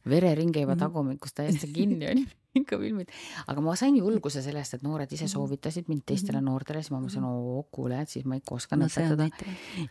verering 0.08 0.52
käivad 0.54 0.76
Mhm. 0.76 0.82
tagumikust 0.84 1.34
täiesti 1.34 1.72
kinni 1.72 2.08
onju 2.10 2.26
ikka 2.60 2.78
filmid, 2.80 3.10
aga 3.46 3.60
ma 3.60 3.74
sain 3.76 3.96
julguse 3.98 4.40
sellest, 4.42 4.74
et 4.74 4.82
noored 4.82 5.10
ise 5.12 5.28
soovitasid 5.28 5.90
mind 5.92 6.06
teistele 6.08 6.40
noortele, 6.40 6.80
siis 6.82 6.90
ma 6.94 7.00
mõtlesin, 7.02 7.24
oo 7.28 7.66
kuule, 7.70 8.00
et 8.00 8.08
siis 8.08 8.24
ma 8.24 8.38
ikka 8.40 8.54
oskan 8.56 8.80
no 8.80 8.86
õpetada. 8.88 9.28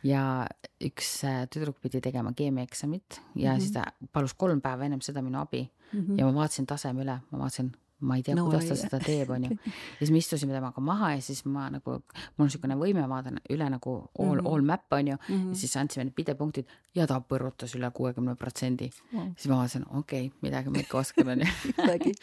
ja 0.04 0.48
üks 0.82 1.12
äh, 1.30 1.44
tüdruk 1.54 1.78
pidi 1.84 2.02
tegema 2.02 2.34
keemiaeksamit 2.34 3.22
ja 3.36 3.52
mm 3.54 3.58
-hmm. 3.58 3.60
siis 3.62 3.72
ta 3.72 3.84
palus 4.12 4.34
kolm 4.34 4.62
päeva 4.62 4.86
ennem 4.86 5.02
seda 5.02 5.22
minu 5.22 5.40
abi. 5.40 5.70
Mm 5.94 6.00
-hmm. 6.00 6.20
ja 6.20 6.26
ma 6.26 6.34
vaatasin 6.34 6.66
taseme 6.66 7.04
üle, 7.04 7.20
ma 7.32 7.40
vaatasin, 7.40 7.72
ma 8.00 8.18
ei 8.18 8.24
tea 8.24 8.36
No 8.36 8.46
kuidas 8.50 8.68
ta 8.68 8.76
seda 8.76 9.00
teeb, 9.00 9.30
onju. 9.32 9.50
ja 10.00 10.00
siis 10.00 10.12
me 10.12 10.18
istusime 10.20 10.54
temaga 10.54 10.82
maha 10.82 11.14
ja 11.16 11.22
siis 11.22 11.46
ma 11.46 11.70
nagu, 11.70 12.00
mul 12.02 12.44
on 12.44 12.50
niisugune 12.50 12.76
võime, 12.76 13.06
ma 13.06 13.16
vaatan 13.22 13.40
üle 13.50 13.70
nagu 13.70 13.94
all 14.20 14.36
mm, 14.36 14.40
-hmm. 14.40 14.52
all 14.54 14.62
map 14.62 14.92
onju 14.92 15.16
mm 15.16 15.36
Mhm. 15.36 15.44
-hmm. 15.44 15.50
ja 15.50 15.56
siis 15.56 15.78
andsime 15.78 16.04
need 16.06 16.16
pidepunktid 16.16 16.66
ja 16.96 17.08
ta 17.08 17.20
põrutas 17.20 17.76
üle 17.76 17.92
kuuekümne 17.92 18.36
protsendi. 18.36 18.90
Siis 19.36 19.48
ma 19.48 19.56
vaatasin, 19.58 19.86
okei 19.98 20.28
okay,, 20.28 20.38
midagi 20.42 20.70
ma 20.70 20.80
ikka 20.80 20.98
oskan 20.98 21.30
onju. 21.30 21.46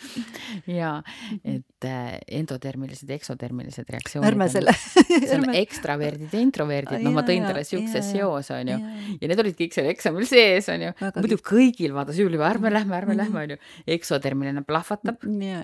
Ja 0.67 1.03
et 1.45 1.85
äh, 1.85 2.19
endotermilised 2.29 3.11
eksotermilised 3.11 3.89
reaktsioonid. 3.91 4.29
ärme 4.29 4.49
selle, 4.49 4.73
see 4.73 5.35
on 5.37 5.55
ekstraverdid 5.55 6.33
ja 6.33 6.41
introverdid, 6.41 7.03
no 7.03 7.11
ma 7.15 7.25
tõin 7.27 7.45
talle 7.47 7.65
siukse 7.65 8.03
seose 8.03 8.55
onju 8.55 8.77
ja 9.21 9.29
need 9.31 9.43
olid 9.45 9.57
kõik 9.59 9.75
seal 9.77 9.89
eksamil 9.93 10.27
sees 10.29 10.69
onju. 10.73 10.93
Muidu 11.19 11.39
kõigil 11.43 11.95
vaata 11.97 12.15
süül 12.17 12.33
juba 12.37 12.49
ärme 12.51 12.73
lähme, 12.73 12.97
ärme 12.97 13.17
lähme 13.19 13.45
onju. 13.47 13.59
eksotermiline 13.87 14.63
plahvatab, 14.67 15.23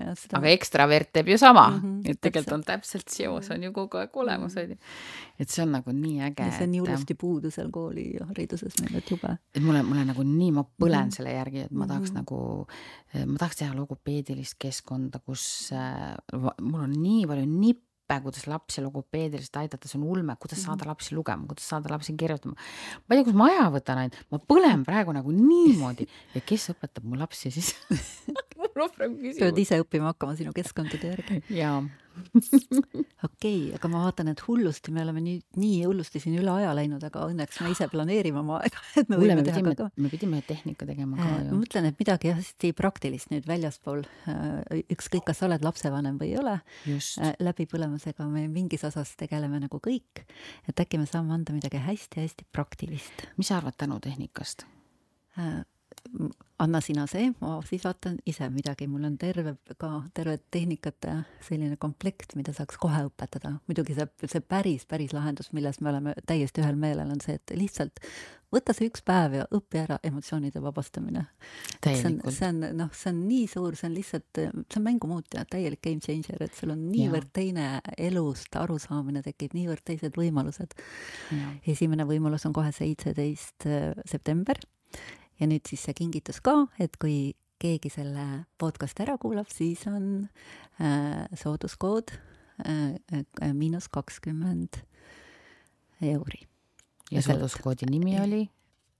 ja 0.09 0.15
seda 0.17 0.37
aga 0.41 0.51
ekstravert 0.53 1.11
teeb 1.13 1.27
ju 1.33 1.37
sama 1.37 1.67
mm, 1.69 1.75
Mhm, 1.79 1.87
-hmm, 1.99 2.09
et 2.11 2.21
tegelikult 2.21 2.53
on 2.57 2.63
täpselt 2.67 3.09
seos 3.09 3.49
on 3.53 3.63
ju 3.63 3.71
kogu 3.73 3.97
aeg 4.01 4.17
olemas 4.17 4.55
onju. 4.57 4.77
et 5.39 5.49
see 5.49 5.63
on 5.63 5.71
nagu 5.71 5.91
nii 5.95 6.19
äge, 6.29 6.49
see 6.57 6.63
on 6.67 6.71
nii 6.71 6.79
et, 6.81 6.87
hullusti 6.87 7.15
puudu 7.15 7.51
seal 7.51 7.69
koolihariduses 7.71 8.73
meil, 8.81 8.95
et 8.97 9.11
jube. 9.11 9.37
et 9.55 9.61
mulle, 9.63 9.83
mulle 9.83 10.05
nagu 10.05 10.23
nii, 10.23 10.51
ma 10.51 10.63
põlen 10.63 10.91
mm 10.91 10.99
Mhm. 10.99 11.09
-hmm. 11.09 11.15
selle 11.15 11.33
järgi, 11.33 11.59
et 11.65 11.71
ma 11.71 11.87
tahaks 11.87 12.09
Mhm. 12.11 12.17
nagu, 12.19 12.67
ma 13.25 13.37
tahaks 13.37 13.55
teha 13.55 13.73
logopeedilist 13.75 14.55
keskkonda, 14.59 15.19
kus 15.25 15.71
äh, 15.71 16.15
mul 16.61 16.81
on 16.83 16.91
nii 16.91 17.25
palju 17.27 17.45
nippe, 17.45 17.88
kuidas 18.23 18.47
lapsi 18.49 18.81
logopeediliselt 18.81 19.61
aidata, 19.61 19.89
see 19.89 19.99
on 19.99 20.07
ulme, 20.09 20.35
kuidas 20.41 20.63
saada 20.65 20.87
lapsi 20.89 21.13
lugema, 21.15 21.45
kuidas 21.49 21.67
saada 21.69 21.91
lapsi 21.93 22.15
kirjutama. 22.17 22.57
ma 22.57 23.15
ei 23.15 23.19
tea, 23.19 23.27
kus 23.29 23.37
ma 23.37 23.49
aja 23.51 23.69
võtan 23.73 24.03
ainult, 24.03 24.19
ma 24.33 24.41
põlen 24.51 24.85
praegu 24.87 25.13
nagu 25.15 25.33
niimoodi 25.35 26.09
ja 26.33 26.41
kes 26.41 26.71
õpetab 26.73 27.05
mu 27.05 27.19
lapsi 27.19 27.53
siis 27.53 27.75
mul 28.57 28.67
on 28.67 28.73
praegu 28.75 28.97
pead 28.97 29.17
küsimus. 29.21 29.61
ise 29.61 29.81
õppima 29.83 30.13
hakkama 30.13 30.37
sinu 30.39 30.53
keskkondade 30.55 31.13
järgi. 31.13 31.41
jaa, 31.59 31.83
okei 33.27 33.27
okay,, 33.27 33.57
aga 33.77 33.91
ma 33.91 34.03
vaatan, 34.05 34.31
et 34.33 34.43
hullusti, 34.47 34.93
me 34.95 35.03
oleme 35.05 35.23
nii, 35.23 35.37
nii 35.59 35.79
hullusti 35.87 36.21
siin 36.23 36.37
üle 36.39 36.51
aja 36.53 36.73
läinud, 36.77 37.03
aga 37.05 37.25
õnneks 37.29 37.61
me 37.63 37.71
ise 37.73 37.87
planeerime 37.91 38.41
oma 38.41 38.59
aega, 38.63 38.83
et 38.95 39.09
me 39.09 39.17
kuule, 39.17 39.29
võime 39.29 39.39
me 39.41 39.45
teha 39.47 39.59
pidime 39.59 39.75
ka 39.79 39.89
me 39.95 40.11
pidime 40.13 40.41
tehnika 40.47 40.87
tegema 40.89 41.19
ka 41.19 41.29
ma 41.29 41.39
ju. 41.45 41.59
mõtlen, 41.61 41.89
et 41.91 42.01
midagi 42.01 42.33
hästi 42.35 42.73
praktilist 42.77 43.33
nüüd 43.33 43.47
väljaspool, 43.49 44.05
ükskõik, 44.81 45.25
kas 45.29 45.41
sa 45.41 45.49
oled 45.49 45.65
lapsevanem 45.65 46.19
või 46.21 46.33
ei 46.33 46.39
ole, 46.41 46.55
just, 46.89 47.19
läbipõlemisega 47.43 48.27
me 48.29 48.45
mingis 48.51 48.85
osas 48.89 49.15
tegeleme 49.19 49.61
nagu 49.65 49.81
kõik, 49.83 50.25
et 50.69 50.85
äkki 50.85 51.01
me 51.01 51.09
saame 51.09 51.35
anda 51.37 51.55
midagi 51.55 51.81
hästi-hästi 51.83 52.49
praktilist. 52.53 53.27
mis 53.37 53.51
sa 53.51 53.59
arvad 53.59 53.77
tänutehnikast? 53.79 54.67
Anna 56.59 56.81
sina 56.83 57.05
see, 57.07 57.29
ma 57.39 57.59
siis 57.67 57.85
vaatan 57.87 58.17
ise 58.27 58.49
midagi, 58.51 58.87
mul 58.91 59.05
on 59.07 59.15
terve 59.19 59.55
ka 59.79 59.91
terve 60.15 60.37
tehnikate 60.51 61.13
selline 61.45 61.77
komplekt, 61.79 62.35
mida 62.39 62.53
saaks 62.55 62.79
kohe 62.81 63.05
õpetada. 63.07 63.55
muidugi 63.69 63.95
see, 63.95 64.07
see 64.25 64.41
päris, 64.43 64.85
päris 64.89 65.13
lahendus, 65.15 65.53
milles 65.55 65.79
me 65.79 65.93
oleme 65.93 66.15
täiesti 66.27 66.63
ühel 66.63 66.79
meelel, 66.79 67.13
on 67.13 67.23
see, 67.23 67.37
et 67.39 67.55
lihtsalt 67.55 68.03
võta 68.53 68.73
see 68.75 68.89
üks 68.89 69.03
päev 69.05 69.35
ja 69.37 69.45
õpi 69.55 69.79
ära 69.83 69.99
emotsioonide 70.03 70.61
vabastamine. 70.63 71.25
see 71.85 72.01
on, 72.09 72.17
see 72.27 72.49
on 72.49 72.59
noh, 72.81 72.89
see 72.97 73.13
on 73.13 73.21
nii 73.27 73.45
suur, 73.51 73.77
see 73.79 73.87
on 73.89 73.95
lihtsalt, 73.95 74.41
see 74.41 74.79
on 74.81 74.87
mängumuutja, 74.87 75.45
täielik 75.53 75.83
game 75.85 76.03
changer, 76.03 76.43
et 76.43 76.57
sul 76.57 76.73
on 76.73 76.81
niivõrd 76.89 77.31
teine 77.35 77.69
elust 77.97 78.57
arusaamine 78.59 79.23
tekib, 79.25 79.55
niivõrd 79.57 79.85
teised 79.85 80.17
võimalused. 80.19 80.75
esimene 81.67 82.07
võimalus 82.09 82.47
on 82.49 82.57
kohe 82.57 82.73
seitseteist 82.75 83.69
september 84.09 84.59
ja 85.39 85.47
nüüd 85.47 85.67
siis 85.69 85.83
see 85.87 85.95
kingitus 85.97 86.41
ka, 86.43 86.67
et 86.79 86.97
kui 87.01 87.33
keegi 87.59 87.91
selle 87.91 88.25
podcast'i 88.61 89.03
ära 89.03 89.17
kuulab, 89.19 89.49
siis 89.51 89.85
on 89.89 90.29
äh, 90.79 91.25
sooduskood 91.39 92.13
äh, 92.65 92.95
äh, 93.13 93.51
miinus 93.53 93.89
kakskümmend 93.91 94.81
euri 96.01 96.45
ja 97.11 97.23
sooduskoodi 97.25 97.89
nimi 97.89 98.19
oli? 98.21 98.45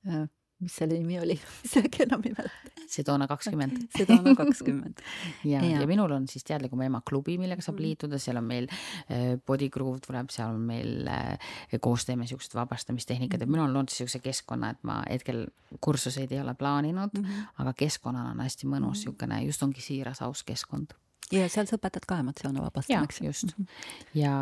äh,. 0.07 0.27
Mis 0.59 0.75
selle 0.75 0.97
nimi 0.99 1.19
oli 1.19 1.35
isegi 1.65 2.03
enam 2.03 2.21
ei 2.25 2.33
mäleta. 2.37 2.73
Sedona 2.89 3.27
kakskümmend. 3.29 3.77
Sedona 3.97 4.33
kakskümmend. 4.35 4.99
ja, 5.51 5.61
ja., 5.63 5.79
Ja. 5.81 5.87
minul 5.87 6.11
on 6.11 6.27
siis 6.27 6.43
Teadlikuma 6.43 6.85
ema 6.85 7.01
klubi, 7.09 7.37
millega 7.37 7.61
saab 7.61 7.77
Mm. 7.79 7.81
liituda, 7.85 8.17
seal 8.19 8.37
on 8.37 8.43
meil 8.49 8.67
äh, 9.09 9.37
body 9.47 9.69
groove 9.69 9.99
tuleb, 10.07 10.29
seal 10.33 10.49
on 10.55 10.61
meil 10.61 11.07
äh, 11.07 11.37
koos 11.81 12.05
teeme 12.05 12.27
siuksed 12.27 12.55
vabastamistehnikad, 12.57 13.41
et 13.41 13.49
mina 13.49 13.63
olen 13.63 13.73
loonud 13.73 13.89
siukse 13.93 14.19
keskkonna, 14.19 14.69
et 14.71 14.83
ma 14.83 15.03
hetkel 15.09 15.45
kursuseid 15.79 16.31
ei 16.31 16.41
ole 16.41 16.53
plaaninud 16.55 17.09
mm, 17.13 17.21
Mhm. 17.21 17.31
-hmm. 17.31 17.53
aga 17.61 17.73
keskkonnana 17.73 18.31
on 18.31 18.39
hästi 18.39 18.67
mõnus 18.67 19.03
siukene, 19.05 19.43
just 19.45 19.63
ongi 19.63 19.81
siiras, 19.81 20.21
aus 20.21 20.43
keskkond. 20.43 20.91
Ja 21.31 21.49
seal 21.51 21.67
sa 21.69 21.77
õpetad 21.77 22.05
ka 22.09 22.17
emotsioone 22.23 22.61
vabastama, 22.63 23.05
eks 23.05 23.19
ju. 23.21 23.25
just 23.27 23.51
mm. 23.57 23.65
-hmm. 23.65 24.19
ja 24.19 24.33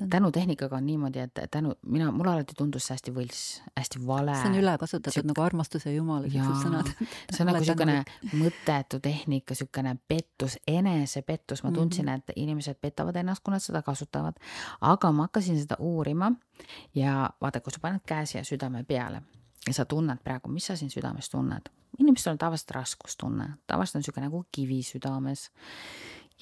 on... 0.00 0.10
tänutehnikaga 0.10 0.76
on 0.76 0.86
niimoodi, 0.86 1.18
et 1.18 1.38
tänu, 1.50 1.74
mina, 1.82 2.10
mulle 2.12 2.30
alati 2.30 2.54
tundus 2.58 2.86
see 2.86 2.94
hästi 2.94 3.14
võlts, 3.14 3.42
hästi 3.76 4.06
vale. 4.06 4.34
see 4.40 4.50
on 4.50 4.58
ülekasutatud 4.60 5.20
Sük... 5.20 5.28
nagu 5.30 5.42
armastus 5.42 5.86
ja 5.86 5.92
jumalused 5.92 6.40
sõnad. 6.62 6.92
see 7.30 7.44
on 7.44 7.52
nagu 7.52 7.62
niisugune 7.62 8.04
mõttetu 8.32 9.00
tehnika, 9.00 9.54
niisugune 9.54 9.96
pettus, 10.08 10.58
enesepettus, 10.66 11.62
ma 11.64 11.72
tundsin 11.72 12.04
mm, 12.04 12.10
-hmm. 12.10 12.18
et 12.28 12.36
inimesed 12.36 12.80
petavad 12.80 13.16
ennast, 13.16 13.42
kui 13.44 13.52
nad 13.52 13.62
seda 13.62 13.82
kasutavad. 13.82 14.36
aga 14.80 15.12
ma 15.12 15.22
hakkasin 15.30 15.60
seda 15.60 15.76
uurima 15.78 16.32
ja 16.94 17.30
vaata, 17.40 17.60
kui 17.60 17.72
sa 17.72 17.80
paned 17.80 18.04
käe 18.06 18.26
siia 18.26 18.44
südame 18.44 18.84
peale 18.84 19.22
ja 19.66 19.72
sa 19.74 19.84
tunned 19.84 20.18
praegu, 20.24 20.48
mis 20.48 20.66
sa 20.66 20.76
siin 20.76 20.90
südames 20.90 21.30
tunned. 21.30 21.72
inimestel 21.98 22.32
on 22.32 22.38
tavaliselt 22.38 22.70
raskustunne, 22.70 23.48
tavaliselt 23.66 23.96
on 23.96 24.00
niisugune 24.00 24.26
nagu 24.26 24.44
kivi 24.52 24.82
südames 24.82 25.50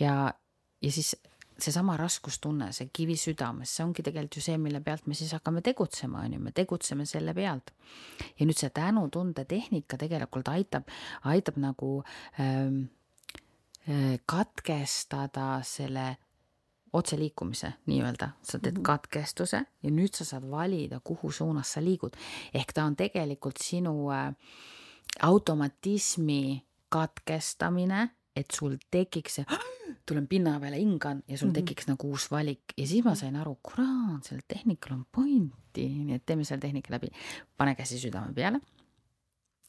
ja, 0.01 0.35
ja 0.83 0.93
siis 0.93 1.15
seesama 1.59 1.97
raskustunne, 1.97 2.71
see 2.75 2.89
kivi 2.93 3.15
südames, 3.19 3.71
see 3.77 3.85
ongi 3.85 4.03
tegelikult 4.03 4.39
ju 4.41 4.43
see, 4.45 4.57
mille 4.61 4.81
pealt 4.85 5.07
me 5.07 5.15
siis 5.15 5.33
hakkame 5.37 5.63
tegutsema, 5.65 6.25
on 6.27 6.35
ju, 6.37 6.41
me 6.43 6.53
tegutseme 6.55 7.07
selle 7.07 7.35
pealt. 7.35 7.71
ja 8.39 8.47
nüüd 8.47 8.59
see 8.59 8.71
tänutunde 8.75 9.45
tehnika 9.49 9.99
tegelikult 10.01 10.51
aitab, 10.51 10.91
aitab 11.31 11.61
nagu 11.63 11.91
ähm, 12.41 12.85
äh, 13.87 14.19
katkestada 14.27 15.61
selle 15.63 16.17
otseliikumise 16.95 17.73
nii-öelda, 17.91 18.29
sa 18.43 18.59
teed 18.59 18.79
mhm. 18.79 18.87
katkestuse 18.87 19.63
ja 19.83 19.95
nüüd 19.95 20.15
sa 20.15 20.27
saad 20.27 20.47
valida, 20.51 21.01
kuhu 21.05 21.31
suunas 21.33 21.75
sa 21.75 21.83
liigud. 21.83 22.17
ehk 22.55 22.75
ta 22.75 22.85
on 22.85 22.97
tegelikult 22.97 23.63
sinu 23.63 24.11
äh, 24.11 24.35
automatismi 25.23 26.65
katkestamine 26.89 28.09
et 28.37 28.51
sul 28.51 28.77
tekiks 28.91 29.39
see, 29.41 29.59
tulen 30.09 30.27
pinna 30.31 30.57
peale, 30.61 30.79
hingan 30.81 31.23
ja 31.29 31.39
sul 31.39 31.49
mm 31.49 31.53
-hmm. 31.53 31.55
tekiks 31.61 31.89
nagu 31.89 32.11
uus 32.11 32.31
valik 32.31 32.75
ja 32.77 32.87
siis 32.87 33.05
ma 33.05 33.15
sain 33.15 33.37
aru, 33.37 33.59
kurat, 33.63 34.25
sellel 34.25 34.43
tehnikal 34.49 34.93
on 34.93 35.05
pointi, 35.13 35.87
nii 35.89 36.15
et 36.15 36.27
teeme 36.27 36.45
selle 36.45 36.61
tehnika 36.61 36.95
läbi. 36.95 37.09
pane 37.57 37.75
käsi 37.75 37.99
südame 37.99 38.35
peale. 38.35 38.61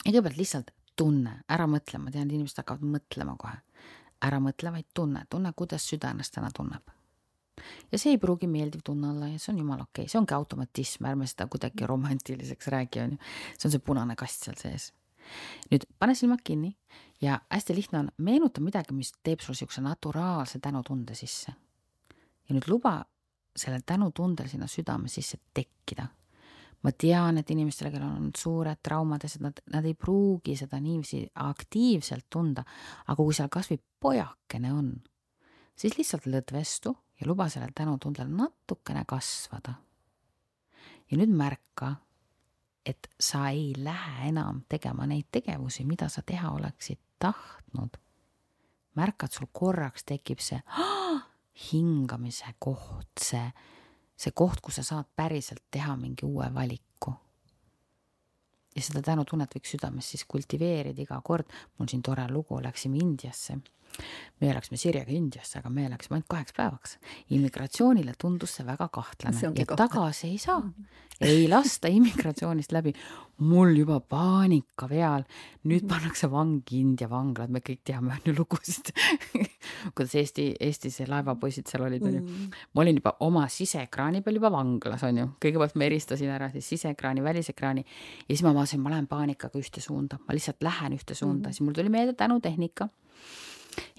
ja 0.05 0.11
kõigepealt 0.11 0.37
lihtsalt 0.37 0.71
tunne, 0.95 1.43
ära 1.49 1.67
mõtle, 1.67 1.99
ma 1.99 2.11
tean, 2.11 2.27
et 2.27 2.33
inimesed 2.33 2.57
hakkavad 2.57 2.81
mõtlema 2.81 3.37
kohe. 3.37 3.57
ära 4.21 4.39
mõtle, 4.39 4.71
vaid 4.71 4.85
tunne, 4.93 5.25
tunne, 5.29 5.53
kuidas 5.55 5.89
süda 5.89 6.09
ennast 6.11 6.33
täna 6.33 6.49
tunneb. 6.51 6.83
ja 7.91 7.97
see 7.97 8.11
ei 8.11 8.17
pruugi 8.17 8.47
meeldiv 8.47 8.81
tunne 8.83 9.09
olla 9.09 9.27
ja 9.27 9.39
see 9.39 9.53
on 9.53 9.59
jumala 9.59 9.83
okei 9.83 10.03
okay., 10.03 10.11
see 10.11 10.19
ongi 10.19 10.33
automatism, 10.33 11.05
ärme 11.05 11.27
seda 11.27 11.47
kuidagi 11.47 11.85
romantiliseks 11.85 12.67
räägi, 12.67 12.99
on 12.99 13.11
ju. 13.11 13.17
see 13.57 13.67
on 13.67 13.71
see 13.71 13.79
punane 13.79 14.15
kast 14.15 14.43
seal 14.43 14.55
sees 14.57 14.93
nüüd 15.71 15.85
pane 15.99 16.15
silmad 16.15 16.41
kinni 16.45 16.75
ja 17.21 17.39
hästi 17.49 17.75
lihtne 17.75 17.99
on, 17.99 18.09
meenuta 18.17 18.61
midagi, 18.61 18.93
mis 18.93 19.13
teeb 19.23 19.39
sul 19.39 19.55
niisuguse 19.55 19.81
naturaalse 19.81 20.59
tänutunde 20.59 21.15
sisse. 21.15 21.53
ja 22.49 22.55
nüüd 22.55 22.67
luba 22.69 22.99
sellel 23.55 23.81
tänutundel 23.85 24.47
sinna 24.47 24.67
südame 24.67 25.07
sisse 25.07 25.37
tekkida. 25.53 26.07
ma 26.83 26.91
tean, 26.91 27.37
et 27.37 27.49
inimestel, 27.49 27.89
kellel 27.89 28.11
on 28.13 28.29
suured 28.37 28.77
traumad 28.83 29.23
ja 29.23 29.29
nad, 29.41 29.61
nad 29.73 29.85
ei 29.85 29.95
pruugi 29.97 30.53
seda 30.55 30.77
niiviisi 30.79 31.23
aktiivselt 31.41 32.27
tunda, 32.29 32.61
aga 33.07 33.15
kui 33.17 33.33
seal 33.33 33.49
kasvõi 33.49 33.79
pojakene 33.99 34.73
on, 34.73 34.91
siis 35.75 35.97
lihtsalt 35.97 36.27
lõdvestu 36.29 36.93
ja 37.19 37.27
luba 37.27 37.47
sellel 37.49 37.73
tänutundel 37.75 38.29
natukene 38.29 39.05
kasvada. 39.07 39.79
ja 41.11 41.17
nüüd 41.17 41.33
märka, 41.33 41.95
et 42.85 43.07
sa 43.19 43.49
ei 43.49 43.73
lähe 43.77 44.29
enam 44.29 44.61
tegema 44.69 45.07
neid 45.09 45.27
tegevusi, 45.31 45.85
mida 45.85 46.09
sa 46.09 46.21
teha 46.21 46.51
oleksid 46.51 46.99
tahtnud. 47.19 47.97
märkad, 48.95 49.31
sul 49.31 49.47
korraks 49.51 50.03
tekib 50.07 50.39
see 50.39 50.61
hingamise 51.71 52.53
koht, 52.59 53.11
see, 53.19 53.51
see 54.15 54.31
koht, 54.31 54.61
kus 54.61 54.79
sa 54.79 54.83
saad 54.83 55.09
päriselt 55.15 55.63
teha 55.71 55.95
mingi 55.95 56.25
uue 56.25 56.47
valiku. 56.53 57.13
ja 58.75 58.81
seda 58.81 59.01
tänutunnet 59.01 59.55
võiks 59.55 59.71
südames 59.75 60.09
siis 60.11 60.25
kultiveerida 60.27 61.01
iga 61.01 61.21
kord. 61.23 61.45
mul 61.77 61.87
siin 61.87 62.03
tore 62.03 62.27
lugu, 62.31 62.61
läksime 62.63 62.97
Indiasse 62.97 63.57
meie 64.41 64.55
läksime 64.55 64.79
Sirjega 64.79 65.13
Indiasse, 65.15 65.59
aga 65.61 65.71
me 65.71 65.87
läksime 65.89 66.19
ainult 66.19 66.27
kaheks 66.31 66.55
päevaks. 66.55 66.97
immigratsioonile 67.31 68.15
tundus 68.19 68.57
see 68.57 68.65
väga 68.67 68.89
kahtlane 68.91 69.37
see 69.37 69.47
ja 69.47 69.65
kahtlane. 69.65 69.89
tagasi 69.89 70.27
ei 70.27 70.37
saa. 70.37 70.61
ei 71.21 71.45
lasta 71.47 71.87
immigratsioonist 71.87 72.75
läbi. 72.75 72.93
mul 73.37 73.71
juba 73.75 73.99
paanika 73.99 74.87
peal, 74.87 75.23
nüüd 75.67 75.87
pannakse 75.87 76.27
vangi 76.31 76.79
India 76.79 77.09
vanglad, 77.11 77.51
me 77.51 77.59
kõik 77.59 77.81
teame 77.87 78.11
on 78.15 78.27
ju 78.27 78.35
lugusid 78.37 78.91
kuidas 79.95 80.15
Eesti, 80.19 80.49
Eestis 80.59 80.99
laevapoisid 81.07 81.71
seal 81.71 81.87
olid, 81.87 82.03
on 82.03 82.19
ju. 82.19 82.21
Mm. 82.21 82.51
ma 82.73 82.83
olin 82.83 82.99
juba 82.99 83.15
oma 83.27 83.47
siseekraani 83.51 84.23
peal 84.25 84.39
juba 84.39 84.51
vanglas, 84.51 85.03
on 85.07 85.23
ju. 85.23 85.29
kõigepealt 85.47 85.79
ma 85.79 85.87
eristasin 85.87 86.35
ära 86.35 86.51
siis 86.51 86.67
siseekraani, 86.75 87.23
välisekraani 87.23 87.85
ja 87.85 88.29
siis 88.29 88.43
ma 88.43 88.55
vaatasin, 88.55 88.83
ma 88.83 88.93
lähen 88.95 89.07
paanikaga 89.11 89.59
ühte 89.59 89.83
suunda, 89.83 90.19
ma 90.27 90.35
lihtsalt 90.35 90.63
lähen 90.63 90.99
ühte 90.99 91.15
suunda 91.15 91.35
mm, 91.39 91.43
-hmm. 91.43 91.55
siis 91.55 91.67
mul 91.67 91.75
tuli 91.75 91.89
meelde 91.89 92.13
tänutehnika 92.19 92.89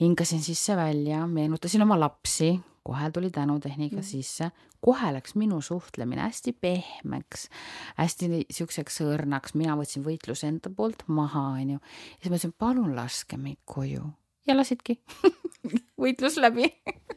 hingasin 0.00 0.42
sisse 0.42 0.76
välja, 0.76 1.26
meenutasin 1.26 1.82
oma 1.82 1.98
lapsi, 2.00 2.54
kohe 2.86 3.10
tuli 3.10 3.30
tänutehnika 3.34 4.00
mm. 4.00 4.06
sisse, 4.06 4.50
kohe 4.80 5.12
läks 5.16 5.34
minu 5.34 5.60
suhtlemine 5.60 6.22
hästi 6.22 6.52
pehmeks, 6.60 7.48
hästi 7.96 8.44
siukseks 8.50 9.00
õrnaks, 9.06 9.56
mina 9.58 9.74
võtsin 9.78 10.04
võitluse 10.06 10.50
enda 10.50 10.70
poolt 10.70 11.02
maha, 11.08 11.48
onju. 11.62 11.80
ja 11.80 12.20
siis 12.20 12.30
ma 12.30 12.36
ütlesin, 12.36 12.54
palun 12.58 12.94
laske 12.98 13.40
meid 13.40 13.62
koju 13.64 14.06
ja 14.46 14.54
lasidki 14.56 15.00
võitlus 16.02 16.38
läbi 16.38 16.68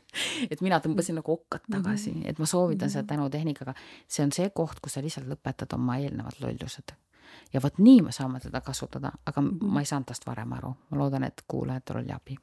et 0.51 0.64
mina 0.66 0.80
tõmbasin 0.84 1.20
nagu 1.20 1.36
okkad 1.36 1.68
tagasi, 1.70 2.14
mhm. 2.16 2.32
et 2.32 2.41
ma 2.41 2.49
soovitan 2.49 2.89
seda 2.89 3.03
mhm. 3.05 3.12
tänutehnikaga, 3.14 3.76
see 4.10 4.26
on 4.26 4.34
see 4.36 4.49
koht, 4.55 4.82
kus 4.82 4.97
sa 4.97 5.05
lihtsalt 5.05 5.30
lõpetad 5.30 5.78
oma 5.78 5.99
eelnevad 6.01 6.41
lollused 6.43 6.95
ja 7.54 7.62
vot 7.64 7.78
nii 7.78 8.02
me 8.06 8.12
saame 8.16 8.39
teda 8.43 8.62
kasutada, 8.62 9.12
aga 9.26 9.41
ma 9.43 9.82
ei 9.84 9.89
saanud 9.89 10.10
tast 10.12 10.28
varem 10.28 10.54
aru, 10.58 10.74
ma 10.89 11.02
loodan, 11.02 11.26
et 11.28 11.43
kuulajatel 11.47 12.04
oli 12.04 12.16
abi. 12.16 12.38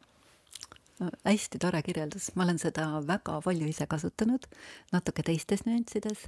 No,. 1.01 1.11
hästi 1.25 1.59
tore 1.61 1.83
kirjeldus, 1.85 2.31
ma 2.35 2.47
olen 2.47 2.59
seda 2.59 2.87
väga 3.05 3.41
palju 3.45 3.67
ise 3.69 3.85
kasutanud, 3.87 4.47
natuke 4.95 5.23
teistes 5.27 5.67
nüanssides. 5.67 6.23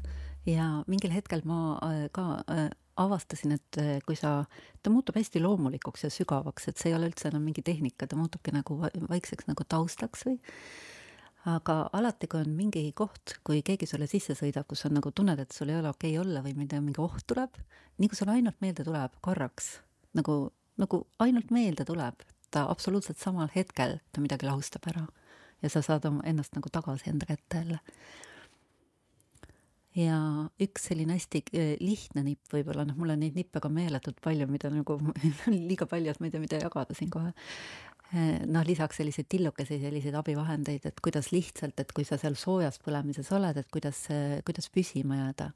Ja 0.46 0.82
mingil 0.86 1.14
hetkel 1.14 1.40
ma 1.48 1.78
äh, 1.86 2.02
ka 2.12 2.42
äh, 2.52 2.68
avastasin, 3.00 3.54
et 3.56 3.78
äh, 3.80 3.94
kui 4.04 4.16
sa, 4.16 4.42
ta 4.82 4.92
muutub 4.92 5.16
hästi 5.16 5.40
loomulikuks 5.40 6.04
ja 6.04 6.12
sügavaks, 6.12 6.68
et 6.68 6.76
see 6.76 6.92
ei 6.92 6.98
ole 6.98 7.08
üldse 7.08 7.30
enam 7.30 7.48
mingi 7.48 7.64
tehnika, 7.64 8.06
ta 8.06 8.18
muutubki 8.20 8.52
nagu 8.52 8.76
vaikseks 8.84 9.48
nagu 9.48 9.64
taustaks 9.68 10.28
või 10.28 10.36
aga 11.48 11.76
alati, 11.96 12.28
kui 12.30 12.40
on 12.42 12.52
mingi 12.56 12.82
koht, 12.96 13.38
kui 13.46 13.62
keegi 13.66 13.86
sulle 13.88 14.08
sisse 14.10 14.36
sõidab, 14.38 14.66
kus 14.68 14.84
on 14.88 14.96
nagu 14.98 15.12
tunned, 15.14 15.40
et 15.40 15.54
sul 15.54 15.70
ei 15.72 15.78
ole 15.78 15.92
okei 15.92 16.16
okay 16.16 16.24
olla 16.24 16.42
või 16.44 16.54
mida, 16.58 16.80
mingi 16.84 17.02
oht 17.02 17.24
tuleb, 17.30 17.58
nii 17.98 18.10
kui 18.10 18.18
sulle 18.18 18.36
ainult 18.36 18.58
meelde 18.64 18.86
tuleb 18.86 19.16
korraks, 19.24 19.78
nagu, 20.18 20.38
nagu 20.80 21.02
ainult 21.24 21.52
meelde 21.54 21.86
tuleb, 21.88 22.24
ta 22.54 22.66
absoluutselt 22.68 23.20
samal 23.20 23.50
hetkel 23.54 23.98
ta 24.12 24.24
midagi 24.24 24.48
lahustab 24.48 24.88
ära. 24.90 25.06
Ja 25.62 25.70
sa 25.72 25.82
saad 25.82 26.04
oma 26.06 26.22
ennast 26.28 26.54
nagu 26.54 26.70
tagasi 26.70 27.10
enda 27.10 27.26
kätte 27.26 27.62
jälle. 27.62 27.80
ja 29.98 30.18
üks 30.62 30.84
selline 30.86 31.16
hästi 31.16 31.40
eh, 31.58 31.72
lihtne 31.82 32.22
nipp 32.22 32.52
võib-olla, 32.52 32.84
noh, 32.86 32.94
mul 32.94 33.10
on 33.10 33.18
neid 33.18 33.34
nippe 33.34 33.58
ka 33.58 33.70
meeletult 33.72 34.20
palju, 34.22 34.46
mida 34.46 34.70
nagu 34.70 34.98
liiga 35.50 35.88
palju, 35.90 36.12
et 36.12 36.20
ma 36.20 36.28
ei 36.28 36.34
tea, 36.34 36.42
mida 36.44 36.60
jagada 36.62 36.94
siin 36.94 37.10
kohe 37.10 37.32
noh, 38.12 38.64
lisaks 38.64 38.96
selliseid 39.02 39.28
tillukesi, 39.28 39.78
selliseid 39.82 40.16
abivahendeid, 40.16 40.86
et 40.88 41.00
kuidas 41.04 41.28
lihtsalt, 41.32 41.80
et 41.80 41.90
kui 41.92 42.06
sa 42.08 42.16
seal 42.20 42.38
soojas 42.40 42.80
põlemises 42.80 43.28
oled, 43.36 43.56
et 43.60 43.68
kuidas, 43.72 44.06
kuidas 44.48 44.70
püsima 44.72 45.18
jääda. 45.22 45.50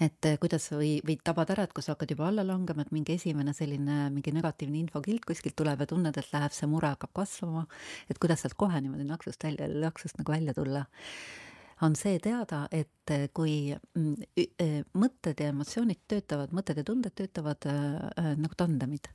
et 0.00 0.26
eh, 0.28 0.36
kuidas 0.38 0.68
või, 0.72 0.98
või 1.06 1.16
tabad 1.24 1.50
ära, 1.54 1.64
et 1.64 1.72
kui 1.74 1.82
sa 1.82 1.94
hakkad 1.94 2.12
juba 2.12 2.28
alla 2.28 2.44
langema, 2.46 2.84
et 2.84 2.92
mingi 2.92 3.14
esimene 3.14 3.54
selline 3.56 4.08
mingi 4.14 4.34
negatiivne 4.34 4.78
infokild 4.82 5.24
kuskilt 5.26 5.56
tuleb 5.56 5.80
ja 5.80 5.86
tunned, 5.88 6.18
et 6.18 6.32
läheb, 6.32 6.54
see 6.54 6.68
mure 6.70 6.90
hakkab 6.92 7.14
kasvama, 7.16 7.64
et 8.10 8.20
kuidas 8.22 8.44
sealt 8.44 8.58
kohe 8.58 8.80
niimoodi 8.82 9.06
naksust 9.08 9.44
välja, 9.44 9.68
naksust 9.68 10.18
nagu 10.20 10.34
välja 10.34 10.54
tulla. 10.54 10.84
On 11.82 11.94
see 11.96 12.18
teada, 12.18 12.66
et 12.74 13.14
eh, 13.14 13.28
kui 13.34 13.70
mm, 13.74 14.90
mõtted 14.98 15.40
ja 15.40 15.52
emotsioonid 15.54 16.04
töötavad, 16.10 16.52
mõtted 16.54 16.82
ja 16.82 16.86
tunded 16.86 17.14
töötavad 17.18 17.70
äh, 17.70 18.34
nagu 18.36 18.58
tandemid 18.58 19.08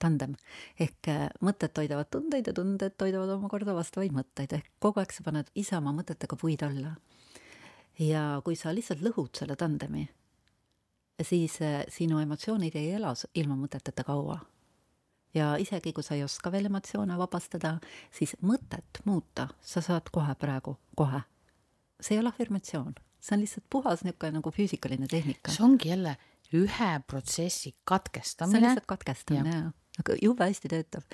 tandem 0.00 0.36
ehk 0.80 1.10
äh, 1.12 1.26
mõtted 1.44 1.74
toidavad 1.76 2.08
tundeid 2.12 2.48
ja 2.48 2.54
tunded 2.56 2.96
toidavad 2.98 3.34
omakorda 3.36 3.74
vastavaid 3.76 4.14
mõtteid 4.16 4.54
ehk 4.56 4.70
kogu 4.82 5.02
aeg 5.02 5.12
sa 5.14 5.24
paned 5.26 5.50
ise 5.58 5.76
oma 5.78 5.92
mõtetega 5.96 6.38
puid 6.40 6.64
alla. 6.66 6.94
ja 7.98 8.40
kui 8.44 8.56
sa 8.56 8.72
lihtsalt 8.74 9.02
lõhud 9.04 9.36
selle 9.36 9.56
tandemi, 9.60 10.06
siis 11.22 11.58
äh, 11.64 11.82
sinu 11.92 12.20
emotsioonid 12.22 12.76
ei 12.80 12.94
ela 12.96 13.12
ilma 13.34 13.58
mõteteta 13.60 14.04
kaua. 14.06 14.40
ja 15.34 15.56
isegi 15.62 15.92
kui 15.92 16.02
sa 16.02 16.16
ei 16.16 16.24
oska 16.24 16.52
veel 16.52 16.66
emotsioone 16.70 17.18
vabastada, 17.18 17.76
siis 18.10 18.34
mõtet 18.42 19.04
muuta 19.04 19.48
sa 19.60 19.82
saad 19.84 20.10
kohe 20.12 20.34
praegu, 20.34 20.78
kohe. 20.96 21.22
see 22.00 22.16
ei 22.16 22.22
ole 22.22 22.32
afirmatsioon, 22.32 22.94
see 23.20 23.36
on 23.36 23.44
lihtsalt 23.44 23.68
puhas 23.70 24.04
niisugune 24.04 24.40
nagu 24.40 24.50
füüsikaline 24.50 25.06
tehnika. 25.06 25.52
see 25.52 25.64
ongi 25.64 25.92
jälle 25.92 26.16
ühe 26.56 26.90
protsessi 27.06 27.74
katkestamine. 27.84 28.58
see 28.58 28.64
on 28.64 28.68
lihtsalt 28.68 28.90
katkestamine, 28.96 29.56
jah 29.58 29.76
aga 30.00 30.16
jube 30.22 30.46
hästi 30.46 30.70
töötav. 30.72 31.04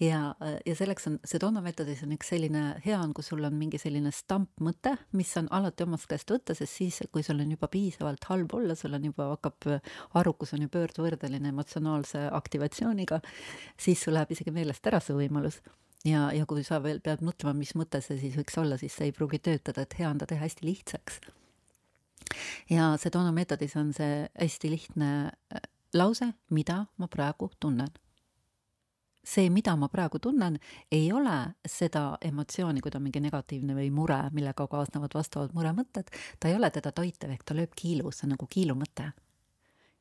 ja, 0.00 0.34
ja 0.66 0.76
selleks 0.76 1.08
on, 1.10 1.18
Sedona 1.24 1.62
meetodis 1.64 2.02
on 2.06 2.14
üks 2.16 2.32
selline 2.32 2.64
hea 2.84 2.98
on, 3.00 3.14
kui 3.16 3.26
sul 3.26 3.44
on 3.46 3.56
mingi 3.58 3.80
selline 3.80 4.12
stampmõte, 4.14 4.96
mis 5.16 5.32
on 5.40 5.50
alati 5.54 5.86
omast 5.86 6.08
käest 6.10 6.30
võtta, 6.30 6.56
sest 6.56 6.80
siis, 6.80 7.02
kui 7.12 7.24
sul 7.26 7.42
on 7.42 7.52
juba 7.56 7.68
piisavalt 7.72 8.24
halb 8.30 8.54
olla, 8.58 8.76
sul 8.78 8.96
on 8.96 9.10
juba 9.10 9.30
hakkab, 9.34 9.68
arukus 10.20 10.54
on 10.56 10.66
ju 10.66 10.72
pöördvõrdeline 10.72 11.52
emotsionaalse 11.52 12.26
aktivatsiooniga, 12.40 13.20
siis 13.80 14.02
sul 14.04 14.16
läheb 14.18 14.32
isegi 14.34 14.54
meelest 14.54 14.86
ära 14.90 15.02
see 15.04 15.16
võimalus 15.16 15.60
ja, 16.04 16.30
ja 16.32 16.46
kui 16.48 16.64
sa 16.66 16.80
veel 16.82 17.00
pead 17.04 17.24
mõtlema, 17.24 17.54
mis 17.58 17.74
mõte 17.78 18.00
see 18.04 18.18
siis 18.20 18.36
võiks 18.38 18.56
olla, 18.60 18.78
siis 18.80 18.96
see 18.96 19.10
ei 19.10 19.16
pruugi 19.16 19.40
töötada, 19.42 19.84
et 19.84 19.96
hea 19.98 20.08
on 20.10 20.20
ta 20.20 20.28
teha 20.30 20.44
hästi 20.44 20.66
lihtsaks. 20.66 21.20
ja 22.70 22.94
Sedona 23.00 23.32
meetodis 23.36 23.76
on 23.76 23.92
see 23.96 24.24
hästi 24.34 24.70
lihtne 24.70 25.10
äh, 25.28 25.66
lause, 25.94 26.32
mida 26.50 26.84
ma 26.96 27.10
praegu 27.10 27.50
tunnen 27.60 27.90
see, 29.24 29.50
mida 29.50 29.74
ma 29.76 29.88
praegu 29.88 30.18
tunnen, 30.18 30.58
ei 30.92 31.10
ole 31.12 31.54
seda 31.68 32.18
emotsiooni, 32.24 32.80
kui 32.80 32.90
ta 32.90 32.98
on 32.98 33.06
mingi 33.06 33.20
negatiivne 33.22 33.76
või 33.76 33.90
mure, 33.94 34.20
millega 34.36 34.66
kaasnevad 34.70 35.14
vastavad 35.14 35.56
muremõtted, 35.56 36.12
ta 36.40 36.48
ei 36.48 36.56
ole 36.56 36.70
teda 36.72 36.92
toitev, 36.92 37.34
ehk 37.34 37.44
ta 37.44 37.56
lööb 37.56 37.74
kiilu, 37.76 38.12
see 38.12 38.28
on 38.28 38.34
nagu 38.36 38.48
kiilumõte. 38.50 39.12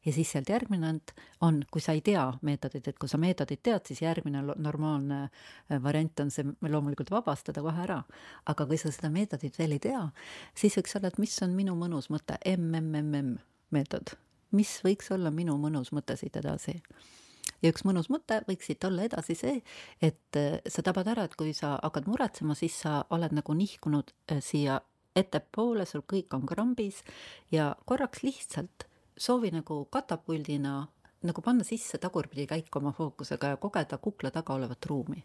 ja 0.06 0.14
siis 0.16 0.30
sealt 0.32 0.50
järgmine 0.50 0.88
on, 0.88 1.00
on, 1.42 1.56
kui 1.72 1.82
sa 1.82 1.92
ei 1.92 2.02
tea 2.02 2.24
meetodit, 2.42 2.88
et 2.88 3.00
kui 3.00 3.10
sa 3.10 3.18
meetodit 3.20 3.60
tead, 3.64 3.84
siis 3.86 4.02
järgmine 4.02 4.42
normaalne 4.56 5.18
äh, 5.26 5.84
variant 5.84 6.20
on 6.20 6.32
see 6.32 6.46
loomulikult 6.62 7.12
vabastada 7.12 7.62
kohe 7.62 7.84
ära. 7.84 8.04
aga 8.46 8.66
kui 8.66 8.78
sa 8.78 8.92
seda 8.92 9.10
meetodit 9.10 9.60
veel 9.60 9.76
ei 9.76 9.80
tea, 9.80 10.10
siis 10.56 10.78
võiks 10.80 10.96
olla, 10.96 11.12
et 11.12 11.20
mis 11.20 11.36
on 11.44 11.56
minu 11.56 11.76
mõnus 11.76 12.10
mõte, 12.10 12.40
MMMM 12.58 13.38
meetod, 13.72 14.16
mis 14.52 14.80
võiks 14.84 15.12
olla 15.12 15.32
minu 15.32 15.58
mõnus 15.58 15.92
mõte 15.92 16.16
siit 16.16 16.40
edasi 16.40 16.80
ja 17.62 17.72
üks 17.72 17.86
mõnus 17.88 18.10
mõte 18.12 18.42
võiks 18.48 18.70
siit 18.70 18.84
olla 18.88 19.06
edasi 19.08 19.36
see, 19.38 19.58
et 20.02 20.40
äh, 20.40 20.60
sa 20.70 20.84
tabad 20.86 21.10
ära, 21.12 21.26
et 21.28 21.36
kui 21.40 21.54
sa 21.58 21.76
hakkad 21.82 22.08
muretsema, 22.12 22.56
siis 22.58 22.78
sa 22.86 23.02
oled 23.16 23.36
nagu 23.36 23.56
nihkunud 23.56 24.14
äh, 24.32 24.40
siia 24.44 24.80
ettepoole, 25.18 25.86
sul 25.90 26.06
kõik 26.08 26.34
on 26.38 26.46
krambis 26.48 27.02
ja 27.52 27.74
korraks 27.90 28.24
lihtsalt 28.24 28.88
soovi 29.20 29.52
nagu 29.52 29.84
katapuldina 29.92 30.86
nagu 31.28 31.44
panna 31.44 31.66
sisse 31.68 32.00
tagurpidi 32.00 32.48
käik 32.48 32.76
oma 32.80 32.94
fookusega 32.96 33.54
ja 33.54 33.60
kogeda 33.60 33.98
kukla 34.00 34.32
taga 34.32 34.56
olevat 34.56 34.86
ruumi. 34.88 35.24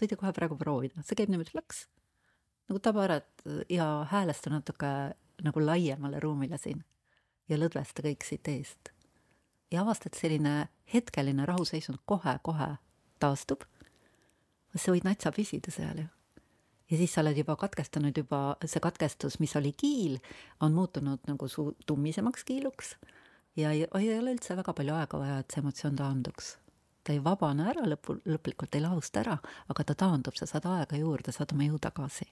võite 0.00 0.16
kohe 0.16 0.32
praegu 0.32 0.56
proovida, 0.56 1.02
see 1.04 1.18
käib 1.18 1.28
niimoodi 1.30 1.52
plaks, 1.52 1.84
nagu 2.70 2.80
taba 2.80 3.04
ära 3.04 3.18
ja 3.68 4.06
häälesta 4.10 4.50
natuke 4.50 4.92
nagu 5.44 5.60
laiemale 5.60 6.20
ruumile 6.24 6.58
siin 6.58 6.80
ja 7.48 7.58
lõdvesta 7.60 8.02
kõik 8.06 8.24
siit 8.24 8.48
eest 8.48 8.94
ja 9.70 9.82
avastad, 9.82 10.14
selline 10.18 10.68
hetkeline 10.94 11.46
rahuseisund 11.46 12.02
kohe-kohe 12.06 12.72
taastub, 13.22 13.62
sa 14.74 14.94
võid 14.94 15.06
natsa 15.06 15.32
püsida 15.34 15.72
seal 15.74 16.04
ju. 16.04 16.08
ja 16.90 16.98
siis 16.98 17.14
sa 17.14 17.22
oled 17.22 17.38
juba 17.38 17.56
katkestanud 17.56 18.16
juba, 18.16 18.56
see 18.64 18.82
katkestus, 18.82 19.38
mis 19.40 19.56
oli 19.56 19.72
kiil, 19.72 20.18
on 20.60 20.74
muutunud 20.74 21.26
nagu 21.30 21.48
su 21.48 21.70
tummisemaks 21.86 22.44
kiiluks 22.44 22.96
ja 23.56 23.70
ei, 23.70 23.86
ei 23.86 24.18
ole 24.18 24.34
üldse 24.34 24.56
väga 24.56 24.74
palju 24.74 24.96
aega 24.96 25.22
vaja, 25.22 25.38
et 25.38 25.50
see 25.50 25.62
emotsioon 25.62 25.96
taanduks. 25.96 26.56
ta 27.04 27.12
ei 27.12 27.22
vabane 27.24 27.70
ära 27.70 27.86
lõpu, 27.86 28.20
lõplikult 28.26 28.74
ei 28.76 28.84
lahusta 28.84 29.24
ära, 29.24 29.38
aga 29.68 29.84
ta 29.84 29.94
taandub, 29.94 30.36
sa 30.36 30.46
saad 30.46 30.66
aega 30.66 30.98
juurde, 30.98 31.32
saad 31.32 31.54
oma 31.54 31.66
jõu 31.68 31.78
tagasi 31.78 32.28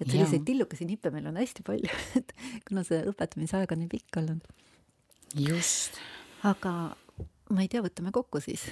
et 0.00 0.10
selliseid 0.10 0.44
tillukesi 0.44 0.84
nippe 0.88 1.10
meil 1.12 1.26
on 1.30 1.38
hästi 1.40 1.64
palju, 1.66 2.00
et 2.20 2.34
kuna 2.68 2.84
see 2.86 3.00
õpetamise 3.08 3.60
aeg 3.60 3.72
on 3.72 3.84
nii 3.84 3.92
pikk 3.92 4.20
olnud. 4.20 4.54
Just 5.34 5.98
aga 6.46 6.72
ma 7.52 7.64
ei 7.64 7.70
tea, 7.70 7.82
võtame 7.84 8.12
kokku 8.14 8.40
siis. 8.42 8.66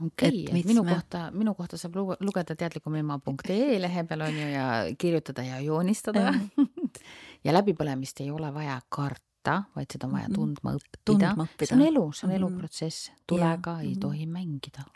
okei 0.00 0.44
okay,, 0.46 0.62
minu 0.64 0.84
me... 0.86 0.94
kohta, 0.94 1.26
minu 1.34 1.54
kohta 1.58 1.78
saab 1.80 1.98
lugeda 2.24 2.56
teadlikumema.ee 2.58 3.80
lehe 3.82 4.04
peal 4.08 4.26
on 4.26 4.38
ju 4.42 4.52
ja 4.52 4.68
kirjutada 4.98 5.44
ja 5.46 5.58
joonistada 5.64 6.30
ja 7.44 7.56
läbipõlemist 7.56 8.22
ei 8.24 8.30
ole 8.34 8.52
vaja 8.54 8.78
karta, 8.88 9.62
vaid 9.76 9.90
seda 9.92 10.08
on 10.08 10.16
vaja 10.18 10.30
tundma 10.34 10.76
õppida. 10.78 11.04
Tundma 11.12 11.48
õppida. 11.48 11.72
see 11.72 11.78
on 11.78 11.84
elu, 11.88 12.06
see 12.16 12.28
on 12.28 12.38
eluprotsess, 12.38 13.12
tulega 13.28 13.80
ja. 13.80 13.88
ei 13.88 13.98
tohi 14.00 14.26
mängida 14.30 14.86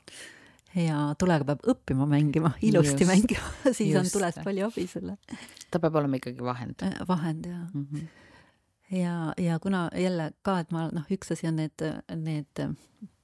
ja 0.74 1.06
tulega 1.18 1.46
peab 1.52 1.68
õppima 1.70 2.06
mängima, 2.10 2.54
ilusti 2.66 3.04
just, 3.04 3.10
mängima 3.10 3.54
siis 3.76 3.92
just. 3.92 4.00
on 4.02 4.12
tulest 4.18 4.42
palju 4.46 4.68
abi 4.70 4.86
sulle. 4.90 5.18
ta 5.70 5.82
peab 5.82 6.02
olema 6.02 6.22
ikkagi 6.22 6.44
vahend. 6.44 6.86
vahend, 7.08 7.50
jaa 7.50 7.66
mm. 7.72 7.88
-hmm 7.88 8.12
ja, 8.90 9.32
ja 9.38 9.58
kuna 9.58 9.88
jälle 9.96 10.32
ka, 10.42 10.58
et 10.58 10.72
ma 10.74 10.88
noh, 10.92 11.08
üks 11.10 11.32
asi 11.32 11.48
on 11.48 11.56
need, 11.62 11.84
need 12.16 12.64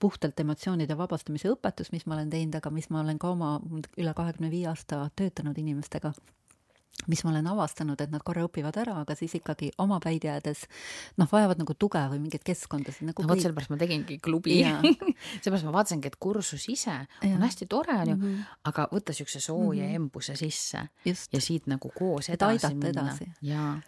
puhtalt 0.01 0.41
emotsioonide 0.41 0.97
vabastamise 0.99 1.53
õpetus, 1.53 1.93
mis 1.93 2.07
ma 2.07 2.17
olen 2.17 2.33
teinud, 2.33 2.57
aga 2.57 2.73
mis 2.75 2.91
ma 2.91 3.05
olen 3.05 3.19
ka 3.21 3.33
oma 3.35 3.57
üle 4.01 4.15
kahekümne 4.17 4.51
viie 4.53 4.69
aasta 4.71 5.07
töötanud 5.17 5.59
inimestega, 5.61 6.13
mis 7.09 7.23
ma 7.25 7.31
olen 7.33 7.47
avastanud, 7.49 8.01
et 8.01 8.11
nad 8.13 8.23
korra 8.25 8.43
õpivad 8.45 8.77
ära, 8.81 8.99
aga 9.05 9.15
siis 9.17 9.33
ikkagi 9.39 9.71
oma 9.81 10.01
päid 10.05 10.25
jäädes 10.25 10.67
noh, 11.21 11.29
vajavad 11.31 11.61
nagu 11.63 11.77
tuge 11.81 12.03
või 12.13 12.21
mingeid 12.25 12.45
keskkondasid 12.45 13.09
nagu 13.09 13.25
no 13.25 13.33
vot, 13.33 13.41
sellepärast 13.41 13.73
ma 13.73 13.79
tegingi 13.81 14.19
klubi 14.25 14.59
seepärast 15.43 15.69
ma 15.69 15.77
vaatasingi, 15.79 16.13
et 16.13 16.19
kursus 16.21 16.67
ise 16.73 16.97
ja. 16.97 17.31
on 17.31 17.45
hästi 17.45 17.69
tore, 17.71 17.97
on 18.03 18.13
ju 18.13 18.17
mm, 18.19 18.27
-hmm. 18.27 18.59
aga 18.73 18.89
võtta 18.93 19.15
niisuguse 19.15 19.41
sooja 19.41 19.85
mm 19.85 19.89
-hmm. 19.89 19.95
embuse 19.97 20.37
sisse 20.37 20.89
Just. 21.05 21.33
ja 21.33 21.41
siit 21.41 21.67
nagu 21.67 21.93
koos 21.95 22.29
edasi 22.29 22.75
minna. 22.75 23.17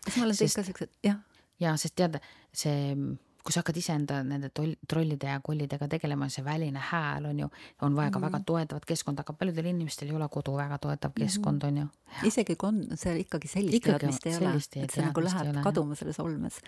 kas 0.04 0.16
ma 0.16 0.24
olen 0.24 0.36
teinud 0.36 0.56
ka 0.56 0.62
siuksed, 0.62 0.90
jah 1.04 1.20
ja 1.62 1.76
sest 1.80 1.97
tead, 1.98 2.18
see, 2.52 2.94
kui 3.43 3.55
sa 3.55 3.62
hakkad 3.62 3.78
iseenda 3.78 4.20
nende 4.22 4.52
trollide 4.55 5.30
ja 5.32 5.40
kollidega 5.43 5.89
tegelema, 5.90 6.28
see 6.30 6.44
väline 6.47 6.82
hääl 6.90 7.26
on 7.26 7.40
ju, 7.43 7.48
on 7.82 7.97
vaja 7.97 8.10
ka 8.10 8.18
mm 8.18 8.24
-hmm. 8.24 8.32
väga 8.32 8.44
toetavat 8.47 8.84
keskkonda, 8.86 9.24
aga 9.26 9.32
paljudel 9.32 9.66
inimestel 9.66 10.09
ei 10.09 10.14
ole 10.14 10.28
kodu 10.28 10.55
väga 10.56 10.78
toetav 10.78 11.10
mhm. 11.10 11.22
keskkond, 11.22 11.64
on 11.64 11.76
ju. 11.76 11.86
isegi 12.24 12.56
kui 12.56 12.68
on, 12.68 12.84
seal 12.94 13.16
ikkagi 13.16 13.48
sellist 13.48 13.74
ikkagi 13.74 13.98
teadmist 13.98 14.26
ei 14.26 14.36
ole, 14.36 14.55
et 14.84 14.90
see 14.90 15.05
nagu 15.05 15.20
läheb 15.20 15.48
ole, 15.48 15.62
kaduma 15.62 15.94
selles 15.94 16.20
olmes. 16.20 16.60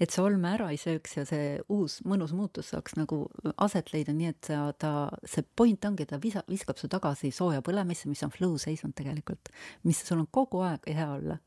et 0.00 0.10
see 0.10 0.24
olme 0.24 0.48
ära 0.48 0.70
ei 0.70 0.76
sööks 0.76 1.16
ja 1.16 1.24
see 1.24 1.60
uus 1.68 2.00
mõnus 2.04 2.32
muutus 2.32 2.70
saaks 2.70 2.96
nagu 2.96 3.26
aset 3.56 3.92
leida, 3.92 4.12
nii 4.12 4.26
et 4.26 4.44
sa, 4.46 4.72
ta, 4.78 5.10
see 5.24 5.44
point 5.56 5.84
ongi, 5.84 6.06
ta 6.06 6.18
visa, 6.22 6.44
viskab 6.48 6.78
su 6.78 6.88
tagasi 6.88 7.30
sooja 7.30 7.60
põlemisse, 7.60 8.08
mis 8.08 8.22
on 8.22 8.30
flow 8.30 8.56
seisund 8.58 8.94
tegelikult, 8.94 9.48
mis 9.82 10.06
sul 10.06 10.18
on 10.18 10.26
kogu 10.30 10.60
aeg 10.60 10.80
hea 10.86 11.10
olla 11.10 11.38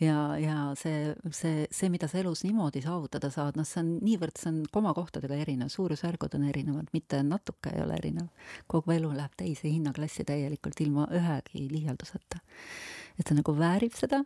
ja, 0.00 0.16
ja 0.38 0.56
see, 0.78 1.12
see, 1.30 1.66
see, 1.70 1.90
mida 1.92 2.08
sa 2.10 2.18
elus 2.18 2.44
niimoodi 2.46 2.82
saavutada 2.84 3.30
saad, 3.30 3.58
noh, 3.58 3.66
see 3.68 3.82
on 3.82 3.92
niivõrd, 4.04 4.36
see 4.40 4.50
on 4.50 4.62
komakohtadega 4.74 5.38
erinev, 5.44 5.70
suurusjärgud 5.72 6.34
on 6.38 6.48
erinevad, 6.50 6.90
mitte 6.96 7.22
natuke 7.26 7.72
ei 7.74 7.84
ole 7.84 7.98
erinev. 8.00 8.50
kogu 8.66 8.96
elu 8.96 9.12
läheb 9.14 9.36
teise 9.38 9.68
hinnaklassi 9.68 10.26
täielikult 10.28 10.80
ilma 10.80 11.06
ühegi 11.14 11.68
liialduseta. 11.70 12.42
et 13.18 13.26
ta 13.26 13.34
nagu 13.34 13.56
väärib 13.58 13.94
seda 13.94 14.24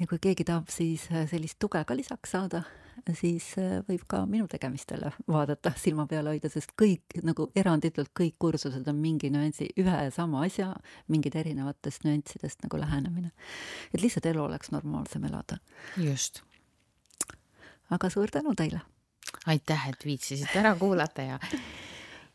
ja 0.00 0.06
kui 0.06 0.18
keegi 0.18 0.44
tahab 0.44 0.70
siis 0.72 1.06
äh, 1.12 1.28
sellist 1.30 1.58
tuge 1.58 1.84
ka 1.84 1.96
lisaks 1.96 2.34
saada, 2.34 2.64
siis 3.12 3.50
äh, 3.60 3.76
võib 3.88 4.06
ka 4.08 4.22
minu 4.26 4.46
tegemistele 4.50 5.12
vaadata, 5.28 5.74
silma 5.80 6.06
peal 6.10 6.28
hoida, 6.30 6.48
sest 6.52 6.72
kõik 6.80 7.18
nagu 7.26 7.50
eranditult 7.56 8.12
kõik 8.16 8.38
kursused 8.40 8.88
on 8.88 8.98
mingi 9.00 9.30
nüansi, 9.34 9.68
ühe 9.80 10.00
ja 10.06 10.10
sama 10.14 10.44
asja 10.46 10.72
mingid 11.12 11.36
erinevatest 11.36 12.06
nüanssidest 12.08 12.64
nagu 12.64 12.80
lähenemine. 12.80 13.30
et 13.92 14.00
lihtsalt 14.00 14.26
elu 14.26 14.44
oleks 14.44 14.70
normaalsem 14.70 15.24
elada. 15.24 15.58
just. 15.96 16.42
aga 17.90 18.10
suur 18.10 18.30
tänu 18.30 18.54
teile! 18.54 18.80
aitäh, 19.46 19.88
et 19.88 20.04
viitsisite 20.04 20.58
ära 20.58 20.76
kuulata 20.78 21.22
ja 21.22 21.38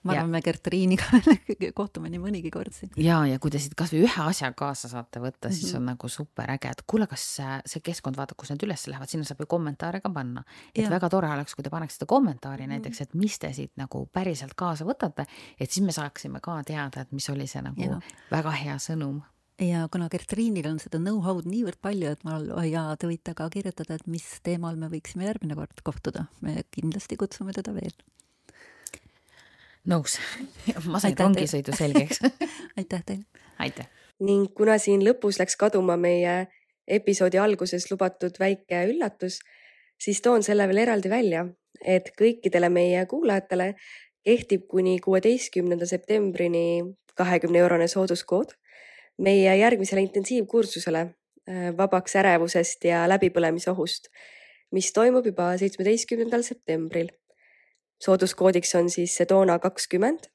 ma 0.04 0.14
arvan, 0.16 0.30
me 0.32 0.42
Gertriiniga 0.44 1.20
kohtume 1.80 2.12
nii 2.12 2.22
mõnigi 2.24 2.52
kord 2.54 2.74
siin. 2.76 2.92
ja, 3.02 3.20
ja 3.28 3.40
kui 3.42 3.52
te 3.52 3.60
siit 3.62 3.76
kasvõi 3.80 4.04
ühe 4.06 4.26
asja 4.26 4.52
kaasa 4.58 4.90
saate 4.92 5.22
võtta, 5.24 5.52
siis 5.52 5.66
mm 5.66 5.70
-hmm. 5.72 5.80
on 5.82 5.90
nagu 5.94 6.12
super 6.12 6.52
äge, 6.56 6.72
et 6.72 6.84
kuule, 6.88 7.08
kas 7.08 7.26
see 7.66 7.82
keskkond, 7.84 8.18
vaata, 8.20 8.38
kus 8.38 8.54
need 8.54 8.64
üles 8.68 8.88
lähevad, 8.88 9.12
sinna 9.12 9.28
saab 9.28 9.44
ju 9.44 9.50
kommentaare 9.56 10.02
ka 10.02 10.10
panna. 10.10 10.44
et 10.76 10.84
ja. 10.84 10.90
väga 10.90 11.10
tore 11.10 11.32
oleks, 11.34 11.56
kui 11.56 11.64
te 11.64 11.70
paneksite 11.70 12.06
kommentaari 12.06 12.64
mm 12.64 12.66
-hmm. 12.66 12.70
näiteks, 12.70 13.02
et 13.02 13.14
mis 13.14 13.40
te 13.40 13.54
siit 13.54 13.72
nagu 13.78 14.06
päriselt 14.06 14.54
kaasa 14.56 14.86
võtate, 14.86 15.26
et 15.60 15.72
siis 15.72 15.86
me 15.86 15.92
saaksime 15.92 16.40
ka 16.40 16.64
teada, 16.64 17.02
et 17.02 17.12
mis 17.12 17.30
oli 17.30 17.48
see 17.48 17.62
nagu 17.62 17.82
ja. 17.82 18.00
väga 18.32 18.52
hea 18.52 18.76
sõnum 18.76 19.22
ja 19.60 19.88
kuna 19.92 20.10
Gertriinil 20.10 20.68
on 20.68 20.80
seda 20.80 20.98
know-how'd 20.98 21.46
niivõrd 21.46 21.80
palju, 21.82 22.08
et 22.08 22.24
ma, 22.24 22.40
ja 22.64 22.96
te 23.00 23.08
võite 23.08 23.34
ka 23.34 23.50
kirjutada, 23.50 23.96
et 23.96 24.08
mis 24.08 24.40
teemal 24.44 24.76
me 24.76 24.88
võiksime 24.88 25.26
järgmine 25.26 25.56
kord 25.56 25.84
kohtuda, 25.84 26.26
me 26.42 26.64
kindlasti 26.72 27.18
kutsume 27.18 27.52
teda 27.54 27.74
veel 27.74 27.96
nõus 29.88 30.18
ma 30.92 31.00
sain 31.00 31.18
rongisõidu 31.18 31.76
selgeks 31.78 32.24
aitäh 32.80 33.04
teile. 33.06 33.24
aitäh. 33.60 33.88
ning 34.20 34.52
kuna 34.56 34.78
siin 34.78 35.04
lõpus 35.06 35.40
läks 35.40 35.56
kaduma 35.60 35.98
meie 35.98 36.48
episoodi 36.90 37.38
alguses 37.38 37.86
lubatud 37.92 38.40
väike 38.42 38.84
üllatus, 38.90 39.40
siis 40.02 40.22
toon 40.26 40.44
selle 40.44 40.66
veel 40.68 40.84
eraldi 40.88 41.10
välja, 41.12 41.46
et 41.86 42.10
kõikidele 42.18 42.70
meie 42.74 43.06
kuulajatele 43.06 43.76
kehtib 44.26 44.66
kuni 44.68 44.98
kuueteistkümnenda 45.00 45.86
septembrini 45.86 46.82
kahekümne 47.16 47.62
eurone 47.62 47.88
sooduskood 47.88 48.56
meie 49.20 49.56
järgmisele 49.60 50.02
intensiivkursusele 50.08 51.02
äh, 51.06 51.70
vabaks 51.78 52.16
ärevusest 52.20 52.86
ja 52.88 53.06
läbipõlemisohust, 53.12 54.10
mis 54.76 54.92
toimub 54.96 55.26
juba 55.28 55.52
seitsmeteistkümnendal 55.62 56.46
septembril 56.48 57.12
sooduskoodiks 58.04 58.76
on 58.76 58.90
siis 58.90 59.16
Sedona 59.18 59.60
kakskümmend. 59.60 60.30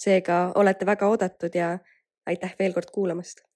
seega 0.00 0.52
olete 0.54 0.86
väga 0.86 1.08
oodatud 1.08 1.54
ja 1.54 1.78
aitäh 2.26 2.54
veel 2.58 2.72
kord 2.72 2.90
kuulamast 2.94 3.49